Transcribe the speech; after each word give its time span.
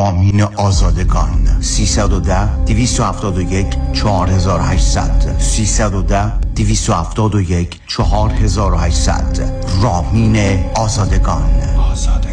رامین 0.00 0.42
آزادگان. 0.42 1.60
310 1.60 2.64
271 2.66 3.76
4800 3.92 5.36
310 5.38 6.32
271 6.56 7.80
4800 7.86 9.40
رامین 9.82 10.64
آزادگان. 10.74 11.50
آزادگان 11.92 12.29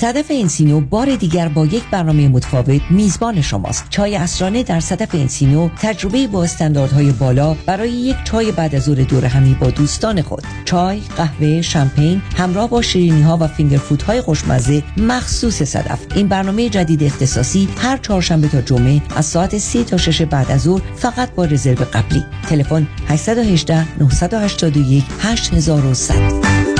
صدف 0.00 0.26
انسینو 0.30 0.80
بار 0.80 1.16
دیگر 1.16 1.48
با 1.48 1.66
یک 1.66 1.82
برنامه 1.90 2.28
متفاوت 2.28 2.80
میزبان 2.90 3.40
شماست. 3.40 3.84
چای 3.90 4.16
اسرانه 4.16 4.62
در 4.62 4.80
صدف 4.80 5.14
انسینو 5.14 5.68
تجربه 5.68 6.26
با 6.26 6.44
استانداردهای 6.44 7.12
بالا 7.12 7.56
برای 7.66 7.90
یک 7.90 8.16
چای 8.24 8.52
بعد 8.52 8.74
از 8.74 8.82
ظهر 8.82 8.96
دور 8.96 9.24
همی 9.24 9.54
با 9.54 9.70
دوستان 9.70 10.22
خود. 10.22 10.42
چای 10.64 11.00
قهوه 11.16 11.62
شمپین 11.62 12.22
همراه 12.36 12.70
با 12.70 12.82
شیرینی 12.82 13.22
ها 13.22 13.38
و 13.40 13.46
فینگر 13.46 13.76
فود 13.76 14.02
های 14.02 14.20
خوشمزه 14.20 14.82
مخصوص 14.96 15.62
صدف. 15.62 15.98
این 16.14 16.28
برنامه 16.28 16.68
جدید 16.68 17.02
اختصاصی 17.02 17.68
هر 17.76 17.96
چهارشنبه 17.96 18.48
تا 18.48 18.60
جمعه 18.60 19.02
از 19.16 19.26
ساعت 19.26 19.58
3 19.58 19.84
تا 19.84 19.96
6 19.96 20.22
بعد 20.22 20.50
از 20.50 20.60
ظهر 20.60 20.82
فقط 20.96 21.30
با 21.30 21.44
رزرو 21.44 21.84
قبلی. 21.92 22.24
تلفن 22.48 22.86
818 23.08 23.98
981 23.98 25.04
8100 25.20 26.79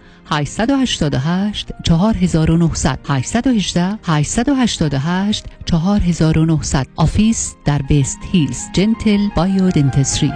888 0.31 1.71
4900 1.83 2.99
818 3.07 3.99
888 4.03 5.45
4900 5.65 6.87
office 6.95 7.55
در 7.65 7.81
West 7.81 8.19
Hills. 8.31 8.59
Gentle 8.73 9.27
Biodentistry 9.35 10.31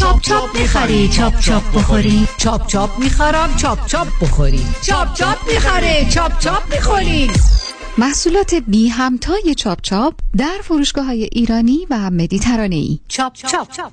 چاپ 0.00 0.20
چاپ 0.20 0.56
می‌خری 0.58 1.08
چاپ 1.08 1.40
چاپ 1.40 1.62
بخوری. 1.76 2.26
چاپ 2.38 2.66
چاپ 2.66 2.98
می‌خرم 2.98 3.56
چاپ 3.56 3.86
چاپ 3.86 4.08
بخوری. 4.22 4.66
چاپ 4.82 5.14
چاپ 5.14 5.36
می‌خره 5.52 6.06
چاپ 6.10 6.38
چاپ 6.38 6.74
می‌خوری 6.74 7.30
محصولات 7.98 8.54
بی 8.54 8.88
همتای 8.88 9.54
چاپ 9.56 9.80
چاپ 9.80 10.14
در 10.36 10.58
فروشگاه 10.62 11.04
های 11.06 11.28
ایرانی 11.32 11.86
و 11.90 12.10
مدیترانه 12.10 12.76
ای 12.76 12.98
چاپ 13.08 13.32
چاپ, 13.34 13.70
چاپ. 13.70 13.92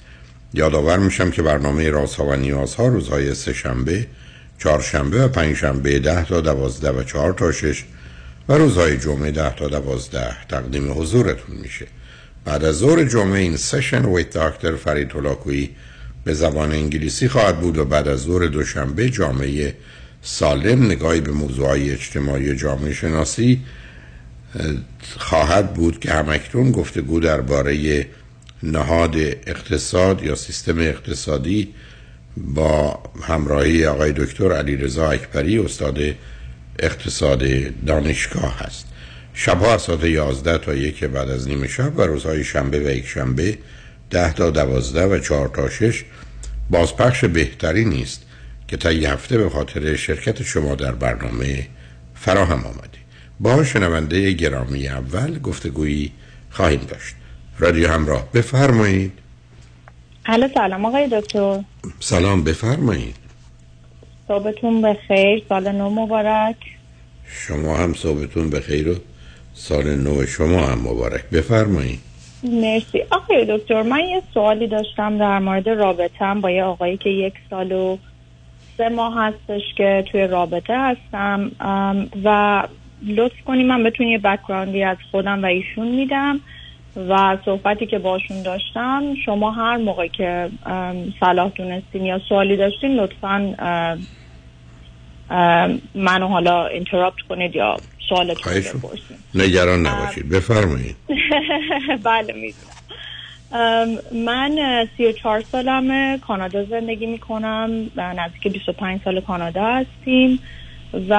یادآور 0.53 0.99
میشم 0.99 1.31
که 1.31 1.41
برنامه 1.41 1.89
رازها 1.89 2.25
و 2.25 2.35
نیازها 2.35 2.87
روزهای 2.87 3.35
سه 3.35 3.53
شنبه 3.53 4.07
چهارشنبه 4.59 5.25
و 5.25 5.27
پنجشنبه 5.27 5.99
ده 5.99 6.25
تا 6.25 6.41
دوازده 6.41 6.91
و 6.91 7.03
چهار 7.03 7.33
تا 7.33 7.51
شش 7.51 7.83
و 8.49 8.53
روزهای 8.53 8.97
جمعه 8.97 9.31
ده 9.31 9.55
تا 9.55 9.67
دوازده 9.67 10.47
تقدیم 10.49 11.01
حضورتون 11.01 11.55
میشه. 11.55 11.87
بعد 12.45 12.65
از 12.65 12.75
ظهر 12.75 13.03
جمعه 13.03 13.39
این 13.39 13.57
سشن 13.57 14.05
ویت 14.05 14.29
داکتر 14.29 14.75
فرید 14.75 15.11
هلاکویی 15.11 15.69
به 16.23 16.33
زبان 16.33 16.71
انگلیسی 16.71 17.27
خواهد 17.27 17.59
بود 17.59 17.77
و 17.77 17.85
بعد 17.85 18.07
از 18.07 18.19
ظهر 18.19 18.45
دوشنبه 18.45 19.09
جامعه 19.09 19.75
سالم 20.21 20.85
نگاهی 20.85 21.21
به 21.21 21.31
موضوعهای 21.31 21.91
اجتماعی 21.91 22.55
جامعه 22.55 22.93
شناسی 22.93 23.61
خواهد 25.17 25.73
بود 25.73 25.99
که 25.99 26.11
همکتون 26.11 26.71
گفتگو 26.71 27.19
درباره 27.19 28.05
نهاد 28.63 29.15
اقتصاد 29.47 30.23
یا 30.23 30.35
سیستم 30.35 30.79
اقتصادی 30.79 31.73
با 32.37 33.03
همراهی 33.23 33.85
آقای 33.85 34.11
دکتر 34.11 34.51
علی 34.51 34.75
رضا 34.77 35.09
اکبری 35.09 35.59
استاد 35.59 35.99
اقتصاد 36.79 37.43
دانشگاه 37.85 38.59
هست. 38.59 38.85
شبها 39.33 39.77
ساعت 39.77 40.03
11 40.03 40.57
تا 40.57 40.73
یک 40.73 41.03
بعد 41.03 41.29
از 41.29 41.47
نیمه 41.47 41.67
شب 41.67 41.99
و 41.99 42.01
روزهای 42.01 42.43
شنبه 42.43 42.79
و 42.79 42.89
یک 42.89 43.07
شنبه 43.07 43.57
10 44.09 44.33
تا 44.33 44.49
12 44.49 45.05
و 45.05 45.19
4 45.19 45.47
تا 45.47 45.69
6 45.69 46.03
بازپخش 46.69 47.25
بهتری 47.25 47.85
نیست 47.85 48.21
که 48.67 48.77
تا 48.77 48.91
یه 48.91 49.11
هفته 49.11 49.37
به 49.37 49.49
خاطر 49.49 49.95
شرکت 49.95 50.43
شما 50.43 50.75
در 50.75 50.91
برنامه 50.91 51.67
فراهم 52.15 52.65
آمده. 52.65 53.01
با 53.39 53.63
شنونده 53.63 54.31
گرامی 54.31 54.87
اول 54.87 55.39
گفتگویی 55.39 56.11
خواهیم 56.49 56.81
داشت. 56.87 57.15
رادیو 57.61 57.87
همراه. 57.87 58.23
بفرمایید. 58.33 59.11
الو 60.25 60.47
سلام 60.53 60.85
آقای 60.85 61.07
دکتر. 61.07 61.59
سلام 61.99 62.43
بفرمایید. 62.43 63.15
صبحتون 64.27 64.81
بخیر 64.81 65.43
سال 65.49 65.71
نو 65.71 65.89
مبارک. 65.89 66.55
شما 67.25 67.77
هم 67.77 67.93
صبحتون 67.93 68.49
بخیر 68.49 68.89
و 68.89 68.95
سال 69.53 69.95
نو 69.95 70.25
شما 70.25 70.61
هم 70.61 70.79
مبارک. 70.79 71.29
بفرمایید. 71.29 71.99
مرسی. 72.43 72.99
آقای 73.09 73.45
دکتر 73.49 73.81
من 73.81 73.99
یه 73.99 74.21
سوالی 74.33 74.67
داشتم 74.67 75.17
در 75.17 75.39
مورد 75.39 75.69
رابطم 75.69 76.41
با 76.41 76.51
یه 76.51 76.63
آقایی 76.63 76.97
که 76.97 77.09
یک 77.09 77.33
سال 77.49 77.71
و 77.71 77.97
سه 78.77 78.89
ماه 78.89 79.13
هستش 79.17 79.61
که 79.77 80.03
توی 80.11 80.27
رابطه 80.27 80.73
هستم. 80.77 81.51
و 82.23 82.63
لطف 83.07 83.41
کنی 83.45 83.63
من 83.63 83.83
بتون 83.83 84.07
یه 84.07 84.17
بکراندی 84.17 84.83
از 84.83 84.97
خودم 85.11 85.43
و 85.43 85.45
ایشون 85.45 85.87
میدم. 85.87 86.39
و 86.95 87.37
صحبتی 87.45 87.85
که 87.85 87.99
باشون 87.99 88.41
داشتم 88.43 89.03
شما 89.25 89.51
هر 89.51 89.77
موقع 89.77 90.07
که 90.07 90.49
صلاح 91.19 91.51
دونستین 91.55 92.05
یا 92.05 92.19
سوالی 92.29 92.57
داشتین 92.57 92.99
لطفا 92.99 93.55
منو 95.95 96.27
حالا 96.27 96.67
اینتراپت 96.67 97.21
کنید 97.29 97.55
یا 97.55 97.77
سوالتون 98.09 98.53
بپرسیم 98.53 99.23
نگران 99.35 99.85
نباشید. 99.87 100.29
بفرمایید. 100.29 100.95
بله 102.03 102.33
می‌دونم. 102.33 102.77
من 104.25 104.87
سی 104.97 105.05
و 105.05 105.11
چهار 105.11 105.43
سالم 105.51 106.17
کانادا 106.17 106.65
زندگی 106.65 107.05
می‌کنم. 107.05 107.91
نزدیک 107.95 108.53
25 108.53 108.99
سال 109.03 109.21
کانادا 109.21 109.65
هستیم. 109.65 110.39
و 111.09 111.13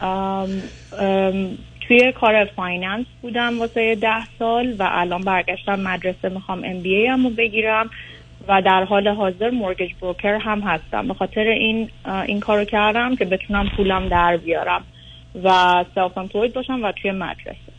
ام 0.00 0.62
ام 0.98 1.58
توی 1.88 2.12
کار 2.12 2.44
finance 2.44 3.06
بودم 3.22 3.58
واسه 3.58 3.94
ده 3.94 4.26
سال 4.38 4.74
و 4.78 4.88
الان 4.90 5.20
برگشتم 5.20 5.80
مدرسه 5.80 6.28
می‌خوام 6.28 6.62
MBA 6.64 7.30
بگیرم 7.38 7.90
و 8.48 8.62
در 8.62 8.84
حال 8.84 9.08
حاضر 9.08 9.50
mortgage 9.50 9.90
broker 10.00 10.34
هم 10.34 10.60
هستم. 10.60 11.08
به 11.08 11.14
خاطر 11.14 11.40
این 11.40 11.88
این 12.26 12.40
کارو 12.40 12.64
کردم 12.64 13.16
که 13.16 13.24
بتونم 13.24 13.68
پولم 13.76 14.08
در 14.08 14.36
بیارم 14.36 14.84
و 15.44 15.84
self-employed 15.94 16.52
باشم 16.52 16.84
و 16.84 16.92
توی 16.92 17.10
مدرسه. 17.10 17.74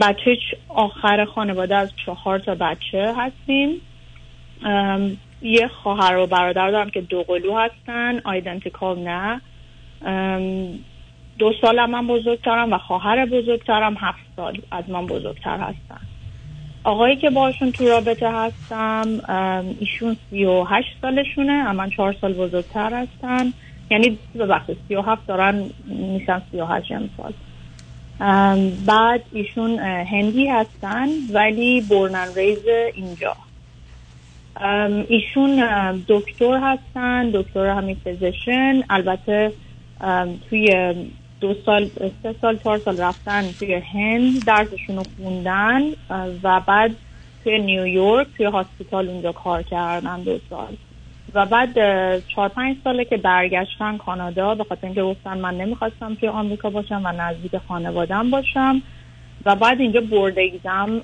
بچه 0.00 0.38
آخر 0.68 1.24
خانواده 1.24 1.76
از 1.76 1.92
چهار 2.06 2.38
تا 2.38 2.54
بچه 2.54 3.14
هستیم. 3.16 3.80
یه 5.42 5.68
خواهر 5.68 6.16
و 6.16 6.26
برادر 6.26 6.70
دارم 6.70 6.90
که 6.90 7.00
دو 7.00 7.22
قلو 7.22 7.58
هستن 7.58 8.20
آیدنتیکال 8.24 8.98
نه. 8.98 9.40
دو 11.42 11.52
سال 11.60 11.86
من 11.86 12.06
بزرگترم 12.06 12.72
و 12.72 12.78
خواهر 12.78 13.26
بزرگترم. 13.26 13.96
هفت 14.00 14.24
سال 14.36 14.58
از 14.70 14.90
من 14.90 15.06
بزرگتر 15.06 15.56
هستن. 15.58 16.00
آقایی 16.84 17.16
که 17.16 17.30
باشون 17.30 17.72
تو 17.72 17.88
رابطه 17.88 18.30
هستم 18.30 19.06
ایشون 19.80 20.16
سی 20.30 20.44
و 20.44 20.64
هشت 20.64 20.96
سالشونه 21.02 21.72
من 21.72 21.90
چهار 21.90 22.14
سال 22.20 22.32
بزرگتر 22.32 22.94
هستن. 22.94 23.52
یعنی 23.90 24.18
ببخشید 24.34 24.76
سی 24.88 24.94
و 24.94 25.00
هفت 25.00 25.26
دارن 25.26 25.70
میشن 25.86 26.42
سی 26.50 26.60
و 26.60 26.66
هشت 26.66 26.92
سال 27.16 27.32
بعد 28.86 29.22
ایشون 29.32 29.78
هندی 29.78 30.46
هستن 30.48 31.08
ولی 31.32 31.80
born 31.80 32.07
and 32.07 32.28
raised 32.36 32.66
اینجا. 32.94 33.36
ایشون 35.08 35.62
دکتر 36.08 36.58
هستن 36.62 37.30
دکتر 37.30 37.66
همین 37.66 37.96
physician 38.04 38.82
البته 38.90 39.52
توی 40.50 40.94
دو 41.42 41.54
سال 41.66 41.90
سه 42.22 42.34
سال 42.40 42.56
چهار 42.56 42.78
سال 42.78 43.00
رفتن 43.00 43.42
توی 43.58 43.74
هند 43.74 44.44
درسشون 44.44 44.96
رو 44.96 45.02
خوندن 45.16 45.82
و 46.42 46.60
بعد 46.66 46.96
توی 47.44 47.58
نیویورک 47.58 48.26
توی 48.36 48.46
hospital 48.46 49.08
اونجا 49.08 49.32
کار 49.32 49.62
کردن 49.62 50.22
دو 50.22 50.38
سال. 50.50 50.76
و 51.34 51.46
بعد 51.46 51.74
چهار 52.28 52.48
پنج 52.48 52.76
ساله 52.84 53.04
که 53.04 53.16
برگشتن 53.16 53.96
کانادا 53.96 54.54
به 54.54 54.64
خاطر 54.64 54.86
اینکه 54.86 55.02
گفتن 55.02 55.38
من 55.38 55.54
نمی‌خواستم 55.54 56.14
توی 56.14 56.28
آمریکا 56.28 56.70
باشم 56.70 57.02
و 57.04 57.12
نزدیک 57.12 57.56
خانوادم 57.68 58.30
باشم. 58.30 58.82
و 59.44 59.56
بعد 59.56 59.80
اینجا 59.80 60.00
board 60.00 60.38
exam 60.38 61.00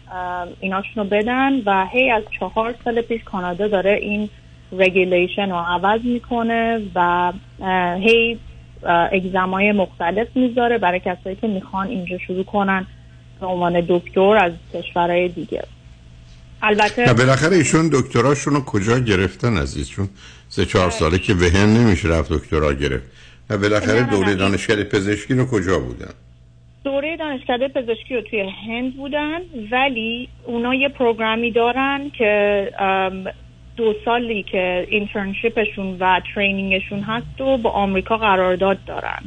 ایناشونو 0.61 1.07
بدن 1.09 1.53
و 1.67 1.87
هی 1.87 2.11
از 2.11 2.23
چهار 2.39 2.75
سال 2.85 3.01
پیش 3.01 3.23
کانادا 3.25 3.69
داره 3.69 3.99
این 4.03 4.29
regulation 4.73 5.51
رو 5.51 5.57
عوض 5.57 6.01
می‌کنه 6.05 6.81
و 6.95 7.33
هی 8.01 8.39
exam 9.13 9.53
های 9.53 9.73
مختلف 9.73 10.29
می‌ذاره 10.35 10.79
برای 10.79 11.01
کسایی 11.01 11.37
که 11.37 11.47
می‌خوان 11.47 11.87
اینجا 11.87 12.19
شروع 12.19 12.45
کنن 12.45 12.87
به 13.41 13.47
عنوان 13.47 13.85
دکتر 13.89 14.37
از 14.37 14.53
کشورهای 14.75 15.29
دیگه. 15.29 15.63
البته 16.63 17.13
بالاخره 17.13 17.57
ایشون 17.57 17.91
دکتراشون 17.93 18.55
رو 18.55 18.61
کجا 18.61 18.99
گرفتن 18.99 19.57
عزیز 19.57 19.91
چون 19.91 20.09
سه 20.49 20.65
چهار 20.65 20.91
ساله 20.91 21.19
که 21.19 21.35
به 21.35 21.51
هند 21.51 21.79
نمیشه 21.79 22.09
رفت 22.09 22.33
دکترا 22.33 22.73
گرفت. 22.73 23.05
و 23.51 23.59
بالاخره 23.59 24.03
دوره 24.03 24.35
دانشکده 24.35 24.85
پزشکی 24.85 25.35
رو 25.35 25.47
کجا 25.47 25.79
بودن؟ 25.79 26.15
دوره 26.85 27.17
دانشکده 27.17 27.69
پزشکی 27.69 28.15
رو 28.15 28.23
توی 28.23 28.53
هند 28.69 28.97
بودن 28.97 29.39
ولی 29.73 30.29
اونا 30.45 30.75
یه 30.75 30.89
پروگرامی 30.89 31.53
دارن 31.53 32.11
که 32.19 32.71
دو 33.79 33.95
سالی 34.05 34.43
که 34.43 34.87
اینترنشیپشون 34.91 35.97
و 36.01 36.21
ترینینگشون 36.35 37.01
هست 37.01 37.41
و 37.41 37.57
با 37.57 37.71
آمریکا 37.71 38.17
قرارداد 38.17 38.79
دارن 38.87 39.23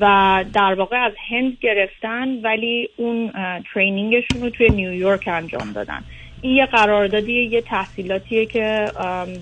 و 0.00 0.44
در 0.52 0.74
واقع 0.74 0.96
از 0.96 1.12
هند 1.30 1.56
گرفتن 1.60 2.28
ولی 2.42 2.88
اون 2.96 3.32
ترینینگشون 3.74 4.42
رو 4.42 4.50
توی 4.50 4.68
نیویورک 4.68 5.28
انجام 5.28 5.72
دادن. 5.72 6.00
این 6.42 6.56
یه 6.56 6.66
قراردادیه 6.66 7.44
یه 7.44 7.60
تحصیلاتیه 7.60 8.46
که 8.46 8.86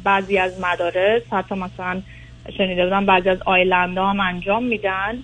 بعضی 0.04 0.38
از 0.38 0.60
مدارس 0.60 1.22
حتی 1.32 1.54
مثلا 1.54 2.02
شنیده 2.58 2.84
بودم 2.84 3.06
بعضی 3.06 3.28
از 3.28 3.42
island 3.46 3.98
هم 3.98 4.20
انجام 4.20 4.64
میدن 4.64 5.18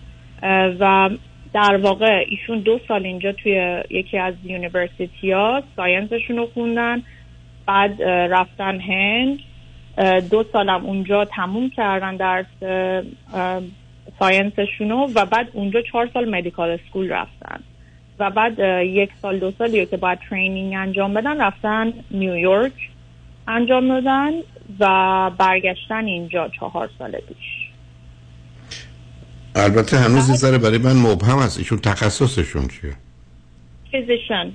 و 0.80 1.10
در 1.52 1.76
واقع 1.76 2.24
ایشون 2.28 2.58
دو 2.58 2.80
سال 2.88 3.06
اینجا 3.06 3.32
توی 3.32 3.82
یکی 3.90 4.18
از 4.18 4.34
university 4.44 5.32
ها 5.32 5.62
science 5.76 6.15
شون 6.15 6.36
رو 6.36 6.46
خوندن. 6.54 7.02
بعد 7.68 8.02
رفتن 8.02 8.80
هند 8.80 9.38
دو 10.30 10.44
سالم 10.52 10.86
اونجا 10.86 11.24
تموم 11.24 11.70
کردن 11.70 12.16
درس 12.16 12.46
science 14.18 14.71
شونو 14.71 15.08
و 15.14 15.26
بعد 15.26 15.48
اونجا 15.52 15.82
چهار 15.82 16.10
سال 16.14 16.30
medical 16.30 16.70
school 16.70 17.12
رفتن. 17.12 17.60
و 18.18 18.30
بعد 18.30 18.58
یک 18.84 19.10
سال 19.22 19.38
دو 19.38 19.52
سالی 19.58 19.86
که 19.86 19.96
باید 19.96 20.18
training 20.30 20.74
انجام 20.74 21.14
بدن 21.14 21.40
رفتن 21.40 21.92
نیویورک 22.10 22.72
انجام 23.48 23.88
دادن 23.88 24.30
و 24.80 25.30
برگشتن 25.38 26.04
اینجا 26.04 26.48
چهار 26.48 26.90
سال 26.98 27.10
پیش. 27.10 27.70
البته 29.54 29.96
هنوز 29.96 30.32
ذره 30.32 30.58
برای 30.58 30.78
من 30.78 30.96
مبهم 30.96 31.38
است 31.38 31.58
ایشون 31.58 31.78
تخصصشون 31.78 32.68
چیه؟ 32.68 32.92
physician 33.90 34.52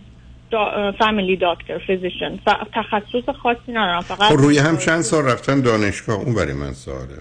family 1.00 1.40
دکتر 1.42 1.78
physician 1.88 2.40
تخصص 2.74 3.30
خاصی 3.44 3.72
ندارم 3.72 4.02
فقط 4.02 4.32
خب 4.32 4.38
روی 4.38 4.58
هم 4.58 4.78
چند 4.78 5.02
سال 5.02 5.26
رفتن 5.26 5.62
دانشگاه؟ 5.62 6.16
اون 6.16 6.36
برای 6.36 6.54
من 6.54 6.74
سواله. 6.74 7.18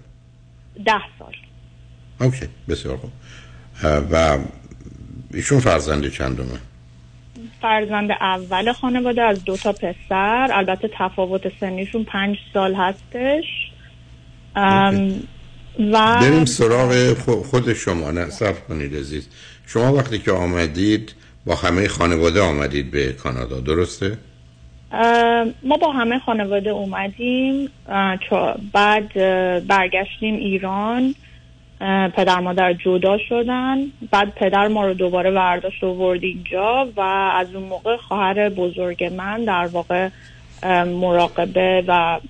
ده 0.85 1.01
سال. 1.19 1.35
okay 2.21 2.47
بسیار 2.69 2.97
خوب. 2.97 3.11
و 4.13 4.39
ایشون 5.35 5.61
فرزند 5.61 6.09
چندمه؟ 6.09 6.59
فرزند 7.63 8.11
اول 8.11 8.73
خانواده 8.73 9.23
از 9.23 9.45
دو 9.45 9.57
تا 9.57 9.73
پسر. 9.73 10.49
البته 10.53 10.91
تفاوت 10.99 11.43
سنیشون 11.61 12.05
پنج 12.05 12.37
سال 12.55 12.75
هستش. 12.75 13.45
و 15.93 16.21
بریم 16.21 16.45
سراغ 16.45 17.15
خود 17.45 17.73
شما. 17.73 18.11
نه 18.11 18.27
کنید 18.69 18.97
عزیز. 18.97 19.29
شما 19.67 19.93
وقتی 19.93 20.19
که 20.19 20.33
آمدید 20.33 21.15
با 21.47 21.55
همه 21.55 21.89
خانواده 21.89 22.41
آمدید 22.41 22.91
به 22.91 23.13
کانادا 23.13 23.61
درسته؟ 23.61 24.19
ما 25.63 25.77
با 25.81 25.93
همه 25.93 26.19
خانواده 26.19 26.71
اومدیم 26.71 27.69
بعد 28.73 29.13
برگشتیم 29.67 30.35
ایران 30.35 31.15
پدر 32.17 32.41
مادر 32.41 32.73
جدا 32.73 33.19
شدن 33.29 33.79
بعد 34.11 34.35
پدر 34.35 34.69
ما 34.69 34.87
رو 34.87 34.95
دوباره 34.95 35.31
برداشت 35.31 35.85
و 35.85 35.87
ورد 35.87 36.23
اینجا 36.23 36.89
و 36.97 37.01
از 37.37 37.55
اون 37.55 37.65
موقع 37.65 37.97
خواهر 37.97 38.49
بزرگ 38.49 39.05
من 39.05 39.45
در 39.45 39.67
واقع 39.67 40.09
مراقبه 40.85 41.85
و 41.89 42.21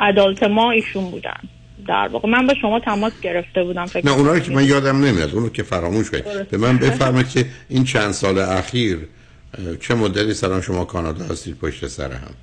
ادالت 0.00 0.42
ما 0.42 0.70
ایشون 0.70 1.10
بودن 1.10 1.40
در 1.88 2.08
واقع 2.08 2.28
من 2.28 2.46
با 2.46 2.54
شما 2.54 2.80
تماس 2.80 3.20
گرفته 3.20 3.64
بودم 3.64 3.86
فکر 3.86 4.06
نه 4.06 4.12
اونا 4.12 4.32
رو 4.32 4.38
که 4.40 4.52
من 4.52 4.64
یادم 4.64 5.04
نمیاد. 5.04 5.34
اونو 5.34 5.48
که 5.48 5.62
فراموش 5.62 6.10
کنید. 6.10 6.48
به 6.50 6.58
من 6.58 6.78
بفرمایید 6.78 7.28
که 7.28 7.46
این 7.68 7.84
چند 7.84 8.12
سال 8.12 8.38
اخیر 8.38 8.98
چه 9.80 9.94
مدتی 9.94 10.34
سران 10.34 10.60
شما 10.60 10.84
کانادا 10.84 11.24
هستید؟ 11.24 11.58
پشت 11.58 11.86
سر 11.86 12.12
هم. 12.12 12.34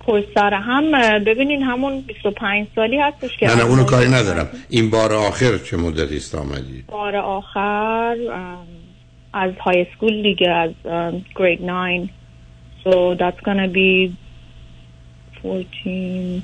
پشت 0.00 0.26
سر 0.34 0.54
هم 0.54 0.90
ببینین 1.24 1.62
همون 1.62 2.00
25 2.00 2.66
سالی 2.74 2.98
هستش 3.00 3.36
که 3.36 3.46
نه 3.46 3.54
نه 3.54 3.64
اونو 3.64 3.84
کاری 3.84 4.08
ندارم. 4.08 4.48
این 4.68 4.90
بار 4.90 5.12
آخر 5.12 5.58
چه 5.58 5.76
مدتی 5.76 6.16
است 6.16 6.34
آمدید؟ 6.34 6.86
بار 6.86 7.16
آخر 7.16 8.16
از 9.32 9.52
های 9.64 9.86
سکول 9.96 10.22
دیگه 10.22 10.50
از 10.50 10.70
گرید 11.36 11.62
9 11.62 12.08
so 12.86 13.14
that's 13.18 13.40
gonna 13.44 13.68
be 13.68 14.12
14 15.42 16.42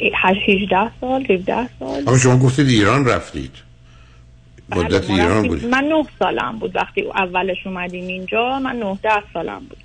18 0.00 0.90
سال 1.00 1.26
17 1.30 1.68
سال. 1.78 2.08
اما 2.08 2.18
شما 2.18 2.38
گفتید 2.38 2.68
ایران 2.68 3.06
رفتید. 3.06 3.52
مدت 4.68 5.04
بله، 5.04 5.14
ایران 5.14 5.48
بود 5.48 5.64
من 5.64 5.84
9 5.84 6.04
سالم 6.18 6.58
بود 6.58 6.76
وقتی 6.76 7.02
اولش 7.02 7.66
اومدیم 7.66 8.06
اینجا. 8.06 8.58
من 8.58 8.76
9 8.76 8.98
10 9.02 9.10
سالم 9.32 9.58
بود. 9.58 9.78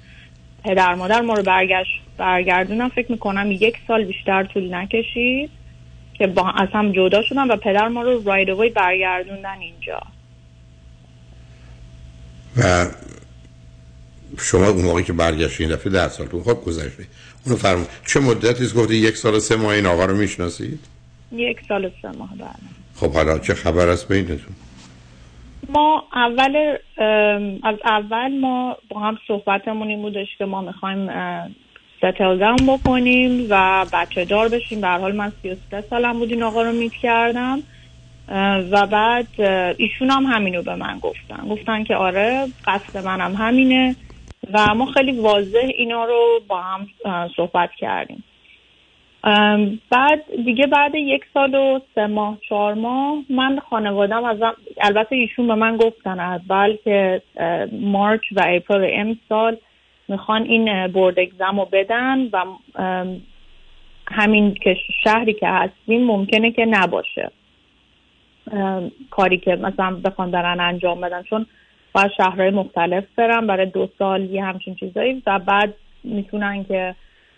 پدر 0.63 0.95
مادر 0.95 1.21
ما 1.21 1.33
رو 1.33 1.43
برگشت 1.43 2.01
برگردونم. 2.17 2.89
فکر 2.89 3.11
می‌کنم 3.11 3.51
یک 3.51 3.75
سال 3.87 4.05
بیشتر 4.05 4.43
طول 4.43 4.73
نکشید 4.73 5.49
که 6.13 6.27
با 6.27 6.49
از 6.49 6.67
هم 6.73 6.91
جدا 6.91 7.21
شدن 7.21 7.51
و 7.51 7.55
پدر 7.55 7.87
ما 7.87 8.01
رو 8.01 8.23
راید 8.23 8.49
اوی 8.49 8.69
برگردوندن 8.69 9.59
اینجا. 9.59 10.01
و 12.57 12.85
شما 14.37 14.67
اون 14.67 14.85
موقعی 14.85 15.03
که 15.03 15.13
برگشتین 15.13 15.69
دفعه 15.69 15.91
ده 15.91 16.07
سال 16.07 16.27
تو 16.27 16.43
خود 16.43 16.63
گذشته 16.63 17.07
اونو 17.49 17.61
فرم 17.61 17.87
چه 18.05 18.19
مدتی 18.19 18.63
است 18.63 18.75
گفتی 18.75 18.95
یک 18.95 19.17
سال 19.17 19.39
سه 19.39 19.55
ماه 19.55 19.73
این 19.73 19.85
آقا 19.85 20.05
رو 20.05 20.15
می‌شناسید؟ 20.15 20.79
یک 21.31 21.57
سال 21.67 21.91
سه 22.01 22.07
ماه 22.17 22.29
بعد 22.37 22.59
خب 22.95 23.13
حالا 23.13 23.39
چه 23.39 23.53
خبر 23.53 23.89
است 23.89 24.07
بینتون؟ 24.07 24.55
ما 25.69 26.03
اول 26.13 26.77
از 27.63 27.75
اول 27.85 28.39
ما 28.39 28.77
با 28.89 28.99
هم 28.99 29.17
صحبتمون 29.27 29.87
این 29.87 30.01
بودش 30.01 30.27
که 30.37 30.45
ما 30.45 30.61
می‌خوایم 30.61 31.09
ستل 31.97 32.37
داون 32.37 32.77
بکنیم 32.77 33.47
و 33.49 33.85
بچه 33.93 34.25
دار 34.25 34.49
بشیم. 34.49 34.81
به 34.81 34.87
حال 34.87 35.15
من 35.15 35.31
33 35.41 35.83
سالم 35.89 36.19
بود 36.19 36.31
این 36.31 36.43
آقا 36.43 36.61
رو 36.61 36.71
میت 36.71 36.93
کردم. 37.01 37.59
و 38.71 38.87
بعد 38.87 39.27
ایشون 39.77 40.09
هم 40.09 40.23
همینو 40.23 40.61
به 40.61 40.75
من 40.75 40.99
گفتن. 40.99 41.47
گفتن 41.49 41.83
که 41.83 41.95
آره 41.95 42.47
قصد 42.67 43.05
منم 43.05 43.35
همینه. 43.35 43.95
و 44.53 44.75
ما 44.75 44.85
خیلی 44.85 45.11
واضح 45.11 45.67
اینا 45.77 46.05
رو 46.05 46.41
با 46.47 46.61
هم 46.61 46.87
صحبت 47.35 47.69
کردیم. 47.77 48.23
بعد 49.89 50.23
دیگه 50.45 50.67
بعد 50.67 50.95
یک 50.95 51.25
سال 51.33 51.55
و 51.55 51.79
سه 51.95 52.07
ماه 52.07 52.37
چهار 52.49 52.73
ماه 52.73 53.17
من 53.29 53.59
خانوادم 53.69 54.23
از 54.23 54.37
البته 54.81 55.15
ایشون 55.15 55.47
به 55.47 55.55
من 55.55 55.77
گفتن 55.77 56.19
اول 56.19 56.77
که 56.83 57.21
مارچ 57.71 58.21
و 58.31 58.43
اپریل 58.47 58.89
امسال 58.93 59.57
می‌خوان 60.07 60.43
این 60.43 60.87
board 60.87 61.19
exam 61.19 61.59
رو 61.59 61.65
بدن 61.71 62.29
و 62.33 62.45
همین 64.11 64.53
که 64.53 64.75
شهری 65.03 65.33
که 65.33 65.47
هستیم 65.47 66.05
ممکنه 66.05 66.51
که 66.51 66.65
نباشه. 66.65 67.31
کاری 69.09 69.37
که 69.37 69.55
مثلا 69.55 69.95
بخوان 69.95 70.29
دارن 70.29 70.59
انجام 70.59 71.01
بدن. 71.01 71.23
چون 71.23 71.45
باید 71.93 72.11
شهرهای 72.17 72.49
مختلف 72.49 73.03
برن 73.15 73.47
برای 73.47 73.65
دو 73.65 73.89
سال 73.99 74.21
یه 74.21 74.43
همچین 74.43 74.75
چیزایی 74.75 75.23
و 75.27 75.39
بعد 75.39 75.73
می‌تونن 76.03 76.63
که 76.63 76.95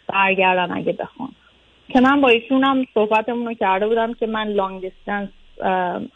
برگردن 0.08 0.78
اگه 0.78 0.92
بخوان. 0.92 1.30
که 1.90 2.02
من 2.02 2.22
با 2.22 2.30
ایشون 2.30 2.64
هم 2.64 2.86
صحبتمون 2.94 3.46
رو 3.46 3.54
کرده 3.54 3.88
بودم 3.88 4.14
که 4.14 4.28
من 4.28 4.48
long 4.48 4.82
distance 4.82 5.30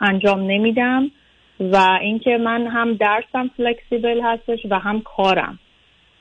انجام 0.01 0.39
نمیدم 0.39 1.11
و 1.59 1.97
اینکه 2.01 2.37
من 2.37 2.67
هم 2.67 2.93
درسم 2.93 3.51
flexible 3.57 4.21
هستش 4.21 4.59
و 4.69 4.79
هم 4.79 5.01
کارم. 5.01 5.59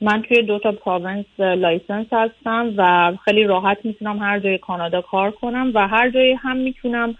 من 0.01 0.21
توی 0.21 0.41
دو 0.41 0.59
تا 0.59 0.71
province 0.71 1.25
license 1.39 2.07
هستم 2.11 2.73
و 2.77 3.13
خیلی 3.25 3.43
راحت 3.43 3.77
می‌تونم 3.83 4.19
هر 4.19 4.39
جای 4.39 4.57
کانادا 4.57 5.01
کار 5.01 5.31
کنم 5.31 5.71
و 5.73 5.87
هر 5.87 6.09
جایی 6.09 6.33
هم 6.33 6.57
می‌تونم 6.57 7.15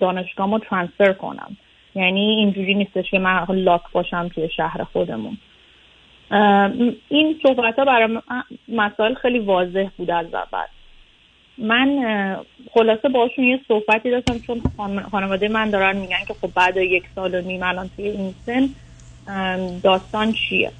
دانشگاهمو 0.00 0.58
transfer 0.58 1.12
کنم. 1.12 1.56
یعنی 2.00 2.20
اینجوری 2.20 2.74
نیستش 2.74 3.10
که 3.10 3.18
من 3.18 3.46
lock 3.48 3.82
باشم 3.92 4.28
توی 4.28 4.48
شهر 4.56 4.84
خودمون. 4.84 5.38
این 7.08 7.40
صحبت 7.42 7.78
ها 7.78 7.84
برای 7.84 8.18
مسائل 8.68 9.14
خیلی 9.14 9.38
واضح 9.38 9.88
بود 9.96 10.10
از 10.10 10.26
اول. 10.34 10.66
من 11.58 11.98
خلاصه 12.74 13.08
باشون 13.08 13.44
یه 13.44 13.60
صحبتی 13.68 14.10
داشتم 14.10 14.38
چون 14.38 14.62
خانواده 15.10 15.48
من 15.48 15.70
دارن 15.70 15.96
میگن 15.96 16.24
که 16.28 16.34
خب 16.40 16.50
بعد 16.54 16.76
یک 16.76 17.04
سال 17.14 17.34
و 17.34 17.40
نیم 17.40 17.62
الان 17.62 17.90
توی 17.96 18.08
این 18.08 18.34
سن 18.46 18.68
داستان 19.82 20.32
چیه؟ 20.32 20.70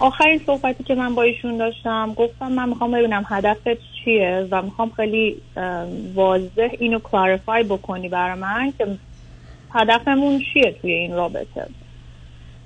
آخرین 0.00 0.40
صحبتی 0.46 0.84
که 0.84 0.94
من 0.94 1.14
با 1.14 1.22
ایشون 1.22 1.56
داشتم 1.56 2.14
گفتم 2.16 2.52
من 2.52 2.68
می‌خوام 2.68 2.90
ببینم 2.90 3.24
هدفت 3.28 3.68
چیه 4.04 4.48
و 4.50 4.62
می‌خوام 4.62 4.90
خیلی 4.96 5.36
واضح 6.14 6.68
اینو 6.78 6.98
کلاریفای 6.98 7.62
بکنی 7.62 8.08
برای 8.08 8.38
من 8.38 8.72
که 8.78 8.86
هدفمون 9.74 10.42
چیه 10.52 10.76
توی 10.82 10.92
این 10.92 11.12
رابطه؟ 11.12 11.66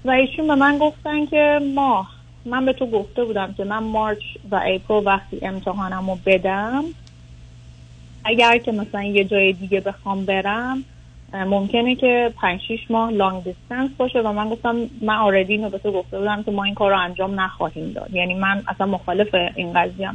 و 0.05 0.11
ایشون 0.11 0.47
به 0.47 0.55
من 0.55 0.79
گفتن 0.79 1.27
که 1.27 1.61
ما 1.75 2.07
من 2.45 2.67
به 2.67 2.73
تو 2.73 2.87
گفته 2.87 3.25
بودم 3.25 3.55
که 3.57 3.65
من 3.65 3.83
مارچ 3.83 4.23
و 4.51 4.61
اپریل 4.67 5.07
وقتی 5.07 5.39
امتحانم 5.43 6.11
رو 6.11 6.19
بدم 6.27 6.85
اگر 8.25 8.59
که 8.59 8.73
مثلا 8.73 9.03
یه 9.03 9.25
جای 9.25 9.53
دیگه 9.53 9.81
بخوام 9.81 10.25
برم 10.25 10.85
ممکنه 11.33 11.95
که 11.95 12.33
5 12.37 12.61
6 12.69 12.91
ماه 12.91 13.11
long 13.11 13.45
distance 13.45 13.91
باشه 13.99 14.21
و 14.21 14.33
من 14.33 14.49
گفتم 14.49 14.77
من 15.01 15.17
already 15.17 15.53
اینو 15.53 15.71
به 15.71 15.79
تو 15.79 15.93
گفته 15.93 16.19
بودم 16.19 16.43
که 16.43 16.51
ما 16.51 16.65
این 16.65 16.75
کار 16.75 16.91
رو 16.91 17.01
انجام 17.01 17.41
نخواهیم 17.41 17.93
داد. 17.93 18.15
یعنی 18.15 18.35
من 18.35 18.63
اصلا 18.69 18.87
مخالف 18.87 19.35
این 19.55 19.73
قضیه 19.73 20.11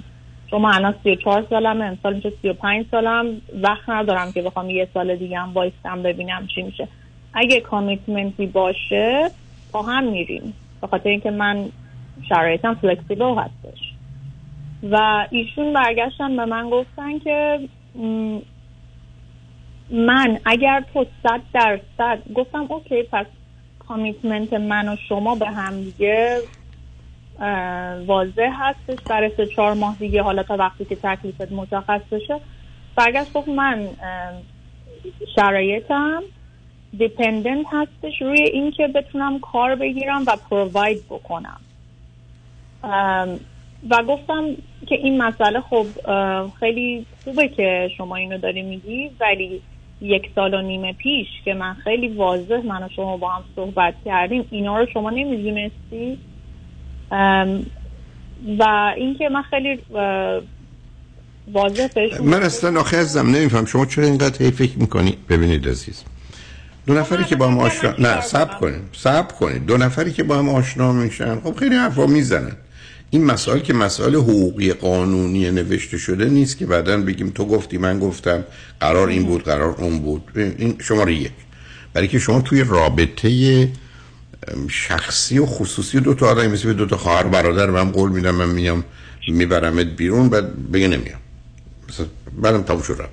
چون 0.51 0.61
من 0.61 0.73
الان 0.73 0.95
34 1.03 1.45
سالم 1.49 1.81
امسال 1.81 2.13
میشه 2.13 2.33
35 2.41 2.85
سالم. 2.91 3.41
وقت 3.61 3.89
ندارم 3.89 4.31
که 4.31 4.41
بخوام 4.41 4.69
یه 4.69 4.87
سال 4.93 5.15
دیگه 5.15 5.39
هم 5.39 5.53
وایستم 5.53 6.03
ببینم 6.03 6.47
چی 6.55 6.61
میشه. 6.61 6.87
اگه 7.33 7.59
commitment 7.59 8.37
ی 8.37 8.45
باشه 8.45 9.31
با 9.71 9.81
هم 9.81 10.03
میریم. 10.03 10.53
به 10.81 10.87
خاطر 10.87 11.09
اینکه 11.09 11.31
من 11.31 11.69
شرایطم 12.29 12.73
flexible 12.73 13.35
هستش. 13.35 13.79
و 14.91 15.27
ایشون 15.31 15.73
برگشتن 15.73 16.37
به 16.37 16.45
من 16.45 16.69
گفتن 16.69 17.19
که 17.19 17.59
من 19.91 20.39
اگر 20.45 20.83
تو 20.93 21.05
صد 21.23 21.41
درصد 21.53 22.19
گفتم 22.35 22.65
okay 22.69 23.03
پس 23.03 23.25
commitment 23.79 24.53
من 24.53 24.89
و 24.89 24.95
شما 25.09 25.35
به 25.35 25.47
هم 25.47 25.81
دیگه 25.81 26.37
واضح 28.05 28.51
هستش. 28.53 28.97
برای 29.09 29.31
سه 29.37 29.45
چهار 29.45 29.73
ماه 29.73 29.95
دیگه 29.99 30.21
حالا 30.21 30.43
تا 30.43 30.57
وقتی 30.57 30.85
که 30.85 30.95
تکلیفت 30.95 31.51
مشخص 31.51 32.01
بشه. 32.11 32.39
برگشت 32.95 33.33
گفت 33.33 33.47
من 33.47 33.87
شرایطم 35.35 36.23
دیپندنت 36.97 37.65
هستش 37.71 38.21
روی 38.21 38.41
اینکه 38.41 38.87
بتونم 38.87 39.39
کار 39.39 39.75
بگیرم 39.75 40.23
و 40.27 40.37
پروواید 40.49 41.05
بکنم. 41.09 41.59
و 43.89 44.03
گفتم 44.07 44.45
که 44.87 44.95
این 44.95 45.21
مسئله 45.21 45.61
خب 45.61 45.85
خیلی 46.59 47.05
خوبه 47.23 47.47
که 47.47 47.89
شما 47.97 48.15
اینو 48.15 48.37
داری 48.37 48.61
میگی 48.61 49.11
ولی 49.19 49.61
یک 50.01 50.31
سال 50.35 50.53
و 50.53 50.61
نیمه 50.61 50.93
پیش 50.93 51.27
که 51.45 51.53
من 51.53 51.73
خیلی 51.73 52.07
واضح 52.07 52.61
من 52.65 52.83
و 52.83 52.89
شما 52.95 53.17
با 53.17 53.29
هم 53.29 53.43
صحبت 53.55 53.93
کردیم 54.05 54.47
اینا 54.51 54.77
رو 54.79 54.85
شما 54.85 55.09
نمی‌دونستی؟ 55.09 56.17
و 58.59 58.93
اینکه 58.97 59.29
من 59.29 59.41
خیلی 59.49 59.79
واضح 61.53 61.87
من 62.23 62.43
اصلا 62.43 62.79
آخه 62.79 62.97
ازم 62.97 63.29
نمیفهم 63.35 63.65
شما 63.65 63.85
چرا 63.85 64.05
اینقدر 64.05 64.45
هی 64.45 64.51
فکر 64.51 64.79
می‌کنی؟ 64.79 65.17
ببینید 65.29 65.69
عزیز. 65.69 66.03
دو 66.85 66.93
نفری 66.93 67.23
که 67.23 67.35
با 67.35 67.47
هم 67.47 67.59
آشنا 67.59 67.93
نه 67.99 68.21
سب 68.21 68.59
کنید 68.59 68.81
سب 68.91 69.31
کنید. 69.31 69.65
دو 69.65 69.77
نفری 69.77 70.11
که 70.11 70.23
با 70.23 70.37
هم 70.37 70.49
آشنا 70.49 70.91
میشن 70.91 71.39
خب 71.39 71.55
خیلی 71.55 71.75
حرفا 71.75 72.05
می‌زنن. 72.05 72.55
این 73.09 73.25
مسائل 73.25 73.59
که 73.59 73.73
مسائل 73.73 74.15
حقوقی 74.15 74.73
قانونی 74.73 75.51
نوشته 75.51 75.97
شده 75.97 76.25
نیست 76.25 76.57
که 76.57 76.65
بعدا 76.65 76.97
بگیم 76.97 77.29
تو 77.29 77.45
گفتی 77.45 77.77
من 77.77 77.99
گفتم 77.99 78.43
قرار 78.79 79.07
این 79.07 79.23
بود 79.23 79.43
قرار 79.43 79.75
اون 79.77 79.99
بود. 79.99 80.23
این 80.35 80.75
شماره 80.79 81.13
یک. 81.13 81.31
برای 81.93 82.07
که 82.07 82.19
شما 82.19 82.41
توی 82.41 82.63
رابطه 82.63 83.29
شخصی 84.69 85.39
و 85.39 85.45
خصوصی 85.45 85.99
دو 85.99 86.13
تا 86.13 86.27
آدمی 86.27 86.47
مثل 86.47 86.73
دو 86.73 86.85
تا 86.85 86.97
خواهر 86.97 87.23
برادر 87.23 87.69
من 87.69 87.91
قول 87.91 88.11
میدم 88.11 88.35
من 88.35 88.49
میام 88.49 88.83
میبرمت 89.27 89.85
بیرون 89.85 90.29
بعد 90.29 90.71
بگه 90.71 90.87
نمیام. 90.87 91.19
مثلا 91.89 92.05
بعدم 92.41 92.61
تموم 92.61 92.81
شد 92.81 93.09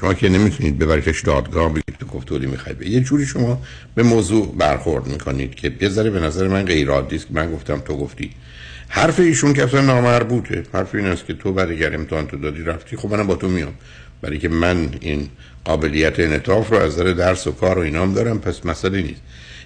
شما 0.00 0.14
که 0.14 0.28
نمی‌تونید 0.28 0.78
ببریدش 0.78 1.20
دادگاه 1.20 1.70
بگید 1.70 1.96
تو 2.00 2.06
گفتوری 2.06 2.46
می‌خواید 2.46 2.82
یه 2.82 3.00
جوری 3.00 3.26
شما 3.26 3.62
به 3.94 4.02
موضوع 4.02 4.54
برخورد 4.58 5.06
می‌کنید 5.06 5.54
که 5.54 5.72
یه 5.80 5.88
ذره 5.88 6.10
به 6.10 6.20
نظر 6.20 6.48
من 6.48 6.64
غیر 6.64 6.90
عادی 6.90 7.16
است 7.16 7.26
که 7.26 7.34
من 7.34 7.52
گفتم 7.52 7.80
تو 7.80 7.96
گفتی. 7.96 8.30
حرف 8.88 9.20
ایشون 9.20 9.52
که 9.52 9.64
اصلا 9.64 9.80
نامربوطه 9.80 10.62
حرف 10.72 10.94
این 10.94 11.06
است 11.06 11.26
که 11.26 11.34
تو 11.34 11.52
برای 11.52 11.86
امتحان 11.86 12.26
تو 12.26 12.36
دادی 12.36 12.62
رفتی. 12.62 12.96
خب 12.96 13.12
منم 13.12 13.26
با 13.26 13.34
تو 13.34 13.48
میام. 13.48 13.74
برای 14.22 14.38
که 14.38 14.48
من 14.48 14.88
این 15.00 15.28
قابلیت 15.64 16.20
انعطاف 16.20 16.70
رو 16.70 16.76
از 16.76 16.92
نظر 16.92 17.12
درس 17.12 17.46
و 17.46 17.52
کار 17.52 17.78
و 17.78 17.80
اینام 17.80 18.14
دارم 18.14 18.38
پس 18.38 18.66
مسئله 18.66 19.02
نیست. 19.02 19.20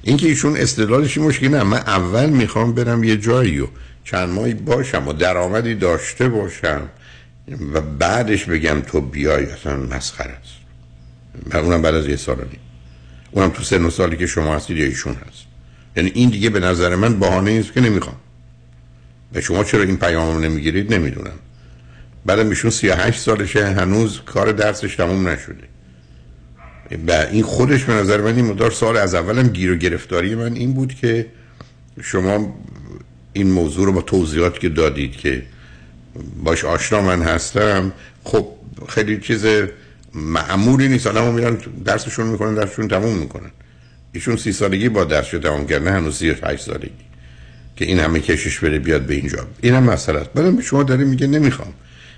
اینکه 0.06 0.26
ایشون 0.26 0.56
استدلالش 0.56 1.18
مشکلی 1.18 1.48
نه. 1.48 1.62
من 1.62 1.78
اول 1.78 2.30
می‌خوام 2.30 2.72
برم 2.74 3.04
یه 3.04 3.16
جایی 3.16 3.60
و 3.60 3.66
چند 4.04 4.28
ماهی 4.28 4.54
باشم 4.54 5.08
و 5.08 5.12
درآمدی 5.12 5.74
داشته 5.74 6.28
باشم 6.28 6.80
و 7.72 7.80
بعدش 7.80 8.44
بگم 8.44 8.80
تو 8.80 9.00
بیای. 9.00 9.44
اصلا 9.44 9.76
مسخره 9.76 10.30
است. 10.30 10.56
و 11.52 11.56
اونم 11.56 11.82
بعد 11.82 11.94
از 11.94 12.06
یه 12.06 12.16
سال 12.16 12.36
نیم. 12.36 12.60
اونم 13.30 13.50
تو 13.50 13.62
سن 13.62 13.84
و 13.84 13.90
سالی 13.90 14.16
که 14.16 14.26
شما 14.26 14.56
هستید 14.56 14.76
یا 14.76 14.84
ایشون 14.84 15.14
هست. 15.14 15.44
یعنی 15.96 16.12
این 16.14 16.30
دیگه 16.30 16.50
به 16.50 16.60
نظر 16.60 16.94
من 16.94 17.20
بهانه 17.20 17.50
نیست 17.50 17.72
که 17.72 17.80
نمی‌خوام. 17.80 18.16
و 19.34 19.40
شما 19.40 19.64
چرا 19.64 19.82
این 19.82 19.96
پیام 19.96 20.44
نمی‌گیرید؟ 20.44 20.94
نمی‌دونم. 20.94 21.38
بعدم 22.26 22.48
ایشون 22.48 22.70
38 22.70 23.20
سالشه. 23.20 23.66
هنوز 23.66 24.20
کار 24.26 24.52
درسش 24.52 24.96
تموم 24.96 25.28
نشده. 25.28 25.64
و 27.08 27.12
این 27.12 27.42
خودش 27.42 27.84
به 27.84 27.92
نظر 27.92 28.20
من 28.20 28.36
این 28.36 28.44
مدار 28.44 28.70
سال 28.70 28.96
از 28.96 29.14
اولم 29.14 29.48
گیر 29.48 29.72
و 29.72 29.76
گرفتاری 29.76 30.34
من 30.34 30.52
این 30.52 30.72
بود 30.72 30.94
که 30.94 31.26
شما 32.02 32.54
این 33.32 33.50
موضوع 33.50 33.86
رو 33.86 33.92
با 33.92 34.02
توضیحات 34.02 34.60
که 34.60 34.68
دادید 34.68 35.12
که 35.12 35.42
باش 36.44 36.64
آشنا 36.64 37.00
من 37.00 37.22
هستم 37.22 37.92
خب 38.24 38.48
خیلی 38.88 39.18
چیز 39.20 39.46
معمولی 40.14 40.88
نیست. 40.88 41.06
آدم 41.06 41.34
میرن 41.34 41.58
درسشون 41.84 42.26
می‌کنن 42.26 42.54
درسشون 42.54 42.88
تموم 42.88 43.16
می‌کنن. 43.16 43.50
ایشون 44.12 44.36
سی 44.36 44.52
سالگی 44.52 44.88
با 44.88 45.04
درس 45.04 45.30
تموم 45.30 45.66
کردن 45.66 45.96
هنوز 45.96 46.16
سی 46.16 46.30
هشت 46.30 46.64
سالگی 46.64 46.90
که 47.76 47.84
این 47.84 47.98
همه 47.98 48.20
کشش 48.20 48.58
بره 48.58 48.78
بیاد 48.78 49.02
به 49.02 49.14
اینجا. 49.14 49.46
این 49.60 49.74
هم 49.74 49.82
مسئله 49.82 50.18
است. 50.18 50.32
بعدم 50.32 50.60
شما 50.60 50.82
داره 50.82 51.04
میگه 51.04 51.26
نمی‌خوام. 51.26 51.72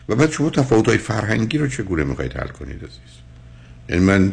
و 0.08 0.14
بعد 0.14 0.30
شما 0.30 0.50
تفاوت 0.50 0.88
های 0.88 0.98
فرهنگی 0.98 1.58
رو 1.58 1.68
چگونه 1.68 2.04
می‌خواید 2.04 2.32
حل 2.32 2.48
کنید 2.48 2.76
عزیز؟ 2.76 3.18
یعنی 3.88 4.04
من 4.04 4.32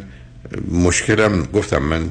مشکلم 0.70 1.42
گفتم 1.42 1.82
من 1.82 2.10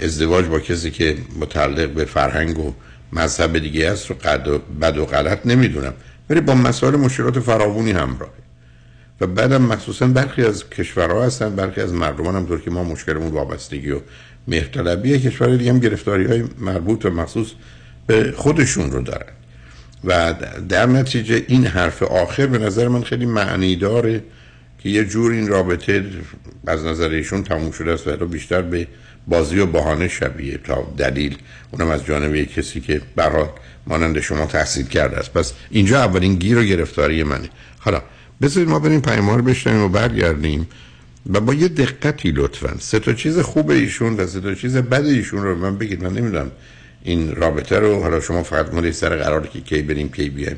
ازدواج 0.00 0.44
با 0.44 0.58
کسی 0.58 0.90
که 0.90 1.16
متعلق 1.40 1.90
به 1.90 2.04
فرهنگ 2.04 2.58
و 2.58 2.74
مذهب 3.12 3.58
دیگه 3.58 3.90
است 3.90 4.10
رو 4.10 4.16
قد 4.16 4.48
و 4.48 4.58
بد 4.58 4.98
و 4.98 5.04
غلط 5.04 5.46
نمی‌دونم. 5.46 5.94
ولی 6.30 6.40
با 6.40 6.54
مسائل 6.54 6.96
مشکلات 6.96 7.40
فراوونی 7.40 7.90
همراهه. 7.90 8.32
و 9.20 9.26
بعدم 9.26 9.62
مخصوصا 9.62 10.06
برخی 10.06 10.44
از 10.44 10.70
کشورها 10.70 11.24
هستن 11.24 11.56
برخی 11.56 11.80
از 11.80 11.92
مردمان 11.92 12.36
هم 12.36 12.58
که 12.58 12.70
ما 12.70 12.84
مشکلمون 12.84 13.30
وابستگی 13.30 13.90
و 13.90 14.00
مهرطلبی 14.48 15.18
کشور 15.18 15.56
دیگه 15.56 15.70
هم 15.70 15.78
گرفتاری 15.78 16.26
های 16.26 16.44
مربوط 16.58 17.04
و 17.04 17.10
مخصوص 17.10 17.48
به 18.06 18.34
خودشون 18.36 18.90
رو 18.90 19.02
دارن. 19.02 19.32
و 20.04 20.34
در 20.68 20.86
نتیجه 20.86 21.44
این 21.48 21.66
حرف 21.66 22.02
آخر 22.02 22.46
به 22.46 22.58
نظر 22.58 22.88
من 22.88 23.02
خیلی 23.02 23.26
معنی 23.26 23.76
داره 23.76 24.22
که 24.78 24.88
یه 24.88 25.04
جور 25.04 25.32
این 25.32 25.48
رابطه 25.48 26.04
از 26.66 26.84
نظر 26.84 27.08
ایشون 27.08 27.42
تموم 27.42 27.70
شده 27.70 27.92
است 27.92 28.08
و 28.08 28.26
بیشتر 28.26 28.62
به 28.62 28.86
بازی 29.26 29.58
و 29.58 29.66
بهانه 29.66 30.08
شبیه 30.08 30.58
تا 30.64 30.92
دلیل. 30.96 31.36
اونم 31.70 31.90
از 31.90 32.04
جانب 32.04 32.44
کسی 32.44 32.80
که 32.80 33.00
برای 33.16 33.46
مانند 33.86 34.20
شما 34.20 34.46
تحصیل 34.46 34.86
کرده 34.86 35.16
است. 35.16 35.32
پس 35.32 35.52
اینجا 35.70 35.98
اولین 35.98 36.34
گیر 36.34 36.58
و 36.58 36.62
گرفتاری 36.62 37.22
منه. 37.22 37.48
حالا 37.78 38.02
بذارید 38.42 38.68
ما 38.68 38.78
بریم 38.78 39.00
پیمار 39.00 39.42
بشنیم 39.42 39.82
و 39.82 39.88
برگردیم 39.88 40.68
و 41.32 41.40
با 41.40 41.54
یه 41.54 41.68
دقتی 41.68 42.30
لطفا. 42.30 42.76
سه 42.78 42.98
تا 42.98 43.12
چیز 43.12 43.38
خوب 43.38 43.70
ایشون 43.70 44.14
و 44.14 44.26
سه 44.26 44.40
تا 44.40 44.54
چیز 44.54 44.76
بد 44.76 45.04
ایشون 45.04 45.42
رو 45.42 45.54
من 45.54 45.78
بگید. 45.78 46.04
من 46.04 46.12
نمی‌دونم 46.12 46.50
این 47.02 47.34
رابطه 47.34 47.78
رو. 47.78 48.00
حالا 48.00 48.20
شما 48.20 48.42
فقط 48.42 48.74
مورد 48.74 48.90
سر 48.90 49.16
قرار 49.16 49.46
که 49.46 49.60
کی 49.60 49.82
بریم 49.82 50.08
کی 50.08 50.30
بیایم. 50.30 50.56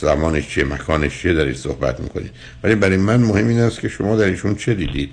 زمانش 0.00 0.48
چیه 0.48 0.64
مکانش 0.64 1.18
چیه 1.18 1.32
دارید 1.32 1.56
صحبت 1.56 2.00
می‌کنید. 2.00 2.30
ولی 2.62 2.74
برای 2.74 2.96
من 2.96 3.20
مهم 3.20 3.48
این 3.48 3.60
است 3.60 3.80
که 3.80 3.88
شما 3.88 4.16
در 4.16 4.24
ایشون 4.24 4.54
چه 4.54 4.74
دیدید؟ 4.74 5.10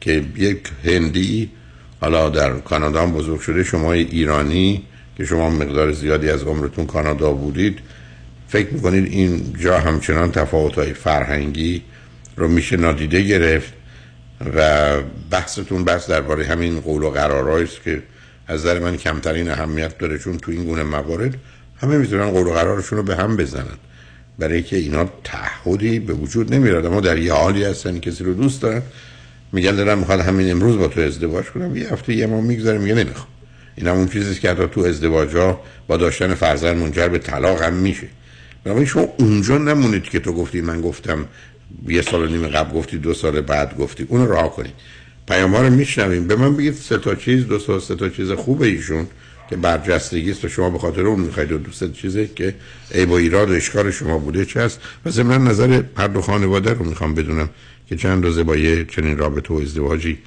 که 0.00 0.24
یک 0.36 0.60
هندی 0.84 1.50
حالا 2.00 2.28
در 2.28 2.52
کانادا 2.52 3.02
هم 3.02 3.12
بزرگ 3.12 3.40
شده 3.40 3.64
شما 3.64 3.92
ایرانی 3.92 4.82
که 5.16 5.24
شما 5.24 5.50
مقدار 5.50 5.92
زیادی 5.92 6.30
از 6.30 6.42
عمرتون 6.42 6.86
کانادا 6.86 7.32
بودید 7.32 7.78
فکر 8.48 8.74
می‌کنید 8.74 9.12
این 9.12 9.56
جا 9.58 9.78
همچنان 9.78 10.32
تفاوت 10.32 10.74
های 10.74 10.92
فرهنگی 10.92 11.82
رو 12.36 12.48
میشه 12.48 12.76
نادیده 12.76 13.22
گرفت 13.22 13.72
و 14.56 14.96
بحثتون 15.30 15.84
بحث 15.84 16.10
درباره 16.10 16.46
همین 16.46 16.80
قول 16.80 17.02
و 17.02 17.10
قرارهایی 17.10 17.64
است 17.64 17.82
که 17.82 18.02
از 18.46 18.60
نظر 18.60 18.78
من 18.78 18.96
کمترین 18.96 19.50
اهمیت 19.50 19.98
داره 19.98 20.18
چون 20.18 20.38
تو 20.38 20.50
این 20.50 20.64
گونه 20.64 20.82
موارد 20.82 21.36
همه 21.76 21.98
می‌تونن 21.98 22.30
قول 22.30 22.46
و 22.46 22.52
قرارشون 22.52 22.98
رو 22.98 23.04
به 23.04 23.16
هم 23.16 23.36
بزنن. 23.36 23.78
برای 24.40 24.62
که 24.62 24.76
اینا 24.76 25.10
تعهدی 25.24 25.98
به 25.98 26.12
وجود 26.12 26.54
نمیاد 26.54 26.86
اما 26.86 27.00
در 27.00 27.18
یه 27.18 27.32
حالی 27.32 27.64
هستن 27.64 27.98
کسی 27.98 28.24
رو 28.24 28.34
دوست 28.34 28.62
دارن. 28.62 28.82
میگن 29.52 29.76
دارم 29.76 29.98
می‌خواد 29.98 30.20
همین 30.20 30.50
امروز 30.50 30.78
با 30.78 30.88
تو 30.88 31.00
ازدواج 31.00 31.44
کنم. 31.44 31.76
یه 31.76 31.92
هفته 31.92 32.14
یه 32.14 32.26
ما 32.26 32.40
می‌گذاره 32.40 32.78
میگه 32.78 32.94
نمی‌خوام. 32.94 33.26
این 33.76 33.86
همون 33.86 34.08
چیزی 34.08 34.34
که 34.34 34.50
حتی 34.50 34.66
تو 34.74 34.80
ازدواج 34.80 35.36
ها 35.36 35.60
با 35.86 35.96
داشتن 35.96 36.34
فرزند 36.34 36.76
منجر 36.76 37.08
به 37.08 37.18
طلاق 37.18 37.62
هم 37.62 37.72
میشه. 37.72 38.06
بنابراین 38.64 38.88
شما 38.88 39.08
اونجا 39.18 39.58
نمونید 39.58 40.02
که 40.02 40.20
تو 40.20 40.32
گفتی 40.32 40.60
من 40.60 40.80
گفتم 40.80 41.26
یه 41.88 42.02
سال 42.02 42.28
نیم 42.28 42.46
قبل 42.46 42.78
گفتی 42.78 42.98
دو 42.98 43.14
سال 43.14 43.40
بعد 43.40 43.76
گفتی. 43.76 44.06
اونو 44.08 44.26
راه 44.26 44.56
کنید. 44.56 44.74
پیام 45.28 45.56
رو 45.56 45.70
میشنویم. 45.70 46.26
به 46.26 46.36
من 46.36 46.56
بگید 46.56 46.74
سه 46.74 46.98
تا 46.98 47.14
چیز 47.14 47.46
دو 47.46 47.80
سه 47.80 47.94
تا 47.94 48.08
چیز 48.08 48.30
خوبه 48.30 48.66
ایشون. 48.66 49.06
که 49.50 49.56
برجستگی 49.56 50.30
است 50.30 50.44
و 50.44 50.48
شما 50.48 50.70
به 50.70 50.78
خاطر 50.78 51.00
اون 51.00 51.20
می‌خواید 51.20 51.52
و 51.52 51.58
دوست 51.58 51.92
چیزه 51.92 52.30
که 52.36 52.54
ای 52.94 53.06
با 53.06 53.18
ایراد 53.18 53.50
و 53.50 53.52
اشکال 53.52 53.90
شما 53.90 54.18
بوده 54.18 54.44
چه 54.44 54.60
است؟ 54.60 54.80
و 55.04 55.10
ضمن 55.10 55.44
نظر 55.44 55.82
هر 55.96 56.08
دو 56.08 56.20
خانواده 56.20 56.74
رو 56.74 56.84
می‌خوام 56.84 57.14
بدونم 57.14 57.48
که 57.88 57.96
چند 57.96 58.24
روزه 58.24 58.42
با 58.42 58.56
یه 58.56 58.84
چنین 58.84 59.18
رابطه 59.18 59.54
و 59.54 59.56
ازدواجی 59.56 60.18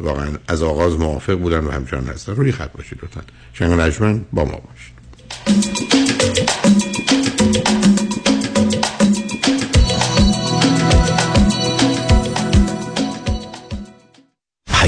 واقعا 0.00 0.28
از 0.48 0.62
آغاز 0.62 0.98
موافق 0.98 1.34
بودن 1.34 1.64
و 1.64 1.70
همچنان 1.70 2.06
هستن. 2.06 2.34
روی 2.34 2.52
خط 2.52 2.72
باشید 2.72 2.98
لطفا. 3.02 3.20
شنگ 3.52 4.24
با 4.32 4.44
ما 4.44 4.60
باشید. 4.60 6.19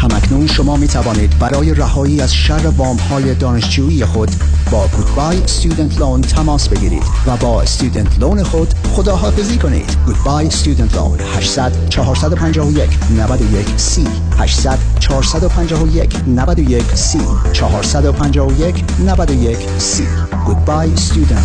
همکنون 0.00 0.46
شما 0.46 0.76
می 0.76 0.88
توانید 0.88 1.38
برای 1.38 1.74
رهایی 1.74 2.20
از 2.20 2.34
شر 2.34 2.72
وام 2.76 2.96
های 2.96 3.34
دانشجویی 3.34 4.04
خود 4.04 4.30
با 4.70 4.86
گودبای 4.96 5.42
استودنت 5.42 5.98
لون 5.98 6.20
تماس 6.20 6.68
بگیرید 6.68 7.02
و 7.26 7.36
با 7.36 7.62
استودنت 7.62 8.18
لون 8.18 8.42
خود 8.42 8.74
خداحافظی 8.92 9.58
کنید. 9.58 9.96
گودبای 10.06 10.46
استودنت 10.46 10.96
لون 10.96 11.20
800 11.36 11.88
451 11.88 12.90
91 13.10 13.66
سی 13.76 14.06
800 14.38 14.78
451 15.00 16.16
91 16.26 16.82
سی 16.94 17.20
451 17.52 18.84
91 19.00 19.58
سی 19.78 20.06
گودبای 20.46 20.92
استودنت 20.92 21.42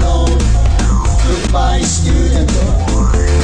لون 0.00 0.38
Goodbye 1.24 1.82
student 1.82 2.50
loan. 2.52 3.43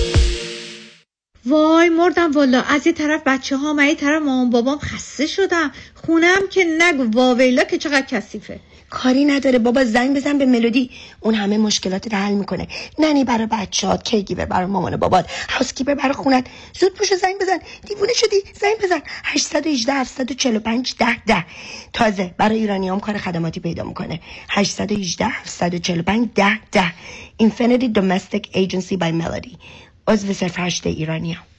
وای 1.45 1.89
مردم 1.89 2.31
والا 2.31 2.61
از 2.61 2.87
یه 2.87 2.93
طرف 2.93 3.21
بچه 3.25 3.57
ها 3.57 3.73
من 3.73 3.87
یه 3.87 3.95
طرف 3.95 4.21
مامان 4.21 4.49
بابام 4.49 4.79
خسته 4.79 5.27
شدم 5.27 5.71
خونم 5.95 6.47
که 6.49 6.65
نگو 6.79 7.19
واویلا 7.19 7.63
که 7.63 7.77
چقدر 7.77 8.05
کثیفه. 8.05 8.59
کاری 8.89 9.25
نداره 9.25 9.59
بابا 9.59 9.83
زنگ 9.83 10.15
بزن 10.17 10.37
به 10.37 10.45
ملودی. 10.45 10.89
اون 11.19 11.33
همه 11.33 11.57
مشکلات 11.57 12.13
رو 12.13 12.19
حل 12.19 12.33
می‌کنه. 12.33 12.67
ننی 12.99 13.23
برای 13.23 13.47
بچهات 13.47 14.03
کیگیور 14.03 14.45
برای 14.45 14.65
مامان 14.65 14.97
بابات. 14.97 15.31
هاوسکیپر 15.49 15.93
برای 15.93 16.13
خونت. 16.13 16.45
زود 16.79 16.93
پوشو 16.93 17.15
زنگ 17.15 17.35
بزن. 17.41 17.59
دیوونه 17.87 18.13
شدی؟ 18.13 18.43
زنگ 18.61 18.77
بزن. 18.83 19.01
818 19.23 19.93
745 19.93 20.95
ده 20.99 21.23
ده. 21.23 21.45
تازه 21.93 22.33
برای 22.37 22.57
ایرانی 22.57 22.89
هم 22.89 22.99
کار 22.99 23.17
خدماتی 23.17 23.59
پیدا 23.59 23.83
می‌کنه. 23.83 24.19
818 24.49 25.25
745 25.25 26.29
ده 26.35 26.59
ده. 26.71 26.93
Infinity 27.43 27.87
Domestic 27.99 28.43
Agency 28.55 28.97
by 28.97 29.11
Melody. 29.21 29.55
عضو 30.11 30.33
صرف 30.33 30.59
ایرانی 30.85 31.33
هم. 31.33 31.50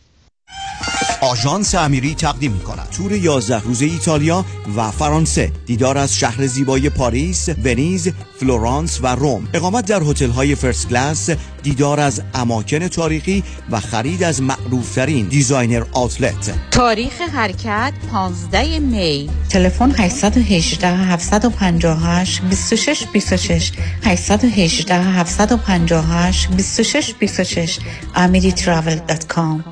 آژانس 1.23 1.75
امیری 1.75 2.15
تقدیم 2.15 2.53
می 2.53 2.61
کند 2.61 2.89
تور 2.91 3.13
11 3.13 3.61
روزه 3.61 3.85
ایتالیا 3.85 4.45
و 4.77 4.91
فرانسه 4.91 5.53
دیدار 5.67 5.99
از 5.99 6.15
شهر 6.17 6.47
زیبای 6.47 6.91
پاریس، 6.91 7.49
ونیز، 7.65 8.09
فلورانس 8.41 9.01
و 9.03 9.07
روم. 9.07 9.49
اقامت 9.55 9.87
در 9.87 10.03
هتل 10.03 10.31
های 10.31 10.55
first 10.55 10.89
class 10.89 11.31
دیدار 11.63 12.01
از 12.01 12.23
اماکن 12.35 12.89
تاریخی 12.89 13.45
و 13.71 13.81
خرید 13.81 14.23
از 14.23 14.43
معروفترین 14.43 15.27
designer 15.27 15.85
outlet. 15.93 16.55
تاریخ 16.71 17.21
حرکت 17.21 17.93
15 18.13 18.79
می. 18.79 19.31
تلفن 19.49 19.91
818 19.99 20.89
758 20.89 22.43
26 22.43 23.07
26 23.13 23.73
818 24.05 24.95
758 24.95 26.51
26 26.51 27.15
26 27.21 27.79
amiritravel.com 28.15 29.72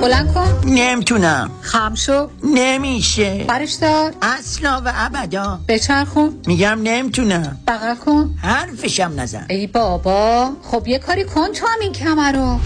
بلند 0.00 0.34
کن. 0.34 0.60
نمی‌تونم. 0.66 1.50
خم 1.60 1.94
شو. 1.94 2.28
نمیشه. 2.44 3.44
برش 3.48 3.72
دار. 3.72 4.12
اصلا 4.22 4.82
و 4.84 4.92
ابدا. 4.94 5.60
بچرخون. 5.68 6.40
میگم 6.46 6.78
نمی‌تونم. 6.82 7.58
بغل 7.68 7.94
کن. 7.94 8.34
حرفشم 8.42 9.12
نزن. 9.16 9.46
ای 9.50 9.66
بابا. 9.66 10.50
خب 10.62 10.88
یه 10.88 10.98
کاری 10.98 11.24
کن 11.24 11.52
تو 11.52 11.66
همین 11.66 11.92
کمر 11.92 12.32
رو. 12.32 12.60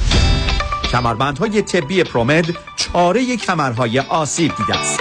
کمربندهای 0.92 1.62
طبی 1.62 2.04
پرومد 2.04 2.44
چاره 2.76 3.36
کمرهای 3.36 3.98
آسیب 3.98 4.52
دیده 4.56 4.78
است. 4.78 5.00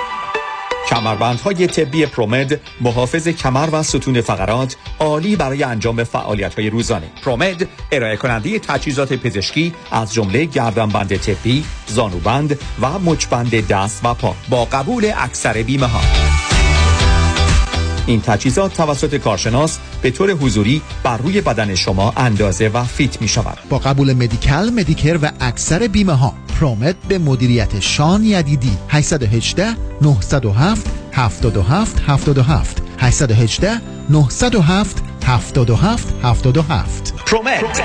کمربندهای 0.93 1.67
طبی 1.67 2.05
پرومد 2.05 2.59
محافظ 2.81 3.27
کمر 3.27 3.69
و 3.71 3.83
ستون 3.83 4.21
فقرات 4.21 4.75
عالی 4.99 5.35
برای 5.35 5.63
انجام 5.63 6.03
فعالیت 6.03 6.55
های 6.55 6.69
روزانه. 6.69 7.07
پرومد 7.23 7.67
ارائه 7.91 8.17
کننده 8.17 8.59
تجهیزات 8.59 9.13
پزشکی 9.13 9.73
از 9.91 10.13
جمله 10.13 10.45
گردنبند 10.45 11.17
طبی 11.17 11.65
زانوبند 11.87 12.59
و 12.81 12.99
مچبند 12.99 13.67
دست 13.67 14.05
و 14.05 14.13
پا. 14.13 14.35
با 14.49 14.65
قبول 14.65 15.11
اکثر 15.17 15.63
بیمه 15.63 15.87
ها 15.87 16.52
این 18.05 18.21
تجهیزات 18.21 18.73
توسط 18.73 19.15
کارشناس 19.15 19.79
به 20.01 20.11
طور 20.11 20.31
حضوری 20.31 20.81
بر 21.03 21.17
روی 21.17 21.41
بدن 21.41 21.75
شما 21.75 22.13
اندازه 22.17 22.67
و 22.67 22.83
فیت 22.83 23.21
می 23.21 23.27
شود 23.27 23.57
با 23.69 23.77
قبول 23.77 24.13
مدیکل، 24.13 24.69
مدیکر 24.69 25.19
و 25.21 25.31
اکثر 25.39 25.87
بیمه 25.87 26.13
ها 26.13 26.33
پرومت 26.59 26.95
به 27.07 27.17
مدیریت 27.17 27.79
شان 27.79 28.23
یدیدی. 28.23 28.77
818 28.89 29.75
907 30.01 30.87
77 31.11 32.03
77 32.07 32.81
818 32.99 33.81
907 34.09 35.03
77 35.25 36.13
77 36.23 37.13
پرومت. 37.25 37.81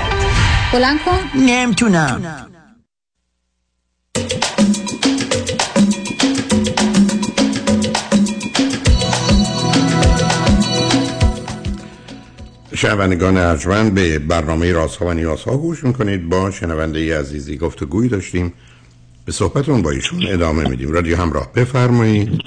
بلند 0.73 0.99
کن. 1.05 1.39
نمی‌تونم. 1.39 2.48
شنوندگان 12.79 13.37
ارجمند 13.37 13.95
به 13.95 14.19
برنامه 14.19 14.73
رازها 14.73 15.05
و 15.05 15.13
نیازها 15.13 15.57
گوش 15.57 15.83
می‌کنید. 15.83 16.29
با 16.29 16.51
شنونده 16.51 17.19
عزیزی 17.19 17.57
گفتگویی 17.57 18.09
داشتیم. 18.09 18.53
به 19.25 19.31
صحبتون 19.31 19.81
با 19.81 19.91
ایشون 19.91 20.19
ادامه 20.29 20.69
میدیم. 20.69 20.91
رادیو 20.91 21.17
همراه 21.17 21.53
بفرمایید. 21.55 22.41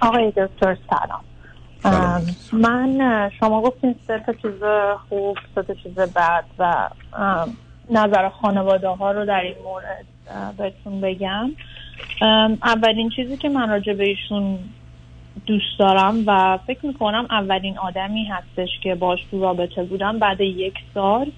آقای 0.00 0.30
دکتر 0.30 0.76
سلام. 0.90 2.26
من 2.52 3.30
شما 3.40 3.62
گفتین 3.62 3.94
سه 4.06 4.22
تا 4.26 4.32
چیز 4.32 4.60
خوب 5.08 5.36
سه 5.54 5.62
تا 5.62 5.74
چیز 5.74 5.94
بد 5.94 6.44
و 6.58 6.88
نظر 7.90 8.28
خانواده 8.28 8.88
ها 8.88 9.10
رو 9.10 9.26
در 9.26 9.40
این 9.40 9.56
مورد 9.64 10.06
بهتون 10.56 11.00
بگم. 11.00 11.50
اولین 12.62 13.10
چیزی 13.16 13.36
که 13.36 13.48
من 13.48 13.68
راجع 13.68 13.92
به 13.92 14.04
ایشون 14.04 14.58
دوست 15.46 15.78
دارم 15.78 16.22
و 16.26 16.58
فکر 16.66 16.86
می‌کنم 16.86 17.26
اولین 17.30 17.78
آدمی 17.78 18.24
هستش 18.24 18.68
که 18.82 18.94
باش 18.94 19.20
تو 19.30 19.40
رابطه 19.40 19.84
بودم 19.84 20.18
بعد 20.18 20.40
یک 20.40 20.74
سال 20.94 21.30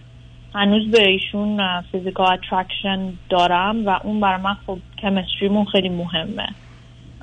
هنوز 0.54 0.90
به 0.90 1.08
ایشون 1.08 1.80
physical 1.81 2.33
attraction 2.33 3.12
دارم 3.28 3.87
و 3.87 3.98
اون 4.04 4.20
بر 4.20 4.37
من 4.37 4.56
خب 4.66 4.78
chemistry 4.98 5.48
مون 5.48 5.64
خیلی 5.64 5.88
مهمه. 5.88 6.48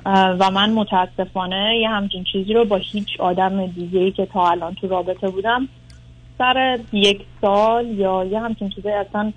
و 0.06 0.50
من 0.50 0.72
متاسفانه 0.72 1.78
یه 1.80 1.88
همچین 1.88 2.24
چیزی 2.24 2.54
رو 2.54 2.64
با 2.64 2.76
هیچ 2.76 3.20
آدم 3.20 3.66
دیگه 3.66 4.00
ای 4.00 4.10
که 4.10 4.26
تا 4.26 4.50
الان 4.50 4.74
تو 4.74 4.88
رابطه 4.88 5.28
بودم 5.28 5.68
سر 6.38 6.78
یک 6.92 7.20
سال 7.40 7.86
یا 7.86 8.24
یه 8.24 8.40
همچین 8.40 8.70
چیزی 8.70 8.88
اصلا 8.88 9.32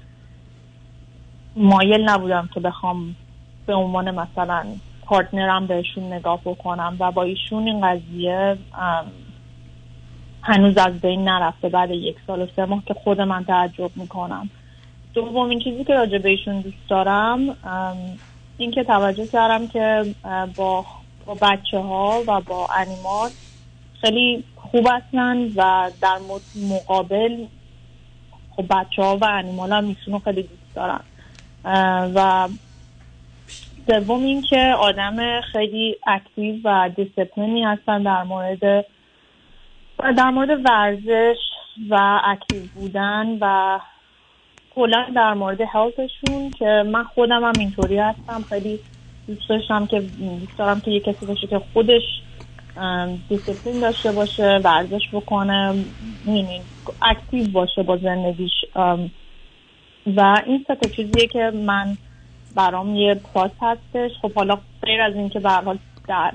مایل 1.55 2.09
نبودم 2.09 2.49
که 2.53 2.59
بخوام 2.59 3.15
به 3.65 3.73
عنوان 3.73 4.11
مثلا 4.11 4.65
پارتنرم 5.09 5.67
بهشون 5.67 6.13
نگاه 6.13 6.39
بکنم 6.45 6.95
و 6.99 7.11
با 7.11 7.23
ایشون 7.23 7.67
این 7.67 7.81
قضیه 7.81 8.57
هنوز 10.41 10.77
از 10.77 10.99
بین 11.01 11.23
نرفته 11.23 11.69
بعد 11.69 11.91
یک 11.91 12.15
سال 12.27 12.41
و 12.41 12.47
سه 12.55 12.65
ماه 12.65 12.83
که 12.85 12.93
خود 12.93 13.21
من 13.21 13.45
تعجب 13.45 13.91
می‌کنم. 13.95 14.49
دومین 15.13 15.59
چیزی 15.59 15.83
که 15.83 15.93
راجع 15.93 16.17
به 16.17 16.29
ایشون 16.29 16.61
دوست 16.61 16.89
دارم 16.89 17.39
این 18.57 18.71
که 18.71 18.83
توجه 18.83 19.27
کردم 19.27 19.67
که 19.67 20.15
با, 20.55 20.85
با 21.25 21.33
بچه 21.41 21.79
ها 21.79 22.23
و 22.27 22.41
با 22.41 22.67
انیمال 22.77 23.29
خیلی 24.01 24.43
خوب 24.55 24.87
هستن 24.91 25.37
و 25.55 25.91
در 26.01 26.17
مقابل 26.69 27.45
خب 28.55 28.65
بچه 28.69 29.01
ها 29.03 29.17
و 29.17 29.25
انیمال 29.25 29.73
هم 29.73 30.19
خیلی 30.23 30.41
دوست 30.41 30.75
دارن. 30.75 30.99
و 32.15 32.47
سوم 33.89 34.23
این 34.23 34.41
که 34.41 34.73
آدم 34.79 35.41
خیلی 35.41 35.95
active 36.07 36.55
و 36.63 36.89
دیسپلینی 36.95 37.63
هستن 37.63 38.03
در 38.03 38.23
مورد 38.23 38.85
در 40.17 40.29
مورد 40.29 40.49
ورزش 40.65 41.37
و 41.89 42.19
active 42.23 42.61
بودن 42.75 43.37
و 43.41 43.79
کلا 44.75 45.05
در 45.15 45.33
مورد 45.33 45.61
health 45.61 46.14
شون 46.14 46.49
که 46.59 46.83
من 46.91 47.03
خودم 47.03 47.43
هم 47.43 47.53
اینطوری 47.59 47.97
هستم. 47.97 48.45
خیلی 48.49 48.79
دوست 49.27 49.49
داشتم 49.49 49.85
که 49.85 49.99
دوست 49.99 50.57
دارم 50.57 50.81
که 50.81 50.91
یه 50.91 50.99
کسی 50.99 51.25
باشه 51.25 51.47
که 51.47 51.61
خودش 51.73 52.21
دیسپلین 53.29 53.79
داشته 53.79 54.11
باشه 54.11 54.59
ورزش 54.63 55.09
بکنه 55.13 55.75
یعنی 56.25 56.61
active 57.01 57.51
باشه 57.51 57.83
با 57.83 57.97
زندگیش. 57.97 58.51
و 60.17 60.41
این 60.45 60.65
سه 60.67 60.89
چیزیه 60.89 61.27
که 61.27 61.51
من 61.55 61.97
برام 62.55 62.95
یه 62.95 63.15
پاس 63.33 63.51
هستش. 63.61 64.11
خب 64.21 64.33
حالا 64.33 64.57
غیر 64.83 65.01
از 65.01 65.15
اینکه 65.15 65.39
به 65.39 65.49
حال 65.49 65.77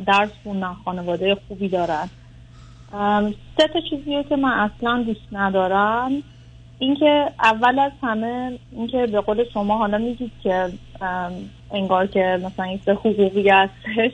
درس 0.06 0.30
خوندن 0.42 0.74
خانواده 0.84 1.36
خوبی 1.48 1.68
دارن. 1.68 2.08
سه 3.58 3.68
تا 3.72 3.80
چیزیه 3.90 4.22
که 4.22 4.36
من 4.36 4.70
اصلا 4.70 5.02
دوست 5.02 5.28
ندارم 5.32 6.10
اینکه 6.78 7.30
اول 7.42 7.78
از 7.78 7.92
همه 8.02 8.58
اینکه 8.72 9.06
به 9.06 9.20
قول 9.20 9.44
شما 9.54 9.78
حالا 9.78 9.98
میگید 9.98 10.32
که 10.42 10.68
انگار 11.72 12.06
که 12.06 12.40
مثلا 12.44 12.64
این 12.64 12.80
حقوقی 12.86 13.48
هستش. 13.48 14.12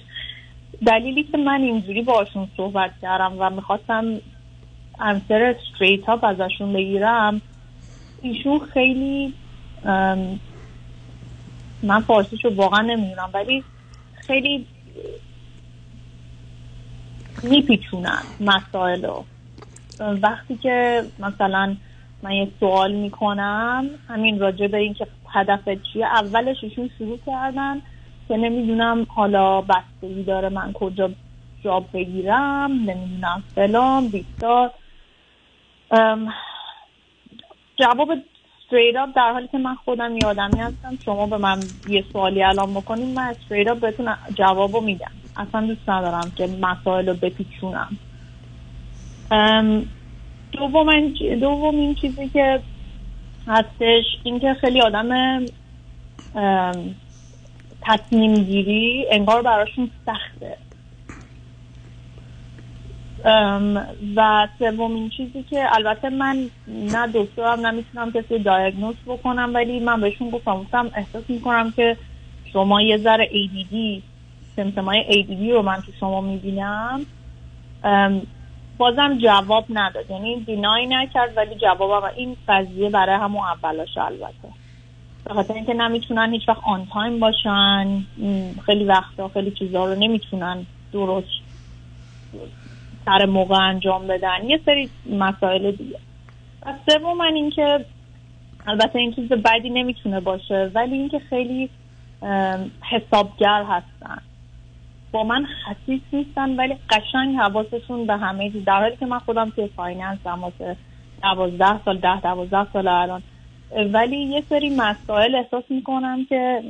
دلیلی 0.87 1.23
که 1.23 1.39
من 1.39 1.61
اینجوری 1.61 2.03
باشون 2.03 2.49
صحبت 2.57 2.91
کردم 3.03 3.33
و 3.39 3.51
می‌خواستم 3.51 4.05
انسر 5.01 5.43
استریت 5.43 6.09
اپ 6.09 6.25
ازشون 6.25 6.73
بگیرم 6.73 7.41
ایشون 8.23 8.59
خیلی 8.59 9.35
من 11.83 12.01
فارسیشو 12.01 12.55
واقعا 12.55 12.83
نمی‌دونم 12.83 13.31
ولی 13.35 13.65
خیلی 14.27 14.67
میپیچونن 17.43 18.23
مسائل 18.41 19.05
رو 19.05 19.25
وقتی 20.01 20.57
که 20.57 21.05
مثلا 21.19 21.77
من 22.23 22.33
یه 22.33 22.49
سوال 22.61 22.93
می‌کنم 22.93 23.91
همین 24.09 24.41
راجع 24.41 24.67
به 24.67 24.79
این 24.79 24.95
که 24.95 25.07
هدف 25.29 25.69
چیه 25.93 26.07
اولش 26.07 26.65
ایشون 26.65 26.91
شروع 26.99 27.19
کردن 27.27 27.83
که 28.29 28.37
نمی‌دونم 28.37 29.07
حالا 29.09 29.61
بستگی 29.61 30.23
داره 30.23 30.49
من 30.49 30.73
کجا 30.73 31.11
جاب 31.65 31.89
بگیرم 31.93 32.73
نمی‌دونم 32.73 33.45
فلان 33.55 34.09
بیستا 34.09 34.73
جواب 37.77 38.09
استریت 38.71 38.97
اپ 38.97 39.09
در 39.17 39.33
حالی 39.33 39.49
که 39.49 39.59
من 39.59 39.75
خودم 39.75 40.17
یادمی 40.17 40.61
هستم 40.61 40.99
شما 41.05 41.27
به 41.27 41.37
من 41.37 41.61
یه 41.89 42.05
سوالی 42.13 42.43
الان 42.43 42.75
بکنیم 42.75 43.15
من 43.15 43.23
استریت 43.23 43.69
اپ 43.69 43.81
بهتون 43.81 44.17
جوابو 44.35 44.81
میدم. 44.81 45.11
اصلا 45.37 45.67
دوست 45.67 45.89
ندارم 45.89 46.33
که 46.37 46.47
مسائل 46.47 47.09
رو 47.09 47.15
بپیچونم. 47.15 47.99
دوم 50.53 51.09
دوم 51.41 51.77
این 51.77 51.95
چیزی 51.95 52.29
که 52.29 52.61
هستش 53.47 54.05
اینکه 54.25 54.55
خیلی 54.61 54.81
آدم 54.81 55.41
تصمیم 57.83 58.35
گیری 58.35 59.07
انگار 59.11 59.43
براشون 59.43 59.91
سخته. 60.07 60.57
و 64.17 64.49
سومین 64.59 65.11
چیزی 65.11 65.43
که 65.43 65.77
البته 65.77 66.11
من 66.11 66.51
نه 66.67 67.07
دکترم 67.07 67.67
نمی‌تونم 67.67 68.13
کسی 68.13 68.39
دایگنوز 68.39 68.97
بکنم 69.07 69.51
ولی 69.55 69.81
من 69.81 70.01
بهشون 70.01 70.31
گفتم 70.31 70.59
گفتم 70.59 70.91
احساس 70.95 71.25
می‌کنم 71.29 71.73
که 71.77 71.97
شما 72.53 72.83
یه 72.83 72.99
ذره 72.99 73.29
ADD 73.33 74.03
سمتمای 74.57 75.03
ADD 75.03 75.51
رو 75.53 75.63
من 75.63 75.81
تو 75.81 75.93
شما 76.01 76.21
می‌بینم. 76.21 77.07
بازم 78.79 79.19
جواب 79.19 79.65
نداد. 79.71 80.11
یعنی 80.11 80.41
دینای 80.41 80.87
نکرد 80.87 81.37
ولی 81.37 81.55
جوابم 81.55 82.11
این 82.17 82.37
قضیه 82.49 82.91
برای 82.91 83.17
همون 83.17 83.43
اولاش 83.45 83.99
البته. 83.99 84.49
به 85.25 85.35
خاطر 85.35 85.55
اینکه 85.55 85.75
نمی‌تونن 85.75 86.33
هیچ 86.33 86.49
وقت 86.49 86.61
on 86.65 86.87
time 86.93 87.21
باشن. 87.21 88.03
خیلی 88.67 88.85
وقتا 88.85 89.29
خیلی 89.29 89.51
چیزا 89.51 89.85
رو 89.85 89.95
نمی‌تونن 89.95 90.67
درست 90.93 91.29
سر 93.05 93.27
موقع 93.27 93.69
انجام 93.69 94.07
بدن. 94.07 94.45
یه 94.45 94.61
سری 94.67 94.91
مسائل 95.11 95.71
دیگه. 95.71 95.99
و 96.67 96.73
سوم 96.89 97.21
اینکه 97.21 97.85
البته 98.67 98.99
این 98.99 99.13
چیز 99.13 99.29
بدی 99.29 99.71
نمی‌تونه 99.71 100.21
باشه 100.21 100.71
ولی 100.75 100.95
اینکه 100.95 101.19
خیلی 101.19 101.71
حسابگر 102.91 103.65
هستن. 103.69 104.23
با 105.13 105.25
من 105.25 105.47
خسیس 105.47 106.01
نیستن 106.13 106.57
ولی 106.57 106.77
قشنگ 106.91 107.37
حواسشون 107.37 108.07
به 108.07 108.17
همه 108.17 108.51
چیز. 108.51 108.65
در 108.65 108.81
حالی 108.81 108.97
که 108.97 109.07
من 109.07 109.19
خودم 109.19 109.51
توی 109.51 109.67
finance 109.67 110.19
هم 110.27 110.41
واسه 110.43 110.77
دوازده 111.23 111.85
سال 111.85 111.99
ده 111.99 112.21
دوازده 112.21 112.67
سال 112.73 112.89
الان. 112.89 113.23
ولی 113.93 114.17
یه 114.17 114.43
سری 114.49 114.71
مسائل 114.77 115.35
احساس 115.35 115.65
می‌کنم 115.69 116.27
که 116.29 116.63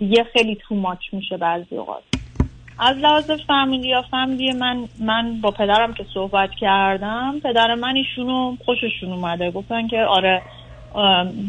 یه 0.00 0.24
خیلی 0.32 0.58
تو 0.68 0.74
ماچ 0.74 0.98
میشه 1.12 1.36
بعضی 1.36 1.76
اوقات. 1.76 2.02
از 2.78 2.96
لحاظ 2.96 3.30
فامیلی 3.46 3.88
یا 3.88 4.02
فامیلی 4.10 4.52
من 4.52 4.88
من 4.98 5.40
با 5.40 5.50
پدرم 5.50 5.94
که 5.94 6.06
صحبت 6.14 6.50
کردم 6.60 7.40
پدر 7.44 7.74
من 7.74 7.96
ایشونو 7.96 8.56
خوششون 8.64 9.12
اومده. 9.12 9.50
گفتن 9.50 9.88
که 9.88 10.00
آره 10.02 10.42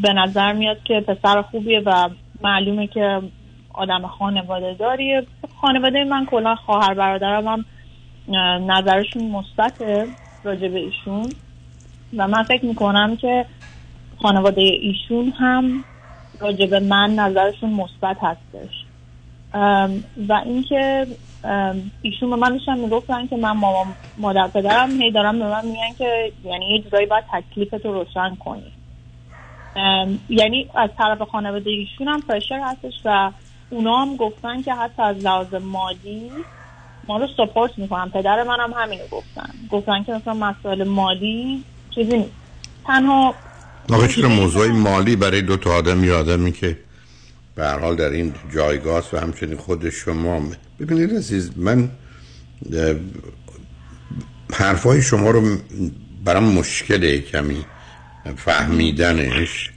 به 0.01 0.13
نظر 0.13 0.53
میاد 0.53 0.83
که 0.83 1.01
پسر 1.01 1.41
خوبیه 1.41 1.81
و 1.85 2.09
معلومه 2.41 2.87
که 2.87 3.21
آدم 3.73 4.07
خانواده 4.07 4.73
داریه. 4.73 5.27
خانواده 5.61 6.03
من 6.03 6.25
کلا 6.25 6.55
خواهر 6.55 6.93
برادرم 6.93 7.47
هم 7.47 7.65
نظرشون 8.71 9.23
مثبته 9.23 10.07
راجع 10.43 10.67
به 10.67 10.79
ایشون. 10.79 11.35
و 12.17 12.27
من 12.27 12.43
فکر 12.43 12.65
می‌کنم 12.65 13.17
که 13.17 13.45
خانواده 14.21 14.61
ایشون 14.61 15.33
هم 15.39 15.83
راجع 16.39 16.65
به 16.65 16.79
من 16.79 17.15
نظرشون 17.15 17.69
مثبت 17.69 18.17
هستش. 18.21 18.84
و 20.27 20.41
اینکه 20.45 21.07
ایشون 22.01 22.29
به 22.29 22.35
من 22.35 22.49
داشتن 22.49 22.77
می‌گفتن 22.77 23.27
که 23.27 23.37
من 23.37 23.51
مامان 23.51 23.87
مادر 24.17 24.47
پدرم 24.47 25.01
هی 25.01 25.11
دارم 25.11 25.39
به 25.39 25.45
من 25.45 25.65
میگن 25.65 25.93
که 25.97 26.31
یعنی 26.43 26.65
یه 26.65 26.81
جورایی 26.81 27.05
باید 27.05 27.23
تکلیفتو 27.33 27.93
روشن 27.93 28.35
کنی. 28.35 28.71
یعنی 30.29 30.69
از 30.75 30.89
طرف 30.97 31.21
خانواده 31.21 31.69
ایشون 31.69 32.07
هم 32.07 32.21
پرشر 32.21 32.59
هستش 32.63 32.93
و 33.05 33.31
اونا 33.69 33.97
هم 33.97 34.15
گفتن 34.15 34.61
که 34.61 34.73
حتی 34.73 35.01
از 35.01 35.17
لحاظ 35.17 35.53
مالی 35.53 36.31
ما 37.07 37.17
رو 37.17 37.27
سپورت 37.37 37.71
می‌کنن. 37.77 38.09
پدر 38.09 38.43
من 38.43 38.57
هم 38.59 38.73
همینو 38.77 39.03
گفتن. 39.11 39.49
گفتن 39.71 40.03
که 40.03 40.11
مثلا 40.11 40.33
مسائل 40.33 40.83
مالی 40.83 41.63
چیزی 41.95 42.17
نیست. 42.17 42.31
تنها 42.85 43.35
آقا 43.93 44.07
چرا 44.07 44.29
مالی 44.73 45.15
برای 45.15 45.41
دو 45.41 45.57
تا 45.57 45.73
آدم 45.73 46.03
یا 46.03 46.19
آدمی 46.19 46.51
که 46.51 46.77
به 47.55 47.65
هر 47.65 47.79
حال 47.79 47.95
در 47.95 48.09
این 48.09 48.33
جایگاه 48.53 49.09
و 49.13 49.17
همچنین 49.17 49.57
خود 49.57 49.89
شما 49.89 50.51
ببینید 50.79 51.15
عزیز 51.15 51.51
من 51.55 51.89
حرفای 54.53 55.01
شما 55.01 55.31
رو 55.31 55.57
برام 56.25 56.43
مشکله 56.43 57.19
کمی 57.21 57.65
فهمیدنش. 58.37 59.69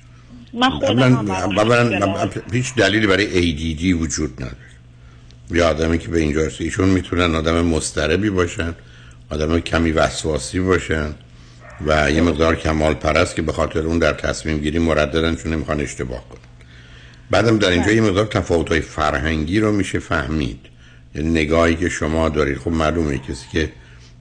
من 0.55 0.71
خودم. 0.71 2.31
هیچ 2.53 2.75
دلیلی 2.75 3.07
برای 3.07 3.27
ADD 3.27 4.01
وجود 4.03 4.33
نداره. 4.43 4.57
یا 5.51 5.69
آدمی 5.69 5.99
که 5.99 6.09
به 6.09 6.21
اینجا 6.21 6.47
رسید 6.47 6.61
ایشون 6.61 6.89
می‌تونن 6.89 7.35
آدم 7.35 7.67
مستربی 7.67 8.31
باشن 8.31 8.75
آدم 9.31 9.61
کمی 9.61 9.93
وسواسی 9.93 10.61
باشن 10.61 11.15
و 11.87 12.11
یه 12.11 12.21
مقدار 12.21 12.57
کمال 12.57 12.95
پرست 12.95 13.37
که 13.37 13.43
به 13.43 13.53
خاطر 13.53 13.81
اون 13.81 13.99
در 13.99 14.13
تصمیم 14.13 14.59
گیری 14.59 14.79
مرددن 14.79 15.37
چون 15.37 15.53
نمی‌خوان 15.53 15.81
اشتباه 15.81 16.29
کنن. 16.29 16.48
بعدم 17.31 17.59
در 17.59 17.71
اینجا 17.71 17.93
یه 17.93 18.01
مقدار 18.01 18.27
تفاوت 18.27 18.69
های 18.69 18.81
فرهنگی 18.81 19.61
رو 19.61 19.73
میشه 19.73 19.99
فهمید. 19.99 20.59
یعنی 21.15 21.31
نگاهی 21.31 21.77
که 21.77 21.89
شما 21.89 22.29
دارید. 22.29 22.59
خب 22.59 22.71
معلومه 22.71 23.19
کسی 23.19 23.47
که 23.53 23.73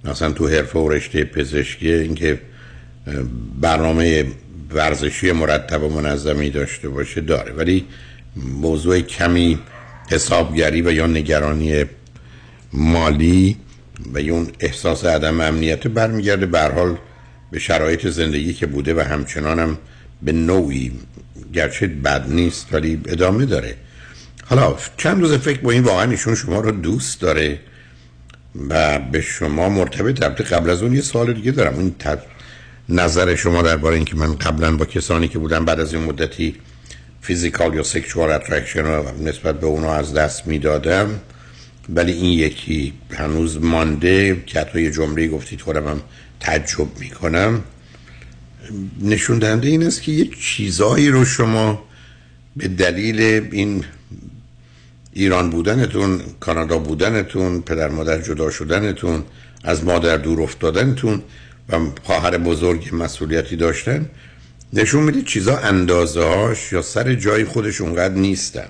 مثلا 0.04 0.32
تو 0.32 0.48
حرفه 0.48 0.80
و 0.80 0.90
رشته 0.90 1.24
پزشکی 1.24 1.94
اینکه 1.94 2.40
برنامه 3.62 4.26
ورزشی 4.72 5.32
مرتب 5.32 5.84
و 5.84 5.90
منظمی 5.90 6.50
داشته 6.50 6.90
باشه 6.90 7.22
داره. 7.22 7.54
ولی 7.54 7.86
موضوع 8.36 9.00
کمی 9.00 9.60
حسابگری 10.10 10.82
و 10.82 10.92
یا 10.92 11.08
نگرانی 11.08 11.86
مالی 12.74 13.58
و 14.14 14.22
یا 14.22 14.34
اون 14.34 14.48
احساس 14.60 15.06
عدم 15.06 15.42
امنیت 15.42 15.88
برمیگرده. 15.88 16.46
به 16.46 16.60
حال 16.60 16.98
به 17.52 17.60
شرایط 17.60 18.08
زندگی 18.08 18.54
که 18.54 18.66
بوده 18.66 18.94
و 18.94 19.00
همچنان 19.00 19.60
هم 19.60 19.78
به 20.22 20.32
نوعی 20.32 20.92
گرچه 21.54 21.88
بد 21.88 22.26
نیست 22.30 22.68
ولی 22.72 23.02
ادامه 23.06 23.46
داره. 23.46 23.76
حالا 24.46 24.76
چند 24.98 25.22
روز 25.22 25.34
فکر 25.34 25.60
با 25.60 25.72
این 25.72 25.84
واقعا 25.84 26.12
ایشون 26.12 26.36
شما 26.36 26.60
رو 26.60 26.72
دوست 26.72 27.22
داره 27.22 27.60
و 28.70 29.00
به 29.00 29.22
شما 29.22 29.70
مرتبط 29.70 30.24
البته 30.24 30.44
قبل 30.44 30.70
از 30.70 30.82
اون 30.84 30.94
یه 30.94 31.02
سوال 31.02 31.34
دیگه 31.34 31.52
دارم. 31.52 31.74
اون 31.74 31.96
ت- 32.00 32.20
نظر 32.90 33.36
شما 33.36 33.62
درباره 33.62 33.96
اینکه 33.96 34.16
من 34.16 34.36
قبلا 34.36 34.76
با 34.78 34.86
کسانی 34.86 35.28
که 35.28 35.40
بودن 35.40 35.66
بعد 35.66 35.80
از 35.80 35.94
این 35.94 36.04
مدتی 36.04 36.56
physical 37.22 37.74
یا 37.74 37.84
sexual 37.84 38.32
attraction 38.32 38.80
رو 38.84 39.24
نسبت 39.24 39.60
به 39.60 39.68
اونا 39.68 39.94
از 39.94 40.14
دست 40.14 40.48
می‌دادم 40.48 41.20
ولی 41.90 42.12
این 42.12 42.40
یکی 42.40 42.94
هنوز 43.14 43.58
مانده. 43.58 44.44
که 44.46 44.60
حتی 44.60 44.82
یه 44.82 44.92
جمله 44.92 45.28
گفتید 45.28 45.62
خودم 45.62 45.88
هم 45.88 46.02
تعجب 46.40 46.88
می‌کنم. 47.00 47.64
نشون 49.02 49.40
دهنده 49.40 49.68
این 49.68 49.84
است 49.84 50.02
که 50.02 50.12
یه 50.12 50.30
چیزایی 50.40 51.10
رو 51.10 51.26
شما 51.26 51.84
به 52.58 52.68
دلیل 52.68 53.22
این 53.52 53.84
ایران 55.14 55.50
بودنتون 55.50 56.22
کانادا 56.40 56.78
بودنتون 56.78 57.62
پدر 57.62 57.90
مادر 57.90 58.22
جدا 58.22 58.52
شدنتون 58.52 59.24
از 59.64 59.84
مادر 59.84 60.18
دور 60.18 60.42
افتادنتون 60.42 61.22
و 61.70 61.80
خواهر 62.04 62.38
بزرگ 62.38 62.90
مسئولیتی 62.94 63.56
داشتن 63.56 64.10
نشون 64.74 65.04
میده 65.04 65.22
چیزا 65.22 65.58
اندازه 65.58 66.24
هاش 66.24 66.74
یا 66.74 66.82
سر 66.82 67.14
جای 67.14 67.46
خودش 67.46 67.82
اونقدر 67.82 68.14
نیستن 68.14 68.68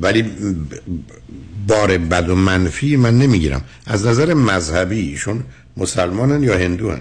ولی 0.00 0.30
بار 1.68 1.98
بد 1.98 2.28
و 2.28 2.34
منفی 2.34 2.96
من 2.96 3.18
نمی‌گیرم 3.18 3.64
از 3.86 4.06
نظر 4.06 4.34
مذهبی 4.34 5.00
ایشون 5.00 5.44
مسلمانن 5.76 6.42
یا 6.42 6.58
هندو 6.58 6.90
هن؟ 6.90 7.00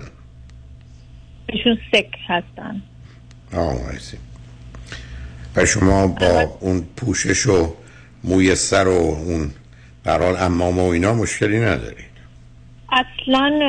ایشون 1.52 1.78
سک 1.92 2.10
هستن. 2.28 2.82
آه. 3.54 3.76
و 5.56 5.66
شما 5.66 6.08
با 6.08 6.58
اون 6.60 6.84
پوشش 6.98 7.48
و 7.48 7.74
موی 8.24 8.56
سر 8.56 8.88
و 8.88 8.92
اون 8.92 9.52
برحال 10.04 10.36
امام 10.40 10.80
و 10.80 10.90
اینا 10.90 11.14
مشکلی 11.14 11.60
ندارید. 11.60 12.12
اصلا 12.92 13.60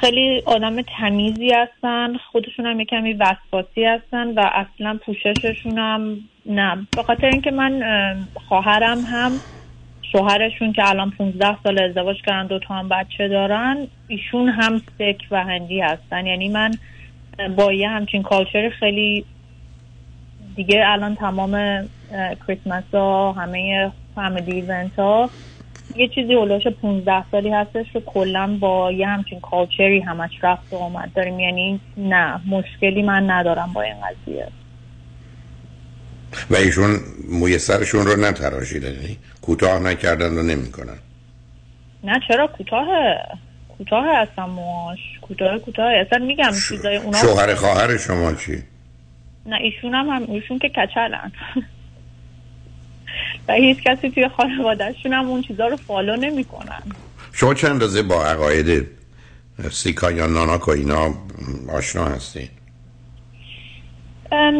خیلی 0.00 0.42
آدم 0.46 0.82
تمیزی 0.82 1.52
هستن 1.52 2.16
خودشون 2.32 2.66
هم 2.66 2.84
کمی 2.84 3.12
وسواسی 3.12 3.84
هستن 3.84 4.28
و 4.28 4.40
اصلا 4.40 4.98
پوشششون 5.06 5.78
هم 5.78 6.18
نه. 6.46 6.86
به 6.96 7.02
خاطر 7.02 7.26
اینکه 7.26 7.50
من 7.50 7.82
اه، 7.82 8.16
خواهرم 8.48 8.98
هم 8.98 9.32
شوهرشون 10.16 10.72
که 10.72 10.88
الان 10.88 11.10
15 11.10 11.56
سال 11.62 11.82
ازدواج 11.82 12.16
کردن 12.22 12.46
دو 12.46 12.58
تا 12.58 12.74
هم 12.74 12.88
بچه 12.88 13.28
دارن 13.28 13.86
ایشون 14.08 14.48
هم 14.48 14.78
سک 14.78 15.26
و 15.30 15.44
هندی 15.44 15.80
هستن. 15.80 16.26
یعنی 16.26 16.48
من 16.48 16.70
با 17.56 17.72
یه 17.72 17.88
همچین 17.88 18.22
کالچر 18.22 18.68
خیلی 18.68 19.24
دیگه 20.56 20.84
الان 20.86 21.14
تمام 21.14 21.84
کریسمس 22.46 22.84
ها 22.92 23.32
همه 23.32 23.90
فامیلی 24.14 24.52
ایونت 24.52 24.98
ها 24.98 25.30
یه 25.96 26.08
چیزی 26.08 26.34
هلوش 26.34 26.66
15 26.66 27.24
سالی 27.30 27.50
هستش 27.50 27.86
که 27.92 28.00
کلا 28.00 28.56
با 28.60 28.92
یه 28.92 29.06
همچین 29.06 29.40
کالچری 29.40 30.00
همش 30.00 30.30
رفت 30.42 30.72
و 30.72 30.76
آمد. 30.76 31.10
داریم 31.14 31.40
یعنی 31.40 31.80
نه 31.96 32.40
مشکلی 32.46 33.02
من 33.02 33.30
ندارم 33.30 33.72
با 33.72 33.82
این 33.82 33.94
قضیه. 33.94 34.48
و 36.50 36.56
ایشون 36.56 37.00
موی 37.28 37.58
سرشون 37.58 38.06
رو 38.06 38.16
نتراشیدن 38.16 38.94
یعنی 38.94 39.18
کوتاه 39.42 39.78
نکردن 39.78 40.38
و 40.38 40.42
نمی‌کنن. 40.42 40.98
نه 42.04 42.20
چرا 42.28 42.46
کوتاهه 42.46 43.18
کوتاه 43.78 44.04
هستم 44.16 44.44
موهاش. 44.44 44.98
کوتاه 45.22 45.58
کوتاه. 45.58 45.92
اصلا 45.92 46.18
میگم 46.26 46.50
چیزای 46.68 46.96
اونا 46.96 47.18
شوهر 47.18 47.54
خواهر 47.54 47.96
شما 47.96 48.34
چی؟ 48.34 48.62
نه 49.46 49.56
ایشون 49.56 49.94
هم, 49.94 50.08
هم 50.08 50.30
ایشون 50.30 50.58
که 50.58 50.68
کچلن. 50.68 51.32
و 53.48 53.52
هیچ 53.52 53.82
کسی 53.82 54.10
توی 54.10 54.28
خانوادهشون 54.28 55.12
هم 55.12 55.28
اون 55.28 55.42
چیزا 55.42 55.66
رو 55.66 55.76
فالو 55.76 56.16
نمی‌کنن. 56.16 56.82
شما 57.32 57.54
چند 57.54 57.70
اندازه 57.70 58.02
با 58.02 58.26
عقاید 58.26 58.86
سیکا 59.70 60.10
یا 60.10 60.26
ناناک 60.26 60.68
و 60.68 60.70
اینا 60.70 61.14
آشنا 61.72 62.04
هستین 62.04 62.48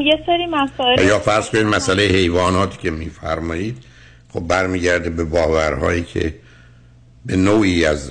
یه 0.05 0.23
سری 0.27 0.47
مسائل 0.47 1.07
یا 1.07 1.19
فرض 1.19 1.49
کنید 1.49 1.67
مسئله 1.67 2.03
حیوانات 2.03 2.79
که 2.79 2.91
میفرمایید 2.91 3.77
خب 4.33 4.41
برمیگرده 4.41 5.11
به 5.11 5.25
باورهایی 5.25 6.03
که 6.03 6.35
به 7.27 7.37
نوعی 7.37 7.85
از 7.85 8.11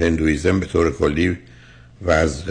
هندویزم 0.00 0.60
به 0.60 0.66
طور 0.66 0.92
کلی 0.92 1.38
و 2.02 2.10
از 2.10 2.42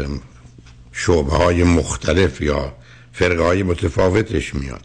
شعبه 0.91 1.31
های 1.31 1.63
مختلف 1.63 2.41
یا 2.41 2.73
فرقه 3.13 3.43
های 3.43 3.63
متفاوتش 3.63 4.55
میاد. 4.55 4.81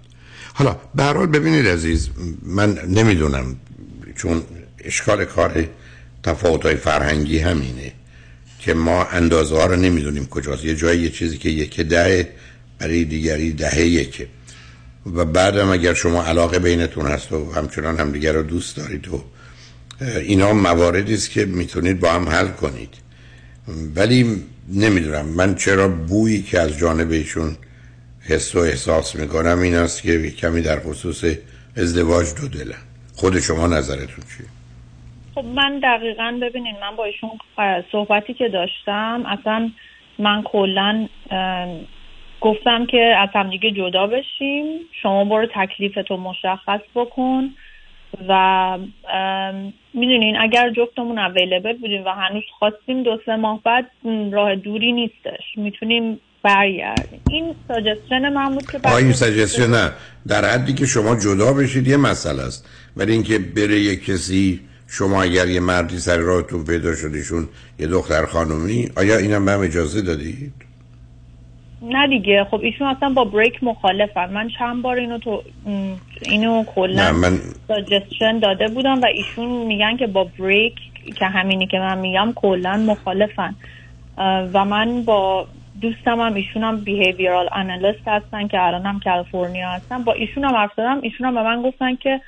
حالا 0.54 0.76
به 0.94 1.02
حال 1.04 1.26
ببینید 1.26 1.68
عزیز 1.68 2.10
من 2.42 2.78
نمی‌دونم 2.88 3.56
چون 4.16 4.42
اشکال 4.84 5.24
کار 5.24 5.68
تفاوت 6.22 6.66
های 6.66 6.76
فرهنگی 6.76 7.38
همینه 7.38 7.92
که 8.60 8.74
ما 8.74 9.04
اندازه 9.04 9.56
ها 9.56 9.66
رو 9.66 9.76
نمی‌دونیم 9.76 10.26
کجاست. 10.26 10.64
یه 10.64 10.76
جایی 10.76 11.00
یه 11.00 11.10
چیزی 11.10 11.38
که 11.38 11.48
یک 11.48 11.80
ده 11.80 12.28
برای 12.78 13.04
دیگری 13.04 13.52
دهه 13.52 13.80
یکه. 13.80 14.26
و 15.14 15.24
بعدم 15.24 15.70
اگر 15.70 15.94
شما 15.94 16.24
علاقه 16.24 16.58
بینتون 16.58 17.06
هست 17.06 17.32
و 17.32 17.52
همچنان 17.52 18.00
همدیگر 18.00 18.32
رو 18.32 18.42
دوست 18.42 18.76
دارید 18.76 19.08
و 19.08 19.24
اینا 20.00 20.52
مواردی 20.52 21.14
است 21.14 21.30
که 21.30 21.44
می‌تونید 21.44 22.00
با 22.00 22.12
هم 22.12 22.28
حل 22.28 22.48
کنید. 22.48 22.94
ولی 23.96 24.42
نمی‌دونم 24.68 25.26
من 25.26 25.54
چرا 25.54 25.88
بویی 25.88 26.42
که 26.42 26.60
از 26.60 26.78
جانب 26.78 27.10
ایشون 27.10 27.56
حس 28.20 28.54
و 28.54 28.58
احساس 28.58 29.16
می‌کنم 29.16 29.58
این 29.60 29.74
است 29.74 30.02
که 30.02 30.30
کمی 30.30 30.60
در 30.60 30.80
خصوص 30.80 31.24
ازدواج 31.76 32.26
دو 32.40 32.48
دلن 32.48 32.82
خود 33.14 33.40
شما 33.40 33.66
نظرتون 33.66 34.24
چیه؟ 34.36 34.46
خب 35.34 35.44
من 35.44 35.80
دقیقا 35.82 36.38
ببینین 36.42 36.74
من 36.80 36.96
با 36.96 37.04
ایشون 37.04 37.30
صحبتی 37.92 38.34
که 38.34 38.48
داشتم 38.48 39.24
اصلا 39.26 39.70
من 40.18 40.42
کلا 40.42 41.08
گفتم 42.40 42.86
که 42.86 43.14
از 43.18 43.28
همدیگه 43.34 43.70
جدا 43.70 44.06
بشیم. 44.06 44.64
شما 45.02 45.24
برو 45.24 45.46
تکلیفتو 45.54 46.16
مشخص 46.16 46.80
بکن 46.94 47.50
و 48.28 48.78
می‌دونین 49.94 50.36
اگر 50.36 50.70
جفتمون 50.70 51.18
اویلیبل 51.18 51.72
بودیم 51.72 52.04
و 52.04 52.08
هنوز 52.08 52.42
خواستیم 52.58 53.02
دو 53.02 53.18
سه 53.26 53.36
ماه 53.36 53.60
بعد 53.64 53.90
راه 54.32 54.54
دوری 54.56 54.92
نیستش. 54.92 55.42
می‌تونیم 55.56 56.20
برگردیم. 56.42 57.20
این 57.30 57.54
ساجستشن 57.68 58.28
من 58.28 58.54
بود 58.54 58.66
که 58.70 58.96
این 58.96 59.12
سجسته 59.12 59.66
نه. 59.66 59.92
در 60.28 60.44
حدی 60.44 60.74
که 60.74 60.86
شما 60.86 61.16
جدا 61.16 61.52
بشید 61.52 61.88
یه 61.88 61.96
مسئله 61.96 62.42
است. 62.42 62.68
ولی 62.96 63.12
اینکه 63.12 63.38
بره 63.38 63.80
یه 63.80 63.96
کسی 63.96 64.60
شما 64.88 65.22
اگر 65.22 65.48
یه 65.48 65.60
مردی 65.60 65.98
سر 65.98 66.16
راهتون 66.16 66.64
پیدا 66.64 66.94
شدیشون 66.94 67.48
یه 67.78 67.86
دختر 67.86 68.26
خانومی 68.26 68.88
آیا 68.96 69.18
اینم 69.18 69.44
به 69.44 69.52
هم 69.52 69.60
اجازه 69.60 70.02
دادید؟ 70.02 70.65
نه 71.92 72.08
دیگه. 72.08 72.46
خب 72.50 72.60
ایشون 72.62 72.86
اصلا 72.86 73.08
با 73.08 73.24
بریک 73.24 73.64
مخالفن. 73.64 74.30
من 74.32 74.48
چند 74.58 74.82
بار 74.82 74.96
اینو 74.96 75.18
تو 75.18 75.42
اینو 76.22 76.64
کلا 76.64 77.12
من 77.12 77.38
ساجستشن 77.68 78.38
داده 78.38 78.68
بودم 78.68 79.00
و 79.02 79.06
ایشون 79.06 79.48
میگن 79.66 79.96
که 79.96 80.06
با 80.06 80.24
بریک 80.38 80.74
که 81.18 81.26
همینی 81.26 81.66
که 81.66 81.78
من 81.78 81.98
میگم 81.98 82.32
کلا 82.34 82.76
مخالفن. 82.76 83.54
و 84.52 84.64
من 84.64 85.02
با 85.02 85.46
دوستم 85.80 86.20
هم 86.20 86.34
ایشون 86.34 86.64
هم 86.64 86.80
بیهیویرال 86.80 87.48
انالیست 87.52 88.08
هستن 88.08 88.48
که 88.48 88.62
الان 88.62 88.86
هم 88.86 89.00
کالیفرنیا 89.04 89.68
هستن. 89.70 90.02
با 90.04 90.12
ایشون 90.12 90.44
هم 90.44 90.54
حرف 90.54 90.70
زدم. 90.76 90.98
ایشون 91.02 91.26
هم 91.26 91.34
به 91.34 91.42
من 91.42 91.62
گفتن 91.62 91.96
که 91.96 92.20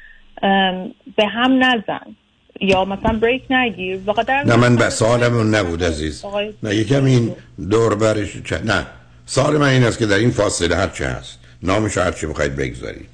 به 1.17 1.27
هم 1.27 1.65
نزن. 1.65 2.15
یا 2.61 2.85
مثلا 2.85 3.19
بریک 3.19 3.43
نگیر. 3.51 4.01
نه 4.47 4.57
من 4.57 4.77
به 4.77 4.91
سوالم 4.91 5.35
اون 5.35 5.55
نبود 5.55 5.85
عزیز. 5.85 6.25
نه 6.63 6.75
یکم 6.75 7.05
این 7.05 7.31
دور 7.71 7.95
برش 7.95 8.43
چه- 8.43 8.65
نه. 8.65 8.87
سوال 9.31 9.57
من 9.57 9.69
این 9.69 9.85
است 9.85 9.99
که 9.99 10.07
در 10.07 10.17
این 10.17 10.31
فاصله 10.31 10.77
هر 10.77 10.89
چه 10.89 11.07
هست 11.07 11.39
نامش 11.63 11.99
هر 11.99 12.13
چی 12.13 12.27
بخواید 12.27 12.57
بگذارید. 12.57 13.09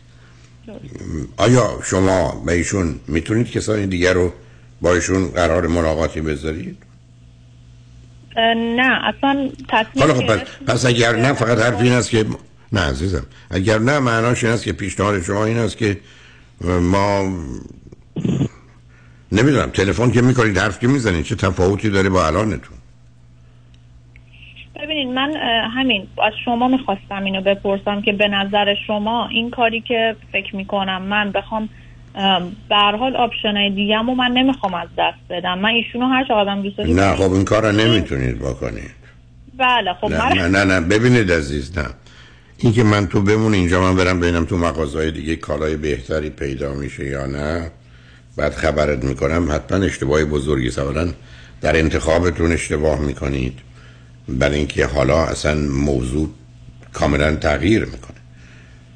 آیا 1.37 1.79
شما 1.85 2.43
به 2.47 2.53
ایشون 2.53 3.01
می‌تونید 3.09 3.51
کسانی 3.51 3.87
دیگر 3.87 4.13
رو 4.13 4.33
با 4.81 4.95
ایشون 4.95 5.29
قرار 5.29 5.67
ملاقاتی 5.67 6.21
بذارید؟ 6.21 6.77
نه 8.77 9.01
اصلا 9.05 9.51
تصمیم 9.69 10.15
خب 10.15 10.27
پس, 10.27 10.41
پس 10.67 10.87
اگر 10.87 11.17
نه 11.17 11.33
فقط 11.33 11.59
حرف 11.59 11.81
این 11.81 11.93
است 11.93 12.11
که 12.11 12.27
نه 12.73 12.81
عزیزم 12.81 13.27
اگر 13.51 13.79
نه 13.79 13.99
معناش 13.99 14.45
این 14.45 14.53
است 14.53 14.65
که 14.65 14.73
پیشنهاد 14.73 15.23
شما 15.23 15.45
این 15.45 15.59
است 15.59 15.77
که 15.77 16.01
ما 16.65 17.33
نمی‌دونم 19.33 19.71
تلفن 19.71 20.11
که 20.11 20.23
می‌کنید 20.23 20.59
حرف 20.59 20.79
که 20.79 20.89
می‌زنید 20.89 21.25
چه 21.25 21.35
تفاوتی 21.35 21.91
داره 21.91 22.09
با 22.09 22.27
الانتون؟ 22.27 22.77
ببینید 24.85 25.09
من 25.09 25.33
همین 25.77 26.09
از 26.25 26.33
شما 26.45 26.69
می‌خواستم 26.69 27.25
اینو 27.25 27.41
بپرسم 27.41 28.03
که 28.03 28.13
به 28.13 28.29
نظر 28.29 28.75
شما 28.87 29.29
این 29.29 29.51
کاری 29.51 29.81
که 29.81 30.17
فکر 30.33 30.57
می‌کنم 30.57 31.03
من 31.03 31.33
بخوام 31.33 31.69
ام، 32.15 32.57
به 32.69 32.77
حال 32.77 33.17
آپشنای 33.17 33.71
دیگم 33.71 34.09
و 34.09 34.15
من 34.15 34.31
نمی‌خوام 34.31 34.75
از 34.75 34.89
دست 34.99 35.19
بدم. 35.31 35.59
من 35.59 35.69
ایشونو 35.69 36.07
هر 36.07 36.25
چقدرم 36.25 36.63
دوست 36.63 36.77
دارم 36.77 37.01
نه 37.01 37.17
خب 37.17 37.33
این 37.33 37.45
کار 37.45 37.63
رو 37.63 37.73
نمی‌تونید 37.73 38.39
بکنید. 38.39 38.91
بله 39.59 39.93
خب 39.93 40.11
نه 40.11 40.35
نه 40.35 40.49
نه 40.49 40.65
نه 40.65 40.81
ببینید 40.81 41.33
عزیز 41.33 41.79
نه. 41.79 41.87
این 42.59 42.73
که 42.73 42.83
من 42.83 43.07
تو 43.07 43.23
بمون 43.23 43.55
اینجا 43.55 43.81
من 43.81 43.97
برم 43.97 44.21
ببینم 44.21 44.45
تو 44.45 44.57
مغازهای 44.57 45.11
دیگه 45.11 45.37
کالای 45.37 45.77
بهتری 45.77 46.31
پیدا 46.31 46.75
میشه 46.75 47.05
یا 47.05 47.27
نه. 47.27 47.71
بعد 48.37 48.53
خبرت 48.53 49.05
می‌کنم 49.05 49.49
حتما 49.53 49.85
اشتباه 49.85 50.25
بزرگی 50.25 50.69
است. 50.69 50.79
اولا 50.79 51.09
در 51.61 51.77
انتخابتون 51.77 52.53
اشتباه 52.53 53.01
می‌کنید. 53.01 53.61
برای 54.29 54.59
اینکه 54.59 54.87
حالا 54.87 55.25
اصلا 55.27 55.55
موضوع 55.61 56.31
کاملا 56.93 57.37
تغییر 57.37 57.85
می‌کنه. 57.85 58.17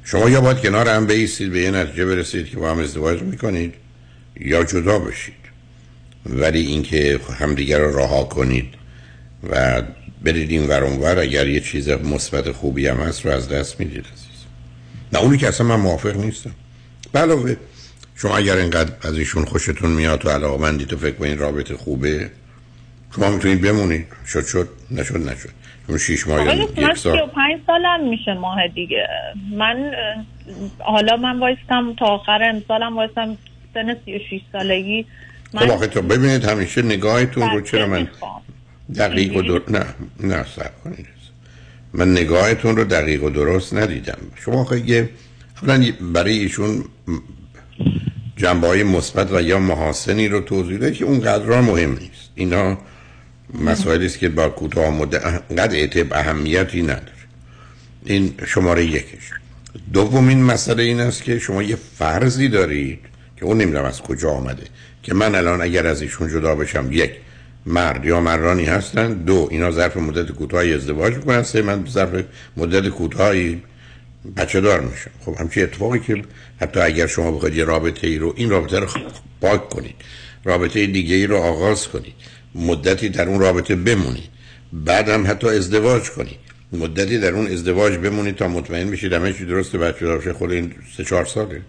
شما 0.03 0.29
یا 0.29 0.41
باید 0.41 0.61
کنار 0.61 0.89
هم 0.89 1.07
بیستید 1.07 1.51
به 1.51 1.59
یه 1.59 1.71
نتیجه 1.71 2.05
برسید 2.05 2.49
که 2.49 2.57
با 2.57 2.71
هم 2.71 2.79
ازدواج 2.79 3.21
می‌کنید 3.21 3.73
یا 4.39 4.63
جدا 4.63 4.99
بشید. 4.99 5.33
ولی 6.25 6.59
اینکه 6.59 7.19
همدیگر 7.39 7.79
رو 7.79 7.99
رها 7.99 8.23
کنید 8.23 8.73
و 9.49 9.81
برید 10.23 10.49
این 10.49 10.67
ور 10.67 10.83
ور 10.83 11.19
اگر 11.19 11.47
یه 11.47 11.59
چیز 11.59 11.89
مثبت 11.89 12.51
خوبی 12.51 12.87
هم 12.87 12.97
هست 12.97 13.25
رو 13.25 13.31
از 13.31 13.49
دست 13.49 13.79
می‌دید 13.79 14.05
عزیز 14.05 14.45
نه 15.13 15.19
اونی 15.19 15.37
که 15.37 15.47
اصلا 15.47 15.67
من 15.67 15.75
موافق 15.75 16.17
نیستم. 16.17 16.51
علاوه 17.15 17.55
شما 18.15 18.37
اگر 18.37 18.57
اینقدر 18.57 18.93
از 19.01 19.17
ایشون 19.17 19.45
خوشتون 19.45 19.91
میاد 19.91 20.25
و 20.25 20.29
علاقمندی 20.29 20.85
تو 20.85 20.97
فکر 20.97 21.15
کنید 21.15 21.39
رابطه 21.39 21.77
خوبه؟ 21.77 22.31
شما 23.15 23.29
می‌تونید 23.29 23.61
بمونید. 23.61 24.07
شد 24.25 24.45
شد 24.45 24.69
نشد 24.91 25.29
نشد. 25.29 25.49
شما 25.87 25.97
شیش 25.97 26.27
ماه 26.27 26.45
یا 26.45 26.55
من 26.55 26.61
یک 26.61 26.97
سال. 26.97 27.17
35 27.17 27.59
سالم 27.67 28.09
میشه 28.09 28.33
ماه 28.33 28.67
دیگه. 28.67 29.07
من 29.57 29.91
حالا 30.79 31.17
من 31.17 31.39
وایستم 31.39 31.95
تا 31.99 32.05
آخر 32.05 32.39
امسالم 32.43 32.95
وایستم. 32.95 33.37
سن 33.73 33.95
36 34.05 34.41
سالگی. 34.51 35.05
خب 35.57 35.71
آخه 35.71 35.87
تو 35.87 36.01
ببینید 36.01 36.45
همیشه 36.45 36.81
نگاهتون 36.81 37.49
رو 37.49 37.61
چرا 37.61 37.87
من 37.87 38.07
دقیق 38.95 39.35
و 39.35 39.41
در... 39.41 39.61
نه 39.69 39.85
نه 40.19 40.45
سب 40.55 40.71
کنید. 40.83 41.05
من 41.93 42.11
نگاهتون 42.11 42.75
رو 42.75 42.83
دقیق 42.83 43.23
و 43.23 43.29
درست 43.29 43.73
ندیدم. 43.73 44.17
شما 44.35 44.61
آخه 44.61 44.89
یه 44.89 45.09
اولا 45.61 45.85
برای 46.13 46.37
ایشون 46.37 46.85
جنبه 48.37 48.67
های 48.67 48.83
مثبت 48.83 49.31
و 49.31 49.41
یا 49.41 49.59
محاسنی 49.59 50.27
رو 50.27 50.41
توضیح 50.41 50.77
دهید 50.77 50.93
که 50.93 51.05
اونقدر 51.05 51.61
مهم 51.61 51.91
نیست. 51.91 52.31
اینا 52.35 52.77
مسائلی 53.53 54.05
است 54.05 54.19
که 54.19 54.29
با 54.29 54.49
کوتاه 54.49 54.89
مدت 54.89 55.23
قد 55.57 55.73
اعتب 55.73 56.13
اهمیتی 56.13 56.81
نداره. 56.81 57.19
این 58.05 58.33
شماره 58.45 58.85
یکش. 58.85 59.31
دومین 59.93 60.43
مسئله 60.43 60.83
این 60.83 60.99
است 60.99 61.23
که 61.23 61.39
شما 61.39 61.63
یه 61.63 61.75
فرضی 61.75 62.47
دارید 62.47 62.99
که 63.37 63.45
اون 63.45 63.57
نمی‌دونم 63.57 63.85
از 63.85 64.01
کجا 64.01 64.29
آمده 64.29 64.63
که 65.03 65.13
من 65.13 65.35
الان 65.35 65.61
اگر 65.61 65.87
از 65.87 66.01
ایشون 66.01 66.29
جدا 66.29 66.55
بشم 66.55 66.87
یک 66.91 67.11
مرد 67.65 68.05
یا 68.05 68.21
مردانی 68.21 68.65
هستن 68.65 69.13
دو 69.13 69.47
اینا 69.51 69.71
ظرف 69.71 69.97
مدت 69.97 70.31
کوتاهی 70.31 70.73
ازدواج 70.73 71.13
می‌کنن 71.13 71.43
سه 71.43 71.61
من 71.61 71.85
ظرف 71.89 72.23
مدت 72.57 72.89
کوتاهی 72.89 73.61
بچه 74.37 74.61
دار 74.61 74.79
میشم. 74.79 75.11
خب 75.25 75.35
همچین 75.39 75.63
اتفاقی 75.63 75.99
که 75.99 76.23
حتی 76.61 76.79
اگر 76.79 77.07
شما 77.07 77.31
بخواید 77.31 77.55
یه 77.55 77.63
رابطه 77.63 78.07
ای 78.07 78.17
رو 78.17 78.33
این 78.37 78.49
رابطه 78.49 78.79
رو 78.79 78.87
پاک 79.41 79.69
کنید 79.69 79.95
رابطه 80.43 80.85
دیگه 80.85 81.15
ای 81.15 81.27
رو 81.27 81.37
آغاز 81.37 81.87
کنید. 81.87 82.13
مدتی 82.55 83.09
در 83.09 83.29
اون 83.29 83.39
رابطه 83.39 83.75
بمونید 83.75 84.29
بعدم 84.73 85.27
حتی 85.27 85.47
ازدواج 85.47 86.09
کنید 86.09 86.37
مدتی 86.71 87.19
در 87.19 87.31
اون 87.31 87.47
ازدواج 87.47 87.97
بمونید 87.97 88.35
تا 88.35 88.47
مطمئن 88.47 88.91
بشید 88.91 89.13
همه 89.13 89.33
چی 89.33 89.45
درسته 89.45 89.77
بچه 89.77 90.05
دار 90.05 90.17
بشه 90.17 90.33
خود 90.33 90.51
این 90.51 90.73
سه 90.97 91.03
چهار 91.03 91.25
ساله. 91.25 91.61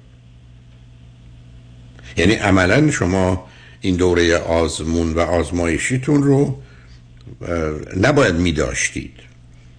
یعنی 2.16 2.34
عملا 2.34 2.90
شما 2.90 3.46
این 3.80 3.96
دوره 3.96 4.36
آزمون 4.36 5.12
و 5.12 5.20
آزمایشیتون 5.20 6.22
رو 6.22 6.62
نباید 8.00 8.34
می 8.34 8.52
داشتید 8.52 9.12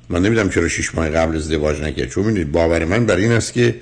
من 0.09 0.21
نمی‌دونم 0.21 0.49
چرا 0.49 0.67
شش 0.67 0.95
ماه 0.95 1.09
قبل 1.09 1.35
ازدواج 1.35 1.81
نکرد. 1.81 2.09
چون 2.09 2.25
می‌دونید 2.25 2.51
باور 2.51 2.85
من 2.85 3.05
بر 3.05 3.15
این 3.15 3.31
است 3.31 3.53
که 3.53 3.75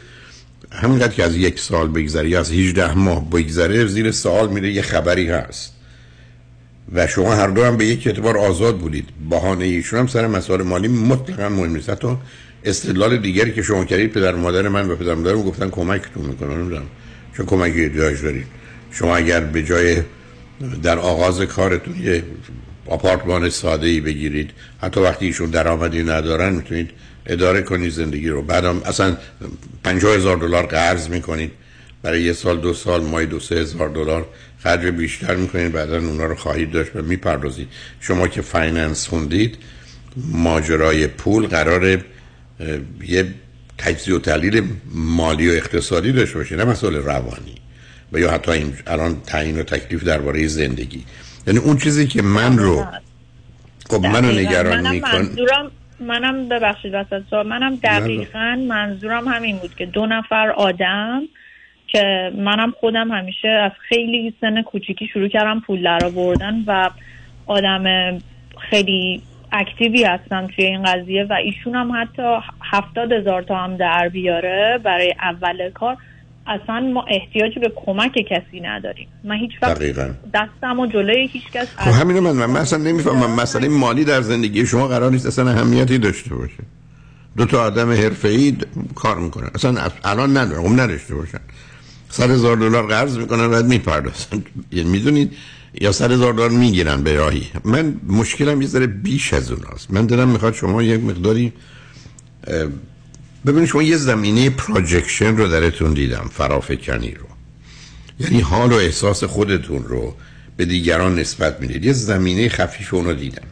همینقدر 0.71 1.13
که 1.13 1.23
از 1.23 1.35
یک 1.35 1.59
سال 1.59 1.87
بگذره 1.87 2.29
یا 2.29 2.39
از 2.39 2.51
18 2.51 2.93
ماه 2.93 3.29
بگذره 3.29 3.85
زیر 3.85 4.11
سوال 4.11 4.49
میره 4.49 4.71
یه 4.71 4.81
خبری 4.81 5.29
هست. 5.29 5.73
و 6.93 7.07
شما 7.07 7.35
هر 7.35 7.47
دو 7.47 7.63
هم 7.63 7.77
به 7.77 7.85
یک 7.85 8.07
اعتبار 8.07 8.37
آزاد 8.37 8.77
بودید. 8.77 9.09
بهانه 9.29 9.65
ایشون 9.65 9.99
هم 9.99 10.07
سر 10.07 10.27
مسائل 10.27 10.61
مالی 10.61 10.87
مطلقا 10.87 11.49
مهم 11.49 11.75
نیست. 11.75 11.89
حتی 11.89 12.07
استدلال 12.63 13.17
دیگری 13.17 13.53
که 13.53 13.61
شما 13.61 13.85
کردید 13.85 14.11
پدر 14.11 14.35
مادر 14.35 14.67
من 14.67 14.89
و 14.89 14.95
پدر 14.95 15.13
مادرم 15.13 15.41
گفتن 15.41 15.69
کمکتون 15.69 16.25
می‌کنن 16.25 16.57
نمی‌دونم. 16.57 16.85
چون 17.37 17.45
کمکی 17.45 17.83
احتیاج 17.83 18.21
دارید. 18.21 18.45
شما 18.91 19.15
اگر 19.15 19.39
به 19.39 19.63
جای 19.63 19.97
در 20.83 20.99
آغاز 20.99 21.41
کارتون 21.41 21.95
یه 22.01 22.23
آپارتمان 22.87 23.49
ساده 23.49 23.87
ای 23.87 23.99
بگیرید 24.01 24.49
حتی 24.81 24.99
وقتی 24.99 25.25
ایشون 25.25 25.49
درآمدی 25.49 26.03
ندارن 26.03 26.53
می‌تونید 26.53 26.89
اداره 27.25 27.61
کنید 27.61 27.91
زندگی 27.91 28.29
رو. 28.29 28.41
بعدم 28.41 28.81
اصلا 28.85 29.17
50 29.83 30.15
هزار 30.15 30.37
دلار 30.37 30.65
قرض 30.65 31.09
می‌کنید. 31.09 31.51
برای 32.01 32.21
یه 32.21 32.33
سال 32.33 32.59
دو 32.59 32.73
سال 32.73 33.01
ماهی 33.01 33.25
دو 33.25 33.39
سه 33.39 33.55
هزار 33.55 33.89
دلار. 33.89 34.27
خرج 34.63 34.85
بیشتر 34.85 35.35
می‌کنید 35.35 35.71
بعدا 35.71 35.97
اونا 35.97 36.25
رو 36.25 36.35
خواهید 36.35 36.71
داشت 36.71 36.95
و 36.95 37.01
می‌پردازید. 37.01 37.67
شما 37.99 38.27
که 38.27 38.41
finance 38.41 39.07
خوندید 39.07 39.57
ماجرای 40.33 41.07
پول 41.07 41.47
قرار 41.47 42.01
یه 43.07 43.33
تجزیه 43.77 44.15
و 44.15 44.19
تحلیل 44.19 44.63
مالی 44.93 45.49
و 45.49 45.51
اقتصادی 45.51 46.11
داشته 46.11 46.37
باشه 46.37 46.55
نه 46.55 46.63
مسئله 46.63 46.99
روانی. 46.99 47.55
و 48.11 48.19
یا 48.19 48.31
حتی 48.31 48.51
این 48.51 48.73
الان 48.87 49.21
تعیین 49.21 49.59
و 49.59 49.63
تکلیف 49.63 50.03
درباره 50.03 50.47
زندگی. 50.47 51.05
یعنی 51.47 51.59
اون 51.59 51.77
چیزی 51.77 52.07
که 52.07 52.21
من 52.21 52.57
رو 52.57 52.85
خب 53.89 54.05
منو 54.05 54.31
نگران 54.31 54.89
میکن 54.89 55.29
منم 55.99 56.49
ببخشید 56.49 56.93
وسط 56.93 57.33
منم 57.33 57.75
دقیقا 57.75 58.65
منظورم 58.69 59.27
همین 59.27 59.57
بود 59.57 59.75
که 59.75 59.85
دو 59.85 60.05
نفر 60.05 60.49
آدم 60.49 61.21
که 61.91 62.31
منم 62.37 62.73
خودم 62.79 63.11
همیشه 63.11 63.47
از 63.47 63.71
خیلی 63.89 64.33
سن 64.41 64.61
کوچیکی 64.61 65.07
شروع 65.13 65.27
کردم 65.27 65.59
پول 65.59 65.83
در 65.83 66.05
آوردن 66.05 66.63
و 66.67 66.89
آدم 67.45 67.83
خیلی 68.69 69.21
اکتیوی 69.51 70.03
هستم 70.03 70.47
توی 70.47 70.65
این 70.65 70.83
قضیه 70.83 71.23
و 71.23 71.33
ایشون 71.33 71.75
هم 71.75 71.91
حتی 72.01 72.37
هفتاد 72.71 73.11
هزار 73.11 73.41
تا 73.41 73.55
هم 73.55 73.77
در 73.77 74.09
بیاره 74.09 74.79
برای 74.83 75.13
اول 75.21 75.69
کار. 75.69 75.97
اصلا 76.47 76.79
ما 76.79 77.05
احتیاج 77.09 77.59
به 77.59 77.71
کمک 77.75 78.11
کسی 78.11 78.59
نداریم. 78.59 79.07
من 79.23 79.35
هیچ 79.35 79.51
وقت 79.61 79.79
دستم 80.33 80.79
و 80.79 80.87
جلوی 80.87 81.27
هیچ 81.27 81.51
کس 81.53 81.75
خب 81.77 82.01
همینو 82.01 82.21
من 82.21 82.45
من 82.45 82.59
اصلا 82.59 82.79
نمی‌فهمم. 82.79 83.41
مسئله 83.41 83.69
مالی 83.69 84.05
در 84.05 84.21
زندگی 84.21 84.65
شما 84.65 84.87
قرار 84.87 85.11
نیست 85.11 85.25
اصلا 85.25 85.49
اهمیتی 85.49 85.97
داشته 85.97 86.35
باشه. 86.35 86.63
دو 87.37 87.45
تا 87.45 87.63
آدم 87.63 87.91
حرفه‌ای 87.91 88.57
کار 88.95 89.17
می‌کنن. 89.19 89.49
اصلا 89.55 89.75
الان 90.03 90.37
ندارم 90.37 90.81
نداشته 90.81 91.15
باشن. 91.15 91.39
صد 92.11 92.31
هزار 92.31 92.57
دلار 92.57 92.87
قرض 92.87 93.17
می‌کنن 93.17 93.47
بعد 93.47 93.65
می‌پردازن. 93.65 94.43
یعنی 94.71 94.89
می‌دونید؟ 94.89 95.31
یا 95.81 95.91
صد 95.91 96.11
هزار 96.11 96.33
دلار 96.33 96.49
می‌گیرن 96.49 97.03
به 97.03 97.13
راهی. 97.13 97.47
من 97.63 98.01
مشکلم 98.07 98.61
یه 98.61 98.67
ذره 98.67 98.87
بیش 98.87 99.33
از 99.33 99.51
اوناست. 99.51 99.91
من 99.91 100.05
دلم 100.05 100.29
می‌خواد 100.29 100.53
شما 100.53 100.83
یک 100.83 100.99
مقداری 100.99 101.53
ببینید 103.45 103.65
شما 103.65 103.83
یه 103.83 103.97
زمینه 103.97 104.49
پروجکشن 104.49 105.37
رو 105.37 105.47
درتون 105.47 105.93
دیدم 105.93 106.29
فرافکنی 106.31 107.11
رو. 107.11 107.25
یعنی 108.19 108.39
حال 108.39 108.71
و 108.71 108.75
احساس 108.75 109.23
خودتون 109.23 109.83
رو 109.83 110.15
به 110.57 110.65
دیگران 110.65 111.19
نسبت 111.19 111.61
می‌دید. 111.61 111.85
یه 111.85 111.93
زمینه 111.93 112.49
خفیف 112.49 112.93
اونو 112.93 113.13
دیدم. 113.13 113.47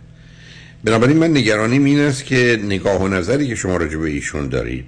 بنابراین 0.83 1.17
من 1.17 1.37
نگرانیم 1.37 1.83
این 1.83 1.99
است 1.99 2.25
که 2.25 2.59
نگاه 2.63 3.01
و 3.01 3.07
نظری 3.07 3.47
که 3.47 3.55
شما 3.55 3.77
راجع 3.77 3.97
به 3.97 4.09
ایشون 4.09 4.47
دارید 4.47 4.85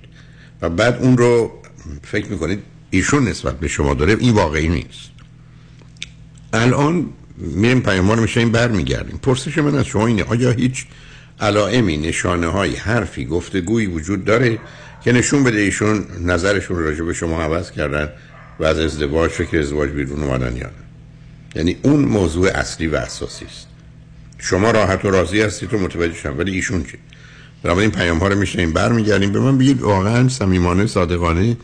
و 0.61 0.69
بعد 0.69 0.97
اون 1.01 1.17
رو 1.17 1.51
فکر 2.03 2.27
می‌کنید 2.27 2.59
ایشون 2.89 3.27
نسبت 3.27 3.59
به 3.59 3.67
شما 3.67 3.93
داره 3.93 4.17
این 4.19 4.33
واقعی 4.33 4.67
نیست. 4.67 5.09
الان 6.53 7.09
میریم 7.37 7.81
پیامان 7.81 8.19
میشه 8.19 8.39
این 8.39 8.51
برمیگردیم. 8.51 9.17
پرسش 9.17 9.57
من 9.57 9.75
از 9.75 9.85
شما 9.85 10.07
اینه 10.07 10.23
آیا 10.23 10.51
هیچ 10.51 10.85
علائمی 11.41 11.97
نشانه 11.97 12.47
های 12.47 12.75
حرفی 12.75 13.25
گفتگویی 13.25 13.87
وجود 13.87 14.25
داره 14.25 14.59
که 15.03 15.11
نشون 15.11 15.43
بده 15.43 15.59
ایشون 15.59 16.05
نظرشون 16.21 16.77
راجع 16.77 17.03
به 17.03 17.13
شما 17.13 17.41
عوض 17.41 17.71
کردن 17.71 18.09
و 18.59 18.63
از 18.63 18.79
ازدواج 18.79 19.31
فکر 19.31 19.59
ازدواج 19.59 19.89
بیرون 19.89 20.23
اومدن 20.23 20.55
یا 20.55 20.63
نه؟ 20.63 20.71
یعنی 21.55 21.77
اون 21.81 21.99
موضوع 21.99 22.49
اصلی 22.49 22.87
و 22.87 22.95
اساسی 22.95 23.45
است. 23.45 23.67
شما 24.37 24.71
راحت 24.71 25.05
و 25.05 25.11
راضی 25.11 25.41
هستید 25.41 25.73
و 25.73 25.79
متوجه 25.79 26.13
شدم 26.13 26.37
ولی 26.37 26.51
ایشون 26.51 26.83
چی؟ 26.83 26.97
بنابراین 27.63 27.91
پیام 27.91 28.17
ها 28.17 28.27
رو 28.27 28.35
می‌شنویم 28.35 28.73
برمیگردیم. 28.73 29.31
به 29.31 29.39
من 29.39 29.57
بگید 29.57 29.81
واقعا 29.81 30.29
صمیمانه 30.29 30.87
صادقانه 30.87 31.57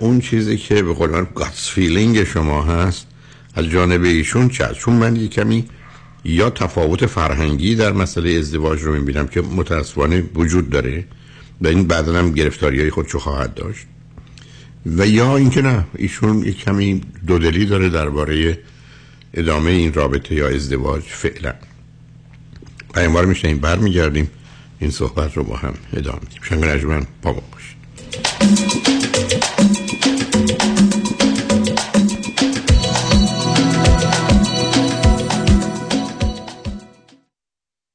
اون 0.00 0.20
چیزی 0.20 0.56
که 0.56 0.82
به 0.82 0.92
قول 0.92 1.10
من 1.10 1.26
guts 1.34 1.70
feeling 1.70 2.24
شما 2.24 2.62
هست 2.62 3.06
از 3.54 3.64
جانب 3.64 4.02
ایشون 4.02 4.48
چه 4.48 4.68
چون 4.78 4.94
من 4.94 5.16
یه 5.16 5.28
کمی 5.28 5.64
یا 6.24 6.50
تفاوت 6.50 7.06
فرهنگی 7.06 7.74
در 7.74 7.92
مسئله 7.92 8.30
ازدواج 8.30 8.82
رو 8.82 8.92
می‌بینم 8.92 9.26
که 9.26 9.40
متاسفانه 9.40 10.24
وجود 10.34 10.70
داره 10.70 11.04
و 11.60 11.66
این 11.66 11.84
بعدا 11.84 12.18
هم 12.18 12.32
گرفتاری 12.32 12.80
های 12.80 12.90
خودشو 12.90 13.18
خواهد 13.18 13.54
داشت. 13.54 13.86
و 14.86 15.06
یا 15.06 15.36
اینکه 15.36 15.62
نه 15.62 15.84
ایشون 15.98 16.38
یک 16.38 16.64
کمی 16.64 17.02
دودلی 17.26 17.66
داره 17.66 17.88
درباره 17.88 18.58
ادامه 19.34 19.70
این 19.70 19.92
رابطه 19.92 20.34
یا 20.34 20.48
ازدواج 20.48 21.02
فعلا. 21.02 21.54
پیاموار 22.94 23.26
میشه 23.26 23.48
این 23.48 23.58
بر 23.58 23.76
میگردیم 23.78 24.30
این 24.78 24.90
صحبت 24.90 25.36
رو 25.36 25.44
با 25.44 25.56
هم 25.56 25.74
ادامه 25.92 26.18
میدیم 26.20 26.42
شنگ 26.42 26.64
نجمن 26.64 27.06
با 27.22 27.32
ما 27.32 27.42
باشید. 27.52 29.01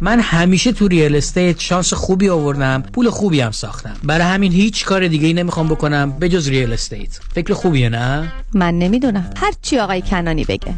من 0.00 0.20
همیشه 0.20 0.72
تو 0.72 0.88
real 0.88 1.16
estate 1.16 1.60
شانس 1.60 1.94
خوبی 1.94 2.28
آوردم 2.28 2.82
پول 2.92 3.10
خوبی 3.10 3.40
هم 3.40 3.50
ساختم. 3.50 3.96
برای 4.04 4.26
همین 4.26 4.52
هیچ 4.52 4.84
کار 4.84 5.08
دیگه 5.08 5.26
ای 5.26 5.32
نمی‌خوام 5.32 5.68
بکنم 5.68 6.10
به 6.10 6.28
جز 6.28 6.48
real 6.48 6.72
estate 6.72 7.20
فکر 7.34 7.54
خوبیه 7.54 7.88
نه؟ 7.88 8.32
من 8.54 8.78
نمی‌دونم. 8.78 9.30
هر 9.36 9.52
چی 9.62 9.78
آقای 9.78 10.02
کنانی 10.02 10.44
بگه. 10.44 10.74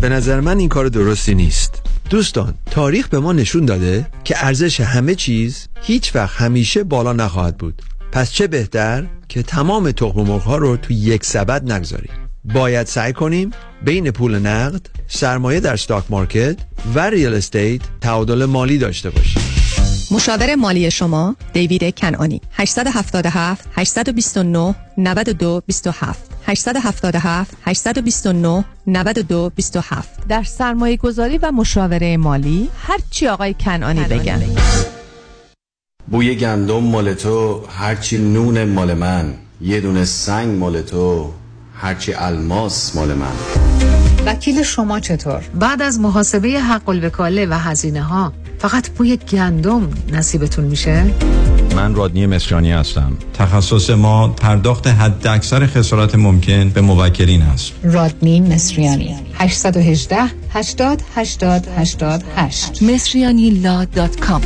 به 0.00 0.08
نظر 0.08 0.40
من 0.40 0.58
این 0.58 0.68
کار 0.68 0.88
درستی 0.88 1.34
نیست. 1.34 1.82
دوستان 2.10 2.54
تاریخ 2.70 3.08
به 3.08 3.18
ما 3.18 3.32
نشون 3.32 3.64
داده 3.64 4.06
که 4.24 4.46
ارزش 4.46 4.80
همه 4.80 5.14
چیز 5.14 5.68
هیچ 5.82 6.16
وقت 6.16 6.36
همیشه 6.36 6.84
بالا 6.84 7.12
نخواهد 7.12 7.58
بود. 7.58 7.82
پس 8.12 8.32
چه 8.32 8.46
بهتر 8.46 9.06
که 9.28 9.42
تمام 9.42 9.90
تخم 9.90 10.20
مرغ 10.20 10.42
ها 10.42 10.56
رو 10.56 10.76
تو 10.76 10.92
یک 10.92 11.24
سبد 11.24 11.72
نگذاریم. 11.72 12.10
باید 12.44 12.86
سعی 12.86 13.12
کنیم 13.12 13.50
بین 13.84 14.10
پول 14.10 14.38
نقد 14.38 14.80
سرمایه 15.08 15.60
در 15.60 15.76
stock 15.76 16.04
market 16.08 16.56
و 16.94 17.10
real 17.10 17.34
estate 17.34 17.80
تعادل 18.00 18.44
مالی 18.44 18.78
داشته 18.78 19.10
باشیم 19.10 19.42
مشاور 20.10 20.54
مالی 20.54 20.90
شما 20.90 21.36
دیوید 21.52 21.94
کنانی 21.94 22.40
877 22.52 23.68
829 23.74 24.74
92 24.98 25.62
27 25.66 26.30
877 26.46 27.54
829 27.64 28.64
92 28.86 29.52
27 29.56 30.28
در 30.28 30.42
سرمایه 30.42 30.96
گذاری 30.96 31.38
و 31.38 31.52
مشاوره 31.52 32.16
مالی 32.16 32.68
هر 32.80 32.98
چی 33.10 33.28
آقای 33.28 33.54
کنانی 33.54 34.04
بگن. 34.04 34.42
بوی 36.10 36.36
گندم 36.36 36.78
مال 36.78 37.14
تو 37.14 37.64
هرچی 37.68 38.18
نون 38.18 38.64
مال 38.64 38.94
من. 38.94 39.34
یه 39.60 39.80
دونه 39.80 40.04
سنگ 40.04 40.58
مال 40.58 40.82
تو 40.82 41.32
هرچی 41.80 42.12
الماس 42.12 42.96
مال 42.96 43.14
من. 43.14 43.26
وکیل 44.26 44.62
شما 44.62 45.00
چطور؟ 45.00 45.42
بعد 45.54 45.82
از 45.82 46.00
محاسبه 46.00 46.48
حق 46.48 46.88
الوکاله 46.88 47.46
و 47.46 47.54
هزینه 47.54 48.02
ها 48.02 48.32
فقط 48.58 48.88
بوی 48.88 49.16
گندم 49.16 49.88
نصیبتون 50.12 50.64
میشه؟ 50.64 51.04
من 51.76 51.94
رادنی 51.94 52.26
مصریانی 52.26 52.72
هستم. 52.72 53.12
تخصص 53.34 53.90
ما 53.90 54.28
پرداخت 54.28 54.86
حد 54.86 55.26
اکثر 55.26 55.66
خسارت 55.66 56.14
ممکن 56.14 56.68
به 56.68 56.80
موکلین 56.80 57.42
است. 57.42 57.72
رادنی 57.82 58.40
مصریانی. 58.40 59.16
818 59.34 60.16
80 60.54 61.02
80 61.16 61.68
88 61.76 62.82
مصریانی 62.82 63.50
لا 63.50 63.84
دات 63.84 64.20
کام. 64.20 64.42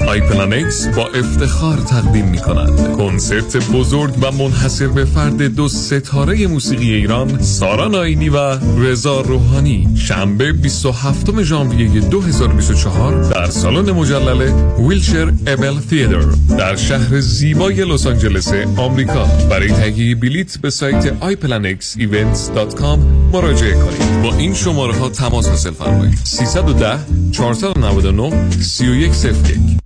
iPlanex 0.00 0.86
با 0.86 1.06
افتخار 1.08 1.76
تقدیم 1.76 2.24
می 2.24 2.38
کند 2.38 2.96
کنسرت 2.96 3.70
بزرگ 3.70 4.14
و 4.22 4.32
منحصر 4.32 4.88
به 4.88 5.04
فرد 5.04 5.42
دو 5.42 5.68
ستاره 5.68 6.46
موسیقی 6.46 6.94
ایران 6.94 7.42
سارا 7.42 7.88
نائینی 7.88 8.28
و 8.28 8.58
رضا 8.78 9.20
روحانی. 9.20 9.88
شنبه 9.96 10.52
27 10.52 11.42
ژانویه 11.42 12.00
2024 12.00 13.22
در 13.22 13.46
سالن 13.46 13.90
مجلل 13.90 14.52
Wilshire 14.88 15.32
Ebell 15.46 15.80
Theatre 15.90 16.20
در 16.58 16.76
شهر 16.76 17.20
زیبای 17.20 17.84
لس 17.84 18.06
آنجلس 18.06 18.52
آمریکا. 18.76 19.24
برای 19.50 19.68
تهیه 19.68 20.14
بلیت 20.14 20.58
به 20.58 20.70
سایت 20.70 21.20
iPlanexEvents.com 21.20 22.98
مراجعه 23.32 23.74
کنید. 23.74 24.22
با 24.22 24.34
این 24.36 24.54
شماره 24.54 24.94
ها 24.94 25.08
تماس 25.08 25.48
حاصل 25.48 25.70
فرمایید. 25.70 26.18
310 26.24 26.98
499 27.32 28.50
3101 28.60 29.83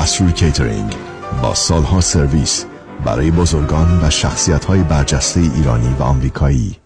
مسرور 0.00 0.30
کیترینگ 0.30 0.94
با 1.42 1.54
سالها 1.54 2.00
سرویس 2.00 2.64
برای 3.04 3.30
بزرگان 3.30 4.04
و 4.04 4.10
شخصیت 4.10 4.64
های 4.64 4.82
برجسته 4.82 5.40
ایرانی 5.40 5.94
و 5.98 6.02
آمریکایی. 6.02 6.76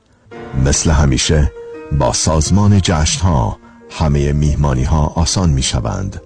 مثل 0.65 0.91
همیشه 0.91 1.53
با 1.93 2.13
سازمان 2.13 2.81
جشن 2.81 3.21
ها 3.21 3.59
همه 3.91 4.33
میهمانی 4.33 4.85
ها 4.85 5.07
آسان 5.07 5.51
می 5.51 5.63
شوند 5.63 6.23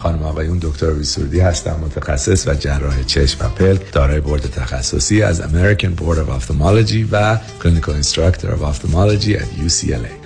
خانم 0.00 0.22
آقایون 0.22 0.58
دکتر 0.62 0.90
ویسوردی 0.90 1.40
هستم 1.40 1.80
متخصص 1.84 2.48
و 2.48 2.54
جراح 2.54 3.02
چشم 3.02 3.46
و 3.46 3.48
پلک 3.48 3.92
دارای 3.92 4.20
بورد 4.20 4.42
تخصصی 4.42 5.22
از 5.22 5.40
American 5.40 6.00
Board 6.00 6.18
of 6.18 6.42
Ophthalmology 6.42 7.06
و 7.12 7.38
Clinical 7.60 8.04
Instructor 8.04 8.46
of 8.46 8.62
Ophthalmology 8.62 9.36
at 9.36 9.66
UCLA 9.66 10.25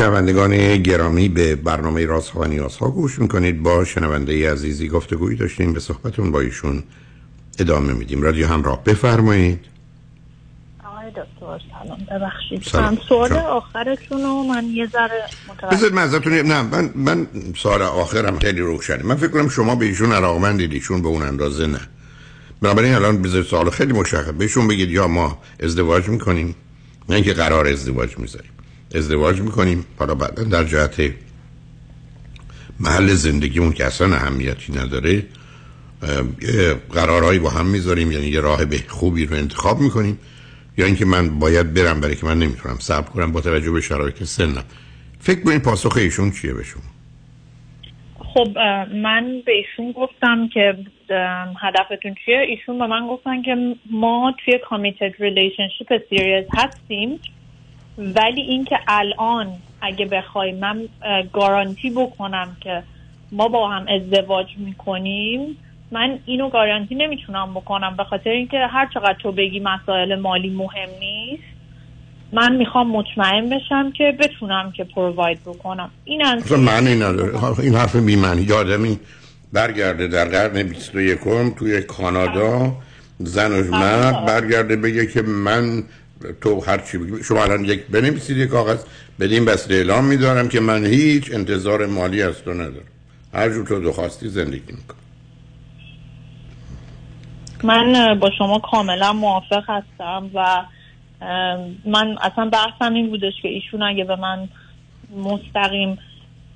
شنوندگان 0.00 0.76
گرامی 0.76 1.28
به 1.28 1.56
برنامه 1.56 2.06
راست 2.06 2.36
و 2.36 2.44
نیاز 2.44 2.76
ها 2.76 2.90
گوش 2.90 3.18
می‌کنید. 3.18 3.62
با 3.62 3.84
شنونده 3.84 4.52
عزیزی 4.52 4.88
گفتگویی 4.88 5.36
داشتیم. 5.36 5.72
به 5.72 5.80
صحبتون 5.80 6.32
با 6.32 6.40
ایشون 6.40 6.82
ادامه 7.58 7.92
میدیم. 7.92 8.22
رادیو 8.22 8.46
همراه 8.46 8.84
بفرمایید. 8.84 9.60
آقای 10.84 11.10
دکتر 11.10 11.60
سلام. 11.72 11.98
ببخشید. 12.10 12.62
سلام. 12.62 12.98
سوال 13.08 13.32
آخرتون 13.32 14.22
رو 14.22 14.42
من 14.42 14.64
یه 14.64 14.86
ذره 14.86 15.24
بذارید 15.72 15.94
من 15.94 16.02
ازتون 16.02 16.32
نه 16.32 16.62
من 16.62 16.90
من 16.94 17.26
سوال 17.56 17.82
آخرم 17.82 18.38
خیلی 18.38 18.60
روشنه. 18.60 19.02
من 19.02 19.14
فکر 19.14 19.28
کنم 19.28 19.48
شما 19.48 19.74
به 19.74 19.86
ایشون 19.86 20.12
علاقمندید. 20.12 20.72
ایشون 20.72 21.02
به 21.02 21.08
اون 21.08 21.22
اندازه 21.22 21.66
نه. 21.66 21.80
بنابراین 22.62 22.94
الان 22.94 23.22
بذارید 23.22 23.46
سوال 23.46 23.70
خیلی 23.70 23.92
مشخص 23.92 24.30
بهشون 24.30 24.68
بگید 24.68 24.90
یا 24.90 25.08
ما 25.08 25.38
ازدواج 25.62 26.08
می‌کنیم 26.08 26.54
نه 27.08 27.14
اینکه 27.14 27.32
قرار 27.32 27.66
ازدواج 27.66 28.18
می‌ذاریم. 28.18 28.50
ازدواج 28.94 29.40
می‌کنیم. 29.40 29.84
حالا 29.98 30.14
بعدا 30.14 30.44
در 30.44 30.64
جهت 30.64 31.12
محل 32.80 33.06
زندگیمون 33.06 33.72
که 33.72 33.84
اصلا 33.84 34.14
اهمیتی 34.16 34.72
نداره 34.72 35.22
قرارهایی 36.92 37.38
با 37.38 37.50
هم 37.50 37.66
می‌ذاریم 37.66 38.12
یعنی 38.12 38.26
یه 38.26 38.40
راه 38.40 38.64
به 38.64 38.76
خوبی 38.88 39.26
رو 39.26 39.36
انتخاب 39.36 39.80
می‌کنیم. 39.80 40.18
یا 40.78 40.86
اینکه 40.86 41.04
من 41.04 41.38
باید 41.38 41.74
برم 41.74 42.00
برای 42.00 42.16
که 42.16 42.26
من 42.26 42.38
نمی‌تونم 42.38 42.76
صبر 42.78 43.08
کنم 43.10 43.32
با 43.32 43.40
توجه 43.40 43.70
به 43.70 43.80
شرایط 43.80 44.22
سنم. 44.22 44.64
فکر 45.20 45.42
کنید 45.44 45.62
پاسخ 45.62 45.96
ایشون 45.96 46.30
چیه 46.30 46.52
به 46.52 46.64
شما؟ 46.64 46.82
خب 48.18 48.58
من 48.94 49.42
به 49.46 49.52
ایشون 49.52 49.92
گفتم 49.92 50.48
که 50.54 50.74
هدفتون 51.62 52.14
چیه؟ 52.24 52.38
ایشون 52.48 52.78
به 52.78 52.86
من 52.86 53.06
گفتن 53.08 53.42
که 53.42 53.76
ما 53.90 54.34
توی 54.44 54.58
committed 54.68 55.12
relationship 55.18 55.88
serious 56.10 56.44
هستیم. 56.54 57.20
ولی 58.00 58.40
اینکه 58.40 58.78
الان 58.88 59.46
اگه 59.80 60.06
بخوای 60.06 60.52
من 60.52 60.88
گارانتی 61.32 61.90
بکنم 61.90 62.56
که 62.60 62.82
ما 63.32 63.48
با 63.48 63.68
هم 63.68 63.86
ازدواج 63.88 64.46
می‌کنیم 64.58 65.56
من 65.92 66.18
اینو 66.26 66.48
گارانتی 66.48 66.94
نمی‌تونم 66.94 67.54
بکنم 67.54 67.96
به 67.96 68.04
خاطر 68.04 68.30
اینکه 68.30 68.56
هر 68.70 68.88
چقدر 68.94 69.16
تو 69.22 69.32
بگی 69.32 69.60
مسائل 69.60 70.20
مالی 70.20 70.50
مهم 70.50 70.88
نیست 71.00 71.42
من 72.32 72.56
می‌خوام 72.56 72.90
مطمئن 72.90 73.48
بشم 73.48 73.92
که 73.92 74.16
بتونم 74.20 74.72
که 74.72 74.84
پروواید 74.84 75.40
بکنم. 75.40 75.90
این 76.04 76.26
اصلا 76.26 76.58
معنی 76.58 76.94
نداره. 76.94 77.60
این 77.60 77.74
حرف 77.74 77.96
بیمعنی. 77.96 78.52
آدمی 78.52 78.98
برگرده 79.52 80.06
در 80.06 80.24
قرن 80.24 80.62
21 80.62 81.18
توی 81.58 81.82
کانادا 81.82 82.72
زن 83.18 83.52
و 83.52 83.70
مرد 83.70 84.26
برگرده 84.26 84.76
بگه 84.76 85.06
که 85.06 85.22
من 85.22 85.82
تو 86.40 86.60
هر 86.60 86.78
چی 86.78 86.98
بگی. 86.98 87.24
شما 87.24 87.42
الان 87.42 87.64
یک 87.64 87.86
بنویسید 87.86 88.36
یک 88.36 88.48
کاغذ 88.48 88.84
بدین 89.20 89.44
بس 89.44 89.70
اعلام 89.70 90.04
میدارم 90.04 90.48
که 90.48 90.60
من 90.60 90.86
هیچ 90.86 91.34
انتظار 91.34 91.86
مالی 91.86 92.22
از 92.22 92.42
تو 92.42 92.54
ندارم. 92.54 92.86
هر 93.34 93.48
جور 93.50 93.66
تو 93.66 93.80
دخواستی 93.80 94.28
زندگی 94.28 94.72
می‌کنم. 94.72 94.96
من 97.62 98.18
با 98.18 98.30
شما 98.38 98.58
کاملا 98.58 99.12
موافق 99.12 99.62
هستم 99.68 100.30
و 100.34 100.64
من 101.84 102.18
اصلا 102.22 102.50
بحثم 102.52 102.94
این 102.94 103.10
بودش 103.10 103.32
که 103.42 103.48
ایشون 103.48 103.82
اگه 103.82 104.04
به 104.04 104.16
من 104.16 104.48
مستقیم 105.16 105.98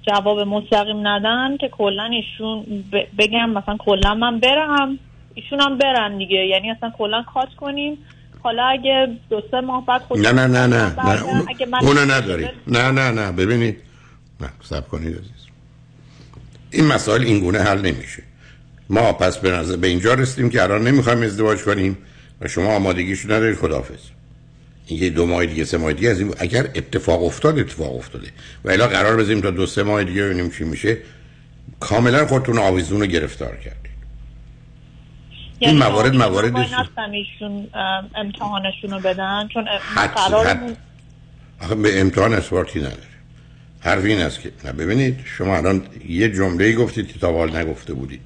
جواب 0.02 0.40
مستقیم 0.40 1.08
ندن 1.08 1.56
که 1.56 1.68
کلا 1.68 2.04
ایشون 2.04 2.84
بگم 3.18 3.50
مثلا 3.50 3.76
کلا 3.76 4.14
من 4.14 4.40
برم 4.40 4.98
ایشون 5.34 5.60
هم 5.60 5.78
برن 5.78 6.18
دیگه. 6.18 6.46
یعنی 6.46 6.70
اصلا 6.70 6.90
کلا 6.98 7.22
کات 7.34 7.54
کنیم. 7.54 7.98
حالا 8.44 8.64
اگه 8.64 9.08
دو 9.30 9.42
سه 9.50 9.60
ماه 9.60 9.86
بعد 9.86 10.00
خود 10.00 10.26
نه 10.26 10.32
نه 10.32 10.46
نه 10.46 10.66
نه. 10.66 10.94
نه 11.04 11.22
اون... 11.22 11.48
اونو 11.80 12.00
نداری. 12.00 12.48
نه 12.66 12.90
نه 12.90 13.10
نه. 13.10 13.32
ببینید. 13.32 13.76
نه 14.40 14.48
سب 14.62 14.88
کنید 14.88 15.14
عزیز. 15.14 15.30
این 16.70 16.86
مسائل 16.86 17.22
این 17.22 17.40
گونه 17.40 17.58
حل 17.58 17.78
نمیشه. 17.78 18.22
ما 18.90 19.12
پس 19.12 19.38
به 19.38 19.50
نظر 19.50 19.76
به 19.76 19.86
اینجا 19.86 20.14
رسیدیم 20.14 20.50
که 20.50 20.62
الان 20.62 20.88
نمی‌خوایم 20.88 21.22
ازدواج 21.22 21.62
کنیم 21.62 21.98
و 22.40 22.48
شما 22.48 22.74
آمادگیشو 22.74 23.32
ندارید 23.32 23.58
خداحافظ. 23.58 24.00
این 24.86 25.02
یه 25.02 25.10
دو 25.10 25.26
ماه 25.26 25.46
دیگه 25.46 25.64
سه 25.64 25.76
ماه 25.76 25.92
دیگه 25.92 26.10
از 26.10 26.20
این 26.20 26.34
اگر 26.38 26.62
اتفاق 26.74 27.24
افتاد 27.24 27.58
اتفاق 27.58 27.96
افتاده. 27.96 28.28
و 28.64 28.70
الا 28.70 28.86
قرار 28.86 29.16
بزنیم 29.16 29.40
تا 29.40 29.50
دو 29.50 29.66
سه 29.66 29.82
ماه 29.82 30.04
دیگه 30.04 30.22
ببینیم 30.22 30.50
چی 30.50 30.64
میشه. 30.64 30.98
کاملا 31.80 32.26
خودتون 32.26 32.58
آویزون 32.58 33.00
رو 33.00 33.06
گرفتار 33.06 33.56
کردید. 33.56 33.93
این 35.68 35.78
یعنی 35.78 35.90
موارد 35.90 36.14
موارد 36.14 36.56
نستم 36.56 37.10
ایشون 37.12 37.68
امتحانشون 38.14 38.90
رو 38.90 39.00
بدن؟ 39.00 39.48
چون 39.54 39.64
قرار 40.14 40.58
آخه 41.60 41.74
به 41.74 42.00
امتحان 42.00 42.34
اسپارتی 42.34 42.78
نداره 42.78 42.96
حرف 43.80 44.04
این 44.04 44.20
است 44.20 44.40
که 44.40 44.52
نه 44.64 44.72
ببینید 44.72 45.20
شما 45.24 45.56
الان 45.56 45.82
یه 46.08 46.28
جمله 46.28 46.74
گفتید 46.74 47.12
که 47.12 47.18
تا 47.18 47.32
حال 47.32 47.56
نگفته 47.56 47.94
بودید. 47.94 48.20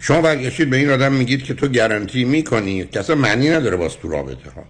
شما 0.00 0.20
برگشتید 0.20 0.70
به 0.70 0.76
این 0.76 0.90
آدم 0.90 1.12
میگید 1.12 1.42
که 1.44 1.54
تو 1.54 1.68
گارانتی 1.68 2.24
می‌کنی. 2.24 2.84
که 2.84 3.00
اصلا 3.00 3.16
معنی 3.16 3.50
نداره 3.50 3.76
باز 3.76 3.96
تو 3.96 4.08
رابطه 4.08 4.50
ها. 4.50 4.64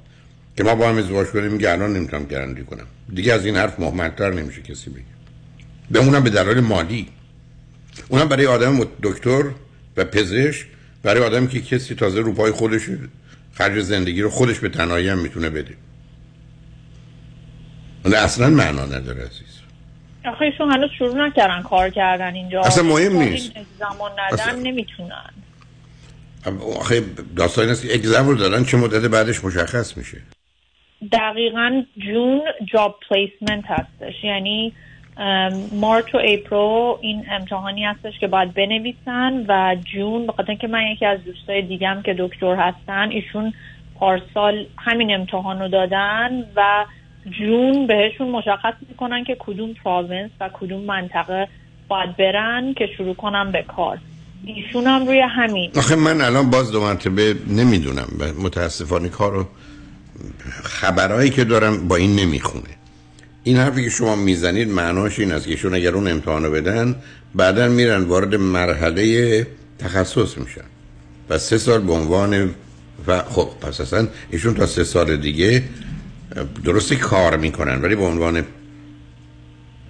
که 0.56 0.64
ما 0.64 0.74
با 0.74 0.88
هم 0.88 0.98
ازدواج 0.98 1.26
کنیم 1.26 1.52
میگه 1.52 1.70
الان 1.70 1.92
نمی‌تونم 1.92 2.24
گارانتی 2.24 2.64
کنم. 2.64 2.86
دیگه 3.14 3.32
از 3.32 3.46
این 3.46 3.56
حرف 3.56 3.80
محمدتر 3.80 4.30
نمیشه 4.30 4.62
کسی 4.62 4.90
بگه. 4.90 5.02
به 5.90 5.98
اونم 5.98 6.22
به 6.22 6.30
دلایل 6.30 6.60
مالی. 6.60 7.08
اونم 8.08 8.28
برای 8.28 8.46
آدم 8.46 8.86
دکتر 9.02 9.42
و 9.96 10.04
پزشک 10.04 10.66
برای 11.08 11.22
آدم 11.22 11.46
که 11.46 11.60
کسی 11.60 11.94
تازه 11.94 12.20
رو 12.20 12.32
پای 12.32 12.52
خودش 12.52 12.82
خرج 13.54 13.80
زندگی 13.80 14.22
رو 14.22 14.30
خودش 14.30 14.58
به 14.58 14.68
تنهایی 14.68 15.08
هم 15.08 15.18
می‌تونه 15.18 15.50
بده. 15.50 15.74
اصلا 18.04 18.50
معنا 18.50 18.84
نداره 18.84 19.20
عزیز. 19.20 19.60
آخه 20.24 20.44
ایشون 20.44 20.70
هنوز 20.70 20.90
شروع 20.98 21.26
نکردن 21.26 21.62
کار 21.62 21.90
کردن 21.90 22.34
اینجا. 22.34 22.60
اصلا 22.60 22.84
مهم 22.84 23.22
نیست. 23.22 23.52
زمان 23.78 24.12
ندن 24.12 24.34
اصلا. 24.34 24.52
نمی‌تونن. 24.52 25.30
آخه 26.76 27.02
داستان 27.36 27.68
است 27.68 27.82
که 27.82 27.94
exam 27.94 28.28
رو 28.28 28.34
دادن 28.34 28.64
چه 28.64 28.76
مدت 28.76 29.10
بعدش 29.10 29.44
مشخص 29.44 29.96
میشه. 29.96 30.18
دقیقا 31.12 31.82
June 31.98 32.40
job 32.72 33.00
placement 33.10 33.64
هستش. 33.66 34.24
یعنی 34.24 34.72
March 35.72 36.14
و 36.14 36.18
April 36.18 36.94
این 37.00 37.24
امتحانی 37.30 37.84
هستش 37.84 38.18
که 38.20 38.26
باید 38.26 38.54
بنویسن 38.54 39.44
و 39.48 39.76
June 39.94 40.26
به 40.26 40.32
خاطر 40.32 40.50
اینکه 40.50 40.66
من 40.66 40.82
یکی 40.82 41.06
از 41.06 41.24
دوستای 41.24 41.62
دیگم 41.62 42.02
که 42.04 42.14
دکتر 42.18 42.54
هستن 42.54 43.08
ایشون 43.10 43.52
پارسال 43.98 44.66
همین 44.78 45.14
امتحان 45.14 45.60
رو 45.60 45.68
دادن 45.68 46.44
و 46.56 46.84
June 47.38 47.86
بهشون 47.86 48.28
مشخص 48.28 48.74
می‌کنن 48.88 49.24
که 49.24 49.36
کدوم 49.38 49.74
province 49.84 50.30
و 50.40 50.50
کدوم 50.52 50.80
منطقه 50.80 51.48
باید 51.88 52.16
برن 52.16 52.74
که 52.74 52.86
شروع 52.96 53.14
کنن 53.14 53.52
به 53.52 53.62
کار. 53.62 53.98
ایشون 54.44 54.86
هم 54.86 55.06
روی 55.06 55.20
همین. 55.20 55.70
آخه 55.76 55.96
من 55.96 56.20
الان 56.20 56.50
باز 56.50 56.72
دو 56.72 56.80
مرتبه 56.80 57.34
نمی‌دونم 57.46 58.08
متاسفانه 58.44 59.08
کارو 59.08 59.46
خبرهایی 60.62 61.30
که 61.30 61.44
دارم 61.44 61.88
با 61.88 61.96
این 61.96 62.16
نمی‌خونه. 62.16 62.77
این 63.48 63.56
حرفی 63.56 63.84
که 63.84 63.90
شما 63.90 64.16
می‌زنید 64.16 64.68
معناش 64.68 65.18
این 65.18 65.32
است 65.32 65.44
که 65.44 65.50
ایشون 65.50 65.74
اگر 65.74 65.94
اون 65.94 66.08
امتحانو 66.08 66.50
بدن 66.50 66.96
بعدا 67.34 67.68
میرن 67.68 68.02
وارد 68.02 68.34
مرحله 68.34 69.46
تخصص 69.78 70.38
میشن. 70.38 70.64
و 71.30 71.38
سه 71.38 71.58
سال 71.58 71.80
به 71.80 71.92
عنوان 71.92 72.50
و 73.06 73.22
خب 73.22 73.48
پس 73.60 73.80
اصلا 73.80 74.08
ایشون 74.30 74.54
تا 74.54 74.66
سه 74.66 74.84
سال 74.84 75.16
دیگه 75.16 75.62
درستی 76.64 76.96
کار 76.96 77.36
می‌کنن 77.36 77.82
ولی 77.82 77.96
به 77.96 78.02
عنوان 78.02 78.44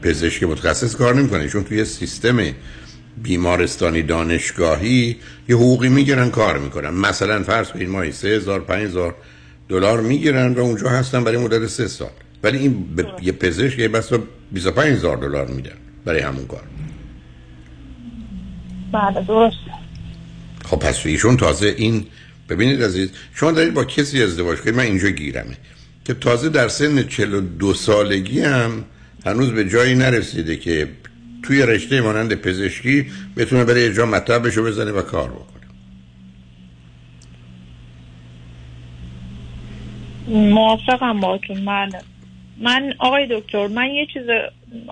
پزشک 0.03 0.43
متخصص 0.43 0.97
کار 0.97 1.15
نمی‌کنه 1.15 1.41
ایشون 1.41 1.65
توی 1.65 1.85
سیستم 1.85 2.39
بیمارستانی 3.23 4.03
دانشگاهی 4.03 5.17
یه 5.49 5.57
حقوقی 5.57 5.89
می‌گیرن 5.89 6.31
کار 6.31 6.59
می‌کنن. 6.59 6.91
مثلا 6.91 7.43
فرض 7.43 7.69
کنید 7.69 7.89
ماهی 7.89 8.13
3000 8.13 8.61
5000 8.61 9.15
دلار 9.69 10.01
می‌گیرن 10.01 10.53
و 10.55 10.61
اونجا 10.61 10.89
هستن 10.89 11.25
برای 11.25 11.39
مدت 11.39 11.67
سه 11.67 11.89
سال. 11.89 12.11
ولی 12.43 12.59
این 12.59 12.95
به 12.97 13.07
یه 13.23 13.33
پزشک 13.33 13.79
یه 13.79 13.89
بسا 13.89 14.23
25000 14.53 15.17
دلار 15.17 15.47
میدن 15.47 15.77
برای 16.05 16.21
همون 16.21 16.47
کار. 16.47 16.63
بله 18.93 19.23
درست. 19.23 19.57
خب 20.65 20.77
پس 20.77 21.07
ایشون 21.07 21.37
تازه 21.37 21.75
این 21.79 22.07
ببینید 22.49 22.83
عزیز 22.83 23.11
شما 23.35 23.53
دارید 23.53 23.75
با 23.75 23.85
کسی 23.85 24.23
ازدواج 24.23 24.59
کنید؟ 24.59 24.75
من 24.75 24.83
اینجا 24.83 25.09
گیرمه 25.09 25.57
که 26.05 26.15
تازه 26.15 26.49
در 26.49 26.69
سن 26.69 27.03
42 27.03 27.75
سالگی 27.75 28.41
هم 28.41 28.85
هنوز 29.27 29.51
به 29.51 29.69
جایی 29.69 29.95
نرسیده 29.95 30.57
که 30.57 30.89
توی 31.43 31.63
رشته 31.63 32.01
مانند 32.01 32.35
پزشکی 32.35 33.07
بتونه 33.37 33.65
برای 33.65 33.85
اجرا 33.85 34.07
مطلبشو 34.07 34.65
بزنه 34.65 34.91
و 34.91 35.03
کار 35.03 35.31
بکنه. 35.31 35.59
موافقم 40.29 41.21
باتون 41.21 41.65
بله. 41.65 42.01
من 42.61 42.95
آقای 42.99 43.27
دکتر 43.31 43.67
من 43.67 43.91
یه 43.91 44.07
چیز 44.07 44.27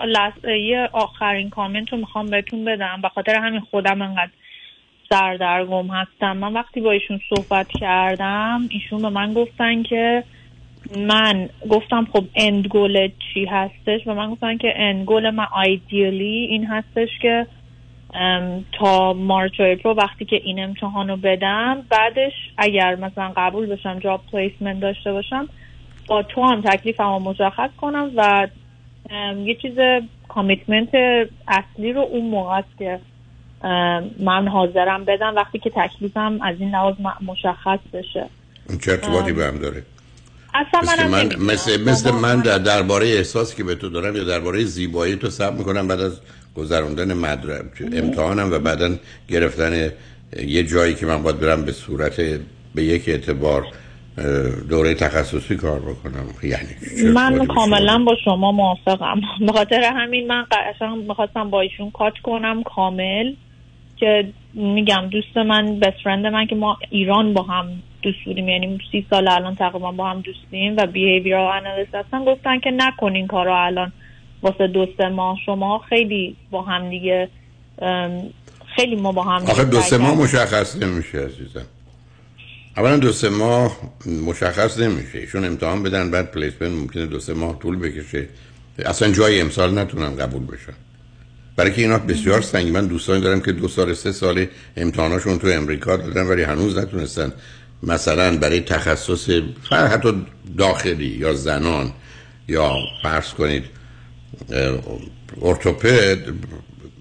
لس... 0.06 0.32
یه 0.44 0.88
آخرین 0.92 1.50
کامنت 1.50 1.92
رو 1.92 1.98
می‌خوام 1.98 2.26
بهتون 2.26 2.64
بدم. 2.64 2.98
به 3.02 3.08
خاطر 3.08 3.34
همین 3.34 3.60
خودم 3.60 4.02
انقدر 4.02 4.30
سردرگم 5.10 5.86
هستم. 5.86 6.36
من 6.36 6.52
وقتی 6.52 6.80
با 6.80 6.90
ایشون 6.90 7.20
صحبت 7.34 7.68
کردم 7.68 8.68
ایشون 8.70 9.02
به 9.02 9.08
من 9.08 9.32
گفتن 9.32 9.82
که 9.82 10.24
من 10.98 11.48
گفتم 11.70 12.06
خب 12.12 12.24
end 12.34 12.66
goal 12.66 13.08
چی 13.34 13.44
هستش؟ 13.44 14.06
و 14.06 14.14
من 14.14 14.30
گفتن 14.30 14.56
که 14.56 14.72
end 14.76 15.04
goal 15.04 15.30
من 15.30 15.46
ideally 15.64 16.46
این 16.50 16.66
هستش 16.66 17.08
که 17.22 17.46
تا 18.72 19.12
March 19.12 19.60
و 19.84 19.88
وقتی 19.88 20.24
که 20.24 20.36
این 20.44 20.64
امتحان 20.64 21.08
رو 21.08 21.16
بدم 21.16 21.82
بعدش 21.90 22.32
اگر 22.58 22.94
مثلا 22.94 23.32
قبول 23.36 23.66
بشم 23.66 23.98
job 23.98 24.20
placement 24.32 24.80
داشته 24.80 25.12
باشم 25.12 25.48
با 26.08 26.22
تو 26.22 26.42
هم 26.42 26.60
تکلیفم 26.60 27.04
رو 27.04 27.18
مشخص 27.18 27.70
کنم 27.80 28.10
و 28.16 28.48
یه 29.44 29.54
چیز 29.54 29.72
commitment 30.28 30.88
اصلی 31.48 31.92
رو 31.92 32.00
اون 32.00 32.30
موقع 32.30 32.58
است 32.58 32.78
که 32.78 33.00
من 34.20 34.48
حاضرم 34.48 35.04
بدم 35.04 35.34
وقتی 35.36 35.58
که 35.58 35.70
تکلیفم 35.76 36.38
از 36.42 36.56
این 36.58 36.70
لحاظ 36.70 36.94
مشخص 37.26 37.78
بشه. 37.92 38.26
این 38.68 38.78
چه 38.78 38.90
ارتباطی 38.90 39.32
به 39.32 39.46
هم 39.46 39.58
داره؟ 39.58 39.82
اصلا 40.54 40.80
مثل 40.80 41.08
من 41.08 41.20
نمی‌دونم. 41.20 41.46
مثل, 41.46 41.90
مثل 41.90 42.10
من 42.10 42.40
در 42.40 42.58
درباره 42.58 43.06
احساسی 43.06 43.56
که 43.56 43.64
به 43.64 43.74
تو 43.74 43.88
دارم 43.88 44.16
یا 44.16 44.24
درباره 44.24 44.64
زیبایی 44.64 45.16
تو 45.16 45.30
صبر 45.30 45.56
می‌کنم 45.56 45.88
بعد 45.88 46.00
از 46.00 46.20
گذروندن 46.56 47.14
مدرسه 47.14 47.64
امتحانم 47.92 48.52
و 48.52 48.58
بعدا 48.58 48.96
گرفتن 49.28 49.90
یه 50.46 50.62
جایی 50.62 50.94
که 50.94 51.06
من 51.06 51.22
باید 51.22 51.40
برم 51.40 51.64
به 51.64 51.72
صورت 51.72 52.20
به 52.74 52.84
یک 52.84 53.08
اعتبار 53.08 53.66
دوره 54.68 54.94
تخصصی 54.94 55.56
کار 55.56 55.80
بکنم. 55.80 56.24
یعنی 56.42 57.12
من 57.14 57.46
کاملا 57.46 57.98
با 57.98 58.16
شما 58.24 58.52
موافقم. 58.52 59.20
به 59.40 59.52
خاطر 59.52 59.92
همین 59.96 60.26
من 60.26 60.46
قشنگ 60.50 61.08
می‌خواستم 61.08 61.50
با 61.50 61.60
ایشون 61.60 61.90
کات 61.90 62.18
کنم 62.22 62.62
کامل 62.62 63.32
که 63.96 64.28
میگم 64.54 65.08
دوست 65.10 65.36
من 65.36 65.80
بست 65.80 65.96
فرند 66.04 66.26
من 66.26 66.46
که 66.46 66.54
ما 66.54 66.78
ایران 66.90 67.34
با 67.34 67.42
هم 67.42 67.68
دوست 68.02 68.18
بودیم. 68.24 68.48
یعنی 68.48 68.78
سی 68.92 69.06
سال 69.10 69.28
الان 69.28 69.54
تقریبا 69.54 69.92
با 69.92 70.10
هم 70.10 70.20
دوستیم 70.20 70.76
و 70.76 70.86
بیهیویرال 70.86 71.64
انالیست 71.64 71.94
هستن. 71.94 72.24
گفتن 72.24 72.58
که 72.58 72.70
نکنین 72.70 73.26
کارو 73.26 73.52
الان. 73.54 73.92
واسه 74.42 74.66
دو 74.66 74.86
سه 74.98 75.08
ماه 75.08 75.38
شما 75.46 75.78
خیلی 75.78 76.36
با 76.50 76.62
هم 76.62 76.90
دیگه 76.90 77.28
خیلی 78.76 78.96
ما 78.96 79.12
با 79.12 79.22
هم 79.22 79.42
آخه 79.42 79.64
دو 79.64 79.80
سه 79.80 79.98
ماه 79.98 80.18
مشخص 80.18 80.82
نمیشه 80.82 81.18
عزیزم. 81.18 81.66
اولا 82.76 82.96
دو 82.96 83.12
سه 83.12 83.28
ماه 83.28 83.94
مشخص 84.06 84.78
نمیشه. 84.78 85.18
ایشون 85.18 85.44
امتحان 85.44 85.82
بدن 85.82 86.10
بعد 86.10 86.30
پلیسمنت 86.30 86.72
ممکنه 86.72 87.06
دو 87.06 87.20
سه 87.20 87.34
ماه 87.34 87.58
طول 87.58 87.78
بکشه. 87.78 88.28
اصلا 88.78 89.12
جای 89.12 89.40
امسال 89.40 89.78
نتونن 89.78 90.16
قبول 90.16 90.46
بشن 90.46 90.72
برای 91.56 91.72
که 91.72 91.82
اینا 91.82 91.98
بسیار 91.98 92.40
سنگین. 92.40 92.72
من 92.72 92.86
دوستانی 92.86 93.20
دارم 93.20 93.40
که 93.40 93.52
دو 93.52 93.68
سال 93.68 93.94
سه 93.94 94.12
سال 94.12 94.46
امتحاناشون 94.76 95.38
تو 95.38 95.46
امریکا 95.46 95.96
دادن 95.96 96.22
ولی 96.26 96.42
هنوز 96.42 96.78
نتونستن. 96.78 97.32
مثلا 97.82 98.36
برای 98.38 98.60
تخصص 98.60 99.30
حتی 99.70 100.26
داخلی 100.58 101.06
یا 101.06 101.32
زنان 101.34 101.92
یا 102.48 102.76
فرض 103.02 103.30
کنید 103.30 103.64
ارتوپد 105.42 106.18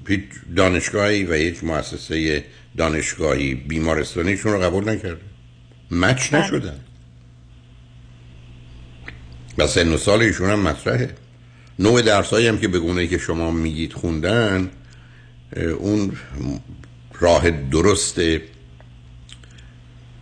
هیچ 0.08 0.22
دانشگاهی 0.56 1.24
و 1.24 1.34
هیچ 1.34 1.64
مؤسسه 1.64 2.44
دانشگاهی 2.78 3.56
بیمارستانیشون 3.56 4.54
رو 4.54 4.60
قبول 4.60 4.90
نکرده. 4.90 5.35
مچ 5.92 6.34
نشدن. 6.34 6.80
و 9.58 9.68
سن 9.68 9.94
و 9.94 9.98
سال 9.98 10.22
ایشون 10.22 10.50
هم 10.50 10.60
مطرحه. 10.60 11.16
نوع 11.80 12.02
درسایی 12.02 12.48
هم 12.48 12.58
که 12.58 12.68
به 12.68 12.80
گونه 12.80 13.08
که 13.08 13.18
شما 13.18 13.52
میگید 13.52 13.94
خوندن 13.94 14.72
اون 15.80 16.18
راه 17.14 17.52
درست 17.52 18.20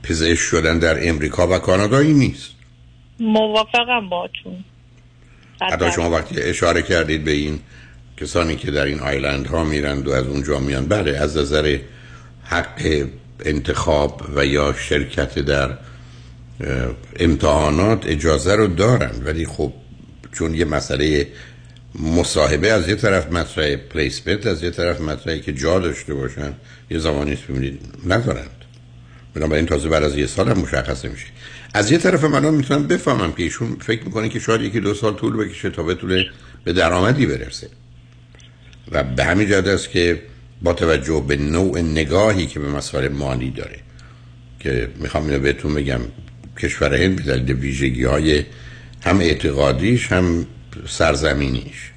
پزشک 0.04 0.40
شدن 0.40 0.80
در 0.80 1.10
امریکا 1.10 1.48
و 1.48 1.60
کانادایی 1.60 2.14
نیست. 2.14 2.50
موافقم 3.20 4.10
باتون 4.10 4.64
حتی 5.62 5.92
شما 5.92 6.10
وقتی 6.10 6.42
اشاره 6.42 6.82
کردید 6.82 7.24
به 7.24 7.32
این 7.32 7.60
کسانی 8.18 8.56
که 8.56 8.72
در 8.72 8.86
این 8.86 9.00
آیلند 9.00 9.48
ها 9.48 9.64
میرند 9.64 10.08
و 10.08 10.12
از 10.12 10.28
اونجا 10.28 10.60
میان. 10.60 10.86
بله 10.86 11.18
از 11.18 11.38
نظر 11.38 11.80
حق 12.44 13.08
انتخاب 13.44 14.22
و 14.36 14.46
یا 14.46 14.74
شرکت 14.74 15.40
در 15.40 15.78
امتحانات 17.20 18.08
اجازه 18.08 18.56
رو 18.56 18.68
دارن. 18.68 19.12
ولی 19.26 19.46
خب 19.46 19.74
چون 20.32 20.54
یه 20.54 20.66
مسئله 20.66 21.28
مصاحبه 22.00 22.72
از 22.72 22.90
یه 22.90 22.96
طرف 22.96 23.32
مطرح 23.32 23.76
پلیسمنت 23.76 24.48
از 24.48 24.64
یه 24.64 24.72
طرف 24.72 25.02
مطرحی 25.02 25.40
که 25.40 25.54
جا 25.54 25.80
داشته 25.80 26.14
باشن 26.14 26.54
یه 26.92 27.00
زمانی 27.00 27.38
ببینید 27.50 27.80
ندارند 28.08 28.50
بنابراین 29.34 29.66
تازه 29.66 29.90
بعد 29.90 30.04
از 30.04 30.18
یه 30.18 30.28
سال 30.28 30.50
هم 30.50 30.60
مشخص 30.60 31.06
نمیشه 31.06 31.26
از 31.74 31.92
یه 31.92 31.98
طرف 31.98 32.24
من 32.24 32.54
می‌تونم 32.54 32.88
بفهمم 32.88 33.34
که 33.34 33.44
ایشون 33.44 33.78
فکر 33.82 34.04
می‌کنه 34.04 34.30
که 34.30 34.40
شاید 34.40 34.62
یکی 34.62 34.80
دو 34.80 34.94
سال 34.94 35.14
طول 35.14 35.38
بکشه 35.38 35.70
تا 35.70 35.84
بتونه 35.84 36.26
به 36.64 36.74
درآمدی 36.74 37.26
برسه. 37.26 37.68
و 38.92 39.04
به 39.04 39.24
همین 39.24 39.50
جهت 39.50 39.68
است 39.68 39.90
که 39.90 40.22
با 40.64 40.74
توجه 40.74 41.24
به 41.28 41.38
نوع 41.38 41.82
نگاهی 41.82 42.48
که 42.48 42.60
به 42.60 42.70
مسائل 42.70 43.08
مالی 43.08 43.52
داره. 43.52 43.80
که 44.60 44.90
می‌خوام 45.00 45.26
اینو 45.26 45.40
بهتون 45.40 45.76
بگم 45.76 46.02
کشور 46.60 46.96
هند 46.96 47.16
به 47.16 47.24
دلیل 47.24 47.52
ویژگی 47.52 48.04
های 48.04 48.44
هم 49.02 49.20
اعتقادیش 49.20 50.12
هم 50.12 50.46
سرزمینیش. 50.88 51.92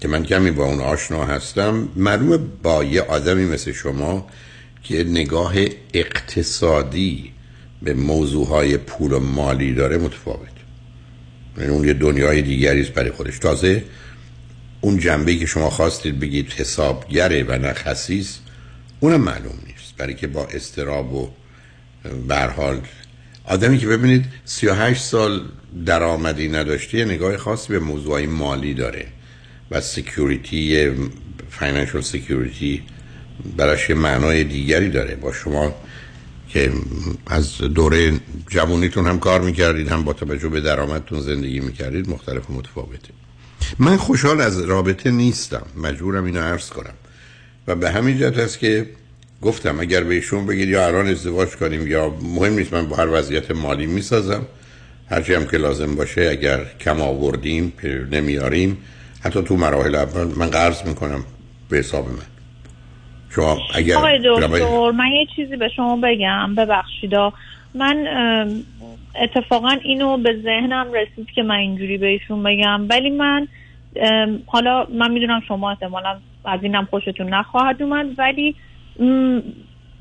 که 0.00 0.08
من 0.08 0.24
کمی 0.24 0.50
با 0.50 0.64
اون 0.64 0.80
آشنا 0.80 1.24
هستم 1.24 1.88
معلومه 1.96 2.38
با 2.62 2.84
یه 2.84 3.02
آدمی 3.02 3.44
مثل 3.44 3.72
شما 3.72 4.26
که 4.82 5.04
نگاه 5.04 5.54
اقتصادی 5.94 7.32
به 7.82 7.94
موضوع 7.94 8.46
های 8.46 8.76
پول 8.76 9.12
و 9.12 9.20
مالی 9.20 9.74
داره 9.74 9.98
متفاوت. 9.98 10.48
یعنی 11.58 11.70
اون 11.70 11.84
یه 11.84 11.94
دنیای 11.94 12.42
دیگری 12.42 12.80
است 12.80 12.90
برای 12.90 13.10
خودش. 13.10 13.38
تازه 13.38 13.84
اون 14.80 14.98
جنبه 14.98 15.36
که 15.36 15.46
شما 15.46 15.70
خواستید 15.70 16.20
بگید 16.20 16.52
حسابگره 16.52 17.42
و 17.42 17.58
نه 17.58 17.72
خسیس 17.72 18.38
اونم 19.00 19.20
معلوم 19.20 19.58
نیست. 19.66 19.96
برای 19.96 20.14
که 20.14 20.26
با 20.26 20.46
اضطراب 20.46 21.14
و 21.14 21.30
برحال 22.28 22.80
آدمی 23.44 23.78
که 23.78 23.86
ببینید 23.86 24.24
38 24.44 25.02
سال 25.02 25.42
درآمدی 25.86 26.48
نداشته 26.48 26.98
یه 26.98 27.04
نگاه 27.04 27.36
خاصی 27.36 27.72
به 27.72 27.78
موضوع 27.78 28.26
مالی 28.26 28.74
داره 28.74 29.06
و 29.70 29.80
security 29.80 30.90
financial 31.50 32.00
security 32.00 32.82
براش 33.56 33.90
معنای 33.90 34.44
دیگری 34.44 34.90
داره. 34.90 35.14
با 35.14 35.32
شما 35.32 35.74
که 36.48 36.72
از 37.26 37.58
دوره 37.58 38.12
جوانیتون 38.50 39.06
هم 39.06 39.18
کار 39.18 39.40
می‌کردید 39.40 39.88
هم 39.88 40.04
با 40.04 40.12
توجه 40.12 40.48
به 40.48 40.60
درآمدتون 40.60 41.20
زندگی 41.20 41.60
می‌کردید 41.60 42.08
مختلف 42.10 42.50
و 42.50 42.52
متفاوته. 42.52 43.17
من 43.78 43.96
خوشحال 43.96 44.40
از 44.40 44.64
رابطه 44.64 45.10
نیستم. 45.10 45.66
مجبورم 45.76 46.24
اینو 46.24 46.40
عرض 46.40 46.70
کنم. 46.70 46.94
و 47.66 47.74
به 47.74 47.90
همین 47.90 48.18
جهت 48.18 48.38
است 48.38 48.58
که 48.58 48.86
گفتم 49.42 49.80
اگر 49.80 50.04
به 50.04 50.14
ایشون 50.14 50.46
بگید 50.46 50.68
یا 50.68 50.86
الان 50.86 51.06
ازدواج 51.06 51.48
کنیم 51.48 51.86
یا 51.86 52.08
مهم 52.08 52.52
نیست 52.52 52.72
من 52.72 52.86
با 52.86 52.96
هر 52.96 53.06
وضعیت 53.06 53.50
مالی 53.50 53.86
می‌سازم. 53.86 54.46
هرچی 55.10 55.34
هم 55.34 55.46
که 55.46 55.56
لازم 55.56 55.94
باشه 55.94 56.28
اگر 56.30 56.64
کم 56.80 57.00
آوردیم 57.00 57.72
نمیاریم 58.10 58.78
حتی 59.20 59.42
تو 59.42 59.56
مراحل 59.56 59.94
اول 59.94 60.24
من 60.24 60.50
قرض 60.50 60.82
می‌کنم 60.86 61.24
به 61.68 61.78
حساب 61.78 62.08
من. 62.08 62.26
شما 63.30 63.58
اگر 63.74 63.96
آقای 63.96 64.18
دکتر 64.26 64.90
من 64.90 65.06
یه 65.06 65.26
چیزی 65.36 65.56
به 65.56 65.68
شما 65.76 65.96
بگم. 65.96 66.54
ببخشیدا 66.54 67.32
من 67.74 68.06
اتفاقا 69.22 69.76
اینو 69.82 70.16
به 70.16 70.40
ذهنم 70.42 70.86
رسید 70.92 71.30
که 71.30 71.42
من 71.42 71.54
اینجوری 71.54 71.98
بهشون 71.98 72.42
بگم. 72.42 72.86
ولی 72.88 73.10
من 73.10 73.48
حالا 74.46 74.86
من 74.94 75.10
می‌دونم 75.10 75.40
شما 75.48 75.70
احتمالا 75.70 76.18
از 76.44 76.62
اینم 76.62 76.84
خوشتون 76.90 77.28
نخواهد 77.28 77.82
اومد 77.82 78.06
ولی 78.18 78.54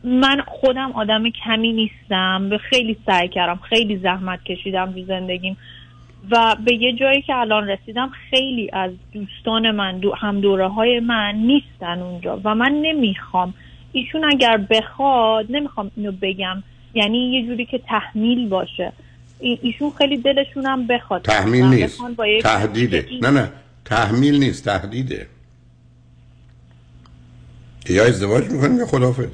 من 0.03 0.41
خودم 0.47 0.91
آدم 0.91 1.29
کمی 1.29 1.73
نیستم. 1.73 2.49
به 2.49 2.57
خیلی 2.57 2.97
سعی 3.05 3.27
کردم 3.27 3.59
خیلی 3.69 3.97
زحمت 3.97 4.43
کشیدم 4.43 4.91
تو 4.91 5.03
زندگیم 5.03 5.57
و 6.31 6.55
به 6.65 6.75
یه 6.75 6.93
جایی 6.93 7.21
که 7.21 7.35
الان 7.35 7.67
رسیدم 7.67 8.11
خیلی 8.29 8.69
از 8.73 8.91
دوستان 9.13 9.71
من 9.71 9.97
دو 9.97 10.15
هم 10.15 10.41
دوره 10.41 10.67
های 10.67 10.99
من 10.99 11.35
نیستن 11.35 11.99
اونجا 11.99 12.41
و 12.43 12.55
من 12.55 12.71
نمی‌خوام. 12.71 13.53
ایشون 13.91 14.23
اگر 14.23 14.57
بخواد 14.57 15.45
نمی‌خوام 15.49 15.91
اینو 15.95 16.11
بگم. 16.21 16.63
یعنی 16.97 17.17
یه 17.17 17.47
جوری 17.47 17.65
که 17.65 17.81
تحمیل 17.87 18.49
باشه. 18.49 18.93
ایشون 19.39 19.91
خیلی 19.97 20.17
دلشون 20.17 20.65
هم 20.65 20.87
بخواد. 20.87 21.21
تحمیل 21.21 21.65
نیست. 21.65 21.99
تهدیده. 22.43 23.05
نه 23.21 23.29
نه. 23.29 23.51
تحمیل 23.85 24.39
نیست 24.39 24.65
تهدیده. 24.65 25.27
یا 27.89 28.05
ازدواج 28.05 28.45
می‌کنیم 28.51 28.77
یا 28.77 28.85
خدافز 28.85 29.29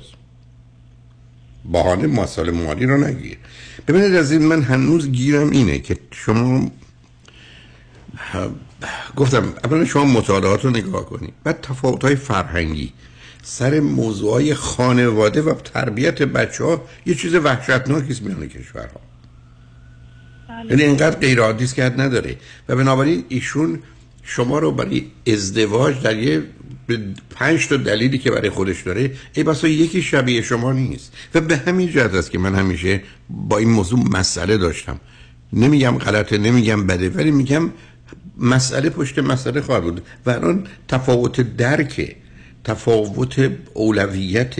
بحانه 1.73 2.07
مسئله 2.07 2.51
مالی 2.51 2.85
رو 2.85 2.97
نگیر 2.97 3.37
ببینید 3.87 4.15
از 4.15 4.31
این 4.31 4.45
من 4.45 4.61
هنوز 4.61 5.11
گیرم 5.11 5.49
اینه 5.49 5.79
که 5.79 5.97
شما 6.11 6.71
گفتم 9.15 9.53
اولا 9.63 9.85
شما 9.85 10.05
مطالعات 10.05 10.65
رو 10.65 10.71
نگاه 10.71 11.05
کنید. 11.05 11.33
بعد 11.43 11.61
تفاوت 11.61 12.03
های 12.05 12.15
فرهنگی. 12.15 12.93
سر 13.43 13.79
موضوع 13.79 14.31
های 14.31 14.53
خانواده 14.53 15.41
و 15.41 15.53
تربیت 15.53 16.21
بچه 16.21 16.63
ها 16.63 16.85
یه 17.05 17.15
چیز 17.15 17.35
وحشتناکی 17.35 18.11
است 18.11 18.21
میان 18.21 18.47
کشورها. 18.47 19.01
یعنی 20.69 20.83
اینقدر 20.83 21.19
غیر 21.19 21.39
عادی 21.39 21.67
که 21.67 21.83
نداره. 21.83 22.35
و 22.69 22.75
بنابراین 22.75 23.23
ایشون 23.29 23.79
شما 24.23 24.59
رو 24.59 24.71
برای 24.71 25.05
ازدواج 25.27 26.01
در 26.01 26.17
یه 26.17 26.43
پنج 27.29 27.67
تا 27.67 27.77
دلیلی 27.77 28.17
که 28.17 28.31
برای 28.31 28.49
خودش 28.49 28.81
داره 28.81 29.11
ای 29.33 29.43
بسا 29.43 29.67
یکی 29.67 30.01
شبیه 30.01 30.41
شما 30.41 30.73
نیست. 30.73 31.13
و 31.35 31.41
به 31.41 31.57
همین 31.57 31.91
جهت 31.91 32.13
است 32.13 32.31
که 32.31 32.39
من 32.39 32.55
همیشه 32.55 33.03
با 33.29 33.57
این 33.57 33.69
موضوع 33.69 33.99
مسئله 33.99 34.57
داشتم. 34.57 34.99
نمیگم 35.53 35.97
غلطه 35.97 36.37
نمیگم 36.37 36.87
بده 36.87 37.09
ولی 37.09 37.31
میگم 37.31 37.69
مسئله 38.37 38.89
پشت 38.89 39.19
مسئله 39.19 39.61
خواهد 39.61 39.83
بود. 39.83 40.01
و 40.25 40.29
الان 40.29 40.67
تفاوت 40.87 41.41
درک 41.41 42.15
تفاوت 42.63 43.51
اولویت 43.73 44.55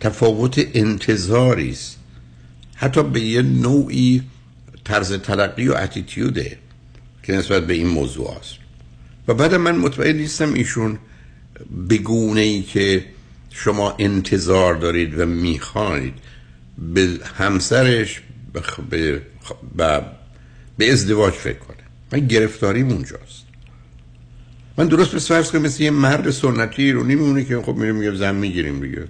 تفاوت 0.00 0.66
انتظاری 0.74 1.70
است. 1.70 1.98
حتی 2.74 3.02
به 3.02 3.20
یه 3.20 3.42
نوعی 3.42 4.22
طرز 4.84 5.12
تلقی 5.12 5.68
و 5.68 5.74
اتیتیوده 5.74 6.58
که 7.22 7.32
نسبت 7.32 7.66
به 7.66 7.74
این 7.74 7.86
موضوع 7.86 8.36
است. 8.38 8.54
و 9.28 9.34
بعد 9.34 9.54
من 9.54 9.76
مطمئن 9.76 10.16
نیستم 10.16 10.54
ایشون 10.54 10.98
بگونه 11.90 12.40
ای 12.40 12.62
که 12.62 13.04
شما 13.50 13.94
انتظار 13.98 14.74
دارید 14.74 15.20
و 15.20 15.26
می‌خواید 15.26 16.14
به 16.94 17.08
همسرش 17.34 18.20
به, 18.52 19.22
به, 19.76 20.02
به 20.78 20.92
ازدواج 20.92 21.32
فکر 21.32 21.58
کنه. 21.58 21.76
من 22.12 22.26
گرفتاریم 22.26 22.88
اونجاست. 22.88 23.41
من 24.78 24.88
درست 24.88 25.12
به 25.12 25.18
فرض 25.18 25.52
کنم 25.52 25.62
مثل 25.62 25.82
یه 25.82 25.90
مرد 25.90 26.30
سنتی 26.30 26.92
رو 26.92 27.04
میمونه 27.04 27.44
که 27.44 27.62
خب 27.62 27.76
میریم 27.76 27.94
میگه 27.94 28.14
زن 28.14 28.34
می‌گیریم 28.34 28.80
دیگه. 28.80 29.04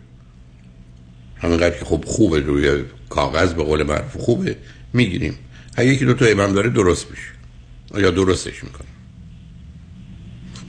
همینقدر 1.37 1.79
که 1.79 1.85
خب 1.85 2.05
خوبه 2.07 2.41
روی 2.41 2.85
کاغذ 3.09 3.55
به 3.55 3.65
قول 3.65 3.83
معروف 3.83 4.17
خوبه 4.17 4.57
می‌گیریم. 4.93 5.35
اگه 5.77 5.89
یکی 5.89 6.05
دو 6.05 6.15
تا 6.15 6.25
ایمان 6.25 6.53
داره 6.53 6.71
درست 6.71 7.11
میشه. 7.11 8.03
یا 8.03 8.11
درستش 8.11 8.65
می‌کنه. 8.65 8.89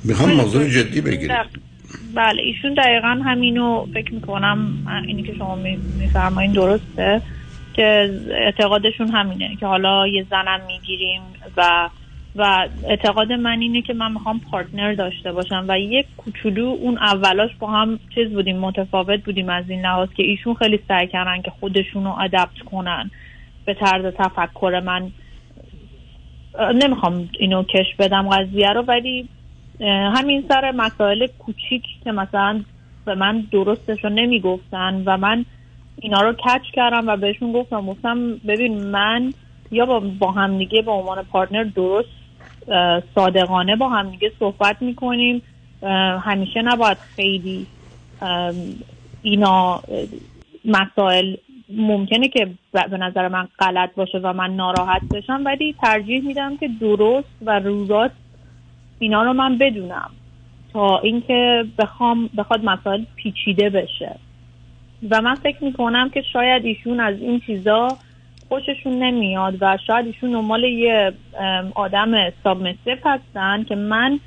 می‌خوام 0.04 0.32
موضوع 0.32 0.70
جدی 0.70 1.02
بگیریم 1.02 1.38
بله 2.16 2.42
ایشون 2.42 2.74
دقیقا 2.74 3.08
همینو 3.08 3.86
فکر 3.94 4.14
می‌کنم 4.14 4.88
اینی 5.08 5.24
که 5.24 5.34
شما 5.38 5.56
میفرمایین 6.00 6.52
درسته 6.52 7.22
که 7.74 8.20
اعتقادشون 8.32 9.10
همینه 9.10 9.56
که 9.60 9.66
حالا 9.66 10.08
یه 10.08 10.28
زنم 10.30 10.60
می‌گیریم 10.68 11.22
و 11.58 11.90
و 12.36 12.68
اعتقاد 12.88 13.32
من 13.32 13.60
اینه 13.62 13.82
که 13.82 13.94
من 13.94 14.12
می‌خوام 14.12 14.40
پارتنر 14.52 14.94
داشته 14.94 15.32
باشم 15.32 15.66
و 15.68 15.80
یک 15.80 16.06
کوچولو 16.18 16.66
اون 16.66 16.98
اولاش 16.98 17.52
با 17.60 17.68
هم 17.68 18.00
چیز 18.16 18.30
بودیم 18.30 18.58
متفاوت 18.58 19.24
بودیم 19.24 19.50
از 19.50 19.70
این 19.70 19.82
لحاظ 19.82 20.10
که 20.18 20.24
ایشون 20.24 20.54
خیلی 20.54 20.80
سعی 20.88 21.08
کردن 21.08 21.42
که 21.42 21.52
خودشون 21.60 22.04
رو 22.04 22.16
ادپت 22.20 22.60
کنن. 22.72 23.12
به 23.66 23.74
طرز 23.74 24.14
تفکر 24.18 24.82
من 24.86 25.12
نمی‌خوام 26.84 27.30
اینو 27.40 27.64
کش 27.64 27.96
بدم 28.00 28.30
قضیه 28.30 28.70
رو 28.70 28.82
ولی 28.82 29.30
همین 30.16 30.46
سر 30.50 30.72
مسائل 30.72 31.28
کوچیک 31.40 31.84
که 32.04 32.12
مثلا 32.12 32.64
به 33.06 33.16
من 33.16 33.48
درستش 33.52 34.04
رو 34.04 34.10
نمی‌گفتن 34.10 35.04
و 35.06 35.18
من 35.18 35.46
اینا 36.02 36.22
رو 36.22 36.34
کچ 36.34 36.72
کردم 36.74 37.08
و 37.08 37.18
بهشون 37.18 37.52
گفتم 37.52 37.86
گفتم 37.86 38.36
ببین 38.36 38.84
من 38.84 39.34
یا 39.72 39.86
با, 39.86 40.00
با 40.00 40.32
همدیگه 40.32 40.82
به 40.82 40.92
عنوان 40.92 41.24
پارتنر 41.24 41.64
درست 41.64 42.23
صادقانه 43.16 43.76
با 43.76 43.90
همدیگه 43.90 44.32
صحبت 44.40 44.82
می‌کنیم. 44.82 45.42
همیشه 46.22 46.62
نباید 46.62 46.98
خیلی 46.98 47.68
اینا 49.22 49.82
مسائل 50.66 51.36
ممکنه 51.70 52.28
که 52.28 52.48
به 52.74 52.98
نظر 52.98 53.28
من 53.28 53.48
غلط 53.60 53.96
باشه 53.96 54.18
و 54.18 54.34
من 54.34 54.56
ناراحت 54.56 55.02
بشم 55.12 55.42
ولی 55.46 55.76
ترجیح 55.82 56.24
میدم 56.24 56.58
که 56.58 56.70
درست 56.82 57.30
و 57.42 57.60
روراست 57.60 58.16
اینا 59.00 59.24
رو 59.24 59.34
من 59.34 59.58
بدونم 59.58 60.12
تا 60.74 61.00
اینکه 61.00 61.66
بخوام 61.78 62.30
بخواد 62.38 62.66
مسائل 62.66 63.04
پیچیده 63.16 63.70
بشه. 63.70 64.16
و 65.10 65.22
من 65.22 65.36
فکر 65.36 65.64
می‌کنم 65.64 66.10
که 66.10 66.22
شاید 66.34 66.66
ایشون 66.66 67.00
از 67.00 67.20
این 67.20 67.40
چیزا 67.40 67.88
خوششون 68.50 69.04
نمیاد 69.04 69.54
و 69.62 69.78
شاید 69.88 70.06
ایشون 70.06 70.32
دنبال 70.32 70.64
یه 70.64 71.14
آدم 71.76 72.12
سابمسیف 72.44 73.00
هستن 73.06 73.64
که 73.64 73.76
من 73.76 74.20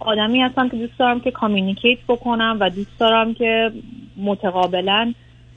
آدمی 0.00 0.40
هستم 0.40 0.68
که 0.68 0.76
دوست 0.76 0.98
دارم 0.98 1.20
که 1.20 1.30
communicate 1.30 1.98
بکنم 2.08 2.56
و 2.60 2.70
دوست 2.70 2.98
دارم 2.98 3.34
که 3.34 3.72
متقابلا 4.16 5.14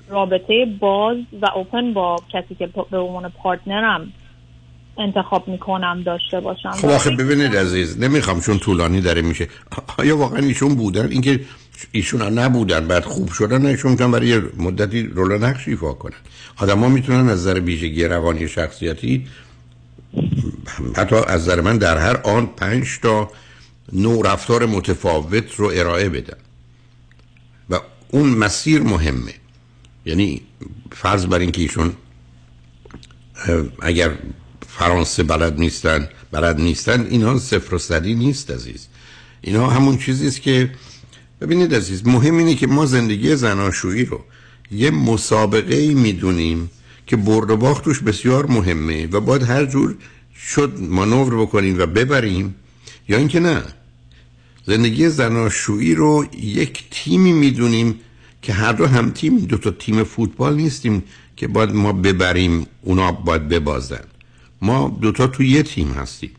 رابطه 0.10 0.66
باز 0.80 1.18
و 1.42 1.46
open 1.56 1.94
با 1.94 2.16
کسی 2.34 2.56
که 2.56 2.70
به 2.92 2.98
عنوان 2.98 3.30
partner 3.30 4.03
م 4.03 4.14
انتخاب 4.98 5.48
می‌کنم 5.48 6.02
داشته 6.06 6.40
باشم. 6.40 6.72
خب 6.72 6.88
آخه 6.88 7.12
ببینید 7.12 7.56
عزیز 7.56 8.04
نمی‌خوام 8.04 8.42
چون 8.42 8.60
طولانی 8.60 9.02
داره 9.02 9.22
میشه. 9.22 9.48
آیا 9.98 10.18
واقعا 10.18 10.40
ایشون 10.40 10.76
بودن؟ 10.76 11.08
اینکه 11.12 11.40
ایشون 11.92 12.22
ها 12.22 12.30
نبودن 12.30 12.88
بعد 12.88 13.04
خوب 13.04 13.32
شدن 13.32 13.66
ایشون 13.66 13.92
می‌تونن 13.92 14.12
برای 14.12 14.42
مدتی 14.58 15.04
role 15.04 15.38
نقش 15.38 15.68
ایفا 15.68 15.94
کنن. 15.94 16.14
آدم 16.58 16.80
ها 16.80 16.90
می‌تونن 16.90 17.30
از 17.30 17.40
نظر 17.40 17.60
ویژگی 17.60 18.04
روانی 18.04 18.48
شخصیتی 18.48 19.28
حتی 20.96 21.16
از 21.16 21.42
نظر 21.42 21.62
من 21.62 21.78
در 21.78 21.98
هر 21.98 22.18
آن 22.18 22.46
پنج 22.46 23.00
تا 23.02 23.32
نوع 23.94 24.34
رفتار 24.34 24.66
متفاوت 24.66 25.56
رو 25.56 25.72
ارائه 25.74 26.10
بدن. 26.10 26.38
و 27.70 27.80
اون 28.12 28.30
مسیر 28.30 28.82
مهمه. 28.82 29.34
یعنی 30.06 30.42
فرض 30.92 31.26
بر 31.26 31.40
اینکه 31.40 31.62
ایشون 31.62 31.94
اگر 33.82 34.12
فرانسه 34.68 35.24
بلد 35.24 35.60
نیستن 35.60 36.10
بلد 36.32 36.60
نیستن 36.60 37.08
اینا 37.10 37.40
صفر 37.40 37.76
و 37.76 37.78
صدی 37.78 38.16
نیست 38.16 38.52
عزیز. 38.52 38.88
اینا 39.42 39.70
همون 39.70 39.98
چیزی 39.98 40.28
است 40.28 40.42
که 40.42 40.72
ببینید 41.42 41.76
عزیز 41.76 42.08
مهم 42.08 42.38
اینه 42.38 42.56
که 42.56 42.68
ما 42.68 42.86
زندگی 42.86 43.36
زناشویی 43.36 44.06
رو 44.06 44.24
یه 44.72 44.92
مسابقه 44.92 45.76
ای 45.76 45.94
می‌دونیم 45.94 46.70
که 47.08 47.16
برد 47.16 47.52
و 47.52 47.58
باخت 47.58 48.04
بسیار 48.04 48.46
مهمه 48.46 49.08
و 49.08 49.20
باید 49.20 49.44
هر 49.44 49.66
جور 49.66 49.96
شد 50.36 50.78
مانور 50.80 51.42
بکنیم 51.42 51.80
و 51.80 51.86
ببریم. 51.86 52.56
یا 53.08 53.18
اینکه 53.18 53.40
نه 53.40 53.64
زندگی 54.66 55.10
زناشویی 55.10 55.96
رو 55.96 56.26
یک 56.42 56.84
تیمی 56.92 57.34
می‌دونیم 57.34 58.00
که 58.42 58.54
هر 58.54 58.74
دو 58.74 58.88
هم 58.88 59.10
تیم 59.10 59.40
دو 59.40 59.58
تا 59.58 59.72
تیم 59.72 60.04
فوتبال 60.04 60.56
نیستیم 60.56 61.04
که 61.36 61.48
باید 61.48 61.72
ما 61.72 61.94
ببریم 61.94 62.68
اونا 62.82 63.12
باید 63.12 63.50
ببازن. 63.50 64.04
ما 64.62 64.98
دوتا 65.02 65.28
تو 65.28 65.44
یه 65.44 65.64
تیم 65.64 65.92
هستیم. 65.92 66.32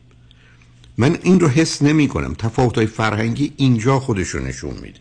من 0.99 1.19
این 1.23 1.41
رو 1.41 1.49
حس 1.49 1.83
نمی 1.83 2.09
کنم. 2.09 2.35
تفاوت 2.35 2.77
های 2.77 2.87
فرهنگی 2.87 3.53
اینجا 3.57 3.99
خودش 3.99 4.29
رو 4.29 4.47
نشون 4.47 4.75
میده. 4.75 5.01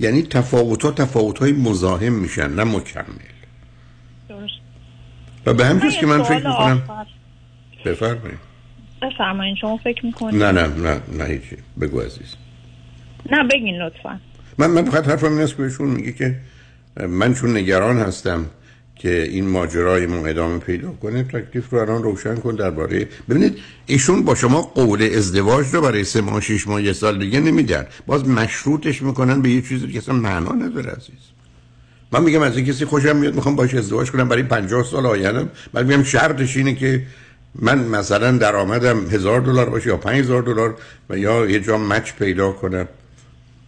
یعنی 0.00 0.22
تفاوت 0.22 0.82
ها 0.82 0.90
تفاوت 0.90 1.38
های 1.38 1.52
مزاحم 1.52 2.12
میشن 2.12 2.50
نه 2.50 2.64
مکمل. 2.64 3.04
درست. 4.28 4.52
و 5.46 5.54
به 5.54 5.66
همین 5.66 5.90
که 5.90 6.06
من 6.06 6.22
فکر 6.22 6.48
می‌کنم. 6.48 6.82
بفرمایید. 7.84 8.38
بفرمایین 9.02 9.56
شما 9.56 9.76
فکر 9.76 10.06
می‌کنید 10.06 10.42
نه 10.42 10.52
نه 10.52 10.66
نه 10.66 11.00
نه 11.18 11.24
هیچی. 11.24 11.56
بگو 11.80 12.00
عزیز. 12.00 12.34
نه 13.30 13.44
بگین 13.44 13.82
لطفا. 13.82 14.20
من 14.58 14.66
من 14.66 14.84
فقط 14.84 15.08
حرفم 15.08 15.32
این 15.32 15.40
است 15.40 15.56
که 15.56 15.62
بهشون 15.62 15.88
میگه 15.88 16.12
که 16.12 16.36
من 17.08 17.34
چون 17.34 17.56
نگران 17.56 17.98
هستم 17.98 18.46
که 18.96 19.22
این 19.22 19.48
ماجرای 19.48 20.06
ما 20.06 20.26
ادامه 20.26 20.58
پیدا 20.58 20.90
کنه 20.90 21.22
تکلیف 21.22 21.70
رو 21.70 21.78
الان 21.78 22.02
روشن 22.02 22.34
کن 22.34 22.54
درباره 22.54 23.08
ببینید 23.28 23.58
ایشون 23.86 24.22
با 24.22 24.34
شما 24.34 24.62
قول 24.62 25.02
ازدواج 25.02 25.66
رو 25.74 25.80
برای 25.80 26.04
سه 26.04 26.20
ماه 26.20 26.40
شش 26.40 26.66
ماه 26.68 26.82
یه 26.82 26.92
سال 26.92 27.18
دیگه 27.18 27.40
نمیدن. 27.40 27.86
باز 28.06 28.28
مشروطش 28.28 29.02
می‌کنن 29.02 29.42
به 29.42 29.50
یه 29.50 29.62
چیزی 29.62 29.88
که 29.88 29.98
اصلا 29.98 30.14
معنا 30.14 30.52
نداره 30.52 30.90
عزیز. 30.90 31.26
من 32.12 32.22
میگم 32.22 32.42
از 32.42 32.56
این 32.56 32.66
کسی 32.66 32.84
خوشم 32.84 33.16
میاد 33.16 33.34
می‌خوام 33.34 33.56
باش 33.56 33.74
ازدواج 33.74 34.10
کنم 34.10 34.28
برای 34.28 34.42
50 34.42 34.84
سال 34.84 35.06
آیندم 35.06 35.50
بعد 35.72 35.86
میگم 35.86 36.02
شرطش 36.02 36.56
اینه 36.56 36.74
که 36.74 37.02
من 37.54 37.78
مثلا 37.78 38.38
درآمدم 38.38 39.06
هزار 39.10 39.40
دلار 39.40 39.70
باشه 39.70 39.88
یا 39.88 39.96
5000 39.96 40.42
دلار 40.42 40.76
و 41.10 41.18
یا 41.18 41.46
یه 41.46 41.60
جا 41.60 41.78
مچ 41.78 42.12
پیدا 42.12 42.52
کنم. 42.52 42.88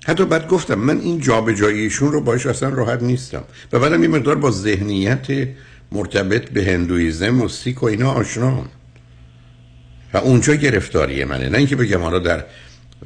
حتی 0.09 0.25
بعد 0.25 0.49
گفتم 0.49 0.75
من 0.75 1.01
این 1.01 1.21
جابجاییشون 1.21 2.13
رو 2.13 2.21
باش 2.21 2.47
اصلا 2.47 2.69
راحت 2.69 3.03
نیستم. 3.03 3.45
و 3.73 3.79
بعدم 3.79 4.03
یه 4.03 4.09
مقدار 4.09 4.35
با 4.35 4.51
ذهنیت 4.51 5.27
مرتبط 5.93 6.51
به 6.51 6.65
هندویزم 6.65 7.41
و 7.41 7.49
سیک 7.49 7.83
و 7.83 7.87
اینا 7.87 8.11
آشنام 8.11 8.69
و 10.15 10.17
اونجا 10.17 10.55
گرفتاری 10.55 11.25
منه. 11.25 11.49
نه 11.49 11.59
اینکه 11.59 11.77
بگم 11.77 12.01
حالا 12.01 12.19
در 12.19 12.45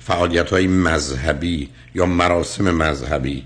فعالیت 0.00 0.50
های 0.50 0.66
مذهبی 0.66 1.68
یا 1.94 2.06
مراسم 2.06 2.70
مذهبی 2.70 3.44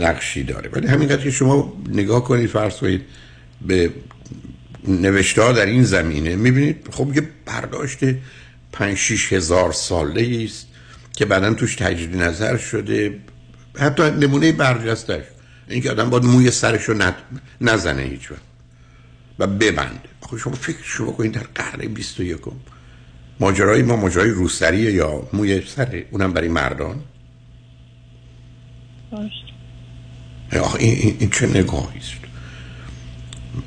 نقشی 0.00 0.42
داره. 0.42 0.70
ولی 0.72 0.86
همینقدر 0.86 1.22
که 1.22 1.30
شما 1.30 1.72
نگاه 1.88 2.24
کنید 2.24 2.50
فرض 2.50 2.76
کنید 2.76 3.04
به 3.66 3.90
نوشته 4.88 5.52
در 5.52 5.66
این 5.66 5.84
زمینه 5.84 6.36
می‌بینید 6.36 6.88
خب 6.90 7.16
یه 7.16 7.22
برداشت 7.46 7.98
پنج 8.72 8.96
شیش 8.96 9.32
هزار 9.32 9.72
ساله 9.72 10.44
است. 10.44 10.66
که 11.12 11.24
بعدا 11.24 11.54
توش 11.54 11.76
تجدید 11.76 12.16
نظر 12.16 12.56
شده. 12.56 13.18
حتی 13.78 14.02
نمونه 14.02 14.52
برجستش 14.52 15.22
اینکه 15.68 15.90
آدم 15.90 16.10
باید 16.10 16.24
موی 16.24 16.50
سرش 16.50 16.84
رو 16.84 17.12
نزنه 17.60 18.02
هیچ 18.02 18.30
وقت. 18.30 18.42
و 19.38 19.46
ببنده 19.46 20.08
خب 20.20 20.36
شما 20.36 20.54
فکر 20.54 20.82
شما 20.82 21.12
کنید 21.12 21.32
در 21.32 21.46
قرن 21.54 21.94
21 21.94 22.38
ماجرای 23.40 23.82
ما 23.82 23.96
ماجرای 23.96 24.30
روسریه 24.30 24.92
یا 24.92 25.28
موی 25.32 25.66
سره 25.66 26.06
اونم 26.10 26.32
برای 26.32 26.48
مردان؟ 26.48 27.00
آخه 30.60 30.78
این, 30.78 30.98
این, 30.98 31.16
این 31.18 31.30
چه 31.30 31.46
نگاهی 31.46 31.98
است؟ 31.98 32.27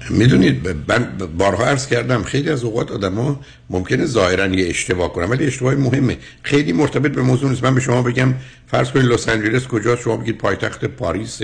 می‌دونید 0.09 0.67
من 0.87 1.17
بارها 1.37 1.65
عرض 1.65 1.87
کردم 1.87 2.23
خیلی 2.23 2.49
از 2.49 2.63
اوقات 2.63 2.91
آدما 2.91 3.41
ممکنه 3.69 4.05
ظاهرا 4.05 4.47
یه 4.47 4.69
اشتباه 4.69 5.13
کنن 5.13 5.29
ولی 5.29 5.45
اشتباه 5.45 5.75
مهمه. 5.75 6.17
خیلی 6.43 6.73
مرتبط 6.73 7.11
به 7.11 7.21
موضوع 7.21 7.49
نیست. 7.49 7.63
من 7.63 7.75
به 7.75 7.81
شما 7.81 8.01
بگم 8.01 8.33
فرض 8.67 8.91
کنید 8.91 9.05
لس 9.05 9.29
آنجلس 9.29 9.67
کجاست؟ 9.67 10.01
شما 10.01 10.17
بگید 10.17 10.37
پایتخت 10.37 10.85
پاریس 10.85 11.41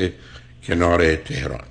کنار 0.64 1.16
تهران. 1.16 1.66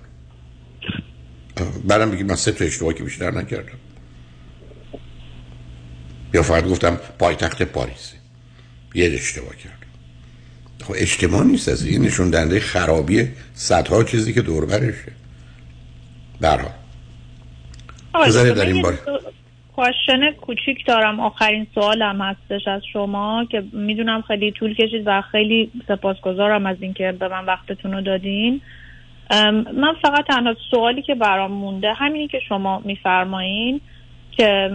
بعدم 1.85 2.11
بگید 2.11 2.27
من 2.27 2.37
سه 2.37 2.53
تا 2.53 2.65
اشتباه 2.65 2.95
که 2.95 3.05
بیشتر 3.05 3.31
نکردم. 3.31 3.79
یا 6.35 6.43
فقط 6.43 6.65
گفتم 6.65 6.99
پایتخت 7.19 7.63
پاریس. 7.63 8.13
یه 8.95 9.11
اشتباه 9.15 9.57
کردم 9.57 9.77
خب 10.85 10.95
اشتباه 10.99 11.45
نیست 11.45 11.69
از 11.69 11.87
این 11.87 12.03
نشون 12.03 12.31
دهنده 12.31 12.61
خرابی 12.61 13.29
صدها 13.55 14.05
چیزی 14.05 14.33
که 14.33 14.43
دور 14.43 14.65
برشه 14.67 15.13
برها 16.41 16.71
بذارید 18.27 18.55
در 18.55 18.67
این 18.67 18.83
بار 18.83 18.95
کوشن 19.77 20.33
کوچیک 20.41 20.87
دارم. 20.87 21.21
آخرین 21.21 21.67
سوالم 21.75 22.21
هستش 22.21 22.69
از 22.69 22.83
شما 22.93 23.47
که 23.51 23.65
می‌دونم 23.73 24.23
خیلی 24.23 24.53
طول 24.53 24.75
کشید 24.75 25.03
و 25.07 25.23
خیلی 25.23 25.71
سپاسگزارم 25.89 26.67
از 26.67 26.77
اینکه 26.81 27.13
به 27.13 27.29
من 27.29 27.45
وقتتون 27.45 27.93
رو 27.93 28.01
دادین. 28.01 28.61
من 29.75 29.95
فقط 30.03 30.27
تنها 30.27 30.55
سوالی 30.71 31.03
که 31.03 31.15
برام 31.15 31.53
مونده 31.53 31.93
همینی 31.93 32.29
که 32.29 32.41
شما 32.49 32.83
میفرمایین 32.85 33.81
که 34.33 34.71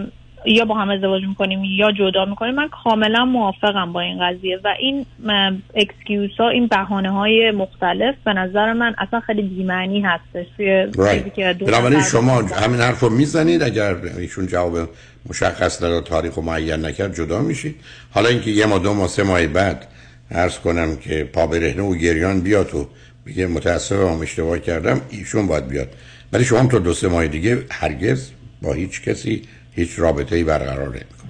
یا 0.46 0.64
با 0.64 0.74
هم 0.74 0.90
ازدواج 0.90 1.22
می‌کنیم 1.28 1.64
یا 1.64 1.92
جدا 1.92 2.24
می‌کنیم 2.24 2.54
من 2.54 2.68
کاملا 2.84 3.24
موافقم 3.24 3.92
با 3.92 4.00
این 4.00 4.18
قضیه 4.22 4.58
و 4.64 4.74
این 4.78 5.06
excuse 5.74 6.30
ها 6.38 6.48
این 6.48 6.66
بهانه 6.66 7.10
های 7.10 7.50
مختلف 7.50 8.14
به 8.24 8.32
نظر 8.32 8.72
من 8.72 8.94
اصلا 8.98 9.20
خیلی 9.20 9.42
بیمعنی 9.42 10.00
هستش 10.00 10.46
بنابراین 11.66 12.02
شما 12.02 12.42
همین 12.42 12.80
حرف 12.80 13.00
رو 13.00 13.10
می‌زنید 13.10 13.62
اگر 13.62 13.96
ایشون 14.18 14.46
جواب 14.46 14.88
مشخص 15.28 15.82
نداد 15.82 16.04
تاریخ 16.04 16.36
و 16.36 16.42
معین 16.42 16.84
نکرد 16.86 17.14
جدا 17.14 17.42
میشید. 17.42 17.74
حالا 18.10 18.28
اینکه 18.28 18.50
یه 18.50 18.66
ما 18.66 18.78
دو 18.78 18.94
ماه 18.94 19.08
سه 19.08 19.22
ماه 19.22 19.46
بعد 19.46 19.86
عرض 20.30 20.58
کنم 20.58 20.96
که 20.96 21.24
پا 21.24 21.46
برهنه 21.46 21.82
و 21.82 21.94
گریان 21.94 22.40
بیاد 22.40 22.74
و 22.74 22.88
بگه 23.26 23.46
متاسفم 23.46 24.20
اشتباه 24.22 24.58
کردم 24.58 25.00
ایشون 25.10 25.46
باید 25.46 25.68
بیاد. 25.68 25.88
ولی 26.32 26.44
شما 26.44 26.58
هم 26.58 26.68
تا 26.68 26.78
دو 26.78 26.92
سه 26.92 27.08
ماه 27.08 27.26
دیگه 27.26 27.58
هرگز 27.70 28.30
با 28.62 28.72
هیچ 28.72 29.02
کسی 29.02 29.42
هیچ 29.72 29.98
رابطه 29.98 30.36
ای 30.36 30.44
برقرار 30.44 30.88
نمیکن 30.88 31.28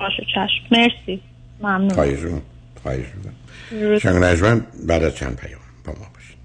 باشه 0.00 0.22
چشم. 0.34 0.64
مرسی. 0.70 1.20
ممنون. 1.60 1.90
خواهیش 1.90 2.20
رو 2.20 2.40
خواهیش 2.82 3.06
رو 3.70 3.98
شنگ 3.98 4.16
نجمن 4.24 4.66
بعد 4.86 5.02
از 5.02 5.16
چند 5.16 5.36
پیام 5.36 5.60
با 5.84 5.92
ما 5.92 6.06
باشید. 6.14 6.38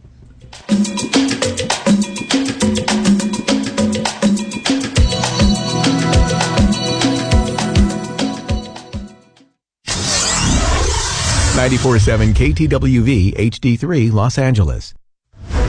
94.7 11.54 12.34
KTWV 12.34 13.34
HD3 13.38 14.12
Los 14.12 14.38
Angeles. 14.38 15.03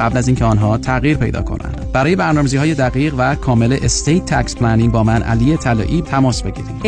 قبل 0.00 0.16
از 0.16 0.28
اینکه 0.28 0.44
آنها 0.44 0.78
تغییر 0.78 1.16
پیدا 1.16 1.42
کنند. 1.42 1.92
برای 1.92 2.16
برنامه‌ریزی 2.16 2.74
دقیق 2.74 3.14
و 3.18 3.34
کامل 3.34 3.78
estate 3.82 4.26
tax 4.26 4.56
planning 4.56 4.92
با 4.92 5.02
من 5.02 5.22
علی 5.22 5.56
طلایی 5.56 6.02
تماس 6.02 6.42
بگیرید. 6.42 6.82
818-285-2850 6.82 6.86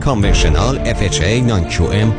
FHA 0.86 1.48
non 1.48 1.70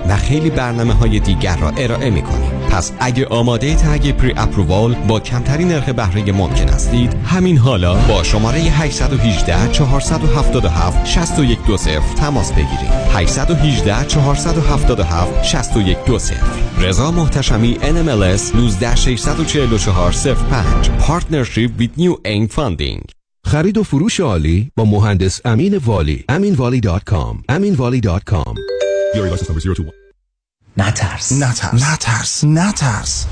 و 0.09 0.17
خیلی 0.17 0.51
برنامه 0.51 0.93
های 0.95 1.21
دیگر 1.21 1.57
را 1.57 1.69
ارائه 1.69 2.11
می 2.11 2.23
کنیم 2.23 2.60
پس 2.71 2.93
اگه 3.01 3.27
آماده 3.27 3.75
اخذ 3.75 4.11
pre 4.11 4.35
approval 4.37 4.95
با 4.95 5.21
کمترین 5.21 5.69
نرخ 5.69 5.89
بهره 5.89 6.33
ممکن 6.33 6.69
هستید 6.69 7.15
همین 7.25 7.59
حالا 7.59 7.95
با 7.95 8.23
شماره 8.23 8.59
818 8.59 9.73
477 9.73 11.07
6120 11.07 12.15
تماس 12.15 12.53
بگیرید. 12.53 12.91
818 13.15 14.05
477 14.07 15.45
6120 15.45 16.35
رضا 16.79 17.11
محتشمی 17.11 17.79
NMLS 17.81 18.57
19644 18.57 20.13
05 20.13 20.91
Partnership 21.01 21.71
with 21.81 22.01
New 22.01 22.15
Aim 22.27 22.49
Funding. 22.57 23.13
خرید 23.45 23.79
و 23.79 23.83
فروش 23.83 24.21
عالی 24.21 24.71
با 24.77 24.85
مهندس 24.85 25.41
امین 25.45 25.77
والی. 25.77 26.25
aminvali.com 26.29 27.45
aminvali.com 27.53 28.55
نترس. 30.81 31.33
نترس. 31.33 31.75
نترس. 31.75 32.45
نترس. 32.45 33.27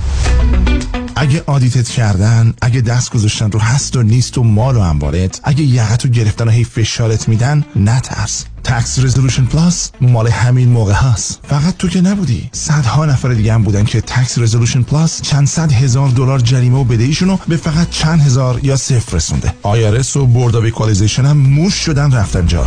اگه 1.16 1.42
audit 1.46 1.81
ت 1.81 1.88
کردن 1.88 2.54
اگه 2.62 2.80
دست 2.80 3.10
گذاشتن 3.10 3.50
رو 3.50 3.60
هست 3.60 3.96
و 3.96 4.02
نیست 4.02 4.38
و 4.38 4.42
مال 4.42 4.76
و 4.76 4.80
اموالت 4.80 5.40
اگه 5.44 5.62
یقت 5.62 6.04
و 6.04 6.08
گرفتن 6.08 6.48
و 6.48 6.50
هی 6.50 6.64
فشارت 6.64 7.28
میدن 7.28 7.64
نترس. 7.76 8.44
Tax 8.64 8.98
Resolution 8.98 9.44
Plus 9.44 9.90
مال 10.00 10.28
همین 10.28 10.68
موقع 10.68 10.92
هست 10.92 11.40
فقط 11.48 11.76
تو 11.76 11.88
که 11.88 12.00
نبودی. 12.00 12.50
صدها 12.52 13.06
نفر 13.06 13.28
دیگه 13.28 13.52
هم 13.52 13.62
بودن 13.62 13.84
که 13.84 14.00
Tax 14.00 14.38
Resolution 14.38 14.82
Plus 14.82 15.22
چند 15.22 15.46
صد 15.46 15.72
هزار 15.72 16.08
دلار 16.08 16.38
جریمه 16.38 16.78
و 16.78 16.84
بدهیشونو 16.84 17.38
به 17.48 17.56
فقط 17.56 17.90
چند 17.90 18.20
هزار 18.20 18.60
یا 18.62 18.76
صفر 18.76 19.16
رسونده. 19.16 19.54
IRS 19.62 20.16
و 20.16 20.26
Board 20.26 20.56
of 20.56 21.18
هم 21.18 21.36
موش 21.36 21.74
شدن 21.74 22.12
رفتن 22.12 22.46
جا. 22.46 22.66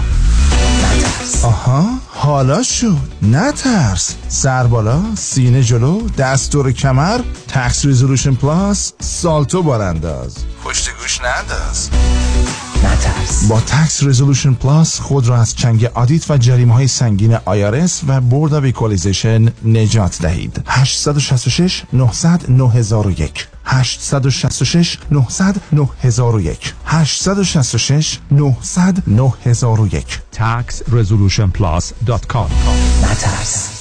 آها 1.43 1.89
حالا 2.07 2.63
شد 2.63 2.97
نترس. 3.21 4.15
سر 4.27 4.67
بالا 4.67 5.01
سینه 5.17 5.61
جلو 5.61 6.09
دست 6.17 6.50
رو 6.50 6.71
کمر 6.71 7.21
Tax 7.47 7.85
Resolution 7.85 8.35
Plus 8.35 8.93
سالتو 8.99 9.63
بارانداز. 9.63 10.35
پشت 10.63 10.89
گوش 11.01 11.21
ننداز. 11.21 11.89
نترس. 12.83 13.47
با 13.47 13.61
Tax 13.61 14.03
Resolution 14.03 14.53
Plus 14.53 14.99
خود 14.99 15.27
را 15.27 15.41
از 15.41 15.55
چنگ 15.55 15.85
audit 15.85 16.31
و 16.31 16.37
جریمه 16.37 16.73
های 16.73 16.87
سنگین 16.87 17.37
IRS 17.45 18.01
و 18.07 18.21
Board 18.21 18.53
of 18.53 18.63
Equalization 18.63 19.49
نجات 19.65 20.21
دهید. 20.21 20.63
866 20.67 21.83
900 21.93 22.49
9001 22.49 23.47
866 23.65 24.97
900 25.11 25.55
9001 25.71 26.73
866 26.85 28.19
900 28.31 29.03
9001 29.07 30.19
taxresolutionplus.com 30.35 32.49
نترس. 33.03 33.80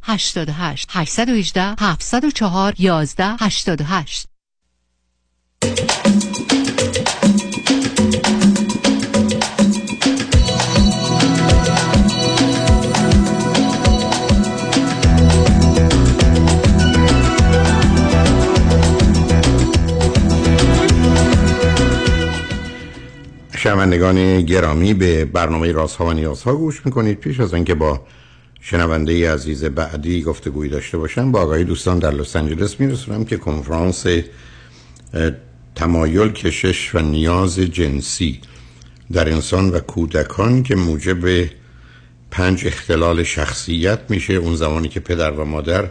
88 0.03 0.89
818 0.91 1.75
704 1.79 2.73
11 2.77 3.35
88 3.39 4.27
شنوندگان 23.57 24.41
گرامی 24.41 24.93
به 24.93 25.25
برنامه 25.25 25.71
رازها 25.71 26.05
و 26.05 26.13
نیازها 26.13 26.55
گوش 26.55 26.85
می‌کنید. 26.85 27.19
پیش 27.19 27.39
از 27.39 27.53
اینکه 27.53 27.75
با 27.75 28.01
شنونده 28.61 29.33
عزیز 29.33 29.63
بعدی 29.65 30.21
گفتگوی 30.21 30.69
داشته 30.69 30.97
باشم 30.97 31.31
با 31.31 31.41
آقای 31.41 31.63
دوستان 31.63 31.99
در 31.99 32.11
لس 32.11 32.35
آنجلس 32.35 32.79
میرسونم 32.79 33.25
که 33.25 33.37
کنفرانس 33.37 34.05
تمایل 35.75 36.31
کشش 36.31 36.95
و 36.95 36.99
نیاز 36.99 37.59
جنسی 37.59 38.41
در 39.11 39.29
انسان 39.29 39.69
و 39.69 39.79
کودکان 39.79 40.63
که 40.63 40.75
موجب 40.75 41.49
پنج 42.31 42.67
اختلال 42.67 43.23
شخصیت 43.23 43.99
میشه. 44.09 44.33
اون 44.33 44.55
زمانی 44.55 44.87
که 44.87 44.99
پدر 44.99 45.31
و 45.31 45.45
مادر 45.45 45.89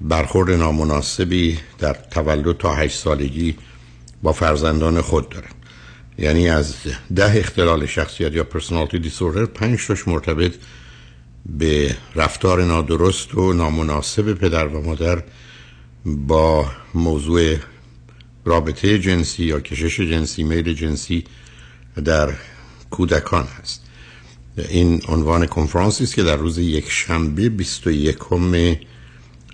برخورد 0.00 0.50
نامناسبی 0.50 1.58
در 1.78 1.96
تولد 2.10 2.58
تا 2.58 2.74
هشت 2.74 2.98
سالگی 2.98 3.56
با 4.22 4.32
فرزندان 4.32 5.00
خود 5.00 5.28
دارن. 5.28 5.50
یعنی 6.18 6.48
از 6.48 6.74
ده 7.14 7.38
اختلال 7.38 7.86
شخصیت 7.86 8.32
یا 8.32 8.44
پرسونالتی 8.44 8.98
دیسوردر 8.98 9.44
پنج 9.44 9.86
تاش 9.86 10.08
مرتبط 10.08 10.52
به 11.46 11.96
رفتار 12.14 12.64
نادرست 12.64 13.34
و 13.34 13.52
نامناسب 13.52 14.32
پدر 14.32 14.66
و 14.66 14.82
مادر 14.82 15.22
با 16.04 16.66
موضوع 16.94 17.56
رابطه 18.44 18.98
جنسی 18.98 19.44
یا 19.44 19.60
کشش 19.60 20.00
جنسی 20.00 20.42
میل 20.42 20.74
جنسی 20.74 21.24
در 22.04 22.32
کودکان 22.90 23.44
هست. 23.44 23.84
این 24.68 25.02
عنوان 25.08 25.46
کنفرانسی 25.46 26.04
است 26.04 26.14
که 26.14 26.22
در 26.22 26.36
روز 26.36 26.58
یک 26.58 26.90
شنبه 26.90 27.48
21 27.48 28.18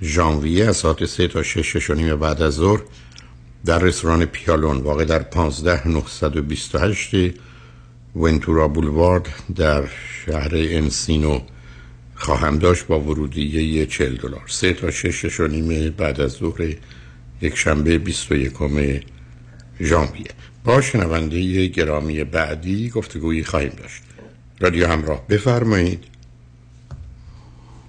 ژانویه 0.02 0.64
از 0.64 0.76
ساعت 0.76 1.06
3 1.06 1.28
تا 1.28 1.42
6 1.42 1.76
6 1.76 1.90
بعد 1.90 2.42
از 2.42 2.54
ظهر 2.54 2.80
در 3.64 3.78
رستوران 3.78 4.24
پیالون 4.24 4.76
واقع 4.76 5.04
در 5.04 5.22
15928 5.22 7.34
ونتورا 8.16 8.68
بولوارد 8.68 9.28
در 9.56 9.88
شهر 10.26 10.54
انسینو 10.54 11.40
خواهم 12.14 12.58
داشت 12.58 12.86
با 12.86 13.00
ورودی 13.00 13.86
40 13.86 14.16
دلار. 14.16 14.44
3 14.46 14.72
تا 14.72 14.90
6 14.90 15.26
6 15.26 15.40
بعد 15.96 16.20
از 16.20 16.32
ظهر 16.32 16.74
یک 17.40 17.54
شنبه 17.54 17.98
21 17.98 18.52
ژانویه. 19.80 20.30
با 20.64 20.80
شنونده 20.80 21.66
گرامی 21.66 22.24
بعدی 22.24 22.90
گفتگویی 22.90 23.44
خواهیم 23.44 23.72
داشت. 23.78 24.02
رادیو 24.60 24.86
همراه 24.88 25.26
بفرمایید. 25.28 26.04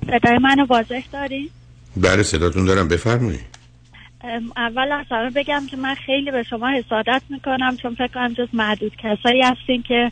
صدای 0.06 0.38
منو 0.38 0.66
واضح 0.66 1.04
داری؟ 1.14 1.50
بله 1.98 2.24
صداتون 2.24 2.66
دارم. 2.66 2.88
بفرمایید. 2.88 3.56
اول 4.58 4.92
از 4.92 5.06
همه 5.12 5.30
بگم 5.30 5.64
که 5.70 5.78
من 5.78 5.96
خیلی 5.96 6.32
به 6.32 6.44
شما 6.44 6.70
حسادت 6.70 7.22
می‌کنم 7.30 7.78
چون 7.78 7.96
فکر 7.96 8.08
کنم 8.08 8.34
جز 8.34 8.48
محدود 8.54 8.96
کسایی 8.96 9.42
هستین 9.42 9.84
که 9.84 10.12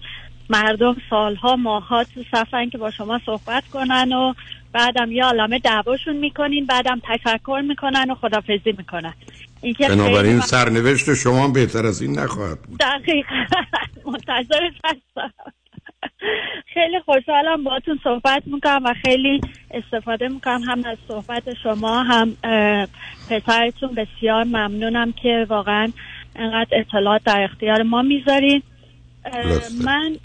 مردم 0.49 0.95
سالها 1.09 1.55
ماها 1.55 2.03
تو 2.03 2.23
صفن 2.31 2.69
که 2.69 2.77
با 2.77 2.91
شما 2.91 3.19
صحبت 3.25 3.63
کنن 3.73 4.13
و 4.13 4.33
بعدم 4.73 5.11
یا 5.11 5.25
عالمه 5.25 5.59
دعواشون 5.59 6.15
می‌کنین 6.15 6.65
بعدم 6.65 7.01
تشکر 7.03 7.63
می‌کنن 7.67 8.11
و 8.11 8.15
خدافزی 8.15 8.73
می‌کنن. 8.77 9.13
بنابراین 9.89 10.39
سرنوشت 10.39 11.13
شما 11.13 11.47
بهتر 11.47 11.85
از 11.85 12.01
این 12.01 12.19
نخواهد 12.19 12.61
بود. 12.61 12.79
دقیقا. 12.79 13.45
منتظر 14.11 14.69
هستم. 14.85 15.33
خیلی 16.73 16.99
خوشحالم 17.05 17.63
باتون 17.63 17.99
صحبت 18.03 18.43
می‌کنم 18.45 18.81
و 18.85 18.93
خیلی 19.05 19.41
استفاده 19.71 20.27
می‌کنم 20.27 20.61
هم 20.61 20.85
از 20.85 20.97
صحبت 21.07 21.43
شما 21.63 22.03
هم 22.03 22.37
پسرتون. 23.29 23.95
بسیار 23.95 24.43
ممنونم 24.43 25.11
که 25.11 25.45
واقعا 25.49 25.91
انقدر 26.35 26.79
اطلاعات 26.79 27.23
در 27.23 27.43
اختیار 27.51 27.83
ما 27.83 28.01
می‌ذارین. 28.01 28.63
من 29.85 30.15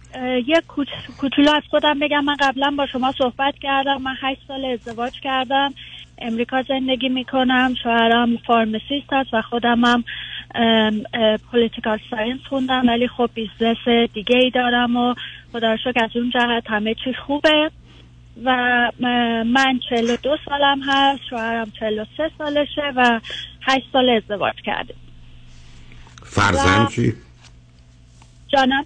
یه 0.47 0.63
کوچولو 1.19 1.51
از 1.51 1.63
خودم 1.71 1.99
بگم. 1.99 2.25
من 2.25 2.37
قبلا 2.41 2.75
با 2.79 2.87
شما 2.87 3.13
صحبت 3.19 3.55
کردم. 3.63 4.03
من 4.03 4.15
هشت 4.21 4.41
سال 4.49 4.65
ازدواج 4.65 5.21
کردم. 5.21 5.75
امریکا 6.19 6.63
زندگی 6.63 7.09
می‌کنم. 7.09 7.75
شوهرم 7.83 8.37
فارمسیست 8.37 9.13
هست 9.13 9.35
و 9.35 9.43
خودم 9.43 9.85
هم 9.85 10.05
political 11.51 11.99
science 12.11 12.41
خوندم. 12.49 12.89
ولی 12.89 13.09
خب 13.09 13.31
business 13.35 13.89
دیگه 14.15 14.37
ای 14.37 14.51
دارم 14.51 14.97
و 14.97 15.15
خدا 15.53 15.77
شکر 15.77 16.05
از 16.05 16.11
اون 16.15 16.31
جهت 16.31 16.71
همه 16.71 16.95
چیز 17.05 17.15
خوبه. 17.27 17.71
و 18.45 18.91
من 19.45 19.81
42 19.91 20.37
سالم 20.45 20.81
هست. 20.89 21.21
شوهرم 21.31 21.73
43 21.81 22.31
سالشه 22.39 22.93
و 22.97 23.21
8 23.63 23.87
سال 23.93 24.09
ازدواج 24.11 24.55
کردیم. 24.65 24.97
فرزند 26.25 26.89
چی؟ 26.89 27.15
جانم. 28.49 28.85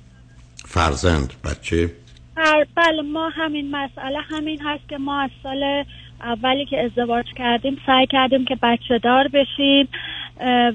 فرزند 0.67 1.33
بچه. 1.45 1.91
بله 2.75 3.03
ما 3.03 3.29
همین 3.29 3.71
مسئله 3.71 4.19
همین 4.21 4.61
هست 4.65 4.89
که 4.89 4.99
ما 4.99 5.21
از 5.21 5.31
سال 5.43 5.85
اولی 6.23 6.67
که 6.67 6.85
ازدواج 6.85 7.27
کردیم 7.37 7.77
سعی 7.87 8.07
کردیم 8.07 8.45
که 8.45 8.57
بچه 8.63 8.99
دار 8.99 9.29
بشیم 9.29 9.89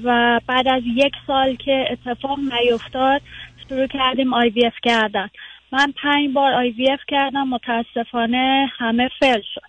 و 0.04 0.40
بعد 0.46 0.68
از 0.68 0.82
یک 0.86 1.12
سال 1.26 1.54
که 1.56 1.88
اتفاق 1.90 2.38
نیفتاد 2.38 3.22
شروع 3.68 3.86
کردیم 3.86 4.34
IVF 4.34 4.74
کردن. 4.82 5.28
من 5.72 5.92
پنج 6.02 6.32
بار 6.34 6.52
IVF 6.52 7.00
کردم 7.08 7.48
متاسفانه 7.48 8.70
همه 8.78 9.10
fail 9.18 9.42
شد. 9.54 9.68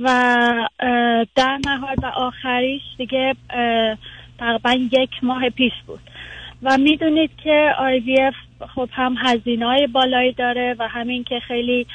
و 0.00 0.08
در 1.34 1.58
نهایت 1.66 1.98
و 2.02 2.06
آخریش 2.06 2.82
دیگه 2.98 3.34
تقریبا 4.38 4.72
یک 4.72 5.10
ماه 5.22 5.50
پیش 5.50 5.72
بود. 5.86 6.00
و 6.62 6.78
می‌دونید 6.78 7.30
که 7.44 7.72
IVF 8.18 8.34
خب 8.74 8.88
هم 8.92 9.14
هزینه 9.18 9.66
های 9.66 9.86
بالایی 9.86 10.32
داره 10.32 10.76
و 10.78 10.88
همین 10.88 11.24
که 11.24 11.40
خیلی 11.40 11.86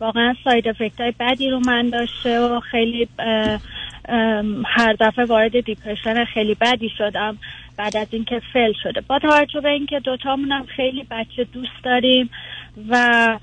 واقعا 0.00 0.34
side 0.44 0.68
effect 0.68 1.00
های 1.00 1.12
بدی 1.20 1.50
رو 1.50 1.60
من 1.66 1.88
داشته 1.88 2.40
و 2.40 2.60
خیلی 2.60 3.08
هر 4.64 4.96
دفعه 5.00 5.24
وارد 5.24 5.60
دیپرشن 5.60 6.24
خیلی 6.24 6.54
بدی 6.54 6.90
شدم 6.98 7.38
بعد 7.76 7.96
از 7.96 8.06
اینکه 8.10 8.40
فیل 8.52 8.72
شده. 8.82 9.00
با 9.00 9.18
توجه 9.18 9.60
به 9.60 9.68
اینکه 9.68 10.00
دوتامونم 10.00 10.66
خیلی 10.66 11.06
بچه 11.10 11.44
دوست 11.44 11.84
داریم 11.84 12.30
و 12.88 13.38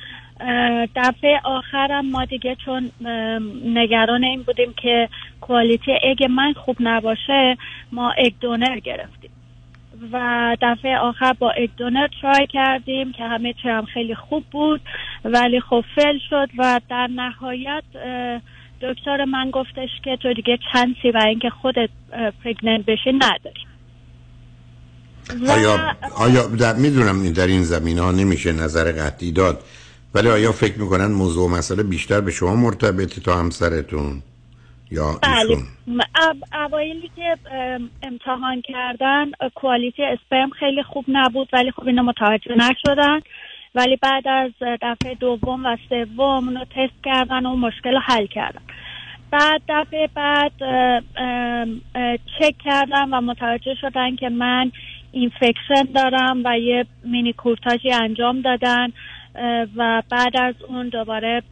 دفعه 0.95 1.41
آخرم 1.43 2.09
ما 2.09 2.25
دیگه 2.25 2.55
چون 2.65 2.91
نگران 3.65 4.23
این 4.23 4.43
بودیم 4.43 4.73
که 4.73 5.09
کوالیتی 5.41 5.91
اگ 6.03 6.23
من 6.29 6.53
خوب 6.53 6.77
نباشه 6.79 7.57
ما 7.91 8.13
اگ 8.17 8.33
دونر 8.41 8.79
گرفتیم. 8.79 9.31
و 10.11 10.57
دفعه 10.61 10.97
آخر 10.97 11.33
با 11.33 11.51
اگ 11.51 11.69
دونر 11.77 12.07
ترای 12.21 12.47
کردیم 12.47 13.11
که 13.11 13.23
همه 13.23 13.53
هم 13.63 13.85
خیلی 13.85 14.15
خوب 14.15 14.43
بود 14.51 14.81
ولی 15.25 15.59
خب 15.59 15.83
فیل 15.95 16.19
شد 16.29 16.49
و 16.57 16.81
در 16.89 17.07
نهایت 17.15 17.83
دکتر 18.81 19.25
من 19.25 19.51
گفتش 19.51 19.89
که 20.03 20.17
تو 20.21 20.33
دیگه 20.33 20.57
چانسی 20.73 21.11
و 21.11 21.23
اینکه 21.27 21.49
خودت 21.49 21.89
پرگننت 22.43 22.85
بشی 22.85 23.11
نداری. 23.13 23.67
آیا, 25.49 25.95
آیا 26.15 26.47
در 26.47 26.75
می‌دونم 26.75 27.33
در 27.33 27.47
این 27.47 27.63
زمین 27.63 27.99
ها 27.99 28.11
نمیشه 28.11 28.51
نظر 28.51 28.91
قطعی 28.91 29.31
داد 29.31 29.63
ولی 30.13 30.29
آیا 30.29 30.51
فکر 30.51 30.79
می‌کنن 30.79 31.11
موضوع 31.11 31.45
و 31.45 31.47
مسئله 31.47 31.83
بیشتر 31.83 32.21
به 32.21 32.31
شما 32.31 32.55
مرتبطه 32.55 33.21
تا 33.21 33.39
همسرتون؟ 33.39 34.21
یا 34.91 35.19
بله. 35.23 35.57
اوایلی 36.53 37.11
که 37.15 37.37
امتحان 38.03 38.61
کردن 38.61 39.31
کوالیتی 39.55 40.03
اسپرم 40.03 40.49
خیلی 40.49 40.83
خوب 40.83 41.05
نبود 41.07 41.49
ولی 41.53 41.71
خب 41.71 41.87
اینو 41.87 42.03
متوجه 42.03 42.55
نشدن. 42.55 43.19
ولی 43.75 43.95
بعد 43.95 44.27
از 44.27 44.51
دفعه 44.81 45.15
دوم 45.15 45.65
و 45.65 45.77
سوم 45.89 46.47
اونو 46.47 46.65
تست 46.65 47.03
کردن 47.03 47.45
و 47.45 47.55
مشکل 47.55 47.91
رو 47.91 47.99
حل 47.99 48.25
کردن. 48.25 48.61
بعد 49.31 49.61
دفعه 49.69 50.09
بعد 50.15 50.51
چک 52.39 52.57
کردم 52.65 53.13
و 53.13 53.21
متوجه 53.21 53.75
شدن 53.81 54.15
که 54.15 54.29
من 54.29 54.71
اینفکشن 55.11 55.83
دارم 55.95 56.41
و 56.45 56.59
یه 56.59 56.85
مینی 57.03 57.33
کورتاژی 57.33 57.91
انجام 57.91 58.41
دادن 58.41 58.87
و 59.75 60.03
بعد 60.09 60.41
از 60.41 60.55
اون 60.67 60.89
دوباره 60.89 61.43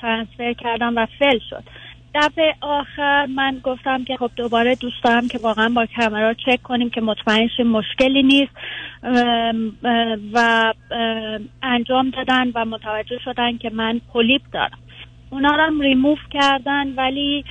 ترانسفر 0.00 0.52
کردم 0.52 0.96
و 0.96 1.06
فل 1.18 1.38
شد. 1.50 1.64
دفعه 2.14 2.54
آخر 2.60 3.26
من 3.26 3.60
گفتم 3.62 4.04
که 4.04 4.16
خب 4.16 4.30
دوباره 4.36 4.74
دوست 4.74 5.04
دارم 5.04 5.28
که 5.28 5.38
واقعا 5.38 5.68
با 5.68 5.86
کمرا 5.86 6.34
چک 6.34 6.62
کنیم 6.62 6.90
که 6.90 7.00
مطمئن 7.00 7.48
مشکلی 7.64 8.22
نیست. 8.22 8.52
و 10.32 10.72
انجام 11.62 12.10
دادن 12.10 12.50
و 12.54 12.64
متوجه 12.64 13.18
شدن 13.24 13.58
که 13.58 13.70
من 13.70 14.00
پولیپ 14.12 14.42
دارم. 14.52 14.78
اونا 15.30 15.48
رو 15.48 15.62
هم 15.62 15.80
ریموف 15.80 16.18
کردن 16.30 16.94
ولی 16.96 17.44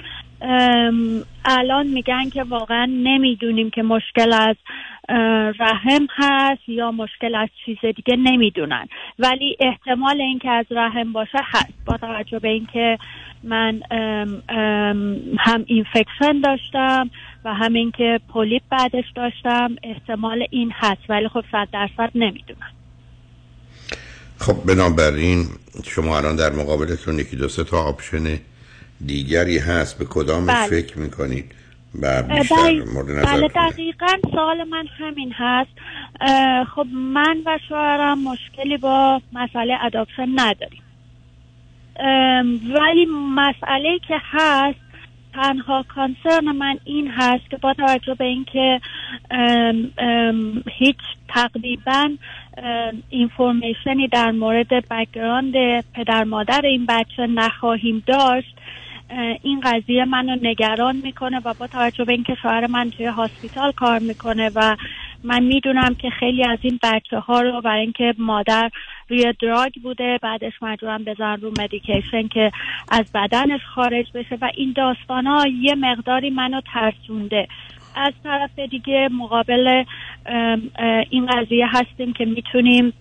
الان 1.45 1.87
میگن 1.87 2.29
که 2.29 2.43
واقعا 2.43 2.85
نمی‌دونیم 2.85 3.69
که 3.69 3.83
مشکل 3.83 4.33
از 4.33 4.55
رحم 5.59 6.07
هست 6.17 6.69
یا 6.69 6.91
مشکل 6.91 7.35
از 7.35 7.49
چیز 7.65 7.77
دیگه 7.95 8.15
نمی‌دونن. 8.15 8.87
ولی 9.19 9.57
احتمال 9.59 10.21
اینکه 10.21 10.49
از 10.49 10.65
رحم 10.71 11.13
باشه 11.13 11.37
هست. 11.43 11.73
با 11.85 11.97
توجه 11.97 12.39
به 12.39 12.47
اینکه 12.47 12.97
من 13.43 13.81
هم 15.39 15.63
اینفکشن 15.67 16.41
داشتم 16.43 17.09
و 17.45 17.53
هم 17.53 17.73
اینکه 17.73 18.19
پولیپ 18.33 18.61
بعدش 18.69 19.05
داشتم 19.15 19.75
احتمال 19.83 20.47
این 20.49 20.71
هست. 20.75 21.01
ولی 21.09 21.27
خب 21.27 21.43
صد 21.51 21.67
درصد 21.73 22.11
نمی‌دونم. 22.15 22.71
خب 24.39 24.55
بنابراین 24.65 25.45
شما 25.85 26.17
الان 26.17 26.35
در 26.35 26.51
مقابلتون 26.51 27.19
یکی 27.19 27.35
دو 27.35 27.47
سه 27.47 27.63
تا 27.63 27.83
option 27.83 28.39
دیگری 29.05 29.57
هست. 29.57 29.99
به 29.99 30.05
کدام 30.05 30.45
بله. 30.45 30.67
فکر 30.67 30.99
می‌کنید؟ 30.99 31.51
بله. 31.93 33.23
بله 33.25 33.47
دقیقا 33.47 34.07
سوال 34.31 34.63
من 34.63 34.87
همین 34.99 35.33
هست 35.35 35.71
خب 36.75 36.87
من 36.93 37.37
و 37.45 37.59
شوهرم 37.69 38.23
مشکلی 38.23 38.77
با 38.77 39.21
مسئله 39.33 39.77
adoption 39.81 40.27
نداریم 40.35 40.81
ولی 42.75 43.07
مسئله 43.35 43.99
که 44.07 44.15
هست 44.23 44.79
تنها 45.33 45.85
concern 45.95 46.51
من 46.51 46.79
این 46.83 47.11
هست 47.11 47.49
که 47.49 47.57
با 47.57 47.73
توجه 47.73 48.13
به 48.13 48.25
اینکه 48.25 48.81
هیچ 50.71 50.97
تقریبا 51.27 52.09
information 53.09 53.99
ی 53.99 54.07
در 54.07 54.31
مورد 54.31 54.87
background 54.89 55.53
پدر 55.93 56.23
مادر 56.23 56.61
این 56.63 56.85
بچه 56.85 57.27
نخواهیم 57.27 58.03
داشت 58.07 58.55
این 59.43 59.59
قضیه 59.59 60.05
منو 60.05 60.37
نگران 60.41 60.95
می‌کنه 60.95 61.41
و 61.45 61.53
با 61.59 61.67
توجه 61.67 62.05
به 62.05 62.13
اینکه 62.13 62.35
شوهر 62.41 62.67
من 62.67 62.89
توی 62.89 63.05
hospital 63.05 63.71
کار 63.71 63.99
می‌کنه 63.99 64.51
و 64.55 64.75
من 65.23 65.43
می‌دونم 65.43 65.95
که 65.95 66.09
خیلی 66.09 66.43
از 66.43 66.59
این 66.61 66.79
بچه 66.83 67.19
ها 67.19 67.41
رو 67.41 67.61
برای 67.61 67.81
اینکه 67.81 68.13
مادر 68.17 68.69
روی 69.09 69.33
drug 69.41 69.73
بوده 69.83 70.19
بعدش 70.21 70.53
مجبورن 70.61 71.03
بذارن 71.03 71.37
رو 71.41 71.51
medication 71.59 72.27
که 72.27 72.51
از 72.91 73.11
بدنش 73.13 73.61
خارج 73.75 74.11
بشه 74.13 74.37
و 74.41 74.51
این 74.55 74.73
داستان 74.75 75.27
ها 75.27 75.45
یه 75.47 75.75
مقداری 75.75 76.29
منو 76.29 76.61
ترسونده. 76.73 77.47
از 77.95 78.13
طرف 78.23 78.59
دیگه 78.59 79.09
مقابل 79.11 79.83
این 81.09 81.25
قضیه 81.25 81.67
هستیم 81.67 82.13
که 82.13 82.25
می‌تونیم 82.25 82.93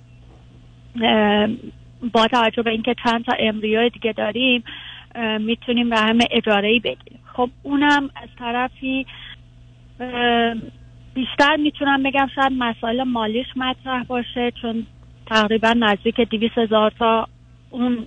با 2.13 2.27
توجه 2.27 2.63
به 2.63 2.71
اینکه 2.71 2.95
چند 3.05 3.25
تا 3.25 3.33
امریای 3.39 3.89
دیگه 3.89 4.13
داریم 4.13 4.65
می‌تونیم 5.41 5.95
رحم 5.95 6.19
اجاره 6.31 6.69
ای 6.69 6.79
بگیریم. 6.79 7.21
خب 7.33 7.51
اونم 7.63 8.11
از 8.17 8.29
طرفی 8.39 9.07
بیشتر 11.15 11.57
می‌تونم 11.57 12.03
بگم 12.03 12.29
شاید 12.35 12.53
مسائل 12.59 13.03
مالیش 13.03 13.47
مطرح 13.57 14.03
باشه 14.03 14.53
چون 14.63 14.87
تقریبا 15.27 15.73
نزدیک 15.73 16.21
دیویس 16.21 16.53
هزار 16.57 16.93
تا 16.99 17.29
اون 17.71 18.07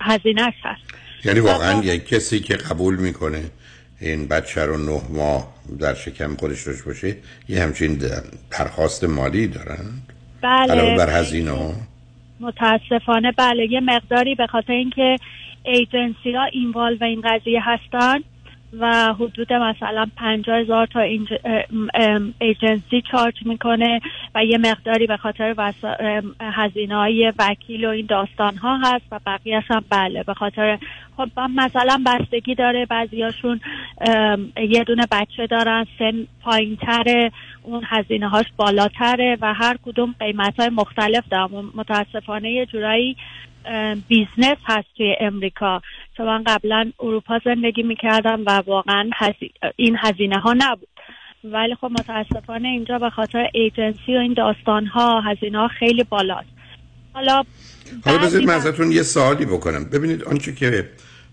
هزینهش 0.00 0.54
هست. 0.62 0.94
یعنی 1.24 1.40
واقعا 1.40 1.82
یک 1.82 2.08
کسی 2.08 2.40
که 2.40 2.56
قبول 2.56 2.96
می‌کنه 2.96 3.42
این 4.00 4.28
بچه 4.28 4.66
رو 4.66 4.76
نه 4.76 5.00
ماه 5.16 5.54
در 5.80 5.94
شکم 5.94 6.36
خودش 6.36 6.66
داشته 6.66 6.84
باشه 6.84 7.16
یه 7.48 7.62
همچین 7.62 7.98
درخواست 8.50 9.04
مالی 9.04 9.46
دارن؟ 9.46 9.84
بله. 10.42 10.72
علاوه 10.72 10.96
بر 10.96 11.20
هزینه 11.20 11.50
ها 11.50 11.72
متاسفانه 12.40 13.32
بله. 13.32 13.72
یه 13.72 13.80
مقداری 13.80 14.34
به 14.34 14.46
خاطر 14.46 14.72
اینکه 14.72 15.16
ایجنسی 15.64 16.32
ها 16.32 16.44
اینوالو 16.44 17.04
این 17.04 17.20
قضیه 17.20 17.60
هستن 17.62 18.20
و 18.78 19.14
حدود 19.14 19.52
مثلا 19.52 20.06
پنجاه 20.16 20.58
هزار 20.58 20.86
تا 20.86 21.00
ایجنسی 22.40 23.02
چارج 23.10 23.34
می‌کنه 23.46 24.00
و 24.34 24.44
یه 24.44 24.58
مقداری 24.58 25.06
به 25.06 25.16
خاطر 25.16 25.72
هزینه 26.40 26.96
های 26.96 27.32
وکیل 27.38 27.84
و 27.84 27.88
این 27.88 28.06
داستان 28.06 28.56
ها 28.56 28.76
هست 28.76 29.04
و 29.12 29.20
بقیهش 29.26 29.64
هم 29.68 29.84
بله 29.90 30.22
به 30.22 30.34
خاطر 30.34 30.78
خب 31.16 31.28
مثلا 31.56 32.02
بستگی 32.06 32.54
داره 32.54 32.86
بعضیاشون 32.86 33.60
یه 34.68 34.84
دونه 34.86 35.06
بچه 35.10 35.46
دارن 35.46 35.86
سن 35.98 36.26
پایین 36.42 36.76
تره 36.76 37.32
اون 37.62 37.82
هزینه 37.86 38.28
هاش 38.28 38.46
بالاتره 38.56 39.38
و 39.40 39.54
هر 39.54 39.76
کدوم 39.84 40.14
قیمت 40.20 40.60
های 40.60 40.68
مختلف 40.68 41.24
دارن. 41.30 41.48
متاسفانه 41.74 42.50
یه 42.50 42.66
جورایی 42.66 43.16
business 44.08 44.58
هست 44.64 44.88
توی 44.96 45.14
امریکا. 45.20 45.82
چون 46.16 46.26
من 46.26 46.44
قبلا 46.46 46.92
اروپا 47.00 47.40
زندگی 47.44 47.82
می‌کردم 47.82 48.42
و 48.46 48.62
واقعا 48.66 49.10
این 49.76 49.96
هزینه 50.00 50.38
ها 50.38 50.54
نبود. 50.56 50.88
ولی 51.44 51.74
خب 51.74 51.90
متاسفانه 51.90 52.68
اینجا 52.68 52.98
به 52.98 53.10
خاطر 53.10 53.48
ایجنسی 53.52 54.16
و 54.16 54.18
این 54.18 54.32
داستان 54.32 54.86
ها 54.86 55.20
هزینه 55.20 55.58
ها 55.58 55.68
خیلی 55.68 56.04
بالاست. 56.04 56.48
حالا 57.12 57.44
حالا 58.04 58.18
بذارید 58.18 58.48
من 58.48 58.54
ازتون 58.54 58.92
یه 58.92 59.02
سوالی 59.02 59.44
بکنم. 59.44 59.84
ببینید 59.84 60.24
آنچه 60.24 60.54
که 60.54 60.90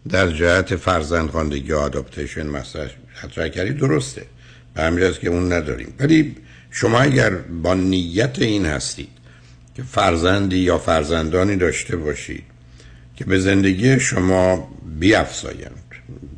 در 0.10 0.28
جهت 0.28 0.76
فرزندخواندگی 0.76 1.74
آداپتیشن 1.74 2.48
مطرح 2.48 3.48
کردید 3.48 3.78
درسته. 3.78 4.26
به 4.76 4.82
همین 4.82 5.12
که 5.22 5.30
اون 5.30 5.54
نداریم. 5.54 5.94
ولی 6.00 6.36
شما 6.72 7.00
اگر 7.00 7.30
با 7.64 7.74
نیت 7.74 8.40
این 8.42 8.66
هستید 8.66 9.21
که 9.76 9.84
فرزندی 9.84 10.58
یا 10.58 10.78
فرزندانی 10.78 11.56
داشته 11.56 11.98
باشید 11.98 12.44
که 13.16 13.26
به 13.26 13.40
زندگی 13.40 14.00
شما 14.00 14.72
بیافزایند 15.00 15.82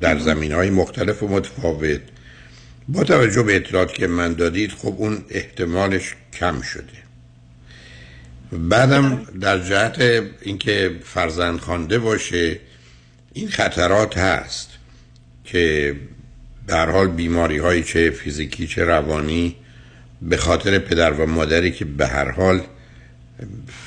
در 0.01 0.19
زمین 0.19 0.51
های 0.51 0.69
مختلف 0.69 1.23
و 1.23 1.27
متفاوت. 1.27 2.01
با 2.87 3.03
توجه 3.03 3.43
به 3.43 3.55
اطلاعات 3.55 3.93
که 3.93 4.07
من 4.07 4.33
دادید 4.33 4.71
خب 4.71 4.95
اون 4.97 5.25
احتمالش 5.29 6.15
کم 6.33 6.61
شده. 6.61 7.03
بعدم 8.51 9.21
در 9.41 9.59
جهت 9.59 10.23
اینکه 10.41 10.91
فرزند 11.03 11.59
خوانده 11.59 11.99
باشه 11.99 12.59
این 13.33 13.49
خطرات 13.49 14.17
هست 14.17 14.69
که 15.45 15.95
در 16.67 16.89
حال 16.89 17.07
بیماری 17.07 17.57
های 17.57 17.83
چه 17.83 18.09
فیزیکی 18.09 18.67
چه 18.67 18.83
روانی 18.83 19.55
به 20.21 20.37
خاطر 20.37 20.79
پدر 20.79 21.13
و 21.13 21.25
مادری 21.25 21.71
که 21.71 21.85
به 21.85 22.07
هر 22.07 22.31
حال 22.31 22.61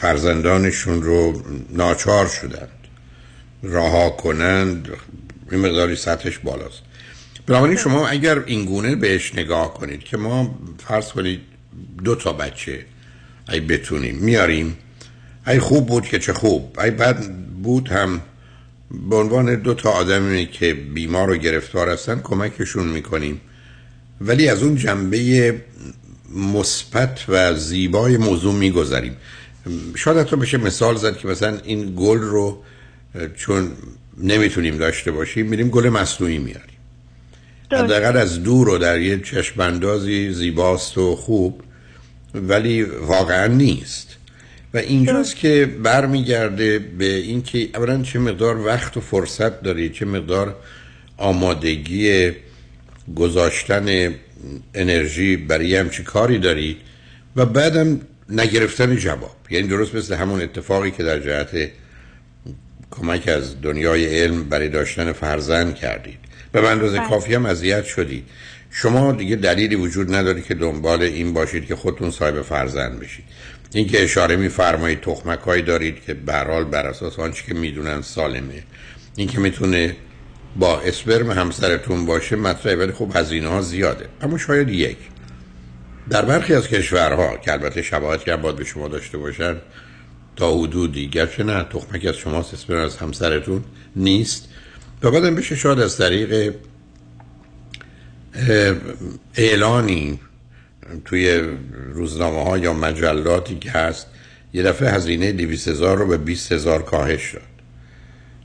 فرزندانشون 0.01 1.02
رو 1.02 1.43
ناچار 1.70 2.27
شدند. 2.27 2.68
رها 3.62 4.10
کنند 4.10 4.89
این 5.51 5.60
مقداری 5.60 5.97
سطحش 5.97 6.39
بالاست. 6.39 6.82
بنابراین 7.47 7.77
شما 7.77 8.09
اگر 8.09 8.43
این 8.47 8.64
گونه 8.64 8.97
بهش 8.97 9.35
نگاه 9.35 9.74
کنید 9.74 10.05
که 10.05 10.16
ما 10.16 10.59
فرض 10.89 11.09
کنید 11.09 11.40
دو 12.05 12.14
تا 12.14 12.32
بچه 12.32 12.85
ای 13.48 13.60
بتونیم 13.60 14.16
میاریم. 14.16 14.77
ای 15.47 15.59
خوب 15.59 15.86
بود 15.86 16.05
که 16.05 16.18
چه 16.18 16.32
خوب. 16.32 16.81
ای 16.81 16.90
بد 16.90 17.31
بود 17.62 17.89
هم 17.89 18.20
به 19.09 19.16
عنوان 19.16 19.55
دو 19.55 19.74
تا 19.74 19.90
آدمی 19.90 20.47
که 20.47 20.74
بیمار 20.74 21.31
و 21.31 21.36
گرفتار 21.36 21.89
هستن 21.89 22.20
کمکشون 22.20 22.86
می‌کنیم. 22.86 23.40
ولی 24.20 24.48
از 24.48 24.62
اون 24.62 24.77
جنبه 24.77 25.55
مثبت 26.34 27.24
و 27.28 27.54
زیبای 27.54 28.16
موضوع 28.16 28.54
می‌گذاریم. 28.54 29.16
شاید 29.96 30.18
حتی 30.18 30.36
بشه 30.36 30.58
مثال 30.58 30.96
زد 30.96 31.16
که 31.16 31.28
مثلا 31.28 31.58
این 31.64 31.94
گل 31.96 32.18
رو 32.18 32.62
چون 33.36 33.70
نمی‌تونیم 34.18 34.78
داشته 34.78 35.10
باشیم 35.10 35.46
میریم 35.46 35.68
گل 35.68 35.88
مصنوعی 35.88 36.38
میاریم 36.38 36.76
حداقل 37.72 38.16
از 38.16 38.42
دور 38.42 38.68
و 38.68 38.78
در 38.78 39.00
یه 39.00 39.20
چشماندازی 39.20 40.32
زیباست 40.32 40.98
و 40.98 41.16
خوب 41.16 41.62
ولی 42.34 42.82
واقعا 42.82 43.46
نیست. 43.46 44.16
و 44.74 44.78
اینجاست 44.78 45.36
که 45.36 45.66
برمیگرده 45.82 46.78
به 46.78 47.14
اینکه 47.14 47.68
اولا 47.74 48.02
چه 48.02 48.18
مقدار 48.18 48.60
وقت 48.60 48.96
و 48.96 49.00
فرصت 49.00 49.62
دارید 49.62 49.92
چه 49.92 50.04
مقدار 50.04 50.56
آمادگی 51.16 52.30
گذاشتن 53.16 54.14
انرژی 54.74 55.36
برای 55.36 55.77
همچی 55.77 56.02
کاری 56.02 56.39
دارید 56.39 56.77
و 57.36 57.47
بعدم 57.47 58.01
نگرفتن 58.28 58.97
جواب. 58.97 59.36
یعنی 59.51 59.68
درست 59.68 59.94
مثل 59.94 60.14
همون 60.14 60.40
اتفاقی 60.40 60.90
که 60.90 61.02
در 61.02 61.18
جهت 61.18 61.70
کمک 62.90 63.28
از 63.28 63.60
دنیای 63.62 64.20
علم 64.23 64.44
برای 64.44 64.68
داشتن 64.68 65.12
فرزند 65.12 65.74
کردید. 65.74 66.18
به 66.52 66.68
اندازه 66.68 66.98
بله. 66.98 67.09
کافی 67.09 67.35
هم 67.35 67.47
اذیت 67.47 67.85
شدید. 67.85 68.24
شما 68.70 69.12
دیگه 69.12 69.36
دلیلی 69.36 69.74
وجود 69.74 70.14
نداری 70.14 70.43
که 70.43 70.55
دنبال 70.55 71.02
این 71.02 71.32
باشید 71.32 71.66
که 71.66 71.77
خودتون 71.77 72.10
صاحب 72.10 72.43
فرزند 72.43 73.01
بشید. 73.01 73.24
این 73.74 73.86
که 73.86 74.05
اشاره 74.05 74.36
میفرمایید 74.36 75.01
تخمک 75.01 75.39
هایی 75.39 75.62
دارید 75.62 76.05
که 76.06 76.14
برحال 76.14 76.64
بر 76.64 76.86
اساس 76.86 77.18
آنچه 77.18 77.44
که 77.47 77.55
می‌دونن 77.55 78.02
سالمه. 78.02 78.62
این 79.16 79.28
که 79.28 79.40
می‌تونه 79.40 79.97
با 80.58 80.80
اسپرم 80.80 81.30
همسرتون 81.30 82.06
باشه 82.06 82.36
مطرحه 82.36 82.76
ولی 82.76 82.92
خب 82.92 83.12
هزینه 83.14 83.48
ها 83.48 83.60
زیاده. 83.60 84.08
اما 84.22 84.38
شاید 84.38 84.68
یک. 84.68 84.96
در 86.10 86.24
برخی 86.24 86.54
از 86.54 86.68
کشورها 86.68 87.36
که 87.36 87.52
البته 87.52 87.82
شباهت 87.82 88.28
هم 88.28 88.42
باید 88.42 88.56
به 88.56 88.64
شما 88.64 88.88
داشته 88.88 89.18
باشن 89.18 89.56
تا 90.36 90.58
حدودی 90.58 91.08
گرچه 91.08 91.44
نه 91.44 91.64
تخمک 91.64 92.06
از 92.06 92.14
شما 92.14 92.38
اسپرم 92.38 92.80
از 92.80 92.96
همسرتون 92.96 93.64
نیست. 93.96 94.48
و 95.02 95.10
بعدم 95.10 95.34
بشه 95.34 95.56
شاید 95.56 95.80
از 95.80 95.98
طریق 95.98 96.54
اعلانی 99.34 100.20
توی 101.04 101.42
روزنامه 101.92 102.44
ها 102.44 102.58
یا 102.58 102.72
مجلاتی 102.72 103.58
که 103.58 103.70
هست 103.70 104.06
یه 104.52 104.62
دفعه 104.62 104.90
هزینه 104.90 105.32
200 105.32 105.68
هزار 105.68 105.98
رو 105.98 106.06
به 106.06 106.18
20 106.18 106.52
هزار 106.52 106.82
کاهش 106.82 107.22
شد 107.22 107.55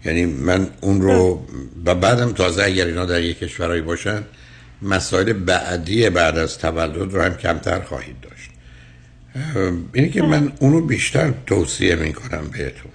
یعنی 0.05 0.25
من 0.25 0.67
اون 0.81 1.01
رو 1.01 1.45
و 1.85 1.95
بعدم 1.95 2.31
تازه 2.31 2.63
اگر 2.63 2.85
اینا 2.85 3.05
در 3.05 3.21
یک 3.21 3.39
کشورهایی 3.39 3.81
باشن 3.81 4.23
مسائل 4.81 5.33
بعدی 5.33 6.09
بعد 6.09 6.37
از 6.37 6.59
تولد 6.59 7.13
رو 7.13 7.21
هم 7.21 7.37
کمتر 7.37 7.79
خواهید 7.79 8.15
داشت. 8.21 8.51
اینه 9.93 10.09
که 10.09 10.21
من 10.21 10.51
اونو 10.61 10.81
بیشتر 10.81 11.33
توصیه 11.47 11.95
می‌کنم 11.95 12.47
بهتون. 12.51 12.91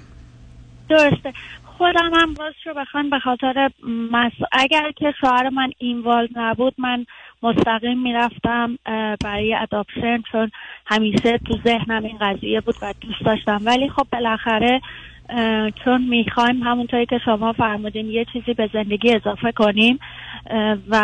درسته. 0.88 1.32
خودم 1.78 2.10
هم 2.14 2.34
راست 2.34 2.66
رو 2.66 2.74
بخوان 2.74 3.10
به 3.10 3.18
خاطر 3.18 3.70
مس... 4.12 4.32
اگر 4.52 4.92
که 4.96 5.14
شوهر 5.20 5.48
من 5.48 5.70
اینوالو 5.78 6.28
نبود 6.36 6.74
من 6.78 7.06
مستقیم 7.42 8.02
می‌رفتم 8.02 8.78
برای 9.24 9.54
اداپشن 9.54 10.22
چون 10.32 10.50
همیشه 10.86 11.38
تو 11.38 11.58
ذهنم 11.64 12.04
این 12.04 12.18
قضیه 12.20 12.60
بود 12.60 12.74
و 12.82 12.94
دوست 13.00 13.24
داشتم. 13.24 13.60
ولی 13.64 13.88
خب 13.88 14.06
بالاخره 14.12 14.80
چون 15.84 16.02
می‌خوایم 16.08 16.62
همونطوری 16.62 17.06
که 17.06 17.18
شما 17.24 17.52
فرمودین 17.52 18.10
یه 18.10 18.24
چیزی 18.32 18.54
به 18.54 18.70
زندگی 18.72 19.14
اضافه 19.14 19.52
کنیم 19.52 19.98
و 20.90 21.02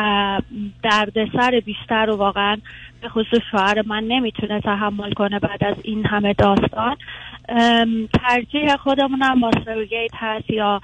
دردسر 0.82 1.61
بیشتر 1.65 2.07
رو 2.07 2.16
واقعا 2.16 2.57
به 3.03 3.09
خصوص 3.09 3.40
شوهر 3.51 3.82
من 3.86 4.05
نمی‌تونه 4.05 4.61
تحمل 4.61 5.12
کنه 5.12 5.39
بعد 5.39 5.65
از 5.65 5.77
این 5.82 6.07
همه 6.07 6.32
داستان. 6.32 6.97
ترجیح 8.23 8.77
خودمونم 8.77 9.40
با 9.40 9.51
سروگیت 9.65 10.11
هست 10.15 10.51
یا 10.51 10.81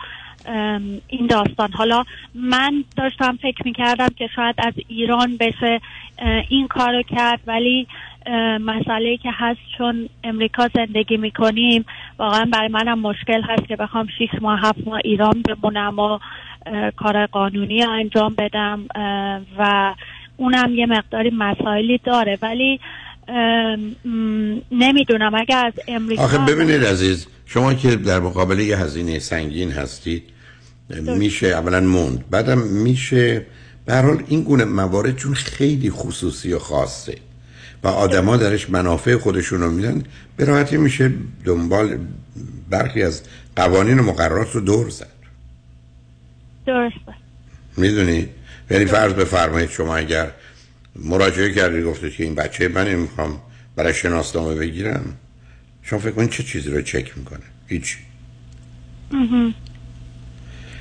این 1.08 1.26
داستان. 1.26 1.72
حالا 1.72 2.04
من 2.34 2.84
داشتم 2.96 3.38
فکر 3.42 3.62
می‌کردم 3.64 4.08
که 4.18 4.28
شاید 4.36 4.54
از 4.58 4.74
ایران 4.88 5.36
بشه 5.40 5.80
این 6.48 6.68
کارو 6.68 7.02
کرد 7.02 7.40
ولی 7.46 7.86
مسئله 8.60 9.16
که 9.16 9.28
هست 9.32 9.60
چون 9.78 10.08
امریکا 10.24 10.68
زندگی 10.74 11.16
می‌کنیم 11.16 11.84
واقعا 12.18 12.48
برای 12.52 12.68
منم 12.68 12.98
مشکل 12.98 13.42
هست 13.42 13.68
که 13.68 13.76
بخوام 13.76 14.06
شیش 14.18 14.30
ماه 14.40 14.60
هفت 14.60 14.86
ماه 14.86 15.00
ایران 15.04 15.42
بمونم 15.42 15.98
و 15.98 16.18
کار 16.96 17.26
قانونی 17.26 17.82
انجام 17.82 18.34
بدم 18.38 18.84
و 19.58 19.94
اونم 20.36 20.74
یه 20.74 20.86
مقداری 20.86 21.30
مسائلی 21.30 22.00
داره. 22.04 22.38
ولی 22.42 22.80
نمی‌دونم 24.72 25.34
اگر 25.34 25.66
از 25.66 25.72
امریکا 25.88 26.22
آخه 26.22 26.38
ببینید 26.38 26.84
عزیز 26.84 27.26
شما 27.46 27.74
که 27.74 27.96
در 27.96 28.20
مقابل 28.20 28.58
یه 28.58 28.78
هزینه 28.78 29.18
سنگین 29.18 29.70
هستید 29.70 30.22
میشه 31.18 31.46
اولا 31.46 31.80
موند 31.80 32.24
بعدم 32.30 32.58
میشه 32.58 33.46
به 33.86 33.94
حال 33.94 34.22
این 34.28 34.42
گونه 34.42 34.64
موارد 34.64 35.16
چون 35.16 35.34
خیلی 35.34 35.90
خصوصی 35.90 36.52
و 36.52 36.58
خاصه. 36.58 37.14
و 37.82 37.88
آدما 37.88 38.36
درش 38.36 38.70
منافع 38.70 39.16
خودشون 39.16 39.60
رو 39.60 39.70
میدن. 39.70 40.04
به 40.36 40.44
راحتی 40.44 40.76
میشه 40.76 41.12
دنبال 41.44 41.98
برخی 42.70 43.02
از 43.02 43.22
قوانین 43.56 43.98
و 43.98 44.02
مقررات 44.02 44.52
رو 44.52 44.60
دور 44.60 44.90
زد. 44.90 45.06
درسته. 46.66 47.14
می‌دونید 47.76 48.28
یعنی 48.70 48.84
فرض 48.84 49.12
بفرمایید 49.12 49.70
شما 49.70 49.96
اگر 49.96 50.30
مراجعه 50.96 51.54
کردید 51.54 51.84
گفتید 51.84 52.12
که 52.12 52.24
این 52.24 52.34
بچه 52.34 52.68
من 52.68 52.94
می‌خوام 52.94 53.40
برای 53.76 53.94
شناسنامه 53.94 54.54
بگیرم. 54.54 55.16
شما 55.82 55.98
فکر 55.98 56.10
کنید 56.10 56.30
چه 56.30 56.42
چیزی 56.42 56.70
رو 56.70 56.82
چک 56.82 57.18
می‌کنه؟ 57.18 57.44
هیچ. 57.66 57.98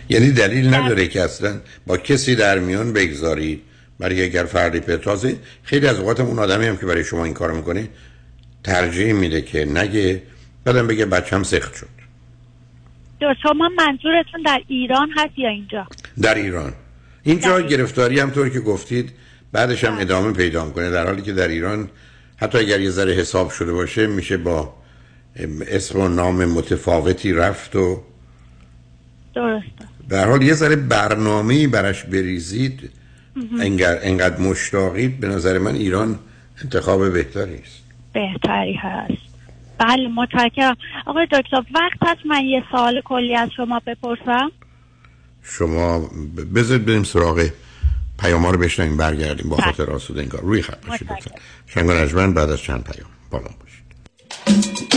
یعنی 0.10 0.32
دلیل 0.32 0.74
نداره 0.74 1.08
که 1.08 1.22
اصلا 1.22 1.60
با 1.88 1.98
کسی 1.98 2.36
در 2.36 2.60
میان 2.60 2.94
بگذارید. 2.94 3.62
برای 4.00 4.24
اگر 4.24 4.44
فردی 4.44 4.80
به 4.80 4.98
تازه 4.98 5.38
خیلی 5.64 5.88
از 5.88 6.00
اوقات 6.00 6.20
اون 6.20 6.40
آدمی 6.40 6.66
هم 6.66 6.78
که 6.78 6.86
برای 6.86 7.04
شما 7.04 7.26
این 7.26 7.34
کار 7.34 7.52
می‌کنه 7.52 7.90
ترجیح 8.64 9.14
میده 9.14 9.42
که 9.42 9.66
نگه 9.66 10.22
بعدم 10.64 10.88
بگه 10.88 11.06
بچم 11.06 11.44
سخت 11.44 11.76
شد. 11.76 11.88
شما 13.44 13.70
منظورتون 13.78 14.42
در 14.46 14.62
ایران 14.68 15.10
هست 15.18 15.40
یا 15.40 15.50
اینجا؟ 15.50 15.88
در 16.22 16.36
ایران. 16.36 16.74
اینجا 17.24 17.62
گرفتاری 17.62 18.20
هم 18.20 18.30
طور 18.30 18.50
که 18.50 18.60
گفتید 18.60 19.12
بعدش 19.52 19.84
هم 19.84 19.98
ادامه 20.00 20.34
پیدا 20.34 20.66
می‌کنه 20.66 20.90
در 20.92 21.06
حالی 21.06 21.22
که 21.22 21.34
در 21.34 21.48
ایران 21.48 21.90
حتی 22.38 22.58
اگر 22.58 22.80
یه 22.80 22.90
ذره 22.90 23.14
حساب 23.14 23.50
شده 23.50 23.74
باشه 23.74 24.08
میشه 24.08 24.38
با 24.38 24.74
اسم 25.68 26.00
و 26.00 26.08
نام 26.08 26.46
متفاوتی 26.46 27.34
رفت 27.34 27.76
و 27.76 28.04
درسته. 29.36 29.68
هر 30.12 30.26
حال 30.26 30.42
یه 30.42 30.54
ذره 30.54 30.76
برنامه‌ای 30.76 31.68
براش 31.68 32.04
بریزید. 32.04 32.90
مهم. 33.38 33.62
انقدر, 34.04 34.38
مشتاقید 34.40 35.20
به 35.20 35.28
نظر 35.28 35.58
من 35.58 35.76
ایران 35.76 36.20
انتخاب 36.64 37.14
بهتری 37.14 37.56
است. 37.56 37.84
بهتری 38.14 38.74
هست. 38.74 39.28
بله 39.78 40.08
متشکرم. 40.08 40.78
آقای 41.06 41.26
دکتر 41.26 41.64
وقت 41.76 41.98
هست 42.02 42.26
من 42.26 42.46
یه 42.46 42.64
سوال 42.72 43.02
کلی 43.06 43.36
از 43.36 43.50
شما 43.58 43.82
بپرسم؟ 43.88 44.52
شما 45.44 46.10
بذارید 46.56 46.86
بریم 46.86 47.04
سراغ 47.04 47.50
پیام 48.20 48.46
رو 48.46 48.58
بشنویم 48.58 48.98
برگردیم 48.98 49.50
با 49.50 49.58
خاطر 49.58 49.92
آسوده 49.92 50.22
انگار. 50.22 50.42
روی 50.42 50.62
خط 50.62 50.86
باشید 50.88 51.08
شنگ 51.68 52.34
بعد 52.34 52.50
از 52.50 52.62
چند 52.62 52.84
پیام 52.84 53.10
با 53.32 53.40
ما 53.40 53.50
باشید. 53.60 54.97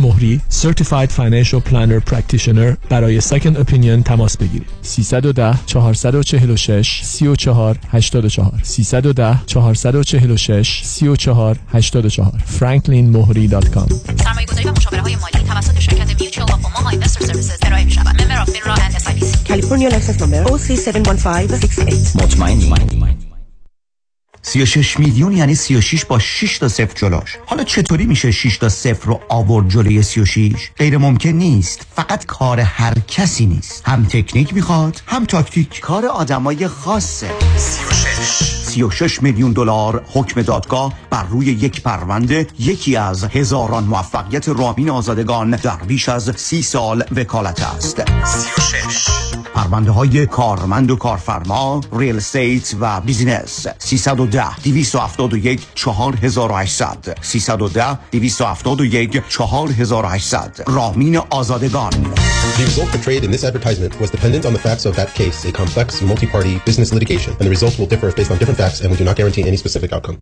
مهری 0.01 0.41
Certified 0.61 1.09
Financial 1.09 1.61
Planner 1.69 2.11
Practitioner 2.11 2.89
برای 2.89 3.21
Second 3.21 3.55
Opinion 3.55 4.03
تماس 4.05 4.37
بگیرید. 4.37 4.67
310 4.81 5.59
446 5.65 7.01
34 7.03 7.77
84 7.91 8.59
310 8.63 9.39
446 9.47 10.81
34 10.83 11.57
84 11.73 12.31
franklinmohri.com 12.59 13.93
سرمایه 14.23 14.47
گذاری 14.47 14.67
و 14.67 14.71
مشاوره 14.71 15.01
های 15.01 15.15
مالی 15.15 15.45
توسط 15.47 15.79
شرکت 15.79 16.21
Mutual 16.21 16.51
of 16.51 16.65
Omaha 16.65 16.89
Investor 16.89 17.25
Services 17.25 17.57
ارائه 17.63 17.85
می 17.85 17.91
شود 17.91 18.21
member 18.21 18.41
of 18.41 18.49
FINRA 18.49 18.73
and 18.73 18.95
S 18.95 19.11
California 19.51 19.89
license 19.89 20.19
number 20.21 20.45
OC71568. 20.51 22.15
مطمئنی 22.15 22.73
36 24.41 24.99
میلیون 24.99 25.31
یعنی 25.31 25.55
36 25.55 26.05
با 26.05 26.19
6 26.19 26.57
تا 26.57 26.67
صفر 26.67 26.93
جلوش 26.95 27.37
حالا 27.45 27.63
چطوری 27.63 28.05
میشه 28.05 28.31
6 28.31 28.57
تا 28.57 28.69
صفر 28.69 29.07
رو 29.07 29.19
آورد 29.29 29.69
جلوی 29.69 30.03
36 30.03 30.69
غیر 30.77 30.97
ممکن 30.97 31.29
نیست. 31.29 31.85
فقط 31.95 32.25
کار 32.25 32.59
هر 32.59 32.93
کسی 33.07 33.45
نیست. 33.45 33.83
هم 33.85 34.05
تکنیک 34.05 34.53
می‌خواد 34.53 35.01
هم 35.05 35.25
تاکتیک. 35.25 35.79
کار 35.79 36.05
آدمای 36.05 36.67
خاصه. 36.67 37.29
36 37.57 38.60
36 38.71 39.23
میلیون 39.23 39.51
دلار 39.51 40.03
حکم 40.13 40.41
دادگاه 40.41 40.93
بر 41.09 41.23
روی 41.23 41.45
یک 41.45 41.81
پرونده 41.81 42.47
یکی 42.59 42.95
از 42.95 43.23
هزاران 43.23 43.83
موفقیت 43.83 44.49
رامین 44.49 44.89
آزادگان 44.89 45.51
در 45.51 45.75
بیش 45.87 46.09
از 46.09 46.31
سی 46.35 46.61
سال 46.61 47.03
وکالت 47.15 47.63
است 47.63 48.01
36 48.25 49.11
پرونده 49.53 49.91
های 49.91 50.25
کارمند 50.25 50.91
و 50.91 50.95
کارفرما 50.95 51.81
ریل 51.93 52.17
استیت 52.17 52.75
و 52.79 53.01
بیزینس 53.01 53.67
310 53.77 54.55
271 54.63 55.67
4800 55.75 57.17
310 57.21 57.99
271 58.11 59.21
4800 59.29 60.63
رامین 60.67 61.17
آزادگان 61.17 61.91
The 62.57 62.65
result 62.65 62.89
portrayed 62.89 63.23
in 63.23 63.31
this 63.31 63.43
advertisement 63.43 63.99
was 64.01 64.09
dependent 64.11 64.45
on 64.45 64.53
the 64.53 64.59
facts 64.59 64.85
of 64.85 64.93
that 64.95 65.13
case, 65.13 65.45
a 65.45 65.51
complex, 65.51 66.01
multi-party 66.01 66.55
business 66.65 66.89
litigation, 66.93 67.31
and 67.39 67.45
the 67.47 67.53
results 67.57 67.77
will 67.79 67.89
differ 67.93 68.11
based 68.11 68.31
on 68.31 68.37
different 68.37 68.60
facts, 68.61 68.81
and 68.81 68.89
we 68.91 68.97
do 69.01 69.05
not 69.09 69.15
guarantee 69.19 69.43
any 69.51 69.57
specific 69.63 69.89
outcome. 69.95 70.17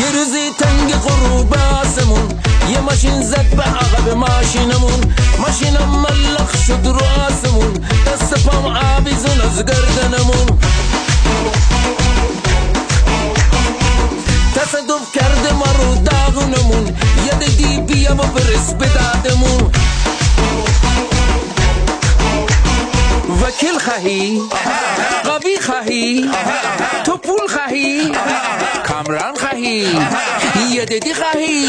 یه 0.00 0.12
روزی 0.12 0.50
تنگ 0.58 0.92
غروب 0.94 1.54
آسمون 1.80 2.28
یه 2.70 2.80
ماشین 2.80 3.22
زد 3.22 3.56
به 3.56 3.62
عقب 3.62 4.08
ماشینمون 4.08 5.00
ماشینم 5.38 5.88
ملخ 6.04 6.66
شد 6.66 6.86
رو 6.86 7.04
آسمون 7.26 7.72
دست 8.06 8.46
پام 8.46 8.66
آویزون 8.66 9.40
از 9.40 9.64
گردنمون 9.64 10.58
تصدف 14.54 15.04
کرده 15.14 15.52
ما 15.52 15.72
رو 15.78 15.94
داغونمون 15.94 16.86
یه 17.26 17.34
دیگی 17.34 17.80
بیا 17.80 18.14
و 18.14 18.16
برس 18.16 18.74
به 18.74 18.86
دادمون 18.86 19.72
وکیل 23.52 23.78
خواهی؟ 23.78 24.42
قوی 25.24 25.58
خواهی؟ 25.60 26.30
تو 27.04 27.16
پول 27.16 27.46
خواهی؟ 27.48 28.12
کامران 28.86 29.34
خواهی؟ 29.34 29.98
یه 30.70 30.84
دیدی 30.84 31.14
خواهی؟ 31.14 31.66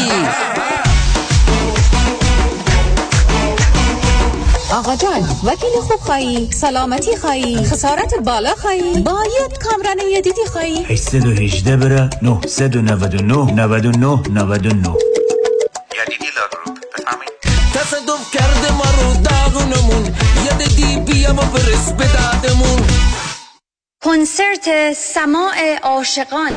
آقا 4.72 4.96
جان 4.96 5.22
وکیل 5.44 5.80
خوب 5.88 6.00
خواهی 6.00 6.48
سلامتی 6.52 7.16
خواهی 7.16 7.64
خسارت 7.64 8.14
بالا 8.14 8.54
خواهی؟ 8.54 9.02
باید 9.02 9.58
کامران 9.62 9.98
یدیدی 10.12 10.44
خواهی؟ 10.52 10.84
818 10.84 11.76
بره 11.76 12.10
999 12.22 13.52
99 13.54 14.20
99 14.30 14.94
و 21.32 21.32
برس 21.32 21.92
به 21.92 22.04
دادمون 22.04 22.82
کنسرت 24.02 24.92
سماع 24.92 25.76
عاشقان. 25.82 26.52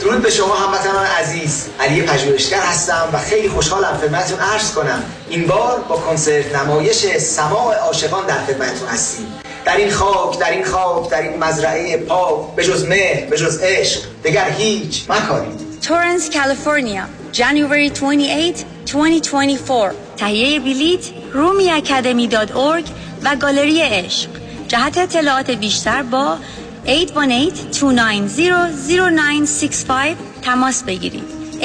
درود 0.00 0.22
به 0.22 0.30
شما 0.30 0.54
هموطنان 0.54 1.06
عزیز. 1.06 1.66
علی 1.80 2.02
پژوهشگر 2.02 2.60
هستم 2.60 3.08
و 3.12 3.18
خیلی 3.18 3.48
خوشحالم 3.48 3.98
خدمتتون 4.02 4.38
عرض 4.40 4.72
کنم. 4.72 5.02
این 5.28 5.46
بار 5.46 5.80
با 5.80 5.96
کنسرت 5.96 6.54
نمایش 6.54 7.06
سماع 7.18 7.76
عاشقان 7.76 8.26
در 8.26 8.44
خدمتتون 8.44 8.88
هستیم. 8.88 9.26
در 9.64 9.76
این 9.76 9.90
خاک 9.90 10.38
در 10.38 10.50
این 10.50 10.64
خاک 10.64 11.10
در 11.10 11.22
این 11.22 11.44
مزرعه 11.44 11.96
پاک 11.96 12.54
به 12.56 12.64
جز 12.64 12.84
مهر 12.84 13.26
به 13.30 13.36
جز 13.36 13.58
عشق 13.62 14.00
دیگر 14.22 14.50
هیچ 14.50 15.10
مکارید. 15.10 15.67
تورنس 15.82 16.30
کالیفرنیا 16.30 17.06
January 17.32 18.00
28 18.00 18.64
2024 18.92 19.94
تهیه 20.16 20.60
بلیت 20.60 21.00
رومی 21.32 21.70
اکادمی 21.70 22.28
و 23.24 23.36
گالری 23.40 23.82
عشق. 23.82 24.28
جهت 24.68 24.98
اطلاعات 24.98 25.50
بیشتر 25.50 26.02
با 26.02 26.38
818-290-0965 26.86 26.90
تماس 30.42 30.82
بگیرید. 30.82 31.38
818-290-0965 31.60 31.62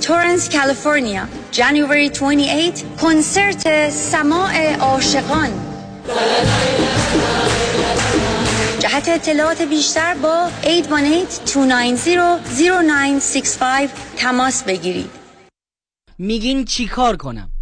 تورنس 0.00 0.50
کالیفرنیا 0.50 1.22
January 1.52 2.20
28 2.20 2.84
کنسرت 3.00 3.90
سماع 3.90 4.76
عاشقان. 4.76 5.50
جهت 8.90 9.08
اطلاعات 9.08 9.62
بیشتر 9.62 10.14
با 10.14 10.50
818-290-0965 10.62 10.66
تماس 14.16 14.62
بگیرید. 14.62 15.10
میگین 16.18 16.64
چی 16.64 16.86
کار 16.86 17.16
کنم؟ 17.16 17.52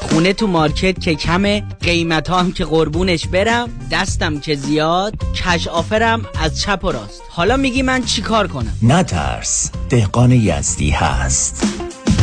خونه 0.00 0.32
تو 0.32 0.46
مارکت 0.46 1.00
که 1.00 1.14
کمه 1.14 1.64
قیمت 1.80 2.30
هم 2.30 2.52
که 2.52 2.64
قربونش 2.64 3.26
برم 3.26 3.70
دستم 3.90 4.40
که 4.40 4.54
زیاد 4.54 5.14
کش 5.34 5.68
آفرم 5.68 6.26
از 6.40 6.60
چپ 6.60 6.84
و 6.84 6.92
راست. 6.92 7.22
حالا 7.28 7.56
میگی 7.56 7.82
من 7.82 8.04
چی 8.04 8.22
کار 8.22 8.48
کنم؟ 8.48 8.72
نترس 8.82 9.70
دهقان 9.88 10.32
یزدی 10.32 10.90
هست. 10.90 11.62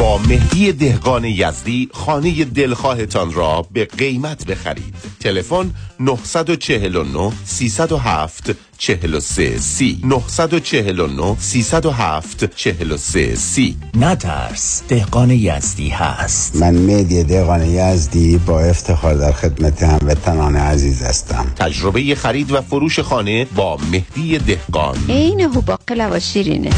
با 0.01 0.17
مهدی 0.17 0.71
دهقان 0.71 1.25
یزدی 1.25 1.89
خانه 1.93 2.45
دلخواهتان 2.45 3.33
را 3.33 3.65
به 3.71 3.85
قیمت 3.85 4.45
بخرید. 4.45 4.95
تلفن 5.19 5.71
949 5.99 7.31
307 7.45 8.51
43 8.77 9.59
سی. 9.59 10.01
949 10.03 11.35
307 11.39 12.55
43 12.55 13.35
سی. 13.35 13.77
نترس 13.95 14.83
دهقان 14.87 15.31
یزدی 15.31 15.89
هست. 15.89 16.55
من 16.55 16.75
مهدی 16.75 17.23
دهقان 17.23 17.65
یزدی 17.65 18.37
با 18.37 18.59
افتخار 18.59 19.13
در 19.13 19.31
خدمت 19.31 19.83
هموطنان 19.83 20.55
عزیز 20.55 21.01
هستم. 21.01 21.53
تجربه 21.55 22.15
خرید 22.15 22.51
و 22.51 22.61
فروش 22.61 22.99
خانه 22.99 23.45
با 23.55 23.77
مهدی 23.91 24.37
دهقان. 24.37 24.97
عینهو 25.09 25.41
باقلوا 25.41 26.19
شیرینه 26.19 26.71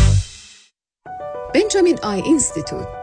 Benjamin 1.53 1.99
Eye 2.03 2.21
Institute. 2.21 3.02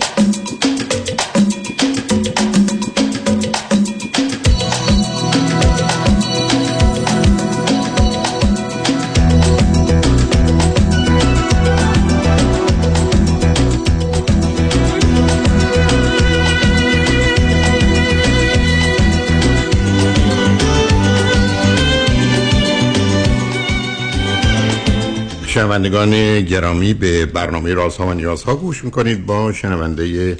شنوندگان 25.51 26.41
گرامی 26.41 26.93
به 26.93 27.25
برنامه 27.25 27.73
رازها 27.73 28.07
و 28.07 28.13
نیازها 28.13 28.55
گوش 28.55 28.83
می‌کنید. 28.83 29.25
با 29.25 29.53
شنونده 29.53 30.37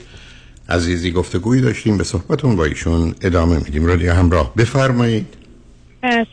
عزیزی 0.69 1.11
گفتگویی 1.11 1.61
داشتیم. 1.61 1.97
به 1.97 2.03
صحبتون 2.03 2.55
با 2.55 2.65
ایشون 2.65 3.15
ادامه 3.21 3.57
میدیم. 3.57 3.85
رادیو 3.85 4.13
همراه 4.13 4.55
بفرمایید. 4.55 5.25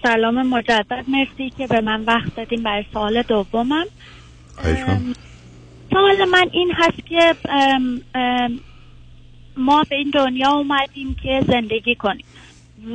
سلام 0.02 0.46
مجدد. 0.46 1.05
مرسی 1.09 1.50
که 1.59 1.66
به 1.66 1.80
من 1.80 2.05
وقت 2.05 2.36
دادیم 2.36 2.62
برای 2.62 2.84
سوال 2.92 3.22
دومم. 3.22 3.86
سوال 5.90 6.24
من 6.32 6.48
این 6.52 6.72
هست 6.74 7.06
که 7.09 7.34
ام 7.48 8.00
ام 8.14 8.60
ما 9.56 9.84
به 9.90 9.96
این 9.96 10.10
دنیا 10.14 10.50
اومدیم 10.50 11.16
که 11.22 11.44
زندگی 11.48 11.94
کنیم 11.94 12.24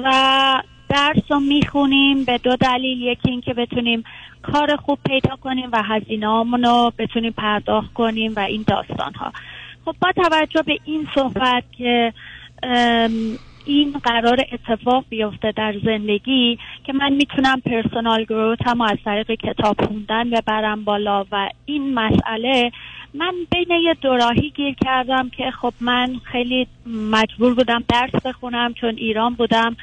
و 0.03 0.64
درس 0.89 1.23
رو 1.30 1.39
می‌خونیم 1.39 2.23
به 2.23 2.38
دو 2.38 2.55
دلیل. 2.55 3.01
یکی 3.01 3.30
این 3.30 3.41
که 3.41 3.53
بتونیم 3.53 4.03
کار 4.44 4.76
خوب 4.76 4.99
پیدا 5.06 5.36
کنیم 5.36 5.70
و 5.74 5.84
هزینه 5.84 6.44
رو 6.65 6.91
بتونیم 6.98 7.32
پرداخت 7.32 7.94
کنیم 7.94 8.34
و 8.36 8.40
این 8.40 8.65
داستان 8.68 9.14
ها 9.14 9.32
خب 9.86 9.95
با 10.02 10.11
توجه 10.11 10.61
به 10.61 10.78
این 10.86 11.07
صحبت 11.15 11.64
که 11.78 12.14
این 13.65 13.91
قرار 14.03 14.38
اتفاق 14.52 15.06
بیفته 15.10 15.52
در 15.52 15.76
زندگی 15.86 16.60
که 16.84 16.94
من 16.94 17.14
می‌تونم 17.14 17.61
پرسونال 17.61 18.24
گروت 18.24 18.68
هم 18.68 18.82
از 18.82 18.98
طریق 19.06 19.32
کتاب 19.32 19.86
خوندن 19.86 20.30
ببرم 20.30 20.84
بالا 20.84 21.26
و 21.32 21.49
این 21.65 21.94
مسئله 21.94 22.72
من 23.14 23.34
بین 23.52 23.72
یه 23.84 23.94
دوراهی 24.02 24.49
گیر 24.49 24.76
کردم 24.86 25.30
که 25.30 25.52
خب 25.52 25.74
من 25.82 26.15
خیلی 26.24 26.68
مجبور 27.11 27.53
بودم 27.53 27.84
درس 27.90 28.26
بخونم 28.26 28.74
چون 28.74 28.95
ایران 28.98 29.34
بودم. 29.34 29.76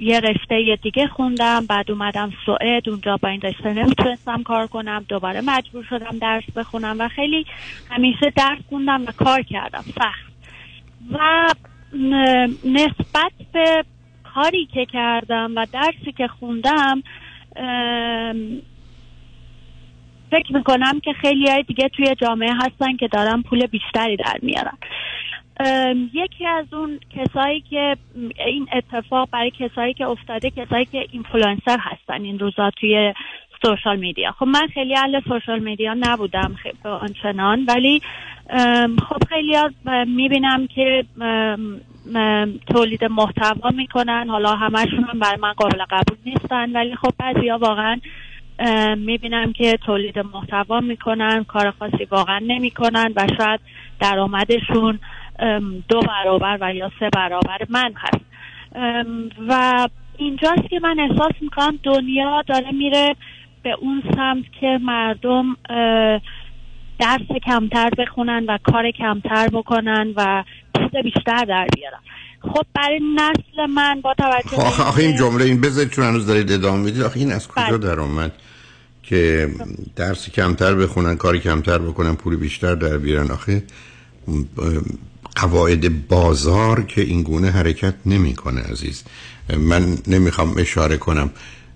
یه 0.00 0.20
رشته 0.20 0.78
دیگه 0.82 1.06
خوندم 1.06 1.66
بعد 1.66 1.90
اومدم 1.90 2.32
سوئد 2.46 2.88
اونجا 2.88 3.16
با 3.16 3.28
این 3.28 3.40
رشته 3.40 3.72
نمی‌تونستم 3.72 4.42
کار 4.42 4.66
کنم 4.66 5.04
دوباره 5.08 5.40
مجبور 5.40 5.84
شدم 5.84 6.18
درس 6.18 6.44
بخونم 6.56 6.96
و 6.98 7.08
خیلی 7.08 7.46
همیشه 7.90 8.32
درس 8.36 8.58
خوندم 8.68 9.02
و 9.02 9.12
کار 9.16 9.42
کردم 9.42 9.84
سخت. 9.98 10.28
و 11.12 11.48
نسبت 12.64 13.32
به 13.52 13.84
کاری 14.34 14.66
که 14.66 14.86
کردم 14.86 15.52
و 15.56 15.66
درسی 15.72 16.12
که 16.12 16.28
خوندم 16.28 17.02
فکر 20.30 20.56
می‌کنم 20.56 21.00
که 21.00 21.12
خیلی 21.12 21.50
های 21.50 21.62
دیگه 21.62 21.88
توی 21.88 22.14
جامعه 22.14 22.54
هستن 22.54 22.96
که 22.96 23.08
دارن 23.08 23.42
پول 23.42 23.66
بیشتری 23.66 24.16
در 24.16 24.38
میارن. 24.42 24.78
یکی 26.12 26.46
از 26.46 26.74
اون 26.74 27.00
کسایی 27.16 27.60
که 27.60 27.96
این 28.46 28.68
اتفاق 28.72 29.28
برای 29.32 29.50
کسایی 29.50 29.94
که 29.94 30.06
افتاده 30.06 30.50
کسایی 30.50 30.84
که 30.84 31.06
اینفلوئنسر 31.10 31.78
هستن 31.80 32.22
این 32.22 32.38
روزا 32.38 32.70
توی 32.70 33.14
social 33.62 33.96
media. 33.96 34.32
خب 34.32 34.46
من 34.46 34.66
خیلی 34.74 34.96
اهل 34.96 35.20
social 35.20 35.58
media 35.58 35.94
نبودم 36.00 36.54
خیلی 36.62 36.76
آنچنان. 36.84 37.64
ولی 37.68 38.02
خب 39.08 39.22
خیلی 39.28 39.56
می‌بینم 40.06 40.66
که 40.66 41.04
تولید 42.74 43.04
محتوا 43.04 43.70
می‌کنن. 43.70 44.26
حالا 44.30 44.50
همشون 44.50 45.06
برای 45.20 45.40
من 45.40 45.52
قابل 45.52 45.84
قبول 45.90 46.18
نیستن. 46.26 46.72
ولی 46.72 46.96
خب 46.96 47.10
بعضی 47.18 47.50
واقعا 47.50 48.00
می‌بینم 48.96 49.52
که 49.52 49.78
تولید 49.86 50.18
محتوا 50.18 50.80
می‌کنن 50.80 51.44
کار 51.44 51.70
خاصی 51.70 52.04
واقعا 52.10 52.38
نمی‌کنن 52.38 53.12
و 53.16 53.26
شاید 53.38 53.60
درآمدشون 54.00 54.98
دو 55.88 56.00
برابر 56.00 56.58
و 56.60 56.74
یا 56.74 56.90
سه 57.00 57.10
برابر 57.12 57.58
من 57.68 57.92
هست. 57.96 58.24
و 59.48 59.88
اینجاست 60.16 60.68
که 60.70 60.80
من 60.82 60.96
احساس 61.00 61.32
می‌کنم 61.40 61.78
دنیا 61.82 62.42
داره 62.48 62.72
میره 62.72 63.16
به 63.62 63.70
اون 63.80 64.02
سمت 64.16 64.44
که 64.60 64.78
مردم 64.82 65.56
درس 66.98 67.40
کمتر 67.46 67.90
بخونن 67.98 68.44
و 68.48 68.58
کار 68.72 68.90
کمتر 68.90 69.48
بکنن 69.48 70.12
و 70.16 70.44
چیز 70.78 71.02
بیشتر 71.02 71.44
در 71.44 71.66
بیارن. 71.74 71.98
خب 72.40 72.66
برای 72.74 73.00
نسل 73.14 73.66
من 73.66 74.00
با 74.00 74.14
توجه 74.14 74.48
خب 74.48 74.56
به 74.56 74.62
آخه, 74.62 74.82
آخه 74.82 75.02
این 75.02 75.16
جمله 75.16 75.44
این 75.44 75.60
بذارید 75.60 75.90
چون 75.90 76.04
هنوز 76.04 76.26
دارید 76.26 76.52
ادامه 76.52 76.84
می‌دید. 76.84 77.02
آخه 77.02 77.20
این 77.20 77.32
از 77.32 77.48
کجا 77.48 77.78
بله. 77.78 77.78
در 77.78 78.00
اومد 78.00 78.32
که 79.02 79.48
درس 79.96 80.30
کمتر 80.30 80.74
بخونن 80.74 81.16
کاری 81.16 81.40
کمتر 81.40 81.78
بکنن 81.78 82.14
پول 82.14 82.36
بیشتر 82.36 82.74
در 82.74 82.98
بیارن؟ 82.98 83.30
آخه 83.30 83.62
قواعد 85.36 86.08
بازار 86.08 86.82
که 86.82 87.00
این 87.00 87.22
گونه 87.22 87.50
حرکت 87.50 87.94
نمی‌کنه 88.06 88.60
عزیز. 88.60 89.02
من 89.58 89.98
نمی‌خوام 90.06 90.54
اشاره 90.58 90.96
کنم. 90.96 91.30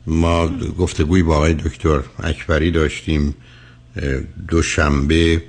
ما 0.06 0.48
گفتگوی 0.78 1.22
با 1.22 1.36
آقای 1.36 1.54
دکتر 1.54 2.00
اکبری 2.22 2.70
داشتیم 2.70 3.34
دوشنبه 4.48 5.42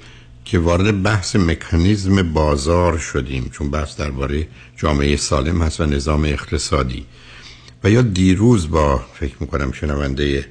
که 0.45 0.59
وارد 0.59 1.03
بحث 1.03 1.35
مکانیزم 1.35 2.33
بازار 2.33 2.97
شدیم 2.97 3.49
چون 3.53 3.71
بحث 3.71 3.97
درباره 3.97 4.47
جامعه 4.77 5.15
سالم 5.15 5.61
هست 5.61 5.81
و 5.81 5.85
نظام 5.85 6.25
اقتصادی. 6.25 7.05
و 7.83 7.89
یا 7.89 8.01
دیروز 8.01 8.69
با 8.69 9.05
فکر 9.19 9.35
می‌کنم 9.39 9.71
شنونده 9.71 10.45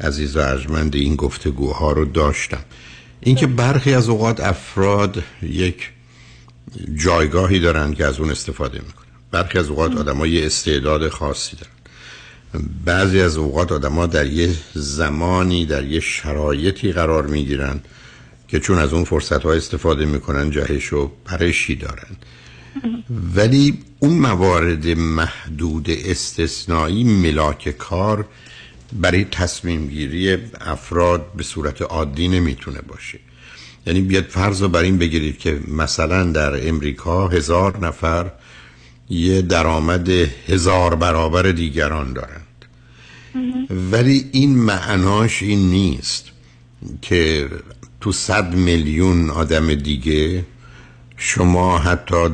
عزیز 0.00 0.36
و 0.36 0.40
ارجمند 0.40 0.96
این 0.96 1.16
گفتگوها 1.16 1.92
رو 1.92 2.04
داشتم. 2.04 2.64
اینکه 3.20 3.46
برخی 3.46 3.94
از 3.94 4.08
اوقات 4.08 4.40
افراد 4.40 5.22
یک 5.42 5.90
جایگاهی 6.96 7.60
دارن 7.60 7.94
که 7.94 8.06
از 8.06 8.20
اون 8.20 8.30
استفاده 8.30 8.78
می‌کنن. 8.78 9.06
برخی 9.30 9.58
از 9.58 9.68
اوقات 9.68 9.96
آدم 9.96 10.24
یه 10.24 10.46
استعداد 10.46 11.08
خاصی 11.08 11.56
دارن. 11.56 11.72
بعضی 12.84 13.20
از 13.20 13.36
اوقات 13.36 13.72
آدما 13.72 14.06
در 14.06 14.26
یه 14.26 14.54
زمانی 14.74 15.66
در 15.66 15.84
یه 15.84 16.00
شرایطی 16.00 16.92
قرار 16.92 17.26
می‌گیرن 17.26 17.80
که 18.48 18.60
چون 18.60 18.78
از 18.78 18.92
اون 18.92 19.04
فرصت 19.04 19.42
ها 19.42 19.52
استفاده 19.52 20.04
می‌کنن 20.04 20.50
جهش 20.50 20.92
و 20.92 21.12
پرشی 21.24 21.74
دارن. 21.74 22.16
ولی 23.34 23.78
اون 23.98 24.12
موارد 24.12 24.88
محدود 24.88 25.90
استثنایی 25.90 27.04
ملاک 27.04 27.68
کار 27.68 28.26
برای 28.92 29.24
تصمیم 29.24 29.86
گیری 29.88 30.38
افراد 30.60 31.32
به 31.36 31.42
صورت 31.42 31.82
عادی 31.82 32.28
نمی‌تونه 32.28 32.80
باشه. 32.80 33.18
یعنی 33.86 34.00
بیاد 34.00 34.24
فرض 34.24 34.62
رو 34.62 34.68
بر 34.68 34.82
این 34.82 34.98
بگیرید 34.98 35.38
که 35.38 35.60
مثلا 35.68 36.24
در 36.24 36.68
امریکا 36.68 37.28
هزار 37.28 37.86
نفر 37.86 38.30
یه 39.10 39.42
درآمد 39.42 40.08
هزار 40.48 40.94
برابر 40.94 41.42
دیگران 41.42 42.12
دارند. 42.12 42.46
ولی 43.92 44.28
این 44.32 44.58
معناش 44.58 45.42
این 45.42 45.70
نیست 45.70 46.24
که 47.02 47.48
تو 48.00 48.12
صد 48.12 48.54
میلیون 48.54 49.30
آدم 49.30 49.74
دیگه 49.74 50.44
شما 51.16 51.78
حتی 51.78 52.28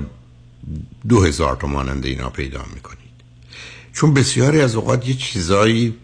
دو 1.08 1.22
هزار 1.22 1.56
تا 1.56 1.66
مانند 1.66 2.06
اینا 2.06 2.30
پیدا 2.30 2.64
می‌کنید. 2.74 2.96
چون 3.92 4.14
بسیاری 4.14 4.60
از 4.60 4.74
اوقات 4.74 5.08
یه 5.08 5.14
چیزایی 5.14 5.94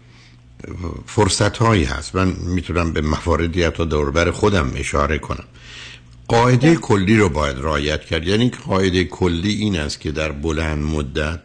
فرصت 1.07 1.57
هایی 1.57 1.83
هست. 1.83 2.15
من 2.15 2.27
می‌تونم 2.27 2.93
به 2.93 3.01
مواردی 3.01 3.63
حتی 3.63 3.85
دوربر 3.85 4.31
خودم 4.31 4.71
اشاره 4.75 5.17
کنم. 5.17 5.43
قاعده 6.27 6.75
کلی 6.75 7.17
رو 7.17 7.29
باید 7.29 7.57
رعایت 7.57 8.05
کرد. 8.05 8.27
یعنی 8.27 8.49
که 8.49 8.57
قاعده 8.57 9.03
کلی 9.03 9.53
این 9.53 9.79
است 9.79 9.99
که 9.99 10.11
در 10.11 10.31
بلند 10.31 10.83
مدت 10.83 11.39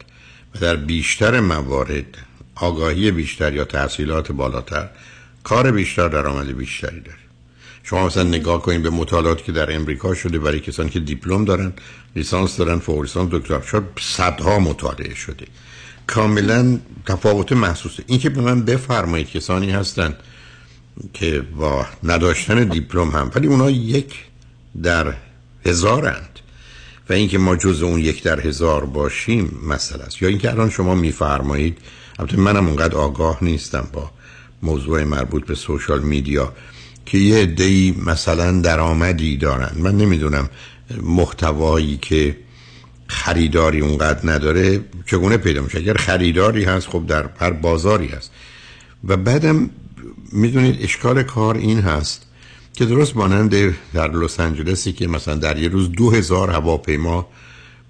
و 0.55 0.59
در 0.59 0.77
بیشتر 0.77 1.40
موارد 1.40 2.19
آگاهی 2.55 3.11
بیشتر 3.11 3.55
یا 3.55 3.65
تحصیلات 3.65 4.32
بالاتر 4.32 4.89
کار 5.45 5.70
بیشتر 5.70 6.09
درآمد 6.09 6.57
بیشتری 6.57 7.01
داره. 7.01 7.19
شما 7.82 8.07
مثلا 8.07 8.23
نگاه 8.23 8.62
کنید 8.62 8.82
به 8.82 8.90
مطالعاتی 8.90 9.45
که 9.45 9.53
در 9.53 9.74
امریکا 9.74 10.15
شده 10.15 10.39
برای 10.39 10.61
کسانی 10.61 10.90
که 10.90 11.01
دیپلم 11.01 11.45
دارن 11.45 11.73
لیسانس 12.16 12.57
دارن 12.57 12.78
فوق 12.78 13.03
لیسانس 13.03 13.31
دکترا. 13.32 13.62
شاید 13.62 13.85
صدها 14.01 14.59
مطالعه 14.59 15.15
شده. 15.15 15.47
کاملا 16.09 16.78
تفاوت 17.06 17.52
محسوسه. 17.52 18.02
این 18.06 18.18
که 18.18 18.30
به 18.30 18.40
من 18.40 18.62
بفرمایید 18.62 19.30
کسانی 19.30 19.70
هستن 19.70 20.14
که 21.12 21.43
با 21.56 21.86
نداشتن 22.02 22.64
دیپلم 22.64 23.10
هم 23.10 23.30
ولی 23.35 23.47
اونا 23.47 23.70
یک 23.70 24.14
در 24.82 25.14
هزارند 25.66 26.39
و 27.10 27.12
اینکه 27.12 27.39
ما 27.39 27.56
جز 27.56 27.82
اون 27.82 28.01
یک 28.01 28.22
در 28.22 28.40
هزار 28.40 28.85
باشیم 28.85 29.59
مسئله 29.68 30.02
است. 30.02 30.22
یا 30.22 30.28
اینکه 30.28 30.51
الان 30.51 30.70
شما 30.70 30.94
میفرمایید 30.94 31.78
البته 32.18 32.36
منم 32.36 32.66
اونقدر 32.66 32.97
آگاه 32.97 33.39
نیستم 33.44 33.89
با 33.93 34.10
موضوع 34.62 35.05
مربوط 35.05 35.47
به 35.47 35.55
سوشال 35.55 36.01
میدیا 36.01 36.52
که 37.06 37.18
یه 37.18 37.43
عده‌ای 37.43 37.94
مثلا 38.06 38.60
درآمدی 38.60 39.36
دارن. 39.36 39.72
من 39.76 39.97
نمی‌دونم 39.97 40.51
محتوایی 41.02 41.97
که 41.97 42.36
خریداری 43.09 43.80
اونقدر 43.80 44.30
نداره 44.32 44.80
چگونه 45.06 45.36
پیدا 45.36 45.62
میشه 45.62 45.78
اگر 45.78 45.94
خریداری 45.94 46.64
هست 46.64 46.89
خب 46.89 47.06
در 47.06 47.28
هر 47.40 47.51
بازاری 47.51 48.06
هست 48.06 48.30
و 49.05 49.16
بعدم 49.16 49.70
می‌دونید 50.32 50.82
اشکال 50.82 51.22
کار 51.22 51.56
این 51.56 51.80
هست 51.80 52.26
که 52.74 52.85
درست 52.85 53.16
مانند 53.16 53.74
در 53.94 54.10
لس 54.12 54.40
آنجلسی 54.40 54.93
که 54.93 55.09
مثلا 55.09 55.35
در 55.35 55.59
یه 55.59 55.68
روز 55.68 55.93
دو 55.93 56.10
هزار 56.10 56.51
هواپیما 56.51 57.28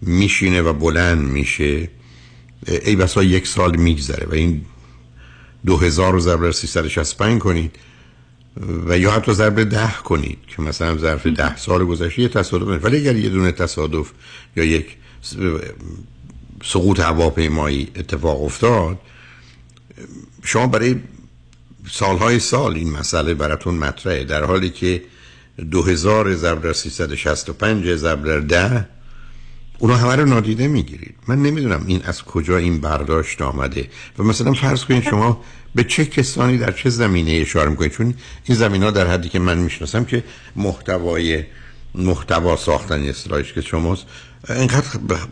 میشینه 0.03 0.63
و 0.63 0.73
بلند 0.73 1.19
میشه 1.19 1.89
ای 2.67 2.97
بسا 2.97 3.23
یک 3.23 3.47
سال 3.47 3.77
میگذره 3.77 4.27
و 4.27 4.35
این 4.35 4.65
دو 5.67 5.77
هزار 5.77 6.13
رو 6.13 6.21
ضرب 6.21 6.51
365 6.51 7.41
کنید 7.41 7.77
و 8.87 8.99
یا 8.99 9.11
حتی 9.11 9.33
ضرب 9.33 9.65
ده 9.65 9.93
کنید 10.05 10.39
که 10.47 10.63
مثلا 10.63 10.99
ظرف 10.99 11.27
ده 11.27 11.57
سال 11.57 11.85
گذشته 11.85 12.23
یه 12.23 12.29
تصادف. 12.29 12.85
ولی 12.85 12.97
اگر 12.97 13.17
یه 13.17 13.29
دونه 13.29 13.53
تصادف 13.53 14.11
یا 14.57 14.65
یک 14.65 14.97
سقوط 16.65 17.01
هواپیمایی 17.01 17.89
اتفاق 17.97 18.43
افتاد. 18.43 18.99
شما 20.45 20.67
برای 20.67 20.97
سالهای 21.91 22.39
سال 22.39 22.75
این 22.75 22.91
مسئله 22.91 23.35
براتون 23.35 23.75
مطرحه 23.75 24.25
در 24.25 24.45
حالی 24.45 24.71
که 24.71 25.03
دو 25.71 25.83
هزار 25.83 26.35
ضرب 26.35 26.63
در 26.63 26.73
365 26.73 27.95
ضرب 27.95 28.25
در 28.25 28.41
ده 28.41 28.89
اونا 29.79 29.97
همه 29.97 30.17
رو 30.17 30.25
نادیده 30.25 30.69
می‌گیرید. 30.69 31.15
من 31.29 31.43
نمی‌دونم 31.43 31.85
این 31.87 32.03
از 32.05 32.23
کجا 32.23 32.57
این 32.57 32.81
برداشت 32.81 33.43
آمده. 33.43 33.89
و 34.19 34.23
مثلا 34.23 34.53
فرض 34.53 34.85
کنید 34.85 35.03
شما 35.03 35.45
به 35.75 35.85
چه 35.85 36.05
کسانی 36.05 36.59
در 36.59 36.73
چه 36.73 36.91
زمینه 36.91 37.31
اشاره 37.31 37.71
می‌کنید؟ 37.71 37.93
چون 37.93 38.15
این 38.45 38.59
زمین 38.59 38.83
ها 38.83 38.91
در 38.91 39.07
حدی 39.07 39.29
که 39.29 39.39
من 39.39 39.59
می‌شناسم 39.59 40.05
که 40.05 40.25
محتوای 40.57 41.45
محتوا 41.95 42.57
ساختن 42.57 43.03
اصطلاحش 43.03 43.53
که 43.53 43.61
شماست 43.61 44.07
اینقدر 44.49 44.87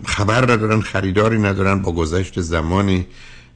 خبر 0.06 0.52
ندارن 0.52 0.80
خریداری 0.80 1.38
ندارن 1.38 1.82
با 1.82 1.92
گذشت 1.92 2.40
زمانی. 2.40 3.06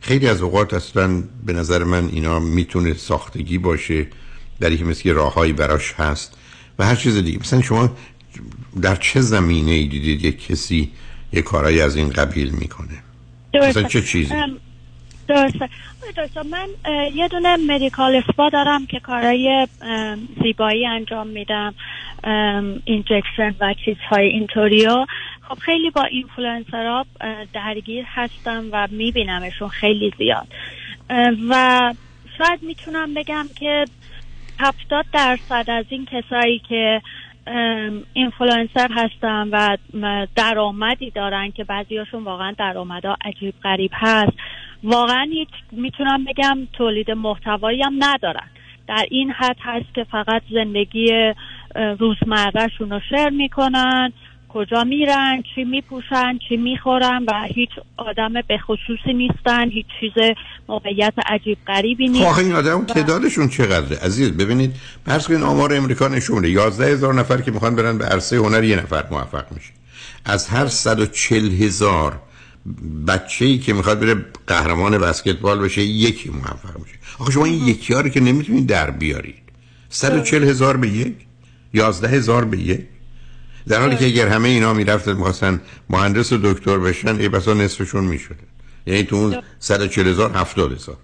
خیلی 0.01 0.29
از 0.29 0.43
اوقات 0.43 0.75
اصلا 0.75 1.23
به 1.47 1.53
نظر 1.53 1.85
من 1.85 2.09
اینا 2.09 2.39
می‌تونه 2.39 2.95
ساختگی 2.95 3.59
باشه 3.59 4.07
در 4.61 4.77
که 4.77 4.85
مثل 4.85 5.13
راههایی 5.13 5.53
براش 5.53 5.93
هست 5.93 6.39
و 6.79 6.85
هر 6.85 6.95
چیز 6.95 7.17
دیگه. 7.17 7.39
مثلا 7.39 7.63
شما 7.63 7.97
در 8.83 8.97
چه 8.97 9.21
زمینه 9.21 9.71
ای 9.71 9.87
دیدید 9.89 10.25
یک 10.25 10.47
کسی 10.47 10.91
یک 11.33 11.45
کارایی 11.45 11.81
از 11.81 11.97
این 11.97 12.11
قبیل 12.11 12.51
می‌کنه؟ 12.51 13.03
مثلا 13.55 13.83
چه 13.83 14.03
چیزی؟ 14.03 14.35
درسته. 15.29 15.69
دکتر 16.17 16.43
من 16.43 16.69
یه 17.15 17.29
دونه 17.29 17.57
medical 17.57 18.15
spa 18.15 18.49
دارم 18.49 18.87
که 18.87 19.01
کارهای 19.01 19.67
ام، 19.83 20.29
زیبایی 20.43 20.87
انجام 20.87 21.27
میدم. 21.27 21.75
injection 22.85 23.55
و 23.61 23.75
چیزهای 23.85 24.27
اینطوریو. 24.27 25.07
خب 25.51 25.59
خیلی 25.59 25.91
با 25.91 26.03
اینفلوئنسرها 26.03 27.07
درگیر 27.53 28.05
هستم 28.09 28.65
و 28.73 28.89
میبینمشون 28.91 29.69
خیلی 29.69 30.13
زیاد. 30.19 30.47
و 31.51 31.95
شاید 32.39 32.63
می‌تونم 32.63 33.15
بگم 33.15 33.47
که 33.59 33.85
هفتاد 34.61 35.05
درصد 35.13 35.65
از 35.71 35.85
این 35.89 36.07
کسایی 36.07 36.59
که 36.59 37.03
اینفلوئنسر 38.13 38.89
هستن 38.91 39.49
و 39.93 40.27
درآمدی 40.37 41.11
دارن 41.11 41.51
که 41.51 41.65
بعضیاشون 41.65 42.25
واقعا 42.25 42.55
درآمدها 42.59 43.17
عجیب 43.25 43.55
غریب 43.63 43.91
هست 43.95 44.33
واقعا 44.83 45.29
هیچ 45.33 45.49
می‌تونم 45.73 46.25
بگم 46.25 46.59
تولید 46.73 47.11
محتوایی 47.11 47.83
هم 47.83 47.95
ندارن. 47.99 48.47
در 48.89 49.07
این 49.11 49.31
حد 49.31 49.57
هست 49.61 49.95
که 49.95 50.05
فقط 50.05 50.43
زندگی 50.51 51.35
روزمرهشون 51.99 52.91
رو 52.91 53.01
share 53.09 53.29
می‌کنن. 53.29 54.13
کجا 54.55 54.85
میرن 54.85 55.43
چی 55.55 55.65
میپوشن 55.65 56.39
چی 56.49 56.57
می‌خورن 56.57 57.25
و 57.29 57.33
هیچ 57.55 57.69
آدم 57.97 58.33
به 58.49 58.59
خصوصی 58.59 59.13
نیستن 59.15 59.71
هیچ 59.71 59.87
چیز 60.01 60.13
موقعیت 60.69 61.15
عجیب 61.27 61.59
غریبی 61.67 62.07
خب 62.09 62.13
نیست. 62.13 62.27
آخه 62.27 62.43
این 62.43 62.53
آدم 62.53 62.81
و- 62.81 62.85
تعدادشون 62.85 63.49
چقدره؟ 63.49 63.99
عزیز 63.99 64.31
ببینید 64.33 64.73
فرض 65.07 65.27
کنید 65.29 65.43
آمار 65.43 65.75
امریکا 65.75 66.09
نشون 66.09 66.37
میده. 66.37 66.51
11 66.51 66.85
هزار 66.87 67.15
نفر 67.15 67.41
که 67.41 67.51
می‌خوان 67.51 67.77
برن 67.77 67.99
به 67.99 68.05
عرصه 68.05 68.37
هنر 68.37 68.65
یه 68.65 68.77
نفر 68.77 69.05
موفق 69.11 69.45
میشه. 69.55 69.71
از 70.25 70.49
هر 70.49 70.67
140 70.67 71.51
هزار 71.63 72.21
بچه 73.09 73.45
ای 73.45 73.59
که 73.59 73.73
می‌خواد 73.73 74.01
بره 74.01 74.25
قهرمان 74.47 74.99
بسکتبال 74.99 75.59
بشه 75.59 75.83
یکی 75.83 76.29
موفق 76.31 76.79
میشه. 76.79 76.95
آخه 77.19 77.33
شما 77.33 77.45
این 77.45 77.67
یکی 77.67 77.95
ها 77.95 78.01
رو 78.01 78.09
که 78.09 78.21
نمی‌تونید 78.21 78.67
در 78.67 78.91
بیارید. 78.91 79.35
140 79.89 80.45
هزار 80.45 80.77
به 80.77 80.89
یک؟ 80.89 81.15
11 81.75 82.09
هزار 82.09 82.45
به 82.45 82.59
یک؟ 82.59 82.81
در 83.69 83.81
حالی 83.81 83.97
که 83.97 84.07
اگر 84.07 84.29
همه 84.29 84.49
اینا 84.49 84.75
می‌رفتن 84.75 85.13
می‌خواستن 85.13 85.61
مهندس 85.91 86.33
و 86.33 86.39
دکتر 86.43 86.79
بشن 86.79 87.17
ای 87.17 87.29
بسا 87.29 87.55
نصفشون 87.55 88.05
می‌شده. 88.05 88.37
یعنی 88.87 89.03
تو 89.03 89.17
اون 89.17 89.37
140 89.59 90.09
هزار 90.09 90.37
70 90.37 90.73
هزار. 90.73 90.97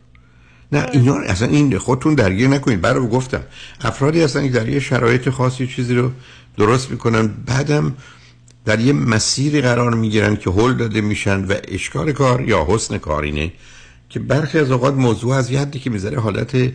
نه 0.73 0.87
اینا 0.93 1.15
اصلا 1.15 1.49
این 1.49 1.79
خودتون 1.79 2.15
درگیر 2.15 2.49
نکنید. 2.49 2.81
برای 2.81 3.09
گفتم 3.09 3.43
افرادی 3.81 4.23
هستن 4.23 4.43
که 4.43 4.53
در 4.53 4.69
یه 4.69 4.81
شرایط 4.81 5.31
خاصی 5.31 5.67
چیزی 5.67 5.95
رو 5.95 6.11
درست 6.59 6.91
می‌کنن. 6.91 7.27
بعدم 7.47 7.97
در 8.65 8.81
یه 8.81 8.93
مسیری 8.93 9.61
قرار 9.61 9.95
می‌گیرن 9.95 10.37
که 10.37 10.51
هل 10.51 10.75
داده 10.75 11.01
میشن 11.01 11.45
و 11.45 11.55
اشکال 11.69 12.13
کار 12.13 12.49
یا 12.49 12.67
حسن 12.69 12.99
کار 12.99 13.23
اینه 13.23 13.53
که 14.09 14.21
برخی 14.21 14.59
از 14.59 14.71
اوقات 14.71 14.95
موضوع 14.95 15.35
از 15.35 15.51
یه 15.51 15.61
حدی 15.61 15.79
که 15.79 15.91
می‌ذاره 15.91 16.21
حالت 16.21 16.73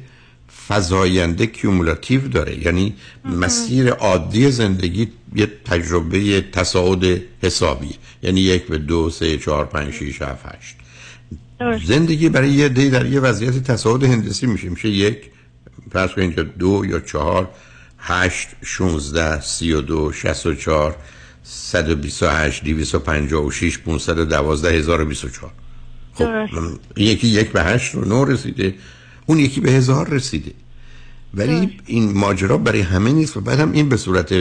فزاینده 0.71 1.45
کیومولاتیو 1.45 2.27
داره. 2.27 2.65
یعنی 2.65 2.95
مسیر 3.25 3.89
عادی 3.89 4.51
زندگی 4.51 5.07
یه 5.35 5.47
تجربه 5.65 6.41
تصاعد 6.41 7.21
حسابی. 7.43 7.95
یعنی 8.23 8.41
یک 8.41 8.67
به 8.67 8.77
دو 8.77 9.09
سه 9.09 9.37
چهار 9.37 9.65
پنج 9.65 9.93
شیش 9.93 10.21
هفت 10.21 10.45
هشت. 10.45 10.75
زندگی 11.85 12.29
برای 12.29 12.49
یه 12.49 12.69
دی 12.69 12.89
در 12.89 13.05
یه 13.05 13.19
وضعیت 13.19 13.63
تصاعد 13.63 14.03
هندسی 14.03 14.45
میشه. 14.45 14.69
میشه 14.69 14.89
یک 14.89 15.17
فرض 15.91 16.09
کنید 16.09 16.37
یا 16.37 16.43
دو 16.43 16.85
یا 16.85 16.99
چهار 16.99 17.49
هشت 17.97 18.47
شونزده 18.63 19.41
سی 19.41 19.73
و 19.73 19.81
دو 19.81 20.11
شست 20.11 20.45
و 20.45 20.55
چهار 20.55 20.95
صد 21.43 21.89
و 21.89 21.95
بیست 21.95 22.23
و 22.23 22.27
هشت 22.27 22.63
دیویس 22.63 22.95
و 22.95 22.99
پنجاه 22.99 23.45
و 23.45 23.51
شیش 23.51 23.79
پونصد 23.79 24.19
و 24.19 24.25
دوازده 24.25 24.71
هزار 24.71 25.01
و 25.01 25.05
بیست 25.05 25.25
و 25.25 25.29
چهار. 25.29 25.51
خب 26.13 26.27
یکی 26.97 27.27
یک 27.27 27.51
به 27.51 27.63
هشت 27.63 27.95
و 27.95 28.05
نو 28.05 28.25
رسیده. 28.25 28.73
اون 29.25 29.39
یکی 29.39 29.61
به 29.61 29.71
هزار 29.71 30.09
رسیده. 30.09 30.51
ولی 31.33 31.79
این 31.85 32.17
ماجرا 32.17 32.57
برای 32.57 32.81
همه 32.81 33.11
نیست 33.11 33.37
و 33.37 33.41
بعدم 33.41 33.71
این 33.71 33.89
به 33.89 33.97
صورت 33.97 34.33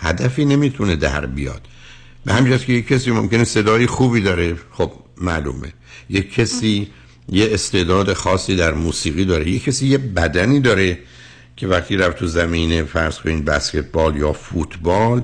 هدفی 0.00 0.44
نمی‌تونه 0.44 0.96
در 0.96 1.26
بیاد. 1.26 1.60
به 2.24 2.32
همجاست 2.32 2.64
که 2.64 2.72
یک 2.72 2.86
کسی 2.88 3.10
ممکنه 3.10 3.44
صدای 3.44 3.86
خوبی 3.86 4.20
داره 4.20 4.56
خب 4.72 4.92
معلومه. 5.20 5.72
یک 6.10 6.34
کسی 6.34 6.88
یه 7.28 7.48
استعداد 7.52 8.12
خاصی 8.12 8.56
در 8.56 8.74
موسیقی 8.74 9.24
داره. 9.24 9.50
یک 9.50 9.64
کسی 9.64 9.86
یه 9.86 9.98
بدنی 9.98 10.60
داره 10.60 10.98
که 11.56 11.66
وقتی 11.66 11.96
رفت 11.96 12.18
تو 12.18 12.26
زمین 12.26 12.84
فرض 12.84 13.18
کنید 13.18 13.44
بسکتبال 13.44 14.16
یا 14.16 14.32
فوتبال 14.32 15.22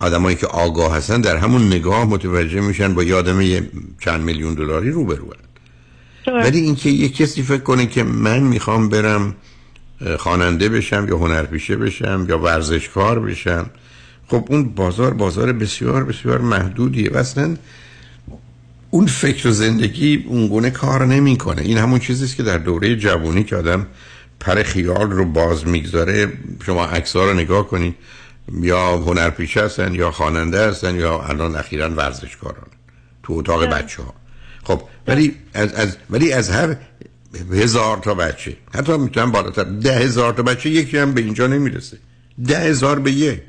آدمایی 0.00 0.36
که 0.36 0.46
آگاه 0.46 0.96
هستن 0.96 1.20
در 1.20 1.36
همون 1.36 1.66
نگاه 1.66 2.04
متوجه 2.04 2.60
میشن 2.60 2.94
با 2.94 3.02
یه 3.02 3.14
آدم 3.14 3.40
یه 3.40 3.70
چند 4.00 4.20
میلیون 4.20 4.54
دلاری 4.54 4.90
روبرو 4.90 5.32
ولی 6.26 6.60
اینکه 6.60 6.90
یه 6.90 7.08
کسی 7.08 7.42
فکر 7.42 7.62
کنه 7.62 7.86
که 7.86 8.02
من 8.02 8.40
می‌خوام 8.40 8.88
برم 8.88 9.34
خواننده 10.18 10.68
بشم 10.68 11.06
یا 11.08 11.16
هنرپیشه 11.18 11.76
بشم 11.76 12.26
یا 12.28 12.38
ورزشکار 12.38 13.20
بشم 13.20 13.70
خب 14.28 14.46
اون 14.50 14.68
بازار 14.68 15.14
بازار 15.14 15.52
بسیار 15.52 16.04
بسیار 16.04 16.38
محدودیه 16.38 17.10
و 17.10 17.16
اصلا 17.16 17.56
اون 18.90 19.06
فکر 19.06 19.48
و 19.48 19.50
زندگی 19.50 20.24
اون 20.28 20.48
گونه 20.48 20.70
کار 20.70 21.06
نمی‌کنه. 21.06 21.62
این 21.62 21.78
همون 21.78 21.98
چیزیست 21.98 22.36
که 22.36 22.42
در 22.42 22.58
دوره 22.58 22.96
جوانی 22.96 23.44
که 23.44 23.56
آدم 23.56 23.86
پر 24.40 24.62
خیال 24.62 25.10
رو 25.10 25.24
باز 25.24 25.66
می‌گذاره. 25.66 26.32
شما 26.66 26.84
عکس‌ها 26.84 27.24
رو 27.24 27.34
نگاه 27.34 27.68
کنید. 27.68 27.94
یا 28.62 28.96
هنرپیشه 28.96 29.64
هستن 29.64 29.94
یا 29.94 30.10
خواننده 30.10 30.68
هستن 30.68 30.94
یا 30.94 31.22
الان 31.22 31.56
اخیرا 31.56 31.90
ورزشکاران 31.90 32.66
تو 33.22 33.32
اتاق 33.32 33.64
بچه 33.64 34.02
ها 34.02 34.14
خب 34.70 34.82
ولی 35.06 35.34
از, 35.54 35.72
از 35.72 35.96
ولی 36.10 36.32
از 36.32 36.50
هر 36.50 36.76
هزار 37.52 37.96
تا 37.96 38.14
بچه 38.14 38.56
حتی 38.74 38.96
می‌تونم 38.96 39.32
بالاتر 39.32 39.64
ده 39.64 39.98
هزار 39.98 40.32
تا 40.32 40.42
بچه 40.42 40.70
یکی 40.70 40.98
هم 40.98 41.14
به 41.14 41.20
اینجا 41.20 41.46
نمی‌رسه. 41.46 41.98
ده 42.46 42.58
هزار 42.58 42.98
به 42.98 43.12
یک. 43.12 43.42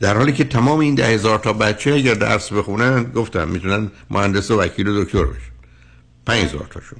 در 0.00 0.16
حالی 0.16 0.32
که 0.32 0.44
تمام 0.44 0.78
این 0.78 0.94
ده 0.94 1.06
هزار 1.06 1.38
تا 1.38 1.52
بچه 1.52 1.92
اگر 1.92 2.14
درس 2.14 2.52
بخونن 2.52 3.04
گفتم 3.04 3.48
می‌تونن 3.48 3.90
مهندس 4.10 4.50
و 4.50 4.60
وکیل 4.60 4.88
و 4.88 5.04
دکتر 5.04 5.24
بشن. 5.24 5.52
پنج 6.26 6.44
هزار 6.44 6.66
تاشون. 6.70 6.98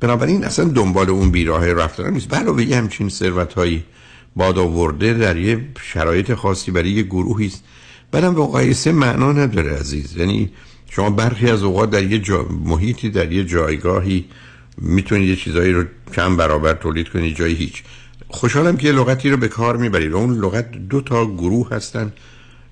بنابراین 0.00 0.44
اصلا 0.44 0.64
دنبال 0.64 1.10
اون 1.10 1.30
بیراه 1.30 1.72
رفتن 1.72 2.10
نیست. 2.10 2.34
علاوه 2.34 2.64
یه 2.64 2.76
همچین 2.76 3.08
ثروت 3.08 3.52
هایی 3.52 3.84
باد 4.36 4.58
آورده 4.58 5.14
در 5.14 5.36
یه 5.36 5.68
شرایط 5.82 6.34
خاصی 6.34 6.70
برای 6.70 6.90
یه 6.90 7.02
گروهی 7.02 7.46
است. 7.46 7.64
بعدم 8.12 8.34
به 8.34 8.40
مقایسه 8.40 8.92
معنا 8.92 9.32
نداره 9.32 9.78
عزیز. 9.78 10.16
یعنی 10.16 10.50
شما 10.90 11.10
برخی 11.10 11.50
از 11.50 11.62
اوقات 11.62 11.90
در 11.90 12.02
یه 12.02 12.18
جا... 12.18 12.46
محیطی 12.64 13.10
در 13.10 13.32
یه 13.32 13.44
جایگاهی 13.44 14.24
می‌تونید 14.78 15.28
یه 15.28 15.36
چیزایی 15.36 15.72
رو 15.72 15.84
چند 16.16 16.36
برابر 16.36 16.74
تولید 16.74 17.08
کنید 17.08 17.36
جای 17.36 17.52
هیچ. 17.52 17.82
خوشحالم 18.28 18.76
که 18.76 18.86
یه 18.86 18.92
لغتی 18.92 19.30
رو 19.30 19.36
به 19.36 19.48
کار 19.48 19.76
می‌برید. 19.76 20.12
اون 20.12 20.34
لغت 20.34 20.72
دو 20.72 21.00
تا 21.00 21.26
گروه 21.26 21.70
هستن 21.70 22.12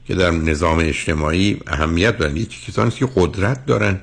که 0.06 0.14
در 0.14 0.30
نظام 0.30 0.78
اجتماعی 0.78 1.60
اهمیت 1.66 2.18
دارن. 2.18 2.36
یکی 2.36 2.72
کسانی 2.72 2.90
که 2.90 3.08
قدرت 3.16 3.66
دارن 3.66 4.00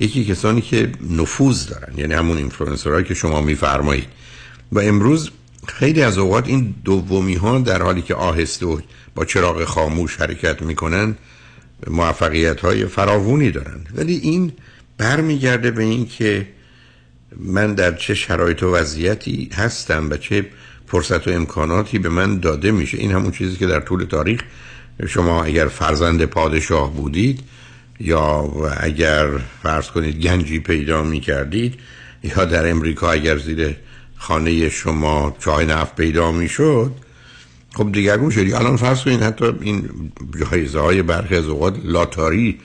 یکی 0.00 0.24
کسانی 0.24 0.60
که 0.60 0.92
نفوذ 1.10 1.66
دارن. 1.66 1.98
یعنی 1.98 2.14
همون 2.14 2.36
اینفلوئنسرهایی 2.36 3.04
که 3.04 3.14
شما 3.14 3.40
میفرمایید. 3.40 4.08
و 4.72 4.80
امروز 4.80 5.30
خیلی 5.68 6.02
از 6.02 6.18
اوقات 6.18 6.48
این 6.48 6.74
دومی 6.84 7.34
ها 7.34 7.58
در 7.58 7.82
حالی 7.82 8.02
که 8.02 8.14
آهسته 8.14 8.66
و 8.66 8.80
با 9.14 9.24
چراغ 9.24 9.64
خاموش 9.64 10.16
حرکت 10.16 10.62
می‌کنن 10.62 11.16
موفقیت 11.86 12.60
های 12.60 12.86
فراوونی 12.86 13.50
دارن 13.50 13.80
ولی 13.94 14.14
این 14.14 14.52
برمیگرده 14.98 15.70
به 15.70 15.82
این 15.82 16.06
که 16.06 16.46
من 17.36 17.74
در 17.74 17.94
چه 17.94 18.14
شرایط 18.14 18.62
و 18.62 18.74
وضعیتی 18.74 19.50
هستم 19.54 20.10
و 20.10 20.16
چه 20.16 20.46
فرصت 20.86 21.28
و 21.28 21.30
امکاناتی 21.30 21.98
به 21.98 22.08
من 22.08 22.38
داده 22.38 22.70
میشه. 22.70 22.98
این 22.98 23.12
همون 23.12 23.30
چیزی 23.30 23.56
که 23.56 23.66
در 23.66 23.80
طول 23.80 24.04
تاریخ 24.04 24.40
شما 25.08 25.44
اگر 25.44 25.68
فرزند 25.68 26.24
پادشاه 26.24 26.92
بودید 26.94 27.40
یا 28.00 28.52
اگر 28.80 29.26
فرض 29.62 29.86
کنید 29.86 30.16
گنجی 30.20 30.58
پیدا 30.58 31.02
می 31.02 31.20
کردید 31.20 31.74
یا 32.22 32.44
در 32.44 32.70
امریکا 32.70 33.12
اگر 33.12 33.38
زیر 33.38 33.76
خانه 34.16 34.68
شما 34.68 35.36
چای 35.38 35.66
نفت 35.66 35.96
پیدا 35.96 36.32
می 36.32 36.48
شد 36.48 36.92
خب 37.74 37.92
دیگرگون 37.92 38.30
شدی 38.30 38.52
الان 38.52 38.76
فرض 38.76 39.04
کنید 39.04 39.22
حتی 39.22 39.44
این 39.60 39.88
جایزه 40.40 40.80
های 40.80 41.02
برخی 41.02 41.36
از 41.36 41.46
اوقات 41.46 41.76
لاتاری 41.84 42.58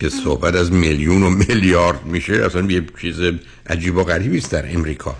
که 0.00 0.08
صحبت 0.08 0.54
از 0.54 0.72
میلیون 0.72 1.22
و 1.22 1.30
میلیارد 1.30 2.04
میشه 2.04 2.32
اصلا 2.32 2.70
یه 2.70 2.84
چیز 3.00 3.16
عجیب 3.66 3.96
و 3.96 4.04
غریبی 4.04 4.38
است 4.38 4.50
در 4.50 4.74
امریکا. 4.74 5.16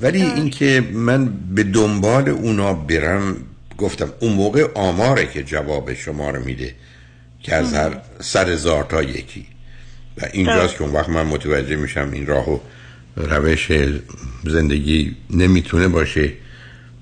ولی 0.00 0.22
اینکه 0.22 0.88
من 0.92 1.32
به 1.54 1.62
دنبال 1.62 2.28
اونا 2.28 2.74
برم 2.74 3.36
گفتم 3.78 4.08
اون 4.20 4.32
موقع 4.32 4.66
آماره 4.74 5.26
که 5.26 5.42
جواب 5.42 5.94
شما 5.94 6.30
رو 6.30 6.44
میده 6.44 6.74
که 7.42 7.54
از 7.54 7.74
هر 7.74 8.00
صد 8.20 8.48
هزار 8.48 8.84
تا 8.84 9.02
یکی. 9.02 9.46
و 10.22 10.26
اینجاست 10.32 10.76
که 10.76 10.82
اون 10.82 10.92
وقت 10.92 11.08
من 11.08 11.26
متوجه 11.26 11.76
میشم 11.76 12.10
این 12.12 12.26
راه 12.26 12.50
و 12.50 12.58
روش 13.16 13.72
زندگی 14.44 15.16
نمی‌تونه 15.30 15.88
باشه. 15.88 16.32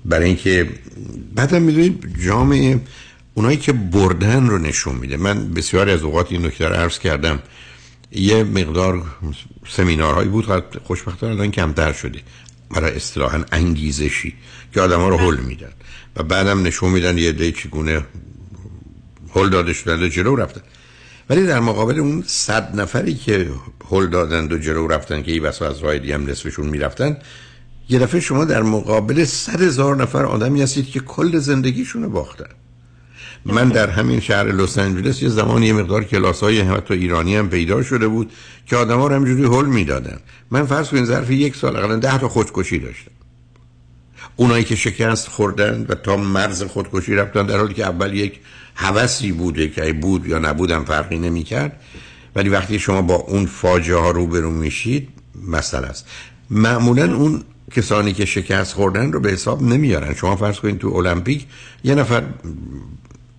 برای 0.07 0.25
اینکه 0.25 0.69
بعدم 1.35 1.61
می‌دونید 1.61 2.15
جامعه 2.25 2.79
اونایی 3.33 3.57
که 3.57 3.73
بردن 3.73 4.47
رو 4.47 4.57
نشون 4.57 4.95
میده. 4.95 5.17
من 5.17 5.53
بسیاری 5.53 5.91
از 5.91 6.03
اوقات 6.03 6.31
این 6.31 6.45
نکته 6.45 6.67
رو 6.67 6.75
عرض 6.75 6.99
کردم. 6.99 7.39
یه 8.11 8.43
مقدار 8.43 9.03
سمینارهایی 9.69 10.29
بود 10.29 10.45
خب 10.45 10.63
خوشبختانه 10.83 11.33
الان 11.33 11.51
کمتر 11.51 11.93
شده. 11.93 12.19
برای 12.71 12.95
اصطلاحا 12.95 13.45
انگیزشی 13.51 14.33
که 14.73 14.81
آدم 14.81 14.99
ها 14.99 15.09
رو 15.09 15.17
حل 15.17 15.37
میدن. 15.37 15.71
و 16.15 16.23
بعدم 16.23 16.63
نشون 16.63 16.91
میدن 16.91 17.17
یه 17.17 17.31
دی 17.31 17.51
چگونه 17.51 18.01
هل 19.35 19.49
داده 19.49 19.73
شدن 19.73 20.03
و 20.03 20.07
جلو 20.07 20.35
رفتن. 20.35 20.61
ولی 21.29 21.45
در 21.45 21.59
مقابل 21.59 21.99
اون 21.99 22.23
صد 22.27 22.79
نفری 22.79 23.13
که 23.13 23.49
هل 23.91 24.07
دادن 24.07 24.53
و 24.53 24.57
جلو 24.57 24.87
رفتن 24.87 25.23
که 25.23 25.31
ای 25.31 25.39
بسا 25.39 25.67
از 25.67 25.79
راه 25.79 25.97
دیگه 25.97 26.13
هم 26.13 26.29
نصفشون 26.29 26.67
می‌رفتن 26.67 27.17
یه 27.89 27.99
دفعه 27.99 28.21
شما 28.21 28.45
در 28.45 28.63
مقابل 28.63 29.25
صد 29.25 29.61
هزار 29.61 29.95
نفر 29.95 30.25
آدمی 30.25 30.61
هستید 30.61 30.85
که 30.85 30.99
کل 30.99 31.37
زندگیشون 31.37 32.03
رو 32.03 32.09
باختن. 32.09 32.49
من 33.45 33.69
در 33.69 33.89
همین 33.89 34.19
شهر 34.19 34.43
لس 34.43 34.77
آنجلس 34.77 35.21
یه 35.21 35.29
زمان 35.29 35.63
یه 35.63 35.73
مقدار 35.73 36.03
کلاس 36.03 36.43
های 36.43 36.61
حتی 36.61 36.93
ایرانی 36.93 37.35
هم 37.35 37.49
پیدا 37.49 37.83
شده 37.83 38.07
بود 38.07 38.31
که 38.65 38.75
آدم 38.75 38.99
ها 38.99 39.07
رو 39.07 39.15
همجوری 39.15 39.43
هل 39.43 39.65
می‌دادن. 39.65 40.17
من 40.51 40.65
فرض 40.65 40.89
کنید 40.89 41.05
ظرف 41.05 41.31
یک 41.31 41.55
سال 41.55 41.75
اقلا 41.75 41.95
ده 41.95 42.17
تا 42.17 42.29
خودکشی 42.29 42.79
داشتم. 42.79 43.11
اونایی 44.35 44.63
که 44.63 44.75
شکست 44.75 45.27
خوردن 45.27 45.85
و 45.89 45.95
تا 45.95 46.17
مرز 46.17 46.63
خودکشی 46.63 47.15
رفتن 47.15 47.45
در 47.45 47.57
حالی 47.57 47.73
که 47.73 47.85
اول 47.85 48.13
یک 48.13 48.39
هوسی 48.75 49.31
بوده 49.31 49.67
که 49.67 49.93
بود 49.93 50.27
یا 50.27 50.39
نبودم 50.39 50.85
فرقی 50.85 51.19
نمی‌کرد. 51.19 51.81
ولی 52.35 52.49
وقتی 52.49 52.79
شما 52.79 53.01
با 53.01 53.15
اون 53.15 53.45
فاجعه 53.45 53.97
ها 53.97 54.11
روبرو 54.11 54.51
میشید 54.51 55.09
مسئله 55.47 55.87
است. 55.87 56.05
معمولا 56.49 57.15
اون 57.15 57.43
کسانی 57.71 58.13
که 58.13 58.25
شکست 58.25 58.73
خوردن 58.73 59.11
رو 59.11 59.19
به 59.19 59.31
حساب 59.31 59.61
نمیارن. 59.61 60.13
شما 60.13 60.35
فرض 60.35 60.59
کنید 60.59 60.77
تو 60.77 60.95
المپیک 60.95 61.45
یه 61.83 61.95
نفر 61.95 62.23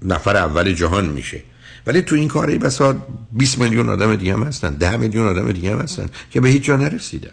نفر 0.02 0.36
اول 0.36 0.72
جهان 0.72 1.08
میشه. 1.08 1.42
ولی 1.86 2.02
تو 2.02 2.14
این 2.14 2.28
کاری 2.28 2.58
بسا 2.58 2.96
20 3.32 3.58
میلیون 3.58 3.88
آدم 3.88 4.16
دیگه 4.16 4.32
هم 4.32 4.42
هستن 4.42 4.74
10 4.74 4.96
میلیون 4.96 5.28
آدم 5.28 5.52
دیگه 5.52 5.72
هم 5.72 5.78
هستن 5.80 6.08
که 6.30 6.40
به 6.40 6.48
هیچ 6.48 6.62
جا 6.62 6.76
نرسیدن. 6.76 7.30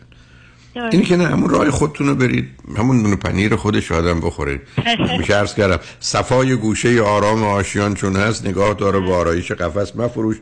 این 0.75 1.03
که 1.03 1.17
نه 1.17 1.27
همون 1.27 1.49
راه 1.49 1.71
خودتون 1.71 2.07
رو 2.07 2.15
برید 2.15 2.49
همون 2.77 3.01
نون 3.01 3.15
پنیر 3.15 3.55
خودش 3.55 3.91
آدم 3.91 4.19
بخورید 4.19 4.61
میشه 5.19 5.33
عرض 5.33 5.53
کردم 5.53 5.79
صفای 5.99 6.55
گوشه 6.55 7.01
آرام 7.01 7.43
آشیان 7.43 7.93
چون 7.93 8.15
هست 8.15 8.45
نگاه 8.47 8.73
داره 8.73 8.99
با 8.99 9.17
آرایش 9.17 9.51
قفس 9.51 9.95
مفروش. 9.95 10.35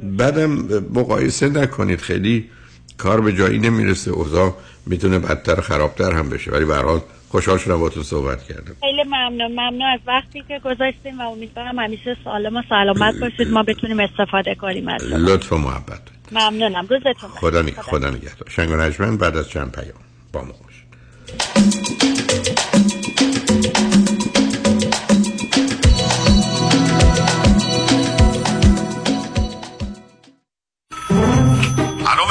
بعدم 0.00 0.50
مقایسه 0.94 1.48
نکنید 1.48 2.00
خیلی 2.00 2.50
کار 2.98 3.20
به 3.20 3.32
جایی 3.32 3.58
نمی‌رسه. 3.58 4.10
اوضاع 4.10 4.54
می‌تونه 4.86 5.18
بدتر 5.18 5.60
خرابتر 5.60 6.12
هم 6.12 6.30
بشه. 6.30 6.50
ولی 6.50 6.64
به 6.64 6.76
حال 6.76 7.00
خوشحال 7.28 7.58
شدم 7.58 7.80
با 7.80 7.88
تو 7.88 8.02
صحبت 8.02 8.42
کردم. 8.42 8.76
خیلی 8.80 9.02
ممنون. 9.06 9.52
ممنون 9.52 9.82
از 9.82 10.00
وقتی 10.06 10.44
که 10.48 10.60
گذاشتیم 10.64 11.20
و 11.20 11.30
امیدوارم 11.30 11.78
همیشه 11.78 12.16
سالم 12.24 12.56
و 12.56 12.62
سلامت 12.68 13.14
باشید. 13.20 13.50
ما 13.50 13.62
بتونیم 13.62 14.00
استفاده 14.00 14.54
کنیم 14.54 14.88
از 14.88 15.02
لطف 15.02 15.52
و 15.52 15.56
محبت. 15.56 16.00
ممنونم. 16.32 16.86
روزتون 16.90 17.30
خدا 17.30 17.62
نگه 17.62 17.82
خدا 17.82 18.10
نگهدار. 18.10 18.48
شنگ 18.48 19.18
بعد 19.18 19.36
از 19.36 19.48
چند 19.48 19.72
پیام 19.72 19.98
با 20.32 20.40
ما 20.40 20.52
باشید. 20.52 22.15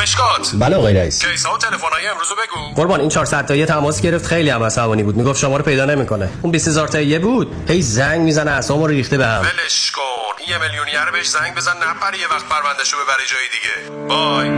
مشکات 0.06 0.52
بله 0.60 0.76
آقای 0.76 0.94
رئیس. 0.94 1.26
کیسا 1.26 1.53
و 1.53 1.57
تلفن‌های 1.57 2.07
امروز 2.07 2.27
بگو. 2.27 2.76
قربان 2.76 2.99
این 2.99 3.10
400 3.10 3.45
تایی 3.45 3.65
تماس 3.65 4.02
گرفت 4.02 4.26
خیلی 4.26 4.49
هم 4.49 4.64
عصبانی 4.64 5.03
بود. 5.03 5.18
می‌گفت 5.18 5.40
شما 5.40 5.57
رو 5.57 5.64
پیدا 5.64 5.86
نمی‌کنه. 5.86 6.30
اون 6.41 6.52
20000 6.52 6.88
تایی 6.88 7.19
بود. 7.19 7.56
هی 7.68 7.82
زنگ 7.82 8.22
می‌زنه 8.22 8.52
اعصابمو 8.52 8.88
ریخته 8.88 9.18
بهم 9.18 9.41
ولش 9.41 9.91
کن. 9.91 10.02
یه 10.49 10.57
میلیونیر 10.57 11.11
بهش 11.14 11.27
زنگ 11.27 11.56
بزن 11.56 11.72
نپره 11.72 12.19
یه 12.19 12.27
وقت 12.32 12.45
پروندهشو 12.49 12.98
ببره 12.98 13.23
جای 13.27 13.48
دیگه. 13.56 14.07
بای 14.07 14.49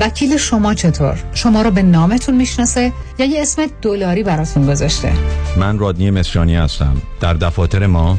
وکیل 0.00 0.36
شما 0.36 0.74
چطور؟ 0.74 1.18
شما 1.34 1.62
رو 1.62 1.70
به 1.70 1.82
نامتون 1.82 2.34
می‌شناسه 2.34 2.92
یا 3.18 3.26
یه 3.26 3.42
اسم 3.42 3.66
دلاری 3.82 4.22
براتون 4.22 4.66
گذاشته؟ 4.66 5.12
من 5.56 5.78
رادنی 5.78 6.10
مصریانی 6.10 6.56
هستم. 6.56 7.02
در 7.20 7.34
دفاتر 7.34 7.86
ما 7.86 8.18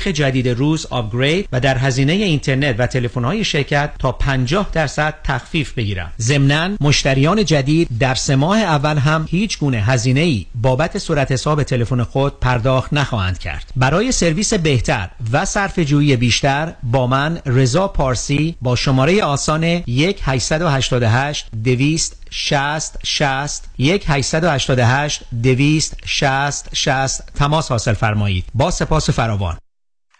جدید 0.07 0.49
روز 0.49 0.85
upgrade 0.89 1.47
و 1.51 1.59
در 1.59 1.77
هزینه 1.77 2.13
اینترنت 2.13 2.75
و 2.79 2.87
تلفن‌های 2.87 3.43
شرکت 3.43 3.91
تا 3.99 4.11
50 4.11 4.69
درصد 4.73 5.13
تخفیف 5.23 5.73
بگیرم. 5.73 6.11
ضمناً 6.19 6.69
مشتریان 6.81 7.45
جدید 7.45 7.87
در 7.99 8.15
سه 8.15 8.35
ماه 8.35 8.59
اول 8.59 8.97
هم 8.97 9.25
هیچ 9.29 9.59
گونه 9.59 9.77
هزینه 9.77 10.19
ای 10.19 10.45
بابت 10.55 10.97
صورت 10.97 11.31
حساب 11.31 11.63
تلفن 11.63 12.03
خود 12.03 12.39
پرداخت 12.39 12.93
نخواهند 12.93 13.39
کرد. 13.39 13.71
برای 13.75 14.11
سرویس 14.11 14.53
بهتر 14.53 15.09
و 15.31 15.45
صرفه 15.45 15.85
جویی 15.85 16.15
بیشتر 16.15 16.73
با 16.83 17.07
من 17.07 17.39
رضا 17.45 17.87
پارسی 17.87 18.55
با 18.61 18.75
شماره 18.75 19.23
آسان 19.23 19.63
1 19.63 20.19
888 20.23 21.45
200 21.63 22.17
60 22.29 22.99
60 23.03 23.63
1 23.77 24.03
888 24.07 25.23
200 25.43 25.97
60 26.05 26.69
60 26.73 27.33
تماس 27.35 27.69
حاصل 27.69 27.93
فرمایید. 27.93 28.45
با 28.53 28.71
سپاس 28.71 29.09
فراوان. 29.09 29.57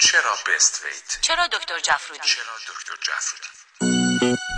چرا 0.01 0.35
بست 0.48 0.82
ویت؟ 0.85 1.19
چرا 1.20 1.47
دکتر 1.47 1.78
جفرودی؟ 1.78 2.23
چرا 2.28 2.55
دکتر 2.69 2.94
جفرودی؟ 3.03 3.48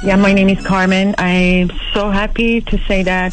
Yeah, 0.04 0.16
my 0.16 0.32
name 0.32 0.48
is 0.48 0.64
Carmen. 0.66 1.14
I'm 1.18 1.70
so 1.94 2.10
happy 2.10 2.60
to 2.70 2.78
say 2.88 3.02
that 3.02 3.32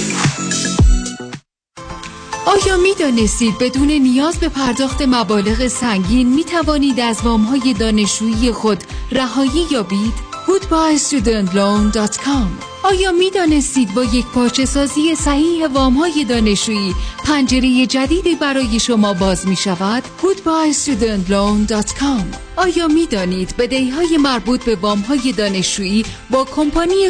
آیا 2.45 2.77
می 2.77 2.93
دانستید 2.99 3.57
بدون 3.57 3.91
نیاز 3.91 4.39
به 4.39 4.49
پرداخت 4.49 5.01
مبالغ 5.01 5.67
سنگین 5.67 6.33
می 6.33 6.43
توانید 6.43 6.99
از 6.99 7.21
وام 7.23 7.41
های 7.41 7.73
دانشجویی 7.73 8.51
خود 8.51 8.83
رهایی 9.11 9.65
یابید؟ 9.71 10.13
goodbyestudentloan.com 10.47 12.47
آیا 12.83 13.11
می 13.11 13.29
دانستید 13.29 13.93
با 13.93 14.03
یک 14.03 14.25
پارچه 14.25 14.65
سازی 14.65 15.15
صحیح 15.15 15.67
وام 15.67 15.93
های 15.93 16.23
دانشجویی 16.23 16.95
پنجره 17.25 17.85
جدیدی 17.85 18.35
برای 18.35 18.79
شما 18.79 19.13
باز 19.13 19.47
می 19.47 19.55
شود؟ 19.55 20.03
goodbyestudentloan.com 20.21 22.23
آیا 22.55 22.87
می 22.87 23.05
دانید 23.05 23.57
بدهی 23.57 23.89
های 23.89 24.17
مربوط 24.17 24.63
به 24.63 24.75
وام 24.75 24.99
های 24.99 25.31
دانشجویی 25.31 26.05
با 26.29 26.45
کمپانی 26.45 27.09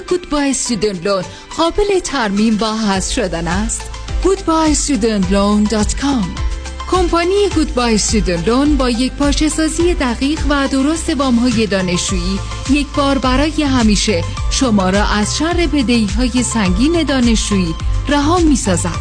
Loan 1.03 1.26
قابل 1.58 1.99
ترمیم 2.03 2.58
و 2.62 2.66
حذف 2.66 3.14
شدن 3.14 3.48
است؟ 3.48 4.01
goodbyestudentloan.com 4.23 6.52
کمپانی 6.91 7.49
گودبای 7.56 7.98
سودن 7.98 8.77
با 8.77 8.89
یک 8.89 9.11
پارچه 9.11 9.49
سازی 9.49 9.93
دقیق 9.93 10.39
و 10.49 10.68
درست 10.68 11.10
وام 11.10 11.35
های 11.35 11.68
دانشجویی 11.68 12.39
یک 12.69 12.88
بار 12.95 13.18
برای 13.18 13.64
همیشه 13.64 14.23
شما 14.52 14.89
را 14.89 15.03
از 15.03 15.38
شر 15.38 15.69
بدهی 15.73 16.07
های 16.18 16.43
سنگین 16.43 17.03
دانشجویی 17.03 17.76
رها 18.10 18.39
می 18.39 18.56
سازد. 18.56 18.99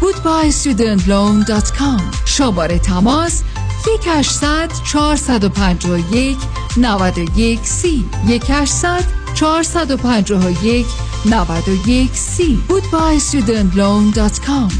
goodbyestudentloan.com 0.00 2.02
شماره 2.24 2.78
تماس 2.78 3.42
1800 3.86 4.70
451 4.92 6.36
91 6.76 7.60
سی. 7.62 8.04
1800 8.28 9.23
451 9.34 10.86
91 11.24 12.10
سی. 12.12 12.58
goodbyestudentloan.com 12.68 14.72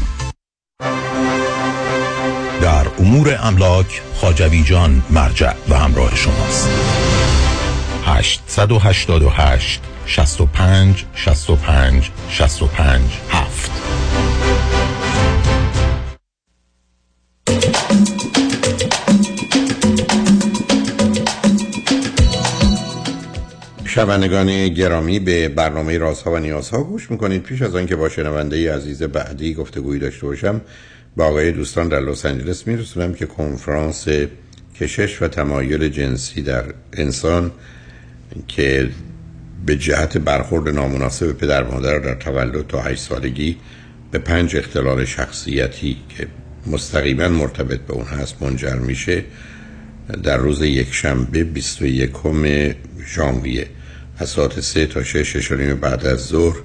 در 2.61 2.87
امور 2.99 3.37
املاک 3.39 4.01
خاجوی 4.15 4.63
جان 4.63 5.03
مرجع 5.09 5.53
و 5.69 5.75
همراه 5.75 6.15
شماست. 6.15 6.69
888 8.05 9.81
65 10.05 11.05
65 11.15 12.11
65 12.29 13.01
7 13.29 13.71
شنوندگان 23.95 24.67
گرامی 24.67 25.19
به 25.19 25.49
برنامه 25.49 25.97
رازها 25.97 26.31
و 26.31 26.37
نیازها 26.37 26.83
گوش 26.83 27.11
می‌کنید. 27.11 27.43
پیش 27.43 27.61
از 27.61 27.75
آنکه 27.75 27.95
با 27.95 28.09
شنونده 28.09 28.73
عزیز 28.75 29.03
بعدی 29.03 29.53
گفتگویی 29.53 29.99
داشته 29.99 30.25
باشم 30.25 30.61
با 31.17 31.25
آقای 31.25 31.51
دوستان 31.51 31.87
در 31.87 31.99
لس 31.99 32.25
آنجلس 32.25 32.67
میرسونم 32.67 33.13
که 33.13 33.25
کنفرانس 33.25 34.07
کشش 34.79 35.21
و 35.21 35.27
تمایل 35.27 35.89
جنسی 35.89 36.41
در 36.41 36.63
انسان 36.93 37.51
که 38.47 38.89
به 39.65 39.75
جهت 39.75 40.17
برخورد 40.17 40.69
نامناسب 40.69 41.31
پدر 41.31 41.63
مادر 41.63 41.99
در 41.99 42.15
تولد 42.15 42.67
تا 42.67 42.81
8 42.81 43.01
سالگی 43.01 43.57
به 44.11 44.19
پنج 44.19 44.55
اختلال 44.55 45.05
شخصیتی 45.05 45.97
که 46.17 46.27
مستقیما 46.67 47.27
مرتبط 47.27 47.79
به 47.79 47.93
اون 47.93 48.05
هست 48.05 48.41
منجر 48.41 48.75
میشه 48.75 49.23
در 50.23 50.37
روز 50.37 50.61
یک 50.61 50.93
شنبه 50.93 51.43
21 51.43 52.11
ژانویه. 53.15 53.67
از 54.17 54.29
ساعت 54.29 54.59
3 54.59 54.85
تا 54.85 55.03
6 55.03 55.37
6 55.37 55.51
بعد 55.51 56.05
از 56.05 56.19
ظهر 56.19 56.55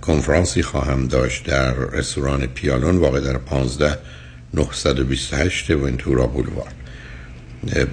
کنفرانسی 0.00 0.62
خواهم 0.62 1.06
داشت 1.06 1.44
در 1.44 1.74
رستوران 1.74 2.46
پیالون 2.46 2.96
واقع 2.96 3.20
در 3.20 3.38
15 3.38 3.98
928 4.54 5.70
ونتورا 5.70 6.26
بولوار. 6.26 6.68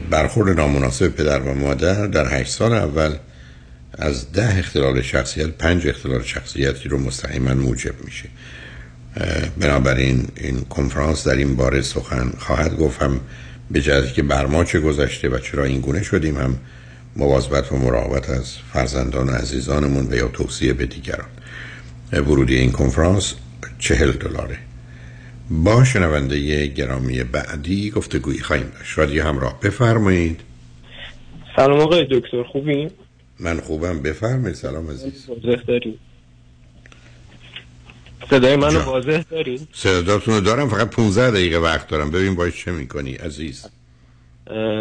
برخورد 0.09 0.57
نامناسب 0.57 1.07
پدر 1.07 1.39
و 1.39 1.53
مادر 1.53 2.07
در 2.07 2.39
8 2.39 2.51
سال 2.51 2.73
اول 2.73 3.15
از 3.93 4.31
ده 4.31 4.57
اختلال 4.59 5.01
شخصیت 5.01 5.47
پنج 5.47 5.87
اختلال 5.87 6.23
شخصیتی 6.23 6.89
رو 6.89 6.99
مستقیما 6.99 7.53
موجب 7.53 7.93
میشه. 8.05 8.29
بنابراین 9.59 10.27
این 10.35 10.61
کنفرانس 10.61 11.27
در 11.27 11.35
این 11.35 11.55
باره 11.55 11.81
سخن 11.81 12.33
خواهد 12.39 12.77
گفتم 12.77 13.19
به 13.71 13.81
جهتی 13.81 14.13
که 14.13 14.23
بر 14.23 14.45
ما 14.45 14.63
چه 14.63 14.79
گذشته 14.79 15.29
و 15.29 15.37
چرا 15.37 15.63
این 15.63 15.81
گونه 15.81 16.03
شدیم 16.03 16.37
هم 16.37 16.57
مواظبت 17.19 17.71
و 17.71 17.77
مراقبت 17.77 18.29
از 18.29 18.57
فرزندان 18.57 19.29
و 19.29 19.31
عزیزانمون 19.31 20.07
و 20.07 20.15
یا 20.15 20.27
توصیه 20.27 20.73
به 20.73 20.85
دیگران. 20.85 21.27
ورودی 22.13 22.55
این 22.55 22.71
کنفرانس 22.71 23.35
چهل 23.79 24.11
دلاره. 24.11 24.57
با 25.49 25.83
شنونده 25.83 26.67
گرامی 26.67 27.23
بعدی 27.23 27.91
گفتگویی 27.91 28.39
خواهیم 28.39 28.71
داشت. 28.79 28.97
رادیو 28.97 29.23
همراه 29.23 29.59
بفرمایید. 29.59 30.39
سلام 31.55 31.79
آقای 31.79 32.07
دکتر 32.11 32.43
خوبین؟ 32.43 32.91
من 33.39 33.59
خوبم. 33.59 34.01
بفرمایید. 34.01 34.55
سلام 34.55 34.89
عزیز. 34.89 35.29
واضح 35.29 35.61
دارید 35.67 35.99
صدای 38.29 38.55
منو 38.55 38.79
واضح 38.79 39.23
دارید 39.31 39.67
صداتون 39.73 40.33
رو 40.33 40.41
دارم 40.41 40.69
فقط 40.69 40.89
15 40.89 41.31
دقیقه 41.31 41.57
وقت 41.57 41.87
دارم. 41.87 42.11
ببین 42.11 42.35
باید 42.35 42.53
چه 42.53 42.71
می‌کنی 42.71 43.13
عزیز. 43.13 43.65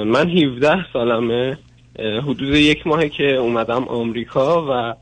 من 0.07 0.31
17 0.31 0.69
سالمه. 0.93 1.59
حدود 1.99 2.55
یک 2.55 2.87
ماهه 2.87 3.09
که 3.09 3.25
اومدم 3.25 3.85
آمریکا 3.89 4.67
و 4.71 4.95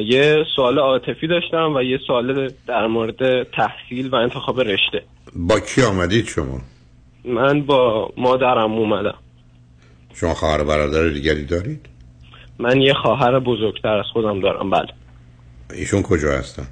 یه 0.00 0.44
سوال 0.56 0.78
عاطفی 0.78 1.26
داشتم 1.26 1.74
و 1.76 1.82
یه 1.82 1.98
سوال 2.06 2.52
در 2.66 2.86
مورد 2.86 3.42
تحصیل 3.42 4.08
و 4.08 4.14
انتخاب 4.14 4.60
رشته 4.60 5.02
با 5.36 5.60
کی 5.60 5.82
آمدید 5.82 6.26
شما؟ 6.26 6.60
من 7.24 7.62
با 7.62 8.12
مادرم 8.16 8.72
اومدم 8.72 9.14
شما 10.14 10.34
خواهر 10.34 10.64
برادر 10.64 11.08
دیگری 11.08 11.44
دارید؟ 11.44 11.86
من 12.58 12.80
یه 12.80 12.94
خواهر 12.94 13.38
بزرگتر 13.38 13.98
از 13.98 14.04
خودم 14.12 14.40
دارم 14.40 14.70
بله 14.70 14.88
ایشون 15.74 16.02
کجا 16.02 16.32
هستن؟ 16.32 16.66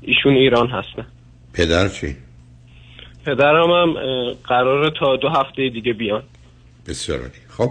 ایشون 0.00 0.32
ایران 0.34 0.68
هستن 0.68 1.06
پدر 1.52 1.88
چی؟ 1.88 2.16
پدرم 3.26 3.70
هم 3.70 3.94
قراره 4.44 4.90
تا 5.00 5.16
دو 5.16 5.28
هفته 5.28 5.68
دیگه 5.68 5.92
بیان 5.92 6.22
بسیار 6.86 7.20
خب 7.48 7.70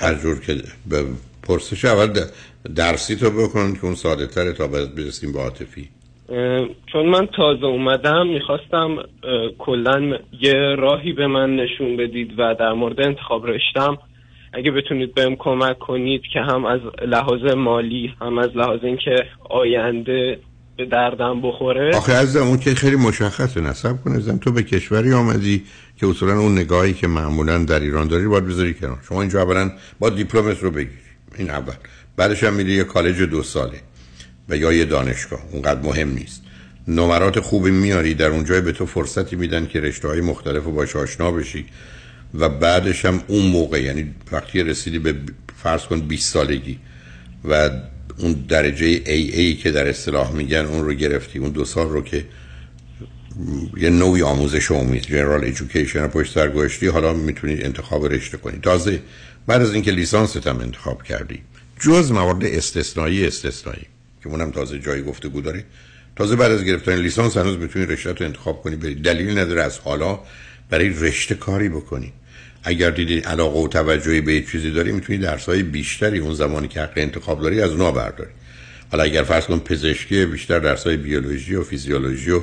هر 0.00 0.14
جور 0.14 0.40
که 0.40 0.54
به 0.90 1.04
پرسش 1.42 1.84
اول 1.84 2.08
درسی 2.76 3.16
تو 3.16 3.30
بکنن 3.30 3.72
که 3.74 3.84
اون 3.84 3.94
ساده 3.94 4.26
تره 4.26 4.52
تا 4.52 4.66
برسیم 4.66 5.32
به 5.32 5.38
عاطفی. 5.40 5.88
چون 6.92 7.06
من 7.06 7.26
تازه 7.26 7.64
اومدم 7.64 8.26
می‌خواستم 8.26 8.96
کلا 9.58 10.18
یه 10.40 10.54
راهی 10.54 11.12
به 11.12 11.26
من 11.26 11.56
نشون 11.56 11.96
بدید 11.96 12.34
و 12.38 12.54
در 12.54 12.72
مورد 12.72 13.00
انتخاب 13.00 13.46
رشتم. 13.46 13.98
اگه 14.52 14.70
بتونید 14.70 15.14
بهم 15.14 15.36
کمک 15.36 15.78
کنید 15.78 16.22
که 16.32 16.40
هم 16.40 16.64
از 16.64 16.80
لحاظ 17.02 17.54
مالی 17.54 18.14
هم 18.20 18.38
از 18.38 18.56
لحاظ 18.56 18.80
اینکه 18.82 19.26
آینده 19.50 20.38
به 20.80 20.86
دردم 20.86 21.42
بخوره. 21.42 21.96
آخه 21.96 22.12
از 22.12 22.36
اون 22.36 22.58
که 22.58 22.74
خیلی 22.74 22.96
مشخصه. 22.96 23.60
نصب 23.60 23.96
کنه 24.04 24.20
زن 24.20 24.38
تو 24.38 24.52
به 24.52 24.62
کشوری 24.62 25.12
آمدی 25.12 25.64
که 25.96 26.06
اصولا 26.06 26.38
اون 26.38 26.58
نگاهی 26.58 26.92
که 26.92 27.06
معمولا 27.06 27.58
در 27.58 27.80
ایران 27.80 28.08
داری 28.08 28.26
باید 28.26 28.46
بذاری 28.46 28.74
کنار. 28.74 28.98
شما 29.08 29.20
اینجا 29.20 29.42
اولا 29.42 29.70
با 29.98 30.10
دیپلمت 30.10 30.62
رو 30.62 30.70
بگیری 30.70 30.96
این 31.38 31.50
اول. 31.50 31.74
بعدش 32.16 32.44
هم 32.44 32.54
میری 32.54 32.72
یه 32.72 32.84
کالج 32.84 33.22
دو 33.22 33.42
ساله 33.42 33.80
و 34.48 34.56
یا 34.56 34.72
یه 34.72 34.84
دانشگاه. 34.84 35.40
اونقدر 35.52 35.80
مهم 35.80 36.08
نیست. 36.08 36.42
نمرات 36.88 37.40
خوبی 37.40 37.70
میاری. 37.70 38.14
در 38.14 38.28
اونجا 38.28 38.60
به 38.60 38.72
تو 38.72 38.86
فرصتی 38.86 39.36
میدن 39.36 39.66
که 39.66 39.80
رشته 39.80 40.08
های 40.08 40.20
مختلف 40.20 40.64
رو 40.64 40.72
باش 40.72 40.96
آشنا 40.96 41.30
بشی. 41.30 41.66
و 42.34 42.48
بعدش 42.48 43.04
هم 43.04 43.22
اون 43.26 43.46
موقع 43.46 43.82
یعنی 43.82 44.14
وقتی 44.32 44.62
رسیدی 44.62 44.98
به 44.98 45.14
فرض 45.56 45.86
کن 45.86 46.00
20 46.00 46.32
سالگی 46.32 46.78
و 47.44 47.70
اون 48.20 48.32
درجه 48.32 48.96
AA 49.04 49.62
که 49.62 49.70
در 49.70 49.88
اصطلاح 49.88 50.32
میگن 50.32 50.58
اون 50.58 50.84
رو 50.84 50.94
گرفتی 50.94 51.38
اون 51.38 51.50
دو 51.50 51.64
سال 51.64 51.88
رو 51.88 52.02
که 52.02 52.24
یه 53.76 53.90
نوعی 53.90 54.22
آموزش 54.22 54.70
امید 54.70 55.02
جنرال 55.02 55.44
ایژوکیشن 55.44 56.06
پشت 56.06 56.34
سر 56.34 56.48
گذاشتی 56.48 56.86
حالا 56.86 57.12
می‌تونی 57.12 57.62
انتخاب 57.62 58.06
رشته 58.06 58.36
کنی. 58.36 58.58
تازه 58.62 59.02
بعد 59.46 59.62
از 59.62 59.74
اینکه 59.74 59.90
لیسانست 59.90 60.46
هم 60.46 60.60
انتخاب 60.60 61.02
کردی 61.02 61.38
جز 61.80 62.12
موارد 62.12 62.44
استثنایی 62.44 63.26
استثنایی 63.26 63.86
که 64.22 64.28
اونم 64.28 64.50
تازه 64.50 64.78
جای 64.78 65.02
گفتگو 65.02 65.40
داره 65.40 65.64
تازه 66.16 66.36
بعد 66.36 66.52
از 66.52 66.64
گرفتن 66.64 66.94
لیسانس 66.94 67.36
هنوز 67.36 67.58
می‌تونی 67.58 67.86
رشته 67.86 68.12
رو 68.12 68.26
انتخاب 68.26 68.62
کنی 68.62 68.76
بری. 68.76 68.94
دلیل 68.94 69.38
نداره 69.38 69.62
از 69.62 69.78
حالا 69.78 70.20
برای 70.70 70.88
رشته 70.88 71.34
کاری 71.34 71.68
بکنی. 71.68 72.12
اگر 72.64 72.90
دیدی 72.90 73.18
علاقه 73.18 73.58
و 73.58 73.68
توجهی 73.68 74.20
به 74.20 74.42
چیزی 74.42 74.70
داری 74.70 74.92
می‌تونی 74.92 75.18
درسای 75.18 75.62
بیشتری 75.62 76.18
اون 76.18 76.34
زمانی 76.34 76.68
که 76.68 76.80
حق 76.80 76.92
انتخاب 76.96 77.42
داری 77.42 77.60
از 77.60 77.70
اونها 77.70 77.90
برداری. 77.90 78.30
حالا 78.92 79.04
اگر 79.04 79.22
فرض 79.22 79.46
کن 79.46 79.58
پزشکی 79.58 80.26
بیشتر 80.26 80.58
درسای 80.58 80.96
بیولوژی 80.96 81.54
و 81.54 81.62
فیزیولوژی 81.62 82.30
و 82.30 82.40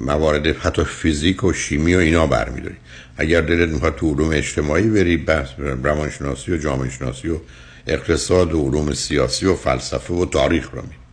موارد 0.00 0.46
حتی 0.46 0.84
فیزیک 0.84 1.44
و 1.44 1.52
شیمی 1.52 1.94
و 1.94 1.98
اینا 1.98 2.26
برمیداری. 2.26 2.76
اگر 3.16 3.40
دلت 3.40 3.68
می‌خواد 3.68 3.96
تو 3.96 4.14
علوم 4.14 4.30
اجتماعی 4.30 4.88
بری 4.88 5.16
بحث 5.16 5.48
روانشناسی 5.58 6.52
و 6.52 6.56
جامعه 6.56 6.90
شناسی 6.90 7.28
و 7.28 7.38
اقتصاد 7.86 8.54
و 8.54 8.62
علوم 8.62 8.94
سیاسی 8.94 9.46
و 9.46 9.54
فلسفه 9.54 10.14
و 10.14 10.26
تاریخ 10.26 10.70
رو 10.72 10.82
می 10.82 11.05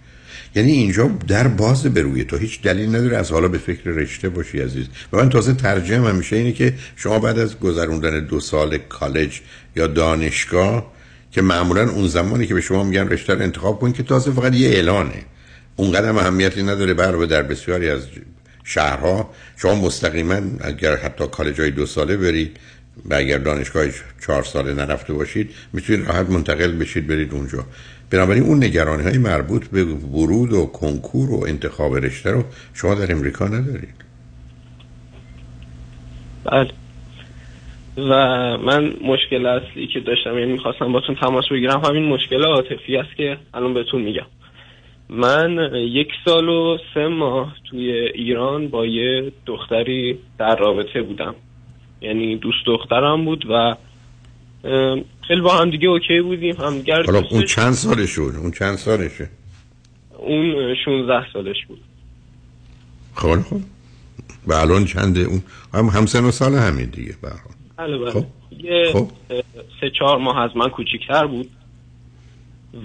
یعنی 0.56 0.72
اینجا 0.72 1.08
در 1.28 1.48
باز 1.48 1.84
به 1.84 2.02
روی 2.02 2.24
تو. 2.24 2.38
هیچ 2.38 2.62
دلیل 2.62 2.96
نداره 2.96 3.18
از 3.18 3.32
حالا 3.32 3.48
به 3.48 3.58
فکر 3.58 3.90
رشته 3.90 4.30
باشی 4.30 4.60
عزیز. 4.60 4.86
و 5.14 5.18
من 5.18 5.30
تازه 5.30 5.54
ترجمه 5.54 6.10
همیشه 6.10 6.36
اینه 6.36 6.52
که 6.52 6.74
شما 6.96 7.20
بعد 7.20 7.40
از 7.40 7.60
گذروندن 7.60 8.26
دو 8.26 8.40
سال 8.40 8.78
کالج 8.78 9.42
یا 9.76 9.88
دانشگاه 9.88 10.94
که 11.32 11.42
معمولا 11.42 11.90
اون 11.90 12.08
زمانی 12.08 12.48
که 12.48 12.54
به 12.54 12.62
شما 12.62 12.84
میگن 12.84 13.08
رشته 13.08 13.34
رو 13.34 13.42
انتخاب 13.42 13.80
کن 13.80 13.92
که 13.92 14.04
تازه 14.04 14.32
فقط 14.32 14.56
یه 14.56 14.70
اعلانه. 14.70 15.24
اونقدر 15.76 16.10
هم 16.10 16.18
اهمیتی 16.18 16.64
نداره 16.64 16.94
بر 16.94 17.12
در 17.12 17.42
بسیاری 17.42 17.90
از 17.90 18.02
شهرها. 18.64 19.30
شما 19.58 19.76
مستقیما 19.76 20.42
اگر 20.62 20.96
حتی 20.96 21.28
کالج 21.28 21.62
های 21.62 21.72
دو 21.72 21.86
ساله 21.86 22.18
برید 22.18 22.58
و 23.10 23.16
اگر 23.16 23.38
دانشگاه 23.38 23.86
چهار 24.26 24.44
ساله 24.44 24.74
نرفته 24.74 25.14
باشید 25.14 25.50
می‌تونید 25.74 26.08
راحت 26.08 26.30
منتقل 26.30 26.72
بشید 26.72 27.08
برید 27.08 27.34
اونجا. 27.34 27.66
بنابراین 28.14 28.44
اون 28.44 28.64
نگرانی 28.64 29.04
های 29.04 29.18
مربوط 29.18 29.68
به 29.68 29.84
ورود 29.84 30.54
و 30.54 30.66
کنکور 30.66 31.32
و 31.32 31.46
انتخاب 31.48 31.96
رشته 31.96 32.32
رو 32.32 32.44
شما 32.74 32.96
در 32.96 33.12
امریکا 33.12 33.48
ندارید. 33.48 34.04
بله. 36.44 36.70
و 37.98 38.12
من 38.58 38.94
مشکل 39.04 39.46
اصلی 39.46 39.88
که 39.88 40.00
داشتم 40.00 40.38
یعنی 40.38 40.52
می‌خواستم 40.52 40.92
باتون 40.92 41.16
تماس 41.16 41.46
بگیرم 41.52 41.82
همین 41.86 42.04
مشکل 42.04 42.44
عاطفی 42.44 42.98
است 42.98 43.16
که 43.18 43.38
الان 43.54 43.74
بهتون 43.74 44.02
میگم. 44.02 44.26
من 45.10 45.72
یک 45.76 46.08
سال 46.26 46.50
و 46.50 46.78
سه 46.94 47.08
ماه 47.08 47.56
توی 47.70 47.92
ایران 47.92 48.68
با 48.68 48.86
یه 48.86 49.32
دختری 49.46 50.20
در 50.40 50.56
رابطه 50.56 51.02
بودم. 51.02 51.36
یعنی 52.02 52.38
دوست 52.38 52.66
دخترم 52.66 53.26
بود 53.26 53.46
و 53.50 53.76
خیلی 55.28 55.42
با 55.42 55.58
هم 55.58 55.70
دیگه 55.70 55.88
اوکی 55.88 56.22
بودیم 56.22 56.56
هم 56.56 56.84
حالا 57.06 57.22
اون 57.32 57.46
چند 57.46 57.74
سالش 57.74 58.20
بود 58.20 58.36
اون 58.36 58.52
چند 58.52 58.76
سالشه؟ 58.76 59.30
اون 60.18 60.76
16 60.86 61.26
سالش 61.34 61.66
بود. 61.68 61.80
خب 63.14 63.42
خب. 63.42 63.60
و 64.48 64.54
الان 64.54 64.86
چنده؟ 64.86 65.22
اون 65.22 65.44
هم 65.74 65.86
همسن 65.86 66.26
و 66.26 66.32
سال 66.32 66.54
همین 66.54 66.86
دیگه 66.86 67.16
به 67.22 67.30
بله 67.78 67.98
بله. 67.98 68.12
خب. 68.12 68.26
یه 68.58 68.92
خب. 68.94 69.08
سه 69.82 69.90
چهار 70.00 70.18
ماه 70.18 70.40
از 70.40 70.58
من 70.58 70.70
کوچیکتر 70.70 71.28
بود. 71.28 71.50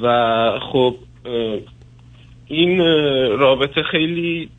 و 0.03 0.51
خب 0.73 0.97
این 2.47 2.79
رابطه 3.39 3.83
خیلی 3.83 4.51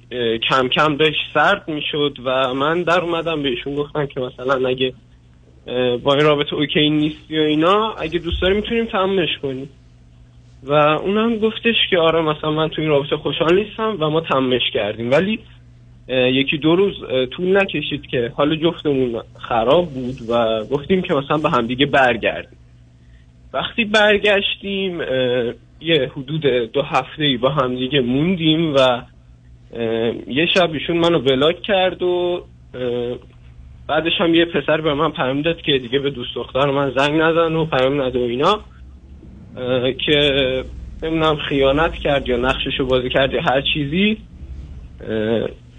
کم 0.49 0.67
کم 0.67 0.97
بهش 0.97 1.15
سرد 1.33 1.69
می‌شد 1.69 2.17
و 2.25 2.53
من 2.53 2.83
در 2.83 2.99
اومدم 2.99 3.43
بهشون 3.43 3.75
گفتم 3.75 4.05
که 4.05 4.19
مثلا 4.19 4.69
اگه 4.69 4.93
با 6.03 6.13
این 6.13 6.25
رابطه 6.25 6.53
اوکی 6.53 6.89
نیستی 6.89 7.39
و 7.39 7.41
اینا 7.41 7.93
اگه 7.93 8.19
دوست 8.19 8.41
داری 8.41 8.55
می‌تونیم 8.55 8.85
تمامش 8.85 9.37
کنیم. 9.41 9.69
و 10.63 10.73
اونم 10.73 11.37
گفتش 11.37 11.75
که 11.89 11.97
آره 11.97 12.21
مثلا 12.21 12.51
من 12.51 12.69
تو 12.69 12.81
این 12.81 12.89
رابطه 12.89 13.17
خوشحال 13.17 13.55
نیستم 13.55 13.97
و 13.99 14.09
ما 14.09 14.21
تمامش 14.21 14.61
کردیم. 14.73 15.11
ولی 15.11 15.39
یکی 16.09 16.57
دو 16.57 16.75
روز 16.75 16.95
طول 17.31 17.57
نکشید 17.57 18.07
که 18.07 18.31
حال 18.35 18.55
جفتمون 18.55 19.21
خراب 19.39 19.89
بود 19.89 20.15
و 20.29 20.63
گفتیم 20.71 21.01
که 21.01 21.13
مثلا 21.13 21.37
به 21.37 21.49
همدیگه 21.49 21.85
برگردیم. 21.85 22.57
وقتی 23.53 23.85
برگشتیم 23.85 25.01
یه 25.81 26.11
حدود 26.15 26.41
دو 26.71 26.81
هفته 26.81 27.23
ای 27.23 27.37
با 27.37 27.49
همدیگه 27.49 28.01
موندیم 28.01 28.73
و 28.75 29.01
یه 30.27 30.45
شب 30.53 30.73
ایشون 30.73 30.97
منو 30.97 31.19
بلاک 31.19 31.61
کرد 31.61 32.03
و 32.03 32.43
بعدش 33.89 34.11
هم 34.19 34.35
یه 34.35 34.45
پسر 34.45 34.81
به 34.81 34.93
من 34.93 35.11
پیام 35.11 35.41
داد 35.41 35.61
که 35.61 35.77
دیگه 35.77 35.99
به 35.99 36.09
دوست 36.09 36.35
دختر 36.35 36.65
من 36.71 36.91
زنگ 36.97 37.21
نزن 37.21 37.55
و 37.55 37.65
پیام 37.65 38.01
نده 38.01 38.19
و 38.19 38.21
اینا. 38.21 38.59
که 40.05 40.63
نمی‌دونم 41.03 41.35
خیانت 41.35 41.93
کرد 41.93 42.27
یا 42.27 42.37
نقششو 42.37 42.85
بازی 42.85 43.09
کرد 43.09 43.33
یا 43.33 43.41
هر 43.41 43.61
چیزی. 43.73 44.17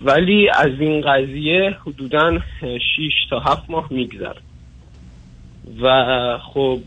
ولی 0.02 0.48
از 0.48 0.80
این 0.80 1.00
قضیه 1.00 1.76
حدودا 1.86 2.38
6 2.60 2.78
تا 3.30 3.40
7 3.40 3.70
ماه 3.70 3.86
میگذر. 3.90 4.34
و 5.82 6.38
خب 6.38 6.78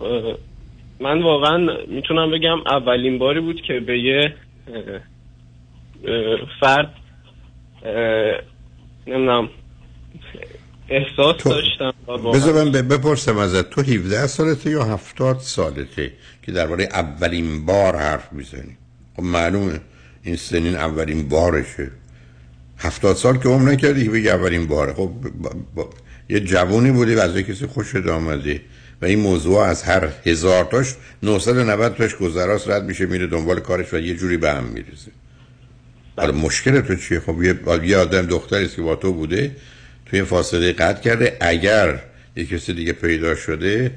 من 1.00 1.22
واقعا 1.22 1.78
می‌تونم 1.88 2.32
بگم 2.32 2.60
اولین 2.66 3.18
باری 3.18 3.40
بود 3.40 3.62
که 3.62 3.80
به 3.80 4.00
یه 4.00 4.36
فرد 6.60 6.96
نمی‌دونم 9.08 9.50
احساس 10.90 11.36
تو... 11.38 11.50
داشتم 11.50 11.94
بذار 12.34 12.64
من 12.64 12.72
بپرسم 12.72 13.38
ازت. 13.38 13.70
تو 13.70 13.82
17 13.82 14.28
سالته 14.28 14.70
یا 14.70 14.84
70 14.84 15.40
سالته 15.40 16.12
که 16.42 16.52
درباره 16.52 16.84
اولین 16.84 17.66
بار 17.66 17.96
حرف 17.96 18.34
می‌زنی؟ 18.34 18.78
خب 19.16 19.24
معلومه 19.24 19.82
این 20.24 20.36
سنین 20.36 20.76
اولین 20.76 21.30
بارشه. 21.30 21.92
هفتاد 22.78 23.16
سال 23.16 23.38
که 23.38 23.50
عمر 23.50 23.72
نکردی 23.72 24.10
بگی 24.10 24.30
اولین 24.30 24.68
باره. 24.68 24.94
خب 24.94 25.12
با, 25.76 25.90
یه 26.30 26.40
جوونی 26.40 26.92
بودی 26.92 27.16
و 27.16 27.20
از 27.20 27.38
کسی 27.38 27.66
خوشت 27.66 28.08
آمده. 28.08 28.62
و 29.02 29.06
این 29.06 29.20
موضوع 29.20 29.60
از 29.60 29.84
هر 29.84 30.10
هزار 30.26 30.64
تاش 30.64 30.96
990 31.24 31.96
تاش 31.96 32.16
گذراست 32.16 32.70
رد 32.70 32.84
میشه 32.84 33.06
میره 33.06 33.28
دنبال 33.28 33.60
کارش 33.60 33.94
و 33.94 33.98
یه 33.98 34.16
جوری 34.16 34.38
به 34.38 34.52
هم 34.52 34.64
می‌رسه 34.64 35.12
حالا 36.18 36.32
مشکل 36.32 36.82
تو 36.82 36.96
چیه؟ 36.96 37.20
خب 37.20 37.44
یه, 37.44 37.60
یه 37.84 37.98
آدم 37.98 38.22
دختری 38.22 38.68
که 38.68 38.82
با 38.82 38.96
تو 38.96 39.14
بوده 39.14 39.56
توی 40.14 40.24
فاصله 40.24 40.74
قطع 40.74 41.02
کرده. 41.02 41.38
اگر 41.42 42.00
یه 42.36 42.46
کسی 42.46 42.74
دیگه 42.74 42.94
پیدا 42.94 43.36
شده 43.36 43.92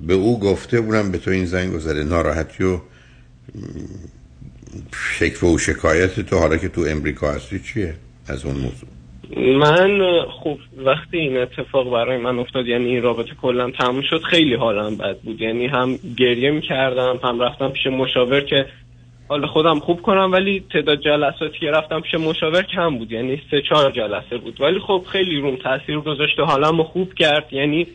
به 0.00 0.14
او 0.14 0.40
گفته 0.40 0.76
اونم 0.76 1.12
به 1.12 1.18
تو 1.18 1.30
این 1.30 1.44
زنگ 1.44 1.72
گذاره 1.72 2.04
ناراحتی 2.04 2.64
و 2.64 2.80
شکف 5.18 5.44
و 5.44 5.58
شکایت 5.58 6.20
تو 6.20 6.38
حالا 6.38 6.56
که 6.56 6.68
تو 6.68 6.80
امریکا 6.88 7.32
هستی 7.32 7.58
چیه 7.58 7.94
از 8.28 8.44
اون 8.44 8.54
موضوع؟ 8.54 8.88
من 9.58 10.00
خب 10.42 10.58
وقتی 10.76 11.18
این 11.18 11.36
اتفاق 11.36 11.92
برای 11.92 12.18
من 12.18 12.38
افتاد 12.38 12.66
یعنی 12.66 12.84
این 12.84 13.02
رابطه 13.02 13.30
کلا 13.42 13.70
تموم 13.70 14.02
شد 14.02 14.22
خیلی 14.22 14.54
حالم 14.54 14.96
بد 14.96 15.18
بود. 15.18 15.40
یعنی 15.40 15.66
هم 15.66 15.98
گریه 16.16 16.50
می‌کردم 16.50 17.20
هم 17.24 17.40
رفتم 17.40 17.68
پیش 17.68 17.86
مشاور 17.86 18.40
که 18.40 18.66
حال 19.32 19.46
خودم 19.46 19.80
خوب 19.80 20.02
کنم 20.02 20.32
ولی 20.32 20.64
تعداد 20.72 21.00
جلساتی 21.00 21.58
که 21.58 21.70
رفتم 21.70 22.00
پیش 22.00 22.14
مشاور 22.14 22.62
کم 22.62 22.98
بود 22.98 23.12
یعنی 23.12 23.42
سه 23.50 23.62
چهار 23.68 23.90
جلسه 23.90 24.38
بود. 24.38 24.60
ولی 24.60 24.78
خب 24.78 25.04
خیلی 25.12 25.40
روم 25.40 25.56
تاثیر 25.56 25.98
گذاشت 25.98 26.38
و 26.38 26.44
حالم 26.44 26.82
خوب 26.82 27.14
کرد. 27.14 27.52
یعنی 27.52 27.86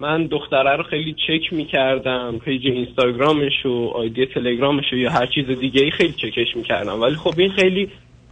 من 0.00 0.26
دختره 0.26 0.76
رو 0.76 0.82
خیلی 0.82 1.14
چک 1.26 1.52
می‌کردم 1.52 2.38
پیج 2.44 2.66
اینستاگرامش 2.66 3.66
و 3.66 3.88
آیدی 3.94 4.26
تلگرامش 4.26 4.92
و 4.92 4.96
یا 4.96 5.10
هر 5.10 5.26
چیز 5.26 5.46
دیگه 5.46 5.82
ای 5.82 5.90
خیلی 5.90 6.12
چکش 6.12 6.56
می‌کردم. 6.56 7.02
ولی 7.02 7.14
خب 7.14 7.34
این 7.36 7.50
خیلی 7.50 7.88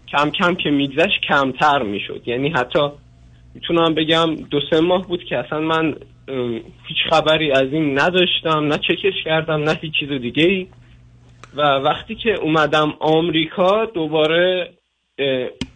کم 0.09 0.31
کم 0.31 0.55
که 0.55 0.70
میگذشت 0.70 1.20
کمتر 1.28 1.82
می‌شد. 1.82 2.23
یعنی 2.27 2.48
حتی 2.48 2.89
می‌تونم 3.55 3.94
بگم 3.94 4.35
دو 4.51 4.61
سه 4.70 4.81
ماه 4.81 5.09
بود 5.09 5.24
که 5.24 5.39
اصلا 5.39 5.61
من 5.61 5.97
هیچ 6.86 6.98
خبری 7.11 7.52
از 7.52 7.73
این 7.73 7.98
نداشتم 7.98 8.66
نه 8.66 8.78
چکش 8.78 9.24
کردم 9.24 9.62
نه 9.62 9.78
هیچ 9.81 9.93
چیز 10.01 10.09
دیگه 10.09 10.44
ای 10.44 10.66
و 11.56 11.60
وقتی 11.60 12.14
که 12.14 12.35
اومدم 12.43 12.94
آمریکا 13.01 13.85
دوباره 13.85 14.70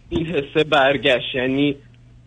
این 0.09 0.25
حسه 0.25 0.63
برگشت 0.63 1.35
یعنی 1.35 1.75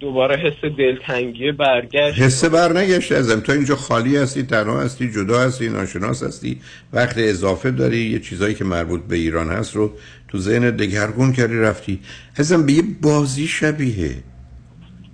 دوباره 0.01 0.37
حس 0.37 0.73
دلتنگی 0.79 1.53
برگشت. 1.53 2.19
حس 2.19 2.45
برنگشت 2.45 3.13
ازم 3.13 3.41
تو 3.41 3.53
اینجا 3.53 3.77
خالی 3.77 4.17
هستی 4.17 4.43
تنها 4.43 4.81
هستی 4.81 5.11
جدا 5.13 5.41
هستی 5.41 5.69
ناشناس 5.69 6.23
هستی. 6.23 6.61
وقت 6.93 7.15
اضافه 7.19 7.71
داری 7.71 7.99
یه 7.99 8.19
چیزایی 8.19 8.55
که 8.55 8.65
مربوط 8.65 9.01
به 9.03 9.17
ایران 9.17 9.49
هست 9.49 9.77
رو 9.77 9.93
تو 10.29 10.39
ذهن 10.39 10.71
دگرگون 10.71 11.33
کردی 11.33 11.59
رفتی. 11.59 12.01
ازم 12.37 12.67
به 12.67 12.73
یه 12.73 12.83
بازی 13.03 13.47
شبیه. 13.47 14.11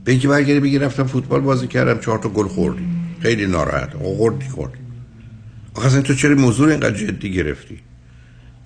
به 0.05 0.13
اینکه 0.13 0.29
برگردی 0.29 0.61
بگی 0.61 0.79
رفتم 0.79 1.05
فوتبال 1.05 1.41
بازی 1.41 1.67
کردم 1.67 2.01
چهار 2.01 2.19
تا 2.19 2.29
گل 2.29 2.49
خوردی. 2.49 2.85
خیلی 3.23 3.47
ناراحت. 3.47 3.95
خوردی 3.95 4.49
خوردی. 4.49 4.79
آخه 5.75 6.03
تو 6.03 6.15
چرا 6.15 6.35
موضوع 6.35 6.69
اینقدر 6.69 6.97
جدی 6.97 7.33
گرفتی؟ 7.33 7.79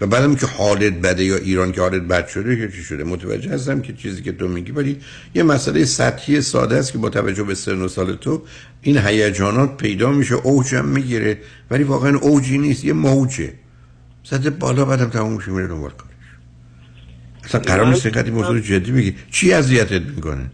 و 0.01 0.07
بعدم 0.07 0.35
که 0.35 0.47
حالت 0.47 0.93
بده 0.93 1.25
یا 1.25 1.37
ایران 1.37 1.73
که 1.73 1.81
حالت 1.81 2.03
بد 2.03 2.29
شده 2.29 2.57
که 2.57 2.77
چی 2.77 2.83
شده؟ 2.83 3.05
متوجه 3.05 3.51
هستم 3.51 3.83
که 3.83 3.93
چیزی 3.93 4.23
که 4.23 4.33
تو 4.33 4.49
میگی 4.49 4.73
ولی 4.73 4.97
یه 5.35 5.43
مسئله 5.43 5.85
سطحی 5.85 6.41
ساده 6.41 6.77
است 6.77 6.93
که 6.93 6.99
با 6.99 7.11
توجه 7.11 7.43
به 7.43 7.55
سن 7.55 7.83
و 7.83 7.89
سال 7.89 8.16
تو 8.16 8.43
این 8.83 8.99
هیجانات 8.99 9.77
پیدا 9.77 10.11
میشه 10.11 10.35
اوجم 10.35 10.85
می‌گیره 10.85 11.39
ولی 11.70 11.85
واقعا 11.85 12.19
اوجی 12.19 12.59
نیست 12.59 12.85
یه 12.85 12.93
موجه. 12.93 13.53
زده 14.25 14.51
بالا 14.51 14.85
بعدم 14.85 15.11
تموم 15.11 15.33
میشه 15.33 15.51
میره 15.51 15.66
دنبال 15.66 15.91
کارش. 15.91 16.12
اصلا 17.45 17.61
قرار 17.61 17.87
نیست 17.87 18.07
اینقدر 18.07 18.31
موضوع 18.31 18.61
جدی 18.61 18.91
میگی 18.91 19.15
چی 19.31 19.53
اذیتت 19.53 20.03
می‌کنه؟ 20.03 20.51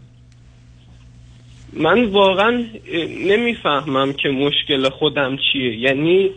من 1.73 2.05
واقعا 2.05 2.65
نمی‌فهمم 3.27 4.13
که 4.13 4.29
مشکل 4.29 4.89
خودم 4.89 5.37
چیه. 5.53 5.79
یعنی 5.79 6.31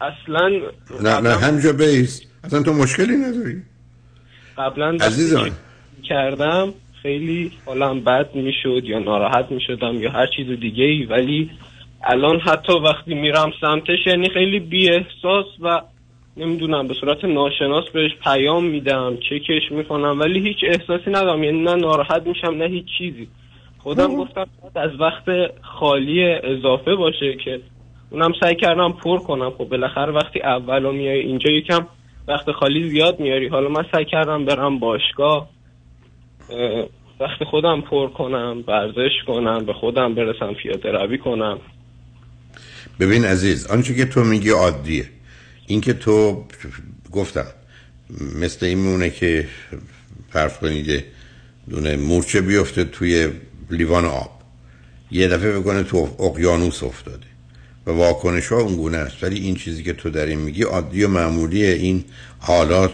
اصلا 0.00 0.48
نه 1.02 1.20
نه 1.20 1.30
همجا 1.30 1.72
بیست 1.72 2.22
اصلا 2.44 2.62
تو 2.62 2.72
مشکلی 2.72 3.16
نداری؟ 3.16 3.62
قبلا 4.58 4.98
عزیزان. 5.00 5.50
کردم 6.02 6.74
خیلی 7.02 7.52
حالم 7.66 8.00
بد 8.00 8.34
می‌شد 8.34 8.82
یا 8.84 8.98
ناراحت 8.98 9.50
می‌شدم 9.50 10.02
یا 10.02 10.10
هر 10.10 10.26
چیز 10.36 10.60
دیگه 10.60 10.84
ای 10.84 11.04
ولی 11.04 11.50
الان 12.04 12.40
حتی 12.40 12.72
وقتی 12.72 13.14
میرم 13.14 13.52
سمتش 13.60 13.98
یعنی 14.06 14.28
خیلی 14.30 14.60
بی 14.60 14.90
احساس 14.90 15.46
و 15.60 15.80
نمی‌دونم 16.36 16.86
به 16.86 16.94
صورت 16.94 17.24
ناشناس 17.24 17.84
بهش 17.94 18.10
پیام 18.24 18.64
میدم 18.64 19.16
چکش 19.16 19.72
می‌کنم 19.72 20.20
ولی 20.20 20.40
هیچ 20.48 20.56
احساسی 20.62 21.10
ندارم. 21.10 21.44
یعنی 21.44 21.62
نه 21.62 21.74
ناراحت 21.74 22.26
میشم 22.26 22.54
نه 22.54 22.64
هیچ 22.64 22.86
چیزی. 22.98 23.28
خودم 23.78 24.16
گفتم 24.16 24.46
از 24.74 24.90
وقت 25.00 25.24
خالی 25.62 26.24
اضافه 26.24 26.94
باشه 26.94 27.36
که 27.44 27.60
اونم 28.10 28.32
سعی 28.40 28.56
کردم 28.56 28.92
پر 28.92 29.18
کنم. 29.18 29.50
خب 29.50 29.64
بالاخره 29.64 30.12
وقتی 30.12 30.40
اولو 30.40 30.92
میای 30.92 31.20
اینجا 31.20 31.50
یکم 31.50 31.86
وقت 32.28 32.52
خالی 32.52 32.90
زیاد 32.90 33.20
میاری. 33.20 33.48
حالا 33.48 33.68
من 33.68 33.84
سعی 33.92 34.04
کردم 34.04 34.44
برم 34.44 34.78
باشگاه 34.78 35.48
اه، 36.50 36.86
وقت 37.20 37.44
خودم 37.44 37.80
پر 37.80 38.08
کنم 38.08 38.64
ورزش 38.68 39.12
کنم 39.26 39.64
به 39.64 39.72
خودم 39.72 40.14
برسم 40.14 40.54
پیاده 40.54 40.92
روی 40.92 41.18
کنم. 41.18 41.58
ببین 43.00 43.24
عزیز 43.24 43.66
آنچه 43.66 43.94
که 43.94 44.04
تو 44.04 44.24
میگی 44.24 44.50
عادیه. 44.50 45.08
این 45.66 45.80
که 45.80 45.92
تو 45.92 46.44
گفتم 47.12 47.46
مثل 48.40 48.66
این 48.66 48.78
مونه 48.78 49.10
که 49.10 49.48
فرض 50.30 50.58
کنید 50.58 51.04
دونه 51.70 51.96
مورچه 51.96 52.40
بیفته 52.40 52.84
توی 52.84 53.28
لیوان 53.70 54.04
آب. 54.04 54.30
یه 55.10 55.28
دفعه 55.28 55.60
بکنه 55.60 55.82
تو 55.82 56.08
اقیانوس 56.20 56.82
افتاده. 56.82 57.26
و 57.86 57.90
واکنش 57.90 58.46
ها 58.46 58.60
اونگونه 58.60 58.96
است. 58.96 59.24
ولی 59.24 59.40
این 59.40 59.54
چیزی 59.54 59.82
که 59.82 59.92
تو 59.92 60.10
در 60.10 60.26
این 60.26 60.38
میگی 60.38 60.62
عادی 60.62 61.04
و 61.04 61.08
معمولی 61.08 61.64
این 61.64 62.04
حالات 62.38 62.92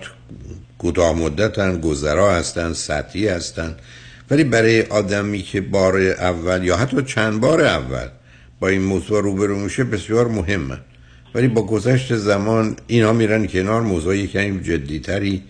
کوتاه 0.79 1.19
مدتن 1.19 1.81
گذرا 1.81 2.35
هستن 2.35 2.73
سطحی 2.73 3.29
هستن. 3.29 3.77
ولی 4.31 4.45
برای 4.45 4.83
آدمی 4.83 5.43
که 5.43 5.61
بار 5.61 6.01
اول 6.01 6.65
یا 6.65 6.77
حتی 6.77 7.03
چند 7.03 7.41
بار 7.41 7.65
اول 7.65 8.07
با 8.61 8.69
این 8.69 8.83
موضوع 8.83 9.23
روبرو 9.23 9.59
میشه 9.59 9.85
بسیار 9.85 10.29
مهمه. 10.29 10.79
ولی 11.35 11.49
با 11.49 11.63
گذشت 11.67 12.17
زمان 12.17 12.77
اینا 12.87 13.13
میرن 13.13 13.47
کنار 13.47 13.81
موضوع 13.81 14.17
یکمی 14.17 14.63
جدیتری 14.63 15.43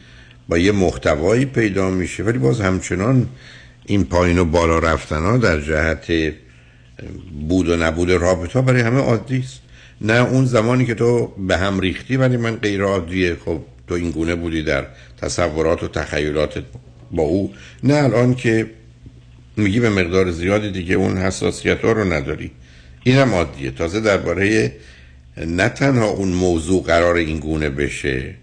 با 0.48 0.58
یه 0.58 0.72
محتوایی 0.72 1.44
پیدا 1.44 1.90
میشه. 1.90 2.22
ولی 2.22 2.38
باز 2.38 2.60
همچنان 2.60 3.28
این 3.86 4.04
پایین 4.04 4.38
و 4.38 4.44
بالا 4.44 4.78
رفتن 4.78 5.22
ها 5.22 5.36
در 5.36 5.60
جهت 5.60 6.34
بود 7.48 7.68
و 7.68 7.76
نبود 7.76 8.10
رابطه 8.10 8.62
برای 8.62 8.80
همه 8.80 9.00
عادی 9.00 9.38
است. 9.38 9.60
نه 10.00 10.12
اون 10.12 10.44
زمانی 10.44 10.86
که 10.86 10.94
تو 10.94 11.26
به 11.26 11.56
هم 11.56 11.80
ریختی 11.80 12.16
ولی 12.16 12.36
من 12.36 12.56
غیر 12.56 12.82
عادیه 12.82 13.36
خب 13.44 13.60
تو 13.88 13.94
این 13.94 14.10
گونه 14.10 14.34
بودی 14.34 14.62
در 14.62 14.86
تصورات 15.20 15.82
و 15.82 15.88
تخیلاتت 15.88 16.64
با 17.10 17.22
او. 17.22 17.52
نه 17.82 17.94
الان 17.94 18.34
که 18.34 18.70
میگی 19.56 19.80
به 19.80 19.90
مقدار 19.90 20.30
زیادی 20.30 20.70
دیگه 20.70 20.94
اون 20.94 21.16
حساسیت 21.18 21.84
ها 21.84 21.92
رو 21.92 22.12
نداری. 22.12 22.50
اینم 23.04 23.34
عادیه. 23.34 23.70
تازه 23.70 24.00
درباره 24.00 24.72
نه 25.36 25.68
تنها 25.68 26.06
اون 26.06 26.28
موضوع 26.28 26.82
قرار 26.82 27.14
این 27.14 27.38
گونه 27.38 27.70
بشه. 27.70 28.34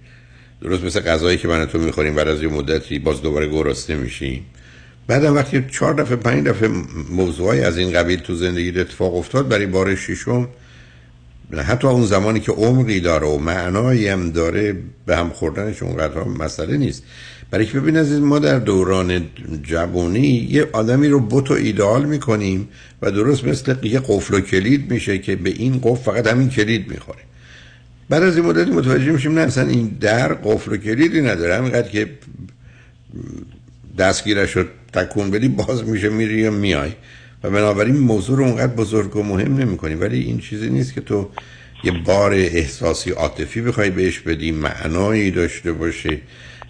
درست 0.61 0.84
مثل 0.84 0.99
غذایی 0.99 1.38
که 1.38 1.47
من 1.47 1.65
تو 1.65 1.77
می‌خوریم 1.77 2.15
بعد 2.15 2.27
از 2.27 2.43
یه 2.43 2.49
مدتی 2.49 2.99
باز 2.99 3.21
دوباره 3.21 3.47
گرسنه 3.47 3.95
میشیم. 3.95 4.45
بعدم 5.10 5.36
وقتی 5.36 5.65
چهار 5.72 5.94
دفعه 5.94 6.15
پنج 6.15 6.44
دفعه 6.44 6.69
موضوعی 7.10 7.61
از 7.61 7.77
این 7.77 7.94
قبیل 7.94 8.19
تو 8.19 8.36
زندگی 8.36 8.80
اتفاق 8.80 9.15
افتاد 9.15 9.48
برای 9.48 9.65
بار 9.65 9.95
ششم 9.95 10.48
حتی 11.57 11.88
اون 11.88 12.06
زمانی 12.06 12.40
که 12.40 12.52
عمقی 12.52 12.99
داره 12.99 13.27
و 13.27 13.38
معنایی 13.38 14.07
هم 14.07 14.31
داره 14.31 14.76
به 15.06 15.18
هم 15.18 15.30
خوردنش 15.30 15.84
اونقدر 15.84 16.23
مسئله 16.23 16.77
نیست. 16.77 17.03
برای 17.52 17.65
که 17.65 17.80
ببین 17.80 17.98
عزیز 17.98 18.19
ما 18.19 18.40
در 18.40 18.60
دوران 18.60 19.26
جوانی 19.64 20.48
یه 20.52 20.68
آدمی 20.72 21.07
رو 21.07 21.19
بوت 21.19 21.52
و 21.52 21.53
ایدئال 21.53 22.06
می‌کنیم 22.06 22.68
و 23.02 23.11
درست 23.11 23.44
مثل 23.44 23.76
یه 23.84 23.99
قفل 23.99 24.34
و 24.34 24.40
کلید 24.40 24.91
میشه 24.91 25.18
که 25.18 25.36
به 25.36 25.49
این 25.49 25.80
قفل 25.84 26.11
فقط 26.11 26.27
همین 26.27 26.49
کلید 26.49 26.91
می‌خوره. 26.91 27.19
بعد 28.10 28.23
از 28.23 28.38
این 28.38 28.45
مدتی 28.45 28.72
متوجه 28.72 29.11
میشیم 29.11 29.34
نه 29.34 29.41
اصلا 29.41 29.68
این 29.68 29.98
در 29.99 30.34
قفل 30.34 30.73
و 30.73 30.77
کلیدی 30.77 31.22
نداره. 31.22 31.56
همینقدر 31.56 31.90
که 31.90 32.10
دستگیرش 33.99 34.57
رو 34.57 34.63
تکون 34.93 35.31
بدی 35.31 35.47
باز 35.47 35.84
میشه 35.84 36.09
میری 36.09 36.38
یا 36.38 36.51
میای. 36.51 36.91
و 37.43 37.49
بنابراین 37.49 37.97
موضوع 37.97 38.38
رو 38.38 38.43
اونقدر 38.43 38.73
بزرگ 38.73 39.15
و 39.15 39.23
مهم 39.23 39.57
نمی 39.57 39.77
کنی 39.77 39.93
ولی 39.93 40.19
این 40.19 40.39
چیزی 40.39 40.69
نیست 40.69 40.93
که 40.93 41.01
تو 41.01 41.30
یه 41.84 41.91
بار 41.91 42.34
احساسی 42.34 43.11
عاطفی 43.11 43.61
بخوای 43.61 43.89
بهش 43.89 44.19
بدی 44.19 44.51
معنایی 44.51 45.31
داشته 45.31 45.71
باشه 45.71 46.17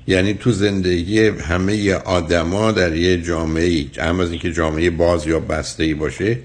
یعنی 0.08 0.34
تو 0.34 0.52
زندگی 0.52 1.28
همه 1.28 1.94
آدما 1.94 2.72
در 2.72 2.96
یه 2.96 3.22
جامعه 3.22 3.86
هم 4.00 4.20
از 4.20 4.32
اینکه 4.32 4.52
جامعه 4.52 4.90
باز 4.90 5.28
یا 5.28 5.40
بسته 5.40 5.84
ای 5.84 5.94
باشه 5.94 6.38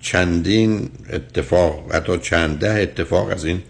چندین 0.00 0.88
اتفاق 1.12 1.94
حتی 1.94 2.18
چند 2.18 2.58
ده 2.58 2.80
اتفاق 2.82 3.28
از 3.28 3.44
این 3.44 3.62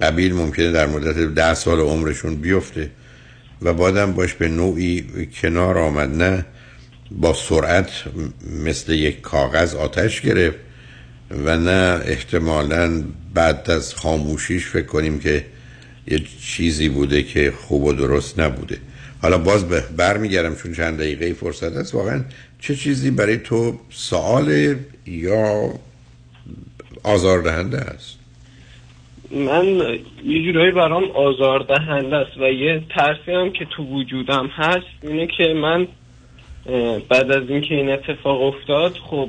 قبیل 0.00 0.34
ممکنه 0.34 0.72
در 0.72 0.86
مدت 0.86 1.34
ده 1.34 1.54
سال 1.54 1.80
عمرشون 1.80 2.36
بیفته. 2.36 2.90
و 3.62 3.74
بعدم 3.74 4.12
باش 4.12 4.34
به 4.34 4.48
نوعی 4.48 5.06
کنار 5.42 5.78
آمد 5.78 6.22
نه 6.22 6.44
با 7.10 7.34
سرعت 7.34 7.90
مثل 8.64 8.92
یک 8.92 9.20
کاغذ 9.20 9.74
آتش 9.74 10.20
گرفت 10.20 10.56
و 11.30 11.56
نه 11.56 12.00
احتمالا 12.04 13.02
بعد 13.34 13.70
از 13.70 13.94
خاموشیش 13.94 14.66
فکر 14.66 14.86
کنیم 14.86 15.18
که 15.18 15.44
یه 16.06 16.22
چیزی 16.40 16.88
بوده 16.88 17.22
که 17.22 17.52
خوب 17.60 17.84
و 17.84 17.92
درست 17.92 18.40
نبوده. 18.40 18.78
حالا 19.22 19.38
باز 19.38 19.64
برمیگردم 19.96 20.54
چون 20.54 20.74
چند 20.74 20.98
دقیقه 20.98 21.32
فرصت 21.32 21.76
است. 21.76 21.94
واقعا 21.94 22.24
چه 22.60 22.76
چیزی 22.76 23.10
برای 23.10 23.36
تو 23.36 23.80
سوال 23.90 24.76
یا 25.06 25.74
آزاردهنده 27.02 27.78
است؟ 27.78 28.17
من 29.30 29.64
یه 30.24 30.42
جورایی 30.42 30.70
برام 30.70 31.04
آزاردهنده 31.04 32.16
است 32.16 32.36
و 32.38 32.52
یه 32.52 32.82
ترسی 32.96 33.32
هم 33.32 33.50
که 33.50 33.64
تو 33.64 33.82
وجودم 33.82 34.46
هست 34.46 34.86
اینه 35.02 35.26
که 35.26 35.54
من 35.54 35.88
بعد 37.08 37.32
از 37.32 37.50
اینکه 37.50 37.74
این 37.74 37.90
اتفاق 37.90 38.42
افتاد 38.42 38.92
خب 38.92 39.28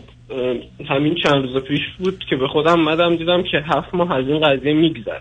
همین 0.89 1.15
چند 1.15 1.43
روز 1.43 1.63
پیش 1.63 1.81
بود 1.99 2.25
که 2.29 2.35
به 2.35 2.47
خودم 2.47 2.79
مدم 2.79 3.15
دیدم 3.15 3.43
که 3.43 3.57
هفت 3.57 3.95
ماه 3.95 4.13
از 4.13 4.27
این 4.27 4.39
قضیه 4.39 4.73
میگذر 4.73 5.19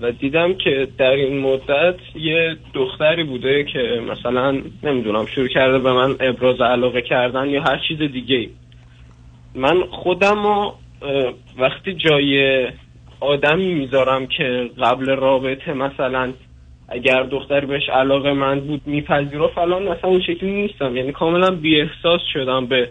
و 0.00 0.12
دیدم 0.12 0.54
که 0.54 0.88
در 0.98 1.10
این 1.10 1.38
مدت 1.38 1.94
یه 2.14 2.56
دختری 2.74 3.24
بوده 3.24 3.64
که 3.64 4.02
مثلا 4.10 4.62
نمی‌دونم 4.82 5.26
شروع 5.26 5.48
کرده 5.48 5.78
به 5.78 5.92
من 5.92 6.16
ابراز 6.20 6.60
علاقه 6.60 7.02
کردن 7.02 7.48
یا 7.48 7.62
هر 7.62 7.80
چیز 7.88 7.98
دیگه. 7.98 8.48
من 9.54 9.84
خودم 9.90 10.42
رو 10.42 10.74
وقتی 11.58 11.94
جای 11.94 12.66
آدمی 13.24 13.74
می‌ذارم 13.74 14.26
که 14.26 14.70
قبل 14.82 15.16
رابطه 15.16 15.72
مثلا 15.72 16.32
اگر 16.88 17.22
دختری 17.22 17.66
بهش 17.66 17.88
علاقه 17.88 18.32
من 18.32 18.60
بود 18.60 18.82
میپذیرفت 18.86 19.58
الان 19.58 19.82
مثلا 19.82 20.10
اون 20.10 20.20
شکلی 20.20 20.52
نیستم. 20.52 20.96
یعنی 20.96 21.12
کاملا 21.12 21.50
بی 21.50 21.80
احساس 21.80 22.20
شدم 22.32 22.66
به 22.66 22.88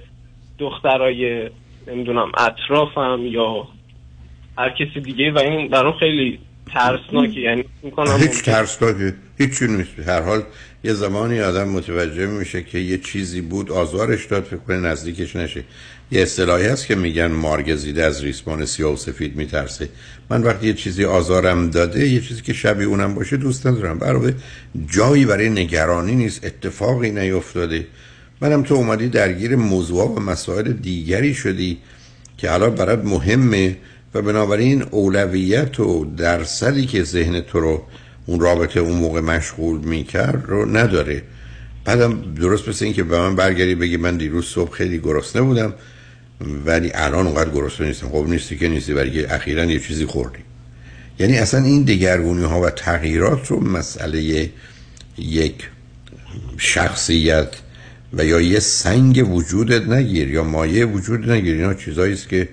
دخترای 0.59 1.49
نمی‌دونم 1.87 2.31
اطرافم 2.37 3.19
یا 3.25 3.67
هر 4.57 4.69
کسی 4.69 4.99
دیگه 5.01 5.31
و 5.31 5.39
این 5.39 5.67
برام 5.67 5.93
خیلی 5.99 6.39
ترسناکه. 6.73 7.39
یعنی 7.39 7.63
می‌کنم 7.83 8.17
هیچ 8.19 8.43
ترسناکه 8.43 9.13
هیچی 9.37 9.67
نیست. 9.67 10.09
هر 10.09 10.21
حال 10.21 10.39
یه 10.85 10.93
زمانی 10.93 11.41
آدم 11.41 11.69
متوجه 11.69 12.25
میشه 12.25 12.63
که 12.63 12.79
یه 12.79 12.97
چیزی 12.97 13.41
بود 13.41 13.71
آزارش 13.71 14.25
داد 14.25 14.43
فکر 14.43 14.57
کنه 14.57 14.77
نزدیکش 14.77 15.35
نشه. 15.35 15.63
یه 16.11 16.21
اصطلاحی 16.21 16.65
هست 16.65 16.87
که 16.87 16.95
میگن 16.95 17.27
مارگزیده 17.27 18.03
از 18.03 18.23
ریسمان 18.23 18.65
سیاه 18.65 18.93
و 18.93 18.95
سفید 18.95 19.35
میترسه. 19.35 19.89
من 20.29 20.43
وقتی 20.43 20.67
یه 20.67 20.73
چیزی 20.73 21.05
آزارم 21.05 21.69
داده 21.69 22.07
یه 22.07 22.21
چیزی 22.21 22.41
که 22.41 22.53
شبیه 22.53 22.87
اونم 22.87 23.15
باشه 23.15 23.37
دوست 23.37 23.67
ندارم. 23.67 23.97
برای 23.97 24.33
جایی 24.87 25.25
برای 25.25 25.49
نگرانی 25.49 26.15
نیست 26.15 26.45
اتفاقی 26.45 27.11
نیفتاده. 27.11 27.87
منم 28.41 28.63
تو 28.63 28.75
اومدی 28.75 29.09
درگیر 29.09 29.55
موضوع 29.55 30.15
و 30.15 30.19
مسائل 30.19 30.73
دیگری 30.73 31.33
شدی 31.33 31.77
که 32.37 32.53
الان 32.53 32.75
برات 32.75 33.05
مهمه 33.05 33.77
و 34.13 34.21
بنابراین 34.21 34.81
اولویت 34.91 35.79
و 35.79 36.05
درصدی 36.17 36.85
که 36.85 37.03
ذهن 37.03 37.41
تو 37.41 37.59
رو 37.59 37.83
اون 38.25 38.39
رابطه 38.39 38.79
اون 38.79 38.97
موقع 38.97 39.21
مشغول 39.21 39.79
می‌کرد 39.79 40.43
رو 40.47 40.77
نداره. 40.77 41.23
بعدم 41.85 42.21
درست 42.35 42.69
مثل 42.69 42.85
این 42.85 42.93
که 42.93 43.03
به 43.03 43.19
من 43.19 43.35
برگردی 43.35 43.75
بگی 43.75 43.97
من 43.97 44.17
دیروز 44.17 44.45
صبح 44.45 44.71
خیلی 44.71 44.99
گرسنه 44.99 45.41
بودم 45.41 45.73
ولی 46.65 46.91
الان 46.93 47.27
اونقدر 47.27 47.49
گرسنه 47.49 47.87
نیستم. 47.87 48.09
خب 48.09 48.25
نیستی 48.27 48.57
که 48.57 48.67
نیستی 48.67 48.93
ولی 48.93 49.25
اخیرا 49.25 49.65
یه 49.65 49.79
چیزی 49.79 50.05
خوردی. 50.05 50.39
یعنی 51.19 51.37
اصلا 51.37 51.63
این 51.63 51.83
دگرگونی 51.83 52.43
ها 52.43 52.61
و 52.61 52.69
تغییرات 52.69 53.47
رو 53.47 53.59
مسئله 53.59 54.49
یک 55.17 55.69
شخصیت 56.57 57.47
و 58.13 58.25
یا 58.25 58.41
یه 58.41 58.59
سنگ 58.59 59.29
وجودت 59.31 59.87
نگیر 59.87 60.29
یا 60.29 60.43
مایه 60.43 60.85
وجود 60.85 61.31
نگیر. 61.31 61.55
اینا 61.55 61.73
چیزایی 61.73 62.13
است 62.13 62.29
که 62.29 62.49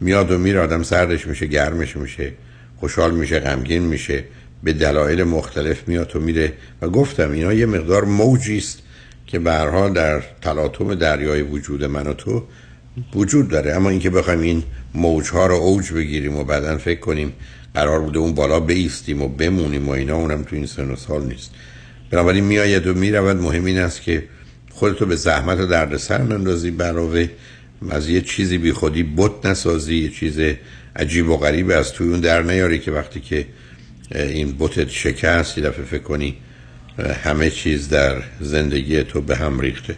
میاد 0.00 0.30
و 0.30 0.38
میره. 0.38 0.60
آدم 0.60 0.82
سردش 0.82 1.26
میشه 1.26 1.46
گرمش 1.46 1.96
میشه 1.96 2.32
خوشحال 2.80 3.14
میشه 3.14 3.40
غمگین 3.40 3.82
میشه. 3.82 4.24
به 4.62 4.72
دلایل 4.72 5.22
مختلف 5.22 5.88
میاد 5.88 6.16
و 6.16 6.20
میره. 6.20 6.52
و 6.82 6.88
گفتم 6.88 7.32
اینا 7.32 7.52
یه 7.52 7.66
مقدار 7.66 8.04
موجی 8.04 8.58
است 8.58 8.78
که 9.26 9.38
به 9.38 9.52
هر 9.52 9.88
در 9.88 10.22
تلاطم 10.42 10.94
دریای 10.94 11.42
وجود 11.42 11.84
من 11.84 12.06
و 12.06 12.14
تو 12.14 12.44
وجود 13.14 13.48
داره. 13.48 13.72
اما 13.72 13.90
اینکه 13.90 14.10
بخوایم 14.10 14.40
این 14.40 14.62
موجها 14.94 15.46
رو 15.46 15.54
اوج 15.54 15.92
بگیریم 15.92 16.36
و 16.36 16.44
بعدا 16.44 16.78
فکر 16.78 17.00
کنیم 17.00 17.32
قرار 17.74 18.00
بوده 18.00 18.18
اون 18.18 18.34
بالا 18.34 18.60
بیستیم 18.60 19.22
و 19.22 19.28
بمونیم 19.28 19.88
و 19.88 19.90
اینا 19.90 20.16
اونم 20.16 20.42
تو 20.42 20.56
این 20.56 20.66
سن 20.66 20.90
و 20.90 20.96
سال 20.96 21.24
نیست. 21.24 21.50
بنابراین 22.10 22.44
میآید 22.44 22.86
و 22.86 22.94
می‌رود. 22.94 23.36
مهم 23.36 23.64
این 23.64 23.78
است 23.78 24.02
که 24.02 24.24
خودتو 24.70 25.06
به 25.06 25.16
زحمت 25.16 25.60
و 25.60 25.66
دردسر 25.66 26.22
نندازی. 26.22 26.76
علاوه 26.80 27.28
از 27.90 28.08
یه 28.08 28.20
چیزی 28.20 28.58
بی 28.58 28.72
خودی 28.72 29.02
بت 29.16 29.46
نسازی. 29.46 29.96
یه 29.96 30.10
چیز 30.10 30.38
عجیب 30.96 31.28
و 31.28 31.36
غریب 31.36 31.70
از 31.70 31.92
توی 31.92 32.08
اون 32.08 32.20
در 32.20 32.42
نیاری 32.42 32.78
که 32.78 32.90
وقتی 32.92 33.20
که 33.20 33.46
این 34.14 34.52
بوتت 34.52 34.88
شکست 34.88 35.58
یه 35.58 35.64
دفعه 35.64 35.84
فکر 35.84 36.02
کنی 36.02 36.36
همه 37.24 37.50
چیز 37.50 37.88
در 37.88 38.22
زندگی 38.40 39.02
تو 39.02 39.20
به 39.20 39.36
هم 39.36 39.60
ریخته. 39.60 39.96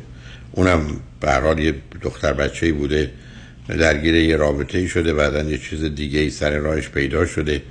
اونم 0.53 1.01
به 1.21 1.63
یه 1.63 1.75
دختر 2.03 2.33
بچه 2.33 2.67
ای 2.67 2.73
بوده 2.73 3.11
درگیر 3.69 4.15
یه 4.15 4.37
رابطه 4.37 4.79
ای 4.79 4.89
شده 4.89 5.13
بعدا 5.15 5.43
یه 5.43 5.59
چیز 5.59 5.85
دیگه 5.85 6.21
ای 6.21 6.31
سر 6.31 6.59
راهش 6.59 6.89
پیدا 6.89 7.27
شده. 7.27 7.63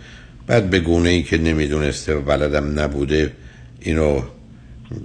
بعد 0.48 0.70
به 0.70 0.80
گونه 0.80 1.10
ای 1.10 1.24
که 1.24 1.38
نمی‌دونسته 1.38 2.16
و 2.16 2.22
بلدم 2.22 2.80
نبوده 2.80 3.32
اینو 3.80 4.22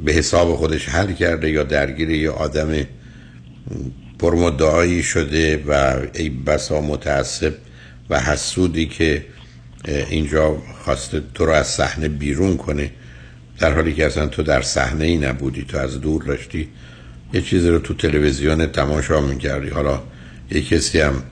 به 0.05 0.13
حساب 0.13 0.57
خودش 0.57 0.89
حل 0.89 1.13
کرده 1.13 1.51
یا 1.51 1.63
درگیر 1.63 2.11
یه 2.11 2.31
آدم 2.31 2.87
پرمدعایی 4.19 5.03
شده 5.03 5.65
و 5.67 5.97
ای 6.15 6.29
بسا 6.29 6.81
متعصب 6.81 7.55
و 8.11 8.21
حسودی 8.21 8.87
که 8.87 9.25
اینجا 9.85 10.63
خواسته 10.85 11.23
تو 11.35 11.47
رو 11.47 11.53
از 11.53 11.67
صحنه 11.67 12.09
بیرون 12.09 12.57
کنه 12.57 12.91
در 13.59 13.73
حالی 13.73 13.95
که 13.95 14.07
اصلا 14.07 14.27
تو 14.27 14.43
در 14.43 14.63
صحنه 14.63 15.05
ای 15.05 15.17
نبودی 15.17 15.65
تو 15.69 15.79
از 15.79 16.01
دور 16.01 16.23
داشتی 16.23 16.69
یه 17.33 17.41
چیزی 17.41 17.69
رو 17.69 17.79
تو 17.79 17.95
تلویزیون 17.95 18.67
تماشا 18.67 19.21
می‌کردی. 19.21 19.69
حالا 19.69 20.03
یه 20.51 20.63
کسی 20.63 21.01
هم 21.01 21.23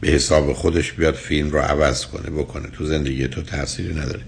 به 0.00 0.08
حساب 0.08 0.52
خودش 0.52 0.92
بیاد 0.92 1.14
فیلم 1.14 1.50
رو 1.50 1.58
عوض 1.58 2.06
کنه 2.06 2.30
بکنه. 2.30 2.68
تو 2.72 2.84
زندگی 2.84 3.28
تو 3.28 3.42
تأثیری 3.42 3.94
نداره. 3.94 4.20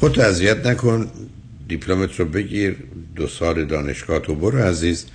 خودت 0.00 0.18
اذیت 0.18 0.66
نکن 0.66 1.10
دیپلمت 1.68 2.20
رو 2.20 2.24
بگیر 2.24 2.76
دو 3.16 3.26
سال 3.26 3.64
دانشگاه 3.64 4.18
تو 4.18 4.34
برو 4.34 4.58
عزیز. 4.58 5.06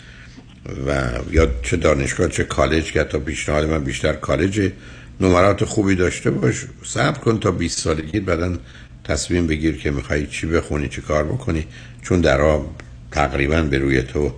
و 0.88 1.10
یا 1.32 1.48
چه 1.64 1.78
دانشگاه 1.78 2.28
چه 2.28 2.44
کالج 2.44 2.92
که 2.92 3.04
تا 3.04 3.20
پیشنهاد 3.20 3.66
من 3.66 3.84
بیشتر 3.84 4.14
کالج 4.14 4.72
نمرات 5.20 5.66
خوبی 5.66 5.96
داشته 5.96 6.32
باش. 6.32 6.66
صبر 6.84 7.20
کن 7.20 7.40
تا 7.40 7.52
20 7.52 7.80
سالگی 7.80 8.20
بعدا 8.20 8.58
تصمیم 9.04 9.48
بگیر 9.48 9.78
که 9.78 9.92
می‌خوای 9.92 10.28
چی 10.28 10.48
بخونی 10.48 10.88
چی 10.88 11.02
کار 11.02 11.24
بکنی. 11.24 11.66
چون 12.02 12.22
درها 12.22 12.76
تقریبا 13.12 13.62
به 13.62 13.78
روی 13.78 14.02
تو 14.02 14.34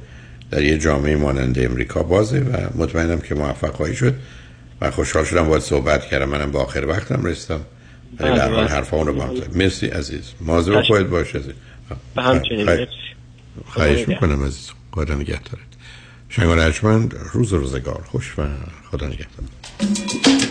در 0.52 0.64
یه 0.64 0.78
جامعه 0.78 1.16
مانند 1.16 1.60
امریکا 1.60 2.04
بازه 2.04 2.40
و 2.40 2.84
مطمئنم 2.84 3.20
که 3.20 3.36
موفق 3.36 3.74
خواهی 3.74 3.96
شد. 3.96 4.14
و 4.82 4.92
خوشحال 4.92 5.26
شدم 5.26 5.48
باید 5.48 5.62
صحبت 5.62 6.06
کردم. 6.06 6.30
منم 6.30 6.52
با 6.52 6.62
آخر 6.64 6.86
وقتم 6.86 7.26
رستم. 7.26 7.62
ولی 8.20 8.36
در 8.36 8.46
آره، 8.46 8.56
حال 8.56 8.68
حرفا 8.68 8.98
اونو 8.98 9.14
با 9.14 9.24
هم 9.24 9.34
مرسی 9.56 9.88
عزیز. 9.88 10.24
مواظب 10.42 10.82
خواهید 10.82 11.10
باش 11.10 11.36
عزیز. 11.36 11.54
به 12.16 12.22
همچنین 12.22 12.66
خواهش, 12.66 12.88
خواهش 13.66 14.08
می‌کنم 14.08 14.44
عزیز. 14.44 14.70
خدا 14.92 15.16
نگهدارت. 15.16 15.72
شنگان 16.30 17.12
روز 17.34 17.54
روزگار. 17.54 18.04
خوش 18.12 18.40
و 18.40 18.44
خدا 18.92 19.08
نگهدارت 19.08 20.51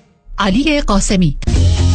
علی 0.37 0.81
قاسمی. 0.81 1.37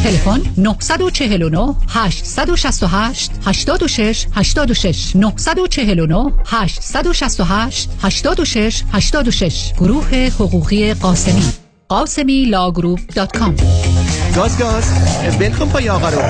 تلفن 0.05 0.41
949 0.57 1.75
868 1.89 3.31
86 3.47 4.27
86 4.35 5.17
949 5.17 6.33
868 6.47 7.91
86 8.03 8.83
86 8.93 9.73
گروه 9.79 10.15
حقوقی 10.15 10.95
قاسمی. 10.95 11.43
قاسمی 11.89 12.45
Law 12.45 12.66
Group 12.66 13.01
dot 13.15 13.37
com. 13.39 13.57
گاز 14.37 14.59
گاز. 14.59 14.85
بلکن 15.39 15.69
پای 15.69 15.89
آقا 15.89 16.09
رو. 16.09 16.23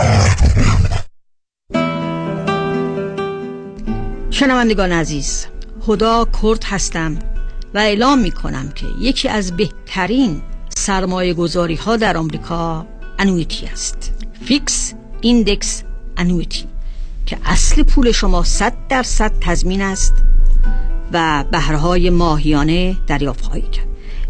شنوندگان 4.30 4.92
عزیز 4.92 5.46
خدا 5.80 6.28
کرد 6.42 6.64
هستم 6.64 7.18
و 7.74 7.78
اعلام 7.78 8.18
می 8.18 8.30
کنم 8.30 8.68
که 8.74 8.86
یکی 9.00 9.28
از 9.28 9.56
بهترین 9.56 10.42
سرمایه 10.76 11.34
گذاری 11.34 11.74
ها 11.74 11.96
در 11.96 12.16
آمریکا 12.16 12.86
annuity 13.18 13.66
است. 13.66 14.12
fixed 14.44 14.94
index 15.20 15.82
annuity 16.16 16.64
که 17.26 17.38
اصل 17.44 17.82
پول 17.82 18.12
شما 18.12 18.42
100 18.44 18.72
درصد 18.88 19.32
تضمین 19.40 19.82
است 19.82 20.14
و 21.12 21.44
بهرهای 21.50 22.10
ماهیانه 22.10 22.96
دریافت 23.06 23.44
خواهید 23.44 23.70
کرد. 23.70 23.86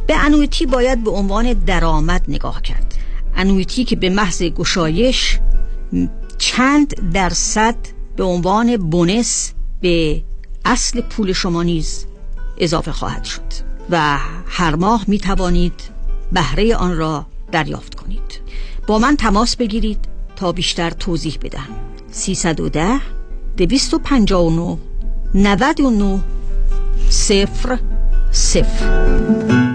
به 0.07 0.25
انویتی 0.25 0.67
باید 0.67 1.05
به 1.05 1.11
عنوان 1.11 1.53
درآمد 1.53 2.25
نگاه 2.29 2.63
کرد. 2.63 2.95
انویتی 3.37 3.85
که 3.85 3.97
به 3.97 4.11
محض 4.11 4.43
گشایش 4.43 5.39
چند 6.39 7.13
درصد 7.13 7.77
به 8.17 8.25
عنوان 8.25 8.77
بونس 8.77 9.53
به 9.81 10.23
اصل 10.65 11.01
پول 11.01 11.33
شما 11.33 11.63
نیز 11.63 12.07
اضافه 12.59 12.93
خواهد 12.93 13.25
شد. 13.25 13.67
و 13.91 14.19
هر 14.47 14.75
ماه 14.75 15.05
می 15.09 15.19
توانید 15.19 15.96
بهره 16.33 16.77
آن 16.77 16.97
را 16.97 17.27
دریافت 17.53 17.95
کنید. 17.95 18.41
با 18.87 18.99
من 18.99 19.17
تماس 19.17 19.57
بگیرید 19.57 19.99
تا 20.37 20.53
بیشتر 20.53 20.91
توضیح 20.91 21.39
بدهم. 21.43 21.69
310 22.11 23.01
259 23.57 24.79
99 25.35 26.21
صفر 27.11 27.79
صفر. 28.31 29.66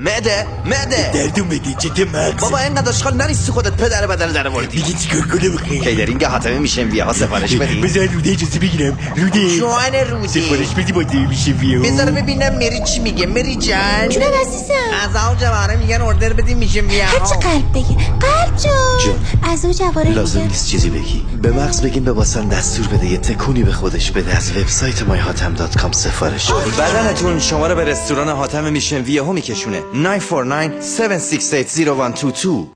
معده 0.00 0.46
معده 0.64 1.10
دردون 1.14 1.48
بگی 1.48 1.74
چه 1.74 2.04
مغز 2.04 2.40
بابا 2.40 2.58
این 2.58 2.78
نداشت 2.78 3.06
نریستی 3.06 3.52
خودت 3.52 3.72
پدر 3.72 4.06
بدل 4.06 4.32
در 4.32 4.48
وردی 4.48 4.76
میگی 4.76 4.94
چیکار 4.94 5.20
کنم 5.20 5.56
بخیر 5.56 5.82
کیدرینگ 5.82 6.24
حاتمی 6.24 6.58
میشه 6.58 6.82
ویه 6.82 7.04
ها 7.04 7.12
سفارش 7.12 7.56
بدی. 7.56 7.80
بذار 7.80 8.06
روده 8.06 8.30
اجازه 8.30 8.58
بگیرم. 8.58 8.98
روده. 9.16 9.58
جوان 9.58 9.94
روده. 10.10 10.28
سفارش 10.28 10.68
بدی 10.68 10.92
با 10.92 11.02
ده 11.02 11.28
میشه 11.28 11.50
ویه 11.52 11.78
بذار 11.78 12.10
ببینم 12.10 12.54
مری 12.54 12.80
چی 12.84 13.00
میگه. 13.00 13.26
مری 13.26 13.56
جان 13.56 14.08
جونم 14.08 14.26
عزیزم. 14.46 14.74
از 15.02 15.16
آو 15.16 15.34
جواره 15.34 15.76
میگن 15.76 16.00
اردر 16.00 16.32
بدی 16.32 16.54
میشه 16.54 16.80
ویه 16.80 17.04
هرچی 17.04 17.34
قلب 17.34 17.72
بگی 17.74 17.96
قلب 18.20 18.56
جون. 18.56 19.50
از 19.52 19.64
او 19.64 19.72
جواره 19.72 20.10
لازم 20.10 20.40
نیست 20.40 20.68
چیزی 20.68 20.90
بگی. 20.90 21.26
به 21.42 21.50
مغز 21.50 21.82
بگیم 21.82 22.04
به 22.04 22.12
باسن 22.12 22.48
دستور 22.48 22.86
بده. 22.86 23.06
یه 23.06 23.18
تکونی 23.18 23.62
به 23.62 23.72
خودش 23.72 24.10
بده. 24.10 24.36
از 24.36 24.56
وبسایت 24.56 24.98
myhatam.com 24.98 25.92
سفارش. 25.92 26.50
بدنتون 26.78 27.40
شما 27.40 27.66
رو 27.66 27.74
به 27.74 27.84
رستوران 27.84 28.28
حاتم 28.28 28.72
میشن. 28.72 29.02
ویه 29.02 29.22
ها 29.22 29.32
میکشونه. 29.32 29.85
949 29.92 30.80
7680122 30.80 32.75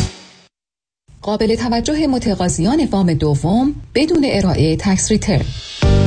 قابل 1.21 1.55
توجه 1.55 2.07
متقاضیان 2.07 2.87
وام 2.91 3.13
دوم 3.13 3.75
بدون 3.95 4.25
ارائه 4.25 4.75
تکس 4.75 5.11
ریترن 5.11 5.45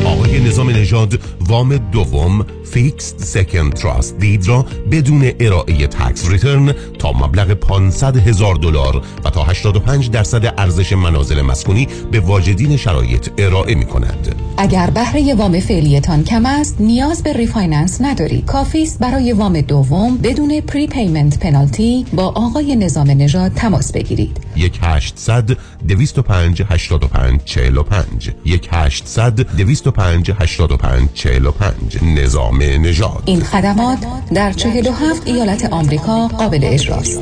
آقای 0.04 0.40
نظام 0.40 0.70
نژاد 0.70 1.20
وام 1.40 1.76
دوم 1.76 2.46
fixed 2.64 3.14
second 3.18 3.72
trust 3.72 4.18
deed 4.18 4.48
را 4.48 4.66
بدون 4.90 5.30
ارائه 5.40 5.86
tax 5.86 6.30
return 6.30 6.74
تا 6.98 7.12
مبلغ 7.12 7.52
500 7.52 8.16
هزار 8.16 8.54
دلار 8.54 9.02
و 9.24 9.30
تا 9.30 9.44
85 9.44 10.10
درصد 10.10 10.54
ارزش 10.58 10.92
منازل 10.92 11.42
مسکونی 11.42 11.88
به 12.12 12.20
واجدین 12.20 12.76
شرایط 12.76 13.28
ارائه 13.38 13.74
می 13.74 13.84
کند. 13.84 14.34
اگر 14.56 14.90
بهره 14.90 15.34
وام 15.34 15.60
فعلیتان 15.60 16.24
کم 16.24 16.46
است 16.46 16.80
نیاز 16.80 17.22
به 17.22 17.32
refinance 17.32 18.00
ندارید 18.00 18.44
کافی 18.44 18.82
است 18.82 18.98
برای 18.98 19.32
وام 19.32 19.60
دوم 19.60 20.16
بدون 20.16 20.60
prepayment 20.60 21.38
penalty 21.38 22.06
با 22.12 22.26
آقای 22.26 22.76
نظام 22.76 23.10
نژاد 23.10 23.52
تماس 23.52 23.92
بگیرید. 23.92 24.36
1 24.56 24.80
800 25.04 25.56
205 25.88 26.62
85 26.68 27.40
45 27.44 28.30
1 28.44 28.68
800 28.72 29.56
205 29.56 30.30
85 30.38 31.08
45 31.14 32.02
نظام 32.02 32.62
نژاد. 32.62 33.22
این 33.26 33.40
خدمات 33.40 33.98
در 34.34 34.52
47 34.52 35.22
ایالت 35.26 35.72
آمریکا 35.72 36.28
قابل 36.28 36.60
اجراست. 36.62 37.20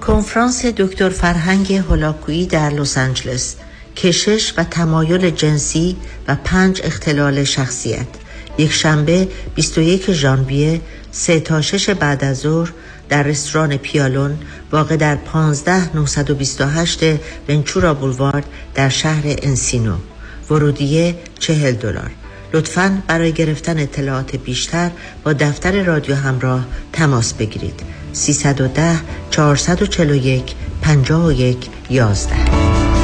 کنفرانس 0.00 0.66
دکتر 0.66 1.08
فرهنگ 1.08 1.72
هولاکویی 1.72 2.46
در 2.46 2.70
لس 2.70 2.98
آنجلس. 2.98 3.56
کشش 3.96 4.54
و 4.56 4.64
تمایل 4.64 5.30
جنسی 5.30 5.96
و 6.28 6.36
پنج 6.44 6.80
اختلال 6.84 7.44
شخصیت. 7.44 8.06
یک 8.58 8.72
شنبه 8.72 9.28
21 9.54 10.12
ژانویه 10.12 10.80
3 11.12 11.40
تا 11.40 11.60
6 11.60 11.90
بعد 11.90 12.24
از 12.24 12.38
ظهر 12.38 12.72
در 13.08 13.22
رستوران 13.22 13.76
پیالون 13.76 14.38
واقع 14.72 14.96
در 14.96 15.16
15 15.16 15.96
928 15.96 17.00
ونچورا 17.48 17.94
بولوارد 17.94 18.44
در 18.74 18.88
شهر 18.88 19.22
انسینو. 19.26 19.96
ورودیه 20.50 21.14
40 21.38 21.72
دلار. 21.72 22.10
لطفا 22.52 23.02
برای 23.06 23.32
گرفتن 23.32 23.78
اطلاعات 23.78 24.36
بیشتر 24.36 24.90
با 25.24 25.32
دفتر 25.32 25.82
رادیو 25.82 26.14
همراه 26.14 26.66
تماس 26.92 27.32
بگیرید. 27.32 27.80
310 28.12 29.00
441 29.30 30.54
51 30.82 31.56
11 31.90 32.97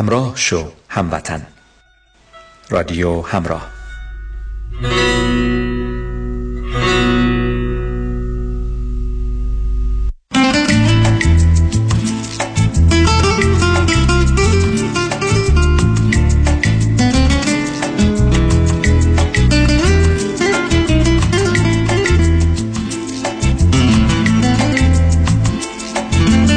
همراه 0.00 0.36
شو 0.36 0.72
هموطن. 0.88 1.46
رادیو 2.70 3.22
همراه. 3.22 3.70